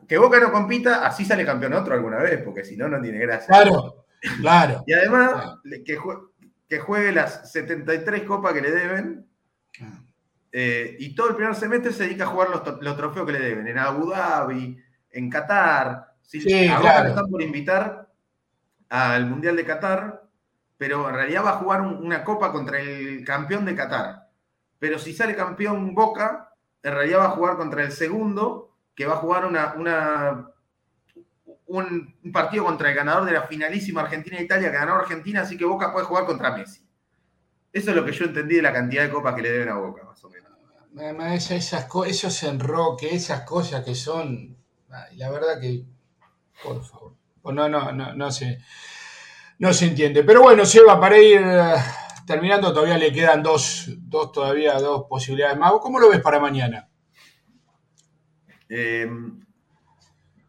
Que 0.08 0.18
Boca 0.18 0.38
no 0.38 0.52
compita, 0.52 1.06
así 1.06 1.24
sale 1.24 1.44
campeón 1.46 1.72
otro 1.72 1.94
alguna 1.94 2.18
vez, 2.18 2.42
porque 2.42 2.62
si 2.64 2.76
no, 2.76 2.88
no 2.88 3.00
tiene 3.00 3.18
gracia. 3.18 3.46
Claro, 3.48 4.04
claro. 4.40 4.84
Y 4.86 4.92
además, 4.92 5.56
le- 5.64 5.82
que, 5.82 5.98
jue- 5.98 6.28
que 6.68 6.78
juegue 6.78 7.12
las 7.12 7.50
73 7.52 8.22
copas 8.24 8.52
que 8.52 8.60
le 8.60 8.70
deben. 8.70 9.26
eh, 10.52 10.96
y 11.00 11.14
todo 11.14 11.30
el 11.30 11.36
primer 11.36 11.54
semestre 11.54 11.92
se 11.92 12.04
dedica 12.04 12.24
a 12.24 12.28
jugar 12.28 12.48
los, 12.50 12.62
los 12.82 12.96
trofeos 12.96 13.26
que 13.26 13.32
le 13.32 13.40
deben. 13.40 13.66
En 13.66 13.78
Abu 13.78 14.10
Dhabi, 14.10 14.78
en 15.14 15.30
Qatar. 15.30 16.14
Si, 16.22 16.40
Sí, 16.40 16.66
a 16.68 16.78
Boca 16.78 16.80
claro. 16.90 17.02
lo 17.04 17.08
están 17.10 17.30
por 17.30 17.42
invitar 17.42 18.08
al 18.90 19.26
Mundial 19.26 19.56
de 19.56 19.64
Qatar, 19.64 20.22
pero 20.76 21.08
en 21.08 21.14
realidad 21.14 21.44
va 21.44 21.50
a 21.50 21.58
jugar 21.58 21.80
un- 21.82 21.96
una 22.04 22.24
copa 22.24 22.52
contra 22.52 22.80
el 22.80 23.24
campeón 23.24 23.64
de 23.64 23.74
Qatar. 23.74 24.28
Pero 24.78 24.98
si 24.98 25.12
sale 25.14 25.34
campeón 25.36 25.94
Boca, 25.94 26.50
en 26.82 26.92
realidad 26.94 27.20
va 27.20 27.24
a 27.26 27.30
jugar 27.30 27.56
contra 27.56 27.82
el 27.82 27.92
segundo, 27.92 28.76
que 28.94 29.06
va 29.06 29.14
a 29.14 29.18
jugar 29.18 29.46
una, 29.46 29.74
una- 29.74 30.48
un, 31.66 32.14
un 32.22 32.32
partido 32.32 32.64
contra 32.64 32.90
el 32.90 32.94
ganador 32.96 33.24
de 33.24 33.32
la 33.32 33.42
finalísima 33.42 34.02
Argentina-Italia, 34.02 34.70
que 34.70 34.76
ganó 34.76 34.94
Argentina, 34.94 35.42
así 35.42 35.56
que 35.56 35.64
Boca 35.64 35.92
puede 35.92 36.06
jugar 36.06 36.26
contra 36.26 36.54
Messi. 36.56 36.86
Eso 37.72 37.90
es 37.90 37.96
lo 37.96 38.04
que 38.04 38.12
yo 38.12 38.26
entendí 38.26 38.56
de 38.56 38.62
la 38.62 38.72
cantidad 38.72 39.02
de 39.02 39.10
copas 39.10 39.34
que 39.34 39.42
le 39.42 39.50
deben 39.50 39.68
a 39.70 39.76
Boca, 39.76 40.04
más 40.04 40.22
o 40.24 40.30
menos. 40.30 40.52
Esas, 41.50 41.88
esos 42.06 42.42
enroques, 42.44 43.12
esas 43.12 43.40
cosas 43.42 43.84
que 43.84 43.94
son. 43.94 44.56
Ay, 44.94 45.16
la 45.16 45.30
verdad 45.30 45.60
que. 45.60 45.84
Por 46.62 46.82
favor. 46.84 47.14
Pues 47.42 47.54
no, 47.54 47.68
no, 47.68 47.92
no, 47.92 48.14
no 48.14 48.30
se. 48.30 48.58
No 49.58 49.72
se 49.72 49.86
entiende. 49.86 50.24
Pero 50.24 50.42
bueno, 50.42 50.64
Seba, 50.64 51.00
para 51.00 51.18
ir 51.18 51.40
eh, 51.42 51.74
terminando, 52.26 52.72
todavía 52.72 52.98
le 52.98 53.12
quedan 53.12 53.42
dos, 53.42 53.86
dos, 53.98 54.32
todavía 54.32 54.74
dos 54.80 55.06
posibilidades 55.08 55.58
más. 55.58 55.72
¿Cómo 55.80 56.00
lo 56.00 56.10
ves 56.10 56.20
para 56.20 56.40
mañana? 56.40 56.88
Eh, 58.68 59.06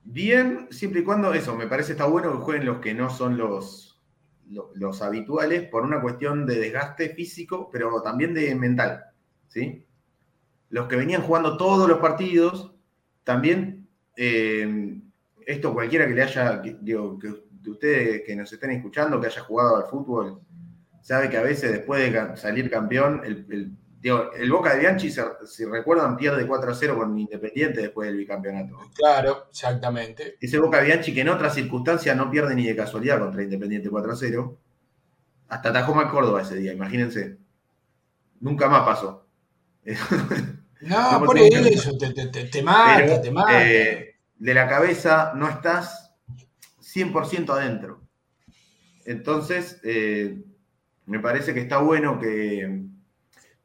bien, 0.04 0.68
siempre 0.72 1.02
y 1.02 1.04
cuando 1.04 1.34
eso, 1.34 1.56
me 1.56 1.68
parece 1.68 1.94
está 1.94 2.06
bueno 2.06 2.32
que 2.32 2.44
jueguen 2.44 2.66
los 2.66 2.80
que 2.80 2.94
no 2.94 3.10
son 3.10 3.38
los, 3.38 4.02
lo- 4.50 4.72
los, 4.76 5.02
habituales 5.02 5.68
por 5.70 5.84
una 5.84 6.02
cuestión 6.02 6.46
de 6.46 6.60
desgaste 6.60 7.10
físico, 7.10 7.70
pero 7.72 8.02
también 8.02 8.34
de 8.34 8.54
mental. 8.56 9.06
¿sí? 9.48 9.86
Los 10.70 10.88
que 10.88 10.96
venían 10.96 11.22
jugando 11.24 11.58
todos 11.58 11.88
los 11.90 12.00
partidos, 12.00 12.74
también, 13.24 13.75
eh, 14.16 14.98
esto 15.46 15.74
cualquiera 15.74 16.08
que 16.08 16.14
le 16.14 16.24
haya, 16.24 16.62
que, 16.62 16.78
digo, 16.82 17.18
que 17.20 17.30
de 17.50 17.72
ustedes 17.72 18.22
que 18.26 18.36
nos 18.36 18.52
estén 18.52 18.72
escuchando, 18.72 19.20
que 19.20 19.28
haya 19.28 19.42
jugado 19.42 19.78
al 19.78 19.86
fútbol, 19.86 20.40
sabe 21.02 21.30
que 21.30 21.38
a 21.38 21.42
veces 21.44 21.72
después 21.72 22.12
de 22.12 22.38
salir 22.38 22.70
campeón, 22.70 23.22
el, 23.26 23.46
el- 23.50 23.72
digo, 24.00 24.32
el 24.34 24.52
Boca 24.52 24.74
de 24.74 24.80
Bianchi, 24.82 25.12
si 25.12 25.66
recuerdan, 25.66 26.16
pierde 26.16 26.46
4 26.46 26.72
a 26.72 26.76
0 26.76 26.96
con 26.98 27.18
Independiente 27.18 27.82
después 27.82 28.08
del 28.08 28.18
bicampeonato. 28.18 28.78
Claro, 28.96 29.48
exactamente. 29.50 30.36
Ese 30.40 30.60
Boca 30.60 30.78
de 30.80 30.86
Bianchi 30.86 31.14
que 31.14 31.22
en 31.22 31.30
otras 31.30 31.56
circunstancias 31.56 32.16
no 32.16 32.30
pierde 32.30 32.54
ni 32.56 32.68
de 32.68 32.76
casualidad 32.76 33.20
contra 33.20 33.42
Independiente 33.44 33.90
4 33.90 34.12
a 34.12 34.16
0. 34.16 34.58
Hasta 35.48 35.70
atajó 35.70 35.96
mal 35.96 36.10
Córdoba 36.10 36.42
ese 36.42 36.56
día, 36.56 36.74
imagínense. 36.74 37.38
Nunca 38.40 38.68
más 38.70 38.84
pasó. 38.84 39.26
No, 40.82 41.24
por 41.26 41.38
eso, 41.38 41.98
te, 41.98 42.14
te, 42.14 42.28
te, 42.28 42.46
te 42.46 42.64
mata, 42.64 42.98
Pero, 42.98 43.22
te 43.22 43.32
mata. 43.32 43.70
eh, 43.72 44.16
de 44.38 44.54
la 44.54 44.68
cabeza 44.68 45.34
no 45.36 45.50
estás 45.50 46.14
100% 46.82 47.50
adentro. 47.54 48.02
Entonces, 49.06 49.80
eh, 49.84 50.44
me 51.06 51.20
parece 51.20 51.54
que 51.54 51.62
está 51.62 51.78
bueno 51.78 52.20
que, 52.20 52.84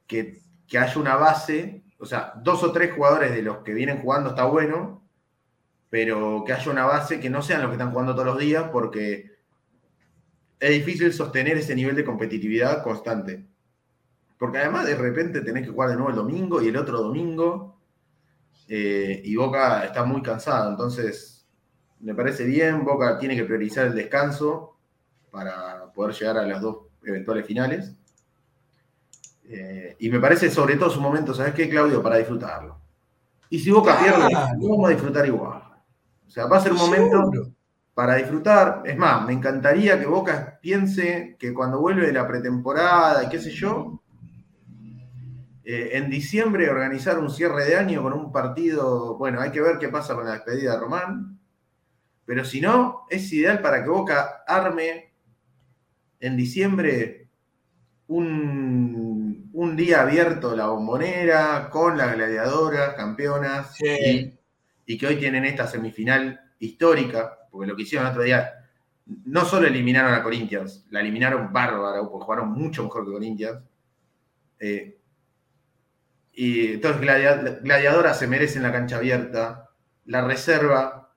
que, 0.07 0.39
que 0.69 0.78
haya 0.78 1.01
una 1.01 1.16
base, 1.16 1.82
o 1.99 2.07
sea, 2.07 2.32
dos 2.43 2.62
o 2.62 2.73
tres 2.73 2.93
jugadores 2.95 3.32
de 3.32 3.43
los 3.43 3.59
que 3.59 3.74
vienen 3.74 3.99
jugando 4.01 4.31
está 4.31 4.45
bueno, 4.45 5.03
pero 5.89 6.45
que 6.47 6.53
haya 6.53 6.70
una 6.70 6.85
base 6.85 7.19
que 7.20 7.31
no 7.31 7.43
sean 7.43 7.62
los 7.62 7.70
que 7.70 7.74
están 7.74 7.91
jugando 7.91 8.12
todos 8.15 8.27
los 8.27 8.39
días, 8.39 8.66
porque 8.70 9.32
es 10.61 10.70
difícil 10.70 11.12
sostener 11.12 11.57
ese 11.57 11.74
nivel 11.74 11.97
de 11.97 12.05
competitividad 12.05 12.82
constante. 12.82 13.47
Porque 14.40 14.56
además 14.56 14.86
de 14.86 14.94
repente 14.96 15.42
tenés 15.42 15.66
que 15.66 15.70
jugar 15.72 15.90
de 15.90 15.96
nuevo 15.96 16.08
el 16.10 16.16
domingo 16.16 16.62
y 16.62 16.68
el 16.68 16.76
otro 16.78 16.98
domingo, 17.02 17.78
eh, 18.68 19.20
y 19.22 19.36
Boca 19.36 19.84
está 19.84 20.02
muy 20.04 20.22
cansado, 20.22 20.70
entonces 20.70 21.46
me 22.00 22.14
parece 22.14 22.44
bien, 22.44 22.82
Boca 22.82 23.18
tiene 23.18 23.36
que 23.36 23.44
priorizar 23.44 23.86
el 23.88 23.94
descanso 23.94 24.78
para 25.30 25.92
poder 25.92 26.14
llegar 26.14 26.38
a 26.38 26.46
las 26.46 26.62
dos 26.62 26.78
eventuales 27.04 27.44
finales. 27.46 27.94
Eh, 29.44 29.96
y 29.98 30.08
me 30.08 30.20
parece 30.20 30.50
sobre 30.50 30.76
todo 30.76 30.88
su 30.88 31.00
momento, 31.02 31.34
¿sabes 31.34 31.52
qué, 31.52 31.68
Claudio? 31.68 32.02
Para 32.02 32.16
disfrutarlo. 32.16 32.78
Y 33.50 33.58
si 33.58 33.70
Boca 33.70 33.98
Claro. 33.98 34.26
pierde, 34.28 34.34
vamos 34.66 34.86
a 34.88 34.92
disfrutar 34.92 35.26
igual. 35.26 35.62
O 36.26 36.30
sea, 36.30 36.46
va 36.46 36.56
a 36.56 36.60
ser 36.60 36.72
un 36.72 36.78
momento 36.78 37.18
Seguro. 37.18 37.50
para 37.92 38.14
disfrutar. 38.14 38.82
Es 38.86 38.96
más, 38.96 39.26
me 39.26 39.34
encantaría 39.34 39.98
que 40.00 40.06
Boca 40.06 40.58
piense 40.62 41.36
que 41.38 41.52
cuando 41.52 41.78
vuelve 41.80 42.06
de 42.06 42.12
la 42.14 42.26
pretemporada 42.26 43.24
y 43.24 43.28
qué 43.28 43.38
sé 43.38 43.50
yo, 43.50 43.99
eh, 45.65 45.91
en 45.93 46.11
diciembre 46.11 46.70
organizar 46.70 47.19
un 47.19 47.31
cierre 47.31 47.65
de 47.65 47.77
año 47.77 48.03
con 48.03 48.12
un 48.12 48.32
partido, 48.32 49.16
bueno, 49.16 49.41
hay 49.41 49.51
que 49.51 49.61
ver 49.61 49.78
qué 49.78 49.89
pasa 49.89 50.15
con 50.15 50.24
la 50.24 50.32
despedida 50.32 50.73
de 50.73 50.81
Román, 50.81 51.39
pero 52.24 52.45
si 52.45 52.61
no, 52.61 53.07
es 53.11 53.32
ideal 53.32 53.61
para 53.61 53.82
que 53.82 53.91
Boca 53.91 54.43
arme 54.47 55.12
en 56.20 56.37
diciembre 56.37 57.28
un, 58.09 59.51
un 59.53 59.77
día 59.77 60.03
abierto 60.03 60.55
la 60.57 60.66
bombonera 60.66 61.69
con 61.70 61.97
las 61.97 62.15
gladiadoras, 62.15 62.95
campeonas, 62.95 63.74
Sí. 63.77 63.87
y, 64.87 64.93
y 64.95 64.99
que 64.99 65.07
hoy 65.07 65.16
tienen 65.16 65.45
esta 65.45 65.66
semifinal 65.66 66.41
histórica, 66.59 67.39
porque 67.51 67.69
lo 67.69 67.77
que 67.77 67.82
hicieron 67.82 68.07
el 68.07 68.12
otro 68.12 68.23
día, 68.24 68.55
no 69.24 69.45
solo 69.45 69.66
eliminaron 69.66 70.15
a 70.15 70.23
Corinthians, 70.23 70.87
la 70.91 71.01
eliminaron 71.01 71.53
bárbara, 71.53 72.01
porque 72.01 72.24
jugaron 72.24 72.53
mucho 72.53 72.85
mejor 72.85 73.05
que 73.07 73.12
Corinthians. 73.12 73.59
Eh, 74.61 74.99
y 76.42 76.72
entonces 76.74 77.02
Gladia- 77.02 77.60
Gladiadora 77.62 78.14
se 78.14 78.26
merece 78.26 78.60
la 78.60 78.72
cancha 78.72 78.96
abierta. 78.96 79.68
La 80.06 80.26
reserva, 80.26 81.12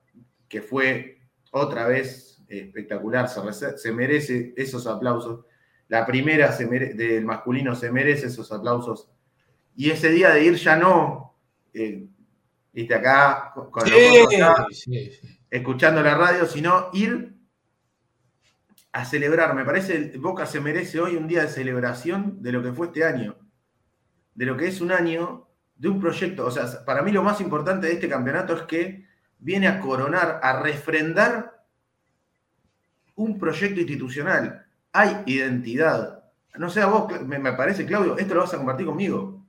que 0.48 0.60
fue 0.60 1.20
otra 1.50 1.86
vez 1.86 2.42
espectacular, 2.48 3.28
se, 3.28 3.78
se 3.78 3.92
merece 3.92 4.52
esos 4.56 4.86
aplausos. 4.86 5.46
La 5.88 6.04
primera 6.04 6.52
se 6.52 6.66
del 6.66 7.24
masculino 7.24 7.74
se 7.74 7.90
merece 7.90 8.26
esos 8.26 8.52
aplausos. 8.52 9.08
Y 9.76 9.90
ese 9.90 10.10
día 10.10 10.30
de 10.30 10.44
ir 10.44 10.54
ya 10.56 10.76
no, 10.76 11.36
eh, 11.72 12.06
viste 12.72 12.94
acá, 12.94 13.52
con 13.54 13.86
Sí, 13.86 13.92
acá, 14.40 14.66
sí, 14.70 15.10
sí. 15.10 15.38
escuchando 15.50 16.02
la 16.02 16.16
radio, 16.16 16.44
sino 16.46 16.90
ir 16.92 17.34
a 18.92 19.04
celebrar. 19.04 19.54
Me 19.54 19.64
parece 19.64 20.10
que 20.12 20.18
Boca 20.18 20.46
se 20.46 20.60
merece 20.60 21.00
hoy 21.00 21.16
un 21.16 21.26
día 21.26 21.42
de 21.42 21.48
celebración 21.48 22.42
de 22.42 22.52
lo 22.52 22.62
que 22.62 22.72
fue 22.72 22.86
este 22.88 23.04
año, 23.04 23.36
de 24.34 24.46
lo 24.46 24.56
que 24.56 24.68
es 24.68 24.80
un 24.80 24.92
año 24.92 25.46
de 25.76 25.88
un 25.88 26.00
proyecto. 26.00 26.46
O 26.46 26.50
sea, 26.50 26.66
para 26.84 27.02
mí 27.02 27.12
lo 27.12 27.22
más 27.22 27.40
importante 27.40 27.86
de 27.86 27.94
este 27.94 28.08
campeonato 28.08 28.54
es 28.54 28.62
que 28.62 29.06
viene 29.38 29.66
a 29.68 29.80
coronar, 29.80 30.40
a 30.42 30.60
refrendar 30.60 31.64
un 33.16 33.38
proyecto 33.38 33.80
institucional. 33.80 34.66
Hay 34.92 35.22
identidad. 35.26 36.24
No 36.56 36.70
sé, 36.70 36.80
a 36.80 36.86
vos, 36.86 37.20
me, 37.22 37.52
parece, 37.52 37.84
Claudio, 37.86 38.16
esto 38.16 38.34
lo 38.34 38.40
vas 38.40 38.54
a 38.54 38.58
compartir 38.58 38.86
conmigo. 38.86 39.42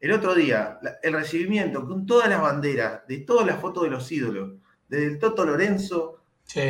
El 0.00 0.12
otro 0.12 0.34
día, 0.34 0.80
el 1.02 1.12
recibimiento 1.12 1.86
con 1.86 2.04
todas 2.06 2.28
las 2.28 2.40
banderas, 2.40 3.06
de 3.06 3.18
todas 3.18 3.46
las 3.46 3.60
fotos 3.60 3.84
de 3.84 3.90
los 3.90 4.10
ídolos, 4.10 4.54
desde 4.88 5.06
el 5.06 5.18
Toto 5.18 5.44
Lorenzo, 5.44 6.18
Sí. 6.44 6.60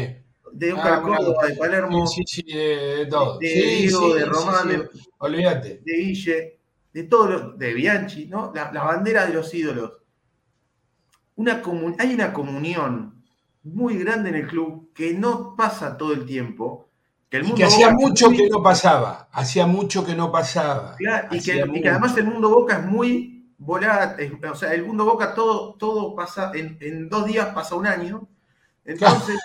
de 0.53 0.73
Oscar 0.74 0.93
Ah, 0.93 0.99
bueno. 1.01 1.16
Córdoba, 1.16 1.47
de 1.47 1.55
Palermo, 1.57 2.07
Sí, 2.07 2.23
sí, 2.27 2.43
sí, 2.43 2.53
de, 2.55 3.07
todo. 3.07 3.39
de 3.39 3.49
Diego, 3.49 4.15
de 4.15 4.24
Román, 4.27 4.62
sí. 4.70 4.77
de- 4.77 4.89
Olvídate. 5.19 5.81
de 5.83 5.93
Guille, 5.97 6.59
de 6.93 7.05
todos 7.05 7.31
los, 7.31 7.59
de 7.59 7.73
Bianchi, 7.74 8.27
¿no? 8.27 8.52
La- 8.55 8.70
Las 8.73 8.85
banderas 8.85 9.28
de 9.28 9.35
los 9.35 9.52
ídolos. 9.55 9.93
Una 11.36 11.62
comu- 11.62 11.97
hay 11.98 12.14
una 12.14 12.32
comunión 12.32 13.23
muy 13.64 13.97
grande 13.98 14.31
en 14.31 14.36
el 14.36 14.47
club 14.47 14.93
que 14.94 15.14
no 15.14 15.55
pasa 15.56 15.97
todo 15.97 16.12
el 16.12 16.27
tiempo. 16.27 16.89
Que 17.31 17.39
el 17.39 17.44
Y 17.44 17.47
mundo 17.47 17.56
que 17.59 17.64
hacía 17.64 17.90
mucho 17.90 18.28
muy- 18.28 18.36
que 18.36 18.48
no 18.51 18.62
pasaba. 18.62 19.28
Hacía 19.32 19.66
mucho 19.66 20.05
que 20.05 20.14
no 20.14 20.31
pasaba. 20.31 20.97
Claro, 20.97 21.28
y, 21.31 21.40
que, 21.43 21.64
y 21.73 21.81
que 21.81 21.89
además 21.89 22.16
el 22.19 22.24
mundo 22.27 22.51
Boca 22.51 22.78
es 22.78 22.85
muy 22.85 23.51
volátil. 23.56 24.39
O 24.51 24.55
sea, 24.55 24.74
el 24.74 24.85
mundo 24.85 25.05
Boca 25.06 25.35
todo, 25.35 25.74
todo 25.74 26.14
pasa, 26.14 26.51
en, 26.55 26.77
en 26.81 27.09
dos 27.09 27.24
días 27.27 27.47
pasa 27.55 27.74
un 27.77 27.86
año. 27.86 28.28
Entonces, 28.85 29.39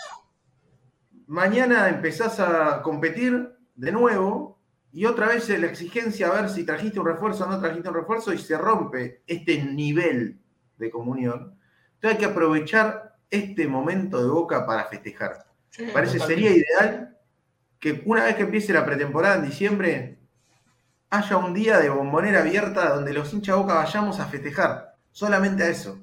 mañana 1.27 1.89
empezás 1.89 2.39
a 2.39 2.81
competir 2.81 3.55
de 3.75 3.91
nuevo 3.91 4.56
y 4.91 5.05
otra 5.05 5.27
vez 5.27 5.47
la 5.49 5.67
exigencia 5.67 6.27
a 6.27 6.41
ver 6.41 6.49
si 6.49 6.63
trajiste 6.63 6.99
un 6.99 7.05
refuerzo 7.05 7.45
o 7.45 7.47
no 7.47 7.59
trajiste 7.59 7.89
un 7.89 7.95
refuerzo 7.95 8.33
y 8.33 8.37
se 8.37 8.57
rompe 8.57 9.21
este 9.27 9.63
nivel 9.63 10.39
de 10.77 10.89
comunión. 10.89 11.57
Entonces 11.95 12.11
hay 12.11 12.17
que 12.17 12.25
aprovechar 12.25 13.17
este 13.29 13.67
momento 13.67 14.21
de 14.21 14.29
Boca 14.29 14.65
para 14.65 14.85
festejar. 14.85 15.45
Sí, 15.69 15.87
Parece 15.93 16.19
sería 16.19 16.51
ideal 16.51 17.17
que 17.79 18.01
una 18.05 18.25
vez 18.25 18.35
que 18.35 18.43
empiece 18.43 18.73
la 18.73 18.85
pretemporada 18.85 19.35
en 19.35 19.45
diciembre, 19.45 20.17
haya 21.09 21.37
un 21.37 21.53
día 21.53 21.79
de 21.79 21.89
bombonera 21.89 22.41
abierta 22.41 22.89
donde 22.89 23.13
los 23.13 23.33
hinchas 23.33 23.57
Boca 23.57 23.75
vayamos 23.75 24.19
a 24.19 24.27
festejar. 24.27 24.95
Solamente 25.11 25.63
a 25.63 25.69
eso. 25.69 25.99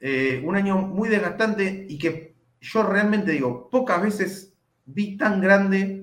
Eh, 0.00 0.42
un 0.44 0.56
año 0.56 0.78
muy 0.78 1.08
desgastante 1.08 1.86
y 1.88 1.98
que 1.98 2.34
yo 2.60 2.82
realmente 2.82 3.32
digo, 3.32 3.68
pocas 3.70 4.02
veces 4.02 4.54
vi 4.84 5.16
tan 5.16 5.40
grande 5.40 6.01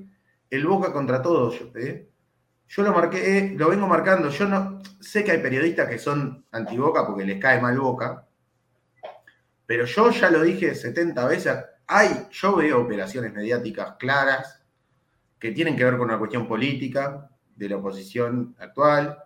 el 0.49 0.65
Boca 0.65 0.91
contra 0.91 1.21
todos. 1.21 1.59
¿eh? 1.75 2.09
Yo 2.67 2.83
lo 2.83 2.93
marqué, 2.93 3.53
lo 3.57 3.69
vengo 3.69 3.87
marcando. 3.87 4.29
Yo 4.29 4.47
no 4.47 4.81
sé 4.99 5.23
que 5.23 5.31
hay 5.31 5.39
periodistas 5.39 5.87
que 5.87 5.97
son 5.97 6.45
anti-Boca 6.51 7.05
porque 7.05 7.25
les 7.25 7.39
cae 7.39 7.61
mal 7.61 7.79
Boca. 7.79 8.27
Pero 9.65 9.85
yo 9.85 10.11
ya 10.11 10.29
lo 10.29 10.43
dije 10.43 10.73
70 10.73 11.27
veces. 11.27 11.57
Hay, 11.87 12.27
yo 12.31 12.55
veo 12.55 12.81
operaciones 12.81 13.33
mediáticas 13.33 13.95
claras 13.97 14.63
que 15.39 15.51
tienen 15.51 15.75
que 15.75 15.85
ver 15.85 15.97
con 15.97 16.09
una 16.09 16.19
cuestión 16.19 16.47
política 16.47 17.29
de 17.55 17.69
la 17.69 17.77
oposición 17.77 18.55
actual, 18.59 19.17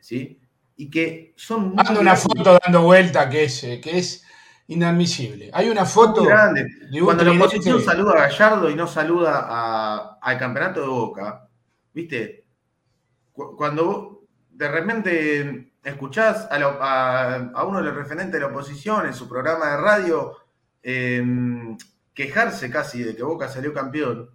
¿sí? 0.00 0.40
Y 0.76 0.90
que 0.90 1.32
son 1.36 1.70
muy 1.70 1.84
Ando 1.86 2.00
una 2.00 2.16
foto 2.16 2.58
dando 2.64 2.82
vuelta 2.82 3.28
que 3.28 3.44
es, 3.44 3.64
eh, 3.64 3.80
que 3.80 3.98
es 3.98 4.24
inadmisible. 4.68 5.50
Hay 5.52 5.68
una 5.68 5.84
foto. 5.84 6.24
grande. 6.24 6.66
Cuando 7.02 7.24
la 7.24 7.32
oposición 7.32 7.82
saluda 7.82 8.12
a 8.12 8.28
Gallardo 8.28 8.70
y 8.70 8.74
no 8.74 8.86
saluda 8.86 10.18
al 10.20 10.38
campeonato 10.38 10.80
de 10.80 10.86
Boca, 10.86 11.48
¿viste? 11.92 12.46
Cuando 13.32 14.24
de 14.50 14.68
repente 14.68 15.72
escuchás 15.82 16.48
a, 16.50 17.64
uno 17.66 17.78
de 17.78 17.84
los 17.84 17.94
referentes 17.94 18.32
de 18.32 18.40
la 18.40 18.46
oposición 18.48 19.06
en 19.06 19.14
su 19.14 19.28
programa 19.28 19.70
de 19.70 19.76
radio 19.78 20.36
em, 20.82 21.76
quejarse 22.12 22.70
casi 22.70 23.02
de 23.02 23.16
que 23.16 23.22
Boca 23.22 23.48
salió 23.48 23.72
campeón, 23.72 24.30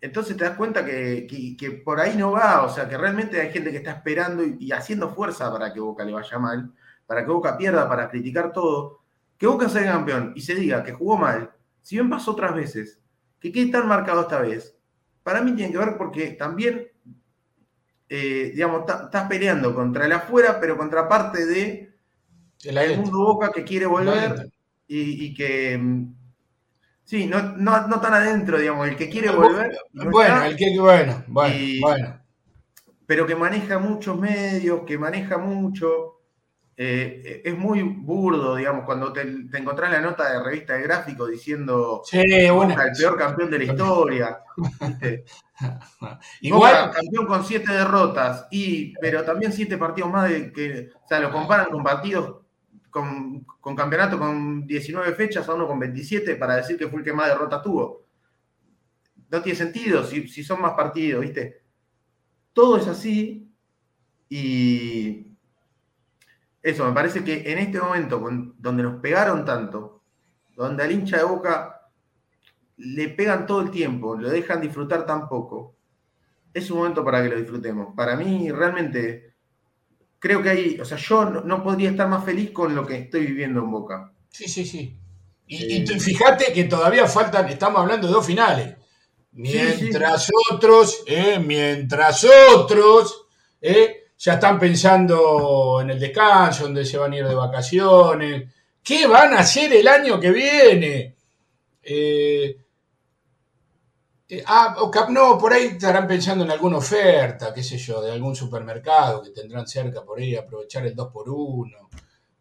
entonces 0.00 0.36
te 0.36 0.44
das 0.44 0.56
cuenta 0.56 0.84
que, 0.84 1.82
por 1.84 2.00
ahí 2.00 2.16
no 2.16 2.32
va, 2.32 2.64
o 2.64 2.68
sea, 2.68 2.88
que 2.88 2.98
realmente 2.98 3.40
hay 3.40 3.52
gente 3.52 3.70
que 3.70 3.76
está 3.76 3.92
esperando 3.92 4.42
y, 4.42 4.72
haciendo 4.72 5.14
fuerza 5.14 5.52
para 5.52 5.72
que 5.72 5.78
Boca 5.78 6.04
le 6.04 6.12
vaya 6.12 6.38
mal, 6.40 6.72
para 7.12 7.26
que 7.26 7.30
Boca 7.30 7.58
pierda, 7.58 7.86
para 7.86 8.08
criticar 8.08 8.52
todo. 8.54 9.00
Que 9.36 9.46
Boca 9.46 9.68
salga 9.68 9.92
campeón 9.92 10.32
y 10.34 10.40
se 10.40 10.54
diga 10.54 10.82
que 10.82 10.92
jugó 10.92 11.18
mal, 11.18 11.50
si 11.82 11.96
bien 11.96 12.08
pasó 12.08 12.30
otras 12.30 12.54
veces, 12.54 13.02
que 13.38 13.52
quede 13.52 13.70
tan 13.70 13.86
marcado 13.86 14.22
esta 14.22 14.40
vez, 14.40 14.74
para 15.22 15.42
mí 15.42 15.52
tiene 15.52 15.72
que 15.72 15.78
ver 15.78 15.98
porque 15.98 16.30
también 16.30 16.88
eh, 18.08 18.52
digamos, 18.54 18.84
estás 18.88 19.28
peleando 19.28 19.74
contra 19.74 20.06
el 20.06 20.12
afuera, 20.12 20.58
pero 20.58 20.78
contra 20.78 21.06
parte 21.06 21.44
de 21.44 21.92
el 22.64 22.96
mundo 22.98 23.18
Boca 23.18 23.50
que 23.52 23.62
quiere 23.62 23.84
volver 23.84 24.50
y, 24.88 25.34
que. 25.34 25.76
Mm, 25.76 26.14
sí, 27.04 27.26
no, 27.26 27.42
no, 27.56 28.00
tan 28.00 28.14
adentro, 28.14 28.58
digamos, 28.58 28.88
el 28.88 28.96
que 28.96 29.10
quiere 29.10 29.30
volver. 29.30 29.76
bueno, 29.92 30.44
el 30.44 30.56
que. 30.56 30.78
Bueno, 30.78 31.24
bueno, 31.26 32.20
Pero 33.04 33.26
que 33.26 33.34
maneja 33.34 33.78
muchos 33.78 34.18
medios, 34.18 34.82
que 34.86 34.96
maneja 34.96 35.36
mucho. 35.36 36.21
Eh, 36.84 37.42
es 37.44 37.56
muy 37.56 37.80
burdo, 37.84 38.56
digamos, 38.56 38.84
cuando 38.84 39.12
te, 39.12 39.24
te, 39.24 39.58
encontrás 39.58 39.88
la 39.92 40.00
nota 40.00 40.32
de 40.32 40.42
revista 40.42 40.74
de 40.74 40.82
gráfico 40.82 41.28
diciendo 41.28 42.02
sí, 42.04 42.18
el 42.18 42.92
peor 42.98 43.16
campeón 43.16 43.52
de 43.52 43.58
la 43.58 43.64
historia. 43.64 44.40
Igual 46.40 46.90
campeón 46.90 47.26
con 47.26 47.44
siete 47.44 47.72
derrotas, 47.72 48.48
y, 48.50 48.94
pero 48.94 49.22
también 49.22 49.52
siete 49.52 49.78
partidos 49.78 50.10
más 50.10 50.28
de 50.28 50.52
que, 50.52 50.90
o 51.04 51.06
sea, 51.06 51.20
lo 51.20 51.30
comparan 51.30 51.66
con 51.66 51.84
partidos 51.84 52.38
con, 52.90 53.46
campeonato 53.76 54.18
con 54.18 54.66
19 54.66 55.14
fechas 55.14 55.48
a 55.48 55.54
uno 55.54 55.68
con 55.68 55.78
27 55.78 56.34
para 56.34 56.56
decir 56.56 56.76
que 56.76 56.88
fue 56.88 56.98
el 56.98 57.04
que 57.04 57.12
más 57.12 57.28
derrotas 57.28 57.62
tuvo. 57.62 58.06
No 59.30 59.40
tiene 59.40 59.56
sentido 59.56 60.02
si, 60.02 60.26
si 60.26 60.42
son 60.42 60.60
más 60.60 60.72
partidos, 60.72 61.20
¿viste? 61.20 61.62
Todo 62.52 62.76
es 62.76 62.88
así 62.88 63.54
y 64.28 65.31
eso, 66.62 66.86
me 66.86 66.92
parece 66.92 67.24
que 67.24 67.50
en 67.50 67.58
este 67.58 67.80
momento, 67.80 68.22
donde 68.58 68.82
nos 68.82 69.00
pegaron 69.00 69.44
tanto, 69.44 70.02
donde 70.54 70.84
al 70.84 70.92
hincha 70.92 71.16
de 71.18 71.24
boca 71.24 71.90
le 72.76 73.08
pegan 73.08 73.46
todo 73.46 73.62
el 73.62 73.70
tiempo, 73.70 74.16
lo 74.16 74.30
dejan 74.30 74.60
disfrutar 74.60 75.04
tan 75.04 75.28
poco, 75.28 75.76
es 76.54 76.70
un 76.70 76.78
momento 76.78 77.04
para 77.04 77.22
que 77.22 77.30
lo 77.30 77.36
disfrutemos. 77.36 77.94
Para 77.96 78.16
mí, 78.16 78.50
realmente, 78.50 79.34
creo 80.18 80.42
que 80.42 80.50
hay, 80.50 80.80
o 80.80 80.84
sea, 80.84 80.98
yo 80.98 81.24
no, 81.24 81.62
podría 81.62 81.90
estar 81.90 82.08
más 82.08 82.24
feliz 82.24 82.50
con 82.50 82.74
lo 82.74 82.86
que 82.86 82.96
estoy 82.96 83.26
viviendo 83.26 83.60
en 83.60 83.70
Boca. 83.70 84.12
Sí, 84.28 84.48
sí, 84.48 84.64
sí. 84.64 84.98
Y, 85.46 85.86
fíjate 85.86 86.52
que 86.52 86.64
todavía 86.64 87.06
faltan, 87.06 87.48
estamos 87.48 87.80
hablando 87.80 88.06
de 88.06 88.12
dos 88.12 88.24
finales. 88.24 88.76
Mientras 89.32 90.30
otros, 90.50 91.02
eh, 91.06 91.42
mientras 91.44 92.26
otros, 92.54 93.26
eh, 93.60 94.01
ya 94.22 94.34
están 94.34 94.56
pensando 94.56 95.80
en 95.80 95.90
el 95.90 95.98
descanso, 95.98 96.62
dónde 96.62 96.84
se 96.84 96.96
van 96.96 97.12
a 97.12 97.16
ir 97.16 97.26
de 97.26 97.34
vacaciones, 97.34 98.52
qué 98.80 99.08
van 99.08 99.32
a 99.32 99.40
hacer 99.40 99.72
el 99.72 99.88
año 99.88 100.20
que 100.20 100.30
viene. 100.30 101.16
Eh, 101.82 102.56
eh, 104.28 104.44
ah, 104.46 104.76
no, 105.10 105.36
por 105.36 105.52
ahí 105.52 105.64
estarán 105.72 106.06
pensando 106.06 106.44
en 106.44 106.52
alguna 106.52 106.76
oferta, 106.76 107.52
qué 107.52 107.64
sé 107.64 107.76
yo, 107.78 108.00
de 108.00 108.12
algún 108.12 108.36
supermercado 108.36 109.24
que 109.24 109.30
tendrán 109.30 109.66
cerca 109.66 110.04
por 110.04 110.20
ahí, 110.20 110.36
aprovechar 110.36 110.86
el 110.86 110.94
2x1, 110.94 111.88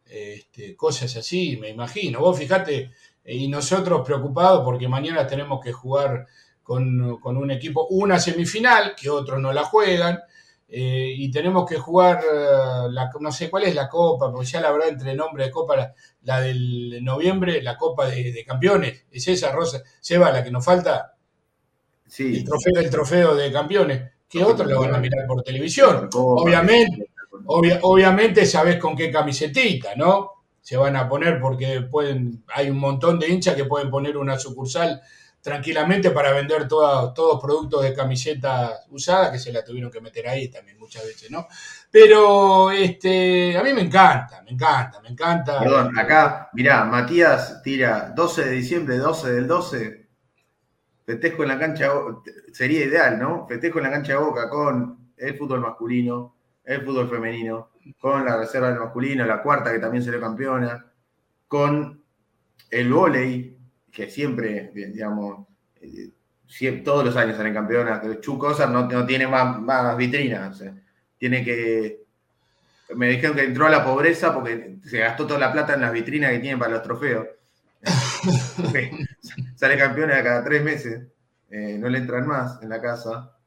este, 0.05 0.75
cosas 0.75 1.15
así, 1.15 1.57
me 1.57 1.69
imagino. 1.69 2.19
Vos 2.19 2.37
fijate, 2.37 2.91
eh, 3.23 3.35
y 3.35 3.47
nosotros 3.47 4.05
preocupados 4.05 4.63
porque 4.63 4.87
mañana 4.87 5.25
tenemos 5.25 5.59
que 5.59 5.73
jugar 5.73 6.27
con, 6.61 7.17
con 7.19 7.37
un 7.37 7.49
equipo, 7.49 7.87
una 7.87 8.19
semifinal, 8.19 8.93
que 8.95 9.09
otros 9.09 9.41
no 9.41 9.51
la 9.51 9.63
juegan, 9.63 10.19
eh, 10.73 11.13
y 11.17 11.29
tenemos 11.29 11.69
que 11.69 11.75
jugar, 11.75 12.23
eh, 12.23 12.87
la, 12.91 13.11
no 13.19 13.29
sé 13.29 13.49
cuál 13.49 13.63
es 13.63 13.75
la 13.75 13.89
copa, 13.89 14.31
porque 14.31 14.47
ya 14.47 14.61
la 14.61 14.71
verdad 14.71 14.87
entre 14.87 15.13
nombre 15.13 15.43
de 15.43 15.51
copa, 15.51 15.93
la, 16.23 16.39
del 16.39 17.03
noviembre, 17.03 17.61
la 17.61 17.75
copa 17.75 18.07
de, 18.07 18.41
campeones, 18.47 19.03
es 19.11 19.27
esa, 19.27 19.51
Rosa, 19.51 19.83
Seba, 19.99 20.31
la 20.31 20.41
que 20.41 20.49
nos 20.49 20.63
falta, 20.63 21.13
sí. 22.07 22.37
el, 22.37 22.45
trofeo, 22.45 22.79
el 22.79 22.89
trofeo 22.89 23.35
de 23.35 23.51
campeones, 23.51 24.11
que 24.29 24.41
otros 24.45 24.69
lo 24.69 24.79
van 24.79 24.95
a 24.95 24.99
mirar 24.99 25.27
por 25.27 25.43
televisión. 25.43 26.09
Obviamente, 26.13 27.11
obviamente 27.47 28.45
sabes 28.45 28.77
con 28.77 28.95
qué 28.95 29.11
camisetita, 29.11 29.93
¿no? 29.97 30.45
Se 30.61 30.77
van 30.77 30.95
a 30.95 31.09
poner 31.09 31.41
porque 31.41 31.81
pueden, 31.81 32.45
hay 32.47 32.69
un 32.69 32.77
montón 32.77 33.19
de 33.19 33.27
hinchas 33.27 33.55
que 33.55 33.65
pueden 33.65 33.89
poner 33.89 34.15
una 34.15 34.39
sucursal 34.39 35.01
tranquilamente 35.41 36.11
para 36.11 36.31
vender 36.31 36.67
todos 36.67 37.41
productos 37.41 37.83
de 37.83 37.93
camisetas 37.93 38.85
usadas, 38.89 39.31
que 39.31 39.39
se 39.39 39.51
la 39.51 39.63
tuvieron 39.63 39.91
que 39.91 39.99
meter 39.99 40.27
ahí 40.27 40.49
también 40.49 40.77
muchas 40.77 41.03
veces, 41.03 41.31
¿no? 41.31 41.47
Pero 41.89 42.71
este, 42.71 43.57
a 43.57 43.63
mí 43.63 43.73
me 43.73 43.81
encanta, 43.81 44.41
me 44.43 44.51
encanta, 44.51 45.01
me 45.01 45.09
encanta. 45.09 45.59
Perdón, 45.59 45.97
acá, 45.97 46.49
mirá, 46.53 46.85
Matías 46.85 47.61
tira 47.63 48.13
12 48.15 48.45
de 48.45 48.51
diciembre, 48.51 48.97
12 48.97 49.33
del 49.33 49.47
12, 49.47 50.07
festejo 51.05 51.43
en 51.43 51.49
la 51.49 51.59
cancha, 51.59 51.91
sería 52.53 52.85
ideal, 52.85 53.19
¿no? 53.19 53.47
Festejo 53.47 53.79
en 53.79 53.83
la 53.85 53.91
cancha 53.91 54.13
de 54.13 54.19
Boca 54.19 54.49
con 54.49 55.11
el 55.17 55.37
fútbol 55.37 55.61
masculino, 55.61 56.35
el 56.63 56.85
fútbol 56.85 57.09
femenino, 57.09 57.71
con 57.99 58.23
la 58.23 58.37
reserva 58.37 58.69
del 58.69 58.79
masculino, 58.79 59.25
la 59.25 59.41
cuarta 59.41 59.71
que 59.73 59.79
también 59.79 60.03
será 60.03 60.19
campeona, 60.19 60.85
con 61.47 62.01
el 62.69 62.93
vóley, 62.93 63.57
que 63.91 64.09
siempre, 64.09 64.71
digamos, 64.73 65.47
eh, 65.81 66.11
todos 66.83 67.05
los 67.05 67.15
años 67.15 67.37
salen 67.37 67.53
campeonas. 67.53 68.01
Chu 68.21 68.37
no, 68.37 68.87
no 68.87 69.05
tiene 69.05 69.27
más, 69.27 69.59
más 69.59 69.97
vitrinas. 69.97 70.63
tiene 71.17 71.43
que. 71.43 72.01
Me 72.95 73.09
dijeron 73.09 73.35
que 73.35 73.43
entró 73.43 73.67
a 73.67 73.69
la 73.69 73.85
pobreza 73.85 74.33
porque 74.33 74.77
se 74.83 74.99
gastó 74.99 75.25
toda 75.25 75.39
la 75.39 75.51
plata 75.51 75.75
en 75.75 75.81
las 75.81 75.93
vitrinas 75.93 76.31
que 76.31 76.39
tiene 76.39 76.57
para 76.57 76.73
los 76.73 76.83
trofeos. 76.83 77.27
Sale 79.55 79.77
campeona 79.77 80.21
cada 80.21 80.43
tres 80.43 80.61
meses. 80.61 81.07
Eh, 81.49 81.77
no 81.77 81.87
le 81.89 81.99
entran 81.99 82.27
más 82.27 82.61
en 82.61 82.69
la 82.69 82.81
casa. 82.81 83.37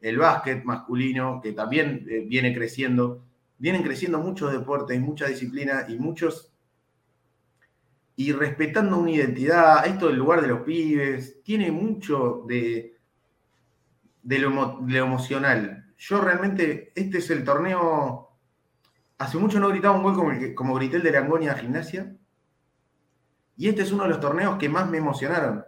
El 0.00 0.18
básquet 0.18 0.64
masculino, 0.64 1.40
que 1.42 1.52
también 1.52 2.06
eh, 2.08 2.24
viene 2.26 2.54
creciendo. 2.54 3.24
Vienen 3.58 3.82
creciendo 3.82 4.18
muchos 4.18 4.52
deportes, 4.52 5.00
mucha 5.00 5.26
disciplina 5.26 5.86
y 5.88 5.96
muchos 5.96 6.51
y 8.16 8.32
respetando 8.32 8.98
una 8.98 9.10
identidad, 9.10 9.86
esto 9.86 10.08
del 10.08 10.16
lugar 10.16 10.42
de 10.42 10.48
los 10.48 10.60
pibes, 10.60 11.42
tiene 11.42 11.70
mucho 11.70 12.44
de, 12.46 12.98
de, 14.22 14.38
lo, 14.38 14.80
emocional. 14.88 15.92
Yo 15.96 16.20
realmente, 16.20 16.92
este 16.94 17.18
es 17.18 17.30
el 17.30 17.44
torneo, 17.44 18.36
hace 19.18 19.38
mucho 19.38 19.58
no 19.58 19.68
gritaba 19.68 19.96
un 19.96 20.02
gol 20.02 20.14
como, 20.14 20.32
como 20.54 20.74
grité 20.74 20.96
el 20.96 21.02
de 21.02 21.12
Langonia 21.12 21.54
Gimnasia, 21.54 22.14
y 23.56 23.68
este 23.68 23.82
es 23.82 23.92
uno 23.92 24.04
de 24.04 24.10
los 24.10 24.20
torneos 24.20 24.58
que 24.58 24.68
más 24.68 24.88
me 24.88 24.98
emocionaron. 24.98 25.64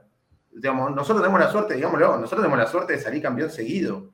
Digamos, 0.52 0.94
nosotros 0.94 1.22
tenemos 1.22 1.40
la 1.40 1.50
suerte, 1.50 1.74
digámoslo, 1.74 2.18
nosotros 2.18 2.42
tenemos 2.42 2.58
la 2.58 2.66
suerte 2.66 2.94
de 2.94 2.98
salir 3.00 3.22
campeón 3.22 3.50
seguido. 3.50 4.12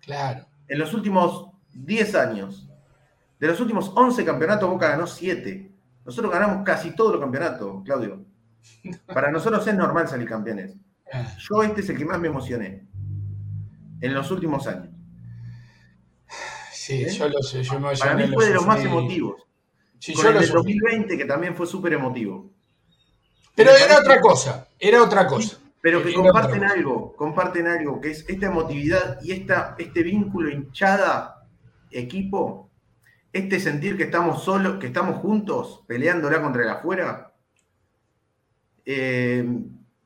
Claro. 0.00 0.46
En 0.66 0.78
los 0.78 0.94
últimos 0.94 1.50
10 1.72 2.14
años, 2.14 2.68
de 3.38 3.46
los 3.46 3.60
últimos 3.60 3.92
11 3.94 4.24
campeonatos, 4.24 4.68
Boca 4.68 4.88
ganó 4.88 5.06
7. 5.06 5.72
Nosotros 6.08 6.32
ganamos 6.32 6.64
casi 6.64 6.92
todos 6.92 7.12
los 7.12 7.20
campeonatos, 7.20 7.84
Claudio. 7.84 8.24
Para 9.08 9.30
nosotros 9.30 9.66
es 9.66 9.74
normal 9.74 10.08
salir 10.08 10.26
campeones. 10.26 10.74
Yo 11.38 11.62
este 11.62 11.82
es 11.82 11.88
el 11.90 11.98
que 11.98 12.06
más 12.06 12.18
me 12.18 12.28
emocioné. 12.28 12.86
en 14.00 14.14
los 14.14 14.30
últimos 14.30 14.66
años. 14.66 14.88
Sí, 16.72 17.04
yo 17.10 17.28
lo 17.28 17.42
sé. 17.42 17.62
Yo 17.62 17.78
me 17.78 17.94
Para 17.94 18.14
mí 18.14 18.26
fue 18.32 18.46
de 18.46 18.54
los 18.54 18.66
más 18.66 18.82
emotivos. 18.82 19.42
Sí, 19.98 20.14
Con 20.14 20.22
yo 20.22 20.28
el 20.30 20.34
lo 20.36 20.40
del 20.40 20.48
sé. 20.48 20.54
2020, 20.54 21.18
que 21.18 21.24
también 21.26 21.54
fue 21.54 21.66
súper 21.66 21.92
emotivo. 21.92 22.50
Pero 23.54 23.68
era 23.72 23.80
parece- 23.80 24.00
otra 24.00 24.20
cosa. 24.22 24.68
Era 24.78 25.02
otra 25.02 25.26
cosa. 25.26 25.58
Pero 25.82 26.02
que 26.02 26.08
Era 26.10 26.22
comparten 26.22 26.64
algo, 26.64 27.14
comparten 27.16 27.66
algo, 27.66 28.00
que 28.00 28.12
es 28.12 28.24
esta 28.28 28.46
emotividad 28.46 29.18
y 29.22 29.32
esta, 29.32 29.74
este 29.78 30.02
vínculo 30.02 30.48
hinchada 30.48 31.46
equipo, 31.90 32.67
este 33.32 33.60
sentir 33.60 33.96
que 33.96 34.04
estamos 34.04 34.42
solos, 34.42 34.78
que 34.78 34.86
estamos 34.86 35.16
juntos, 35.20 35.84
peleándola 35.86 36.40
contra 36.40 36.62
el 36.62 36.68
afuera, 36.70 37.34
eh, 38.84 39.46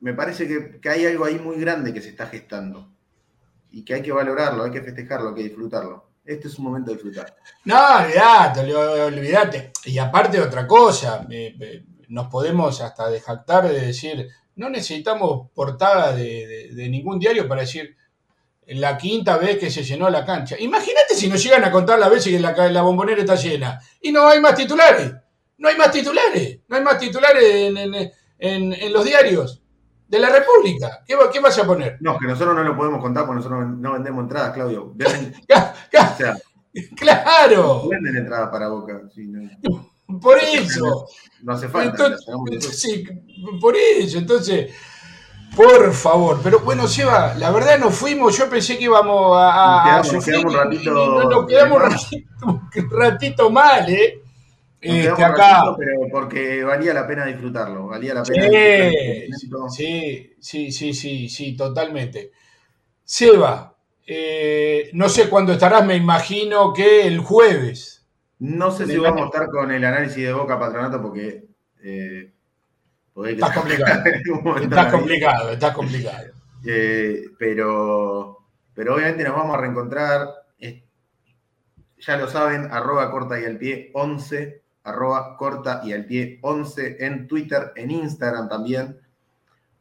me 0.01 0.13
parece 0.13 0.47
que, 0.81 0.89
hay 0.89 1.05
algo 1.05 1.25
ahí 1.25 1.39
muy 1.39 1.57
grande 1.57 1.93
que 1.93 2.01
se 2.01 2.09
está 2.09 2.27
gestando 2.27 2.91
y 3.71 3.83
que 3.85 3.93
hay 3.95 4.01
que 4.01 4.11
valorarlo, 4.11 4.63
hay 4.63 4.71
que 4.71 4.81
festejarlo, 4.81 5.29
hay 5.29 5.35
que 5.35 5.43
disfrutarlo. 5.43 6.11
Este 6.25 6.47
es 6.47 6.57
un 6.57 6.65
momento 6.65 6.91
de 6.91 6.95
disfrutar. 6.97 7.35
No, 7.65 7.75
olvidate, 7.97 8.61
ol- 8.61 9.13
olvidate. 9.13 9.71
Y 9.85 9.97
aparte 9.97 10.39
otra 10.39 10.67
cosa, 10.67 11.25
nos 12.09 12.27
podemos 12.27 12.81
hasta 12.81 13.19
jactar 13.19 13.67
de 13.69 13.79
decir, 13.87 14.27
no 14.55 14.69
necesitamos 14.69 15.49
portada 15.53 16.13
de 16.13 16.87
ningún 16.89 17.19
diario 17.19 17.47
para 17.47 17.61
decir 17.61 17.95
la 18.67 18.97
quinta 18.97 19.37
vez 19.37 19.57
que 19.57 19.69
se 19.71 19.83
llenó 19.83 20.09
la 20.09 20.25
cancha. 20.25 20.55
Imagínate 20.59 21.15
si 21.15 21.27
nos 21.27 21.41
llegan 21.43 21.63
a 21.63 21.71
contar 21.71 21.99
la 21.99 22.09
vez 22.09 22.23
que 22.23 22.39
la, 22.39 22.81
bombonera 22.81 23.21
está 23.21 23.35
llena 23.35 23.79
y 24.01 24.11
no 24.11 24.27
hay 24.27 24.39
más 24.39 24.55
titulares. 24.55 25.13
No 25.57 25.69
hay 25.69 25.77
más 25.77 25.91
titulares. 25.91 26.59
No 26.67 26.75
hay 26.77 26.81
más 26.83 26.97
titulares 26.97 27.43
en, 27.43 27.77
en- 27.77 28.11
en- 28.39 28.73
en 28.73 28.93
los 28.93 29.05
diarios 29.05 29.61
de 30.07 30.19
la 30.19 30.29
República. 30.29 31.03
¿Qué, 31.07 31.15
va- 31.15 31.29
qué 31.31 31.39
vas 31.39 31.57
a 31.59 31.65
poner? 31.65 31.97
No, 32.01 32.17
que 32.17 32.27
nosotros 32.27 32.55
no 32.55 32.63
lo 32.63 32.75
podemos 32.75 33.01
contar 33.01 33.25
porque 33.25 33.37
nosotros 33.37 33.65
no 33.77 33.93
vendemos 33.93 34.23
entradas, 34.23 34.53
Claudio. 34.53 34.91
Venden, 34.95 35.33
o 35.49 36.17
sea, 36.17 36.35
Claro, 36.95 37.87
venden 37.87 38.17
entradas 38.17 38.49
para 38.49 38.67
Boca. 38.69 39.01
sí, 39.13 39.27
no, 39.27 39.89
por 40.19 40.37
eso. 40.39 41.07
no 41.43 41.53
hace 41.53 41.69
falta. 41.69 42.05
Entonces, 42.07 42.27
las 42.51 42.77
sí, 42.77 43.03
por 43.61 43.75
eso, 43.75 44.17
entonces, 44.17 44.71
por 45.55 45.93
favor, 45.93 46.39
pero 46.43 46.59
bueno, 46.59 46.87
Seba, 46.87 47.33
la 47.35 47.51
verdad 47.51 47.77
nos 47.79 47.93
fuimos, 47.95 48.37
yo 48.37 48.49
pensé 48.49 48.77
que 48.77 48.85
íbamos 48.85 49.37
a, 49.37 49.93
a 49.99 50.01
Nos 50.01 50.05
quedamos- 50.05 50.13
nos 50.13 50.23
sufrir 50.23 50.35
quedamos 50.35 50.53
un 50.53 50.59
ratito 50.59 51.29
nos, 51.29 51.47
quedamos 51.47 51.77
un 51.77 51.89
ratito, 51.91 52.27
un 52.77 52.91
ratito 52.91 53.49
mal, 53.51 53.89
¿eh? 53.89 54.19
Nos 54.85 54.95
Este, 54.97 55.23
acá. 55.23 55.35
ratito, 55.35 55.75
pero 55.77 55.93
porque 56.11 56.63
valía 56.63 56.93
la 56.93 57.07
pena 57.07 57.25
disfrutarlo, 57.25 57.87
valía 57.87 58.13
la 58.15 58.23
pena 58.23 58.43
Sí, 58.43 59.29
sí, 59.69 60.35
sí, 60.39 60.71
sí, 60.71 60.93
sí, 60.93 61.29
sí, 61.29 61.55
totalmente. 61.55 62.31
Seba, 63.05 63.75
eh, 64.05 64.89
no 64.93 65.07
sé 65.07 65.29
cuándo 65.29 65.53
estarás, 65.53 65.85
me 65.85 65.95
imagino 65.95 66.73
que 66.73 67.07
el 67.07 67.19
jueves. 67.19 68.05
No 68.39 68.71
sé 68.71 68.85
si 68.87 68.97
vamos 68.97 69.21
a 69.21 69.25
estar 69.25 69.47
con 69.49 69.71
el 69.71 69.85
análisis 69.85 70.25
de 70.25 70.33
Boca 70.33 70.59
Patronato 70.59 71.01
porque, 71.01 71.45
eh, 71.81 72.32
Estás 73.15 73.55
complicado. 73.55 74.03
vida. 74.59 74.91
complicado, 74.91 75.73
complicado. 75.73 76.27
Eh, 76.65 77.25
pero, 77.37 78.39
pero 78.73 78.95
obviamente 78.95 79.23
nos 79.23 79.35
vamos 79.35 79.55
a 79.57 79.61
reencontrar. 79.61 80.27
eh, 80.59 80.83
ya 81.99 82.17
lo 82.17 82.27
saben, 82.27 82.69
arroba 82.71 83.11
corta 83.11 83.39
y 83.39 83.45
al 83.45 83.57
pie 83.57 83.91
11, 83.93 84.61
arroba 84.83 85.37
corta 85.37 85.81
y 85.83 85.93
al 85.93 86.05
pie 86.05 86.39
11 86.41 87.05
en 87.05 87.27
Twitter, 87.27 87.71
en 87.75 87.91
Instagram 87.91 88.49
también, 88.49 88.99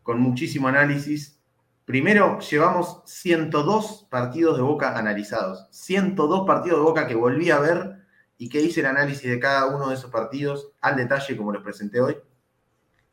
con 0.02 0.20
muchísimo 0.20 0.68
análisis. 0.68 1.40
Primero, 1.84 2.38
llevamos 2.38 3.02
102 3.06 4.06
partidos 4.08 4.56
de 4.56 4.62
Boca 4.62 4.96
analizados. 4.96 5.66
102 5.70 6.46
partidos 6.46 6.78
de 6.78 6.84
Boca 6.84 7.06
que 7.06 7.14
volví 7.14 7.50
a 7.50 7.58
ver 7.58 8.02
y 8.38 8.48
que 8.48 8.60
hice 8.60 8.80
el 8.80 8.86
análisis 8.86 9.28
de 9.28 9.40
cada 9.40 9.66
uno 9.66 9.88
de 9.88 9.94
esos 9.94 10.10
partidos 10.10 10.72
al 10.80 10.96
detalle 10.96 11.36
como 11.36 11.52
los 11.52 11.62
presenté 11.62 12.00
hoy. 12.00 12.16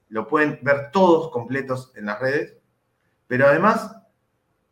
Lo 0.10 0.28
pueden 0.28 0.60
ver 0.62 0.92
todos 0.92 1.32
completos 1.32 1.92
en 1.96 2.06
las 2.06 2.20
redes. 2.20 2.58
Pero 3.28 3.48
además, 3.48 3.96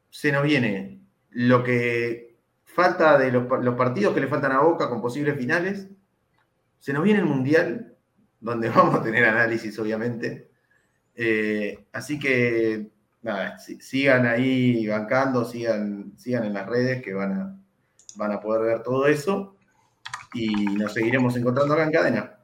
se 0.10 0.32
nos 0.32 0.44
viene 0.44 1.00
lo 1.30 1.64
que 1.64 2.36
falta 2.64 3.18
de 3.18 3.32
los, 3.32 3.46
pa- 3.48 3.58
los 3.60 3.76
partidos 3.76 4.14
que 4.14 4.22
le 4.22 4.28
faltan 4.28 4.52
a 4.52 4.62
Boca 4.62 4.90
con 4.90 5.02
posibles 5.02 5.38
finales. 5.38 5.88
Se 6.80 6.94
nos 6.94 7.04
viene 7.04 7.20
el 7.20 7.26
Mundial, 7.26 7.96
donde 8.40 8.70
vamos 8.76 8.96
a 8.96 9.04
tener 9.04 9.26
análisis, 9.26 9.78
obviamente. 9.80 10.50
Eh, 11.16 11.86
así 11.94 12.20
que, 12.20 12.92
nada, 13.22 13.58
si- 13.60 13.80
sigan 13.82 14.26
ahí 14.26 14.88
bancando, 14.88 15.46
sigan, 15.46 16.14
sigan 16.18 16.46
en 16.46 16.54
las 16.54 16.68
redes 16.68 17.02
que 17.04 17.14
van 17.14 17.32
a, 17.34 17.60
van 18.16 18.32
a 18.32 18.40
poder 18.40 18.64
ver 18.64 18.84
todo 18.84 19.08
eso. 19.08 19.56
Y 20.34 20.48
nos 20.66 20.94
seguiremos 20.94 21.36
encontrando 21.38 21.74
acá 21.74 21.84
en 21.84 21.92
cadena. 21.92 22.37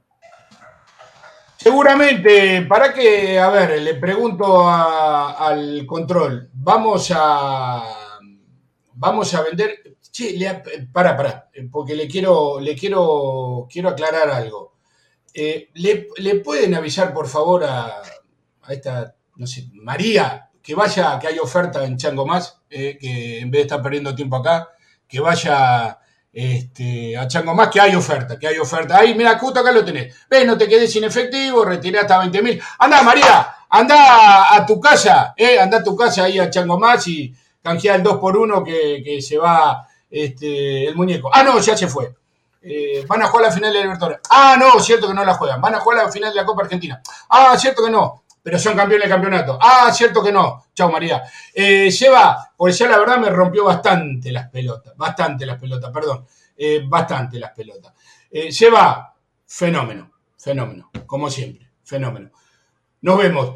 Seguramente, 1.64 2.64
para 2.64 2.94
que, 2.94 3.40
a 3.40 3.49
ver, 3.49 3.81
le 3.81 3.95
pregunto 3.95 4.68
al 4.68 5.85
control, 5.85 6.49
vamos 6.52 7.10
a 7.15 8.19
vamos 8.95 9.34
a 9.34 9.44
vender. 9.44 9.95
Sí, 10.02 10.38
para, 10.91 11.15
para, 11.15 11.49
porque 11.72 11.95
le 11.95 12.10
quiero, 12.10 12.60
le 12.60 12.76
quiero, 12.76 13.65
quiero 13.72 13.88
aclarar 13.88 14.30
algo. 14.30 14.73
Eh, 15.34 15.69
¿le, 15.76 16.10
le 16.18 16.35
pueden 16.41 16.76
avisar, 16.76 17.14
por 17.14 17.30
favor, 17.30 17.64
a, 17.64 18.02
a 18.64 18.73
esta, 18.73 19.15
no 19.38 19.48
sé, 19.48 19.69
María, 19.72 20.49
que 20.61 20.76
vaya, 20.76 21.18
que 21.18 21.27
hay 21.27 21.40
oferta 21.40 21.85
en 21.85 21.95
Chango 21.95 22.26
Más, 22.26 22.61
eh, 22.69 22.98
que 22.99 23.40
en 23.40 23.49
vez 23.49 23.60
de 23.60 23.61
estar 23.61 23.81
perdiendo 23.81 24.14
tiempo 24.14 24.35
acá, 24.35 24.68
que 25.07 25.22
vaya 25.22 25.98
este, 26.34 27.15
a 27.15 27.27
Chango 27.27 27.53
Más, 27.53 27.69
que 27.69 27.80
hay 27.80 27.95
oferta, 27.95 28.39
que 28.39 28.47
hay 28.47 28.57
oferta. 28.57 28.97
Ahí, 28.97 29.14
mira, 29.14 29.38
justo 29.38 29.60
acá 29.60 29.72
lo 29.72 29.85
tenés. 29.85 30.15
Ves, 30.27 30.45
no 30.47 30.57
te 30.57 30.68
quedes 30.68 30.91
sin 30.91 31.03
efectivo, 31.03 31.64
retiré 31.64 31.99
hasta 31.99 32.18
20 32.18 32.41
mil. 32.41 32.61
Anda, 32.80 33.03
María, 33.03 33.55
anda 33.69 34.55
a 34.55 34.65
tu 34.65 34.80
casa, 34.80 35.34
eh, 35.38 35.60
anda 35.60 35.77
a 35.77 35.84
tu 35.84 35.95
casa 35.95 36.23
ahí 36.23 36.39
a 36.39 36.49
Chango 36.49 36.80
Más 36.80 37.07
y 37.07 37.34
canjea 37.61 37.95
el 37.95 38.03
2 38.03 38.18
por 38.18 38.35
1 38.35 38.64
que, 38.64 39.22
se 39.22 39.38
va 39.38 39.88
este, 40.10 40.88
el 40.88 40.95
muñeco. 40.95 41.30
Ah, 41.31 41.43
no, 41.43 41.60
ya 41.60 41.77
se 41.77 41.88
fue. 41.88 42.14
Eh, 42.65 43.05
van 43.07 43.22
a 43.22 43.27
jugar 43.27 43.47
la 43.47 43.51
final 43.51 43.73
de 43.73 43.81
Libertadores. 43.81 44.19
Ah, 44.30 44.55
no, 44.57 44.80
cierto 44.80 45.07
que 45.07 45.14
no 45.14 45.26
la 45.26 45.34
juegan. 45.34 45.61
Van 45.61 45.76
a 45.76 45.80
jugar 45.81 46.05
la 46.05 46.11
final 46.11 46.31
de 46.31 46.38
la 46.38 46.45
Copa 46.45 46.64
Argentina. 46.64 47.01
Ah, 47.30 47.55
cierto 47.57 47.84
que 47.84 47.91
no. 47.91 48.22
Pero 48.44 48.60
son 48.60 48.76
campeones 48.76 49.07
del 49.07 49.15
campeonato. 49.15 49.57
Ah, 49.61 49.90
cierto 49.94 50.22
que 50.22 50.32
no. 50.32 50.65
Chao, 50.76 50.91
María. 50.91 51.24
Eh, 51.53 51.90
lleva, 51.90 52.52
porque 52.57 52.74
ya 52.74 52.90
la 52.90 52.98
verdad 52.99 53.18
me 53.18 53.30
rompió 53.30 53.64
bastante 53.64 54.32
las 54.34 54.49
pelotas. 54.49 54.94
Bastante 54.98 55.45
las 55.45 55.57
pelotas, 55.60 55.90
perdón. 55.91 56.26
Eh, 56.57 56.82
bastante 56.86 57.40
las 57.40 57.52
pelotas. 57.52 57.94
Eh, 58.30 58.52
lleva, 58.52 59.15
fenómeno. 59.48 60.11
Fenómeno. 60.38 60.91
Como 61.06 61.30
siempre. 61.30 61.70
Fenómeno. 61.84 62.32
Nos 63.02 63.18
vemos. 63.18 63.56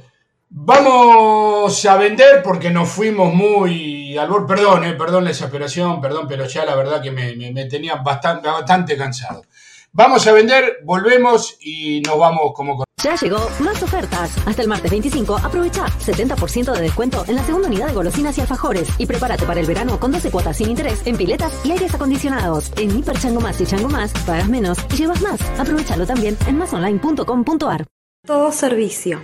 Vamos 0.50 1.86
a 1.86 1.98
vender 1.98 2.42
porque 2.42 2.70
nos 2.70 2.88
fuimos 2.90 3.34
muy 3.34 4.18
al 4.18 4.30
borde. 4.30 4.48
Perdón, 4.56 4.84
eh, 4.86 4.94
perdón 4.94 5.26
la 5.26 5.32
exasperación, 5.32 6.00
perdón, 6.00 6.26
pero 6.30 6.46
ya 6.46 6.64
la 6.64 6.76
verdad 6.76 7.02
que 7.02 7.12
me, 7.12 7.36
me- 7.36 7.52
me 7.52 7.66
tenía 7.66 7.96
bastante, 7.96 8.48
bastante 8.48 8.96
cansado. 8.96 9.44
Vamos 9.92 10.26
a 10.28 10.32
vender, 10.32 10.78
volvemos 10.84 11.58
y 11.60 12.00
nos 12.02 12.18
vamos 12.18 12.54
como. 12.56 12.87
Ya 13.04 13.16
llegó 13.16 13.38
más 13.60 13.84
ofertas. 13.84 14.36
Hasta 14.48 14.64
el 14.64 14.68
martes 14.68 14.90
25 14.90 15.38
aprovecha 15.38 15.86
70% 15.86 16.74
de 16.74 16.82
descuento 16.82 17.24
en 17.28 17.36
la 17.36 17.44
segunda 17.44 17.68
unidad 17.68 17.90
de 17.90 17.94
golosinas 17.94 18.36
y 18.36 18.42
alfajores 18.42 18.90
y 18.98 19.06
prepárate 19.06 19.46
para 19.46 19.60
el 19.60 19.68
verano 19.68 20.00
con 20.00 20.12
12 20.12 20.32
cuotas 20.32 20.58
sin 20.58 20.72
interés 20.72 21.06
en 21.06 21.16
piletas 21.16 21.64
y 21.64 21.74
aires 21.74 21.94
acondicionados. 21.94 22.72
En 22.76 22.98
Hiper 22.98 23.20
Chango 23.20 23.40
Más 23.40 23.62
y 23.62 23.68
Chango 23.68 23.88
Más 23.88 24.12
pagas 24.26 24.50
menos 24.50 24.80
y 24.92 24.96
llevas 24.96 25.22
más. 25.22 25.40
Aprovechalo 25.60 26.08
también 26.08 26.36
en 26.48 26.58
masonline.com.ar. 26.58 27.86
Todo 28.26 28.52
Servicio, 28.52 29.22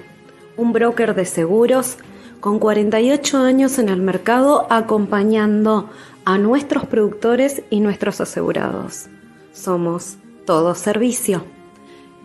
un 0.56 0.72
broker 0.72 1.16
de 1.16 1.26
seguros 1.26 1.98
con 2.42 2.60
48 2.60 3.40
años 3.40 3.80
en 3.80 3.90
el 3.90 4.02
mercado 4.02 4.68
acompañando 4.70 5.90
a 6.26 6.38
nuestros 6.38 6.86
productores 6.86 7.64
y 7.72 7.80
nuestros 7.80 8.22
asegurados. 8.22 9.08
Somos 9.52 10.18
Todo 10.46 10.76
Servicio, 10.76 11.44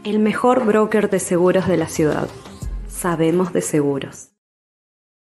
el 0.05 0.19
mejor 0.19 0.65
broker 0.65 1.11
de 1.11 1.21
seguros 1.21 1.69
de 1.69 1.77
la 1.77 1.89
ciudad. 1.89 2.29
Sabemos 2.89 3.53
de 3.53 3.63
seguros. 3.63 4.31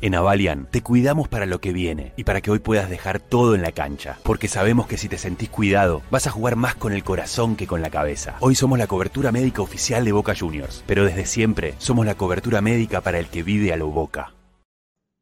En 0.00 0.14
Avalian 0.14 0.66
te 0.70 0.82
cuidamos 0.82 1.28
para 1.28 1.46
lo 1.46 1.60
que 1.60 1.72
viene 1.72 2.12
y 2.16 2.24
para 2.24 2.40
que 2.40 2.50
hoy 2.50 2.58
puedas 2.58 2.90
dejar 2.90 3.20
todo 3.20 3.54
en 3.54 3.62
la 3.62 3.72
cancha, 3.72 4.18
porque 4.22 4.48
sabemos 4.48 4.86
que 4.86 4.96
si 4.96 5.08
te 5.08 5.18
sentís 5.18 5.48
cuidado, 5.48 6.02
vas 6.10 6.26
a 6.26 6.30
jugar 6.30 6.56
más 6.56 6.74
con 6.74 6.92
el 6.92 7.04
corazón 7.04 7.56
que 7.56 7.66
con 7.66 7.82
la 7.82 7.90
cabeza. 7.90 8.36
Hoy 8.40 8.54
somos 8.54 8.78
la 8.78 8.86
cobertura 8.86 9.32
médica 9.32 9.62
oficial 9.62 10.04
de 10.04 10.12
Boca 10.12 10.34
Juniors, 10.38 10.84
pero 10.86 11.04
desde 11.04 11.26
siempre 11.26 11.74
somos 11.78 12.06
la 12.06 12.14
cobertura 12.16 12.60
médica 12.60 13.00
para 13.00 13.18
el 13.18 13.28
que 13.28 13.42
vive 13.42 13.72
a 13.72 13.76
lo 13.76 13.88
Boca. 13.88 14.32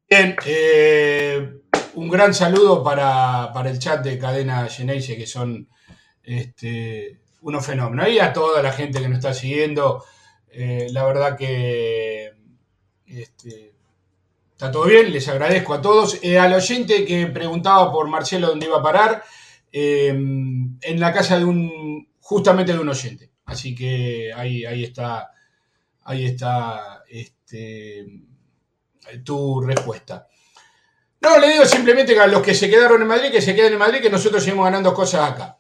Bien, 0.09 0.37
eh, 0.45 1.63
un 1.95 2.09
gran 2.09 2.35
saludo 2.35 2.83
para, 2.83 3.53
el 3.65 3.79
chat 3.79 4.05
de 4.05 4.19
Cadena 4.19 4.69
Geneise, 4.69 5.17
que 5.17 5.27
son 5.27 5.69
este, 6.23 7.21
unos 7.41 7.65
fenómenos. 7.65 8.09
Y 8.09 8.19
a 8.19 8.33
toda 8.33 8.63
la 8.63 8.73
gente 8.73 9.01
que 9.01 9.09
nos 9.09 9.19
está 9.19 9.35
siguiendo, 9.35 10.05
eh, 10.51 10.89
la 10.91 11.05
verdad 11.05 11.37
que 11.37 12.33
este, 13.07 13.72
está 14.63 14.71
todo 14.71 14.85
bien, 14.85 15.13
les 15.13 15.27
agradezco 15.27 15.75
a 15.75 15.83
todos. 15.83 16.21
Eh, 16.23 16.39
al 16.39 16.53
oyente 16.53 17.05
que 17.05 17.27
preguntaba 17.27 17.91
por 17.91 18.07
Marcelo 18.07 18.47
dónde 18.47 18.67
iba 18.67 18.79
a 18.79 18.83
parar, 18.83 19.25
eh, 19.73 20.11
en 20.11 21.01
la 21.01 21.13
casa 21.13 21.37
de 21.37 21.45
un, 21.45 22.09
justamente 22.21 22.73
de 22.73 22.79
un 22.79 22.89
oyente. 22.89 23.33
Así 23.45 23.75
que 23.75 24.33
ahí, 24.33 24.65
ahí 24.65 24.85
está, 24.85 25.33
ahí 26.05 26.27
está 26.27 27.03
este, 27.09 28.07
tu 29.25 29.61
respuesta. 29.63 30.29
No, 31.21 31.39
le 31.41 31.51
digo 31.55 31.65
simplemente 31.65 32.17
a 32.21 32.29
los 32.29 32.41
que 32.41 32.55
se 32.55 32.71
quedaron 32.71 33.03
en 33.03 33.09
Madrid, 33.09 33.33
que 33.33 33.43
se 33.43 33.57
queden 33.57 33.73
en 33.73 33.81
Madrid, 33.81 34.01
que 34.01 34.11
nosotros 34.11 34.45
seguimos 34.45 34.67
ganando 34.67 34.95
cosas 34.95 35.29
acá. 35.29 35.59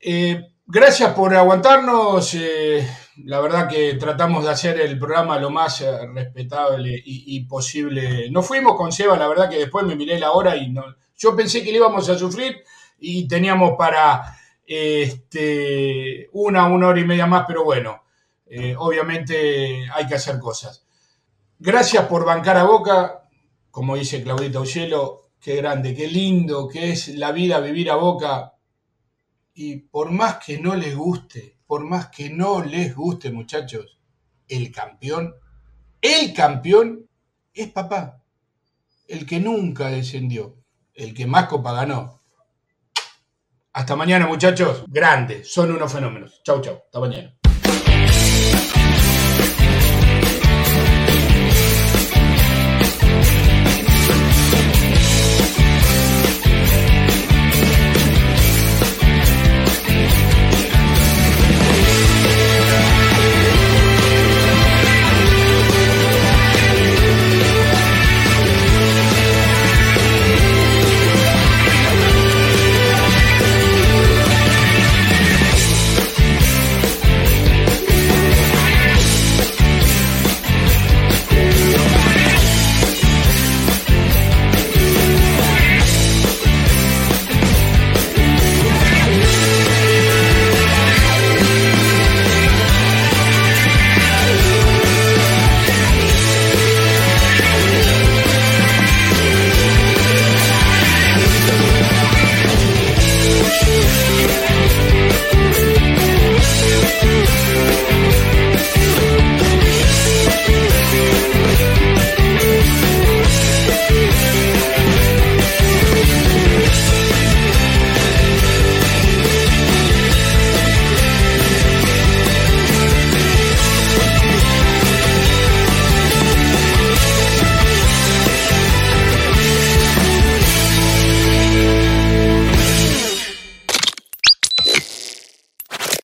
Eh, 0.00 0.52
gracias 0.64 1.12
por 1.12 1.34
aguantarnos. 1.34 2.36
La 3.24 3.40
verdad 3.40 3.68
que 3.68 3.94
tratamos 3.94 4.44
de 4.44 4.50
hacer 4.50 4.80
el 4.80 4.98
programa 4.98 5.38
lo 5.38 5.50
más 5.50 5.80
eh, 5.80 6.06
respetable 6.14 7.02
y, 7.04 7.40
posible. 7.44 8.30
No 8.30 8.42
fuimos 8.42 8.76
con 8.76 8.92
Seba, 8.92 9.16
la 9.18 9.28
verdad 9.28 9.48
que 9.50 9.58
después 9.58 9.84
me 9.84 9.96
miré 9.96 10.18
la 10.18 10.32
hora 10.32 10.56
y 10.56 10.74
yo 11.16 11.36
pensé 11.36 11.64
que 11.64 11.70
le 11.70 11.78
íbamos 11.78 12.08
a 12.08 12.18
sufrir 12.18 12.62
y 12.98 13.26
teníamos 13.28 13.72
para 13.76 14.36
este, 14.66 16.28
una, 16.32 16.66
una 16.66 16.88
hora 16.88 17.00
y 17.00 17.04
media 17.04 17.26
más, 17.26 17.44
pero 17.46 17.64
bueno, 17.64 18.02
obviamente 18.78 19.88
hay 19.92 20.06
que 20.06 20.14
hacer 20.14 20.38
cosas. 20.38 20.86
Gracias 21.58 22.06
por 22.06 22.24
bancar 22.24 22.56
a 22.56 22.64
Boca 22.64 23.18
como 23.78 23.96
dice 23.96 24.24
Claudita 24.24 24.58
Ucielo, 24.58 25.30
qué 25.40 25.54
grande, 25.54 25.94
qué 25.94 26.08
lindo 26.08 26.66
que 26.66 26.90
es 26.90 27.08
la 27.14 27.30
vida 27.30 27.60
vivir 27.60 27.92
a 27.92 27.94
boca. 27.94 28.54
Y 29.54 29.76
por 29.76 30.10
más 30.10 30.44
que 30.44 30.58
no 30.58 30.74
les 30.74 30.96
guste, 30.96 31.57
por 31.68 31.84
más 31.84 32.08
que 32.08 32.30
no 32.30 32.64
les 32.64 32.96
guste, 32.96 33.30
muchachos, 33.30 33.98
el 34.48 34.72
campeón, 34.72 35.34
el 36.00 36.32
campeón 36.32 37.06
es 37.52 37.70
papá. 37.70 38.22
El 39.06 39.26
que 39.26 39.38
nunca 39.38 39.88
descendió, 39.88 40.56
el 40.94 41.14
que 41.14 41.26
más 41.26 41.46
copa 41.46 41.74
ganó. 41.74 42.22
Hasta 43.74 43.94
mañana, 43.96 44.26
muchachos. 44.26 44.84
Grande, 44.88 45.44
son 45.44 45.70
unos 45.70 45.92
fenómenos. 45.92 46.42
Chau, 46.42 46.60
chau. 46.62 46.80
Hasta 46.86 47.00
mañana. 47.00 47.37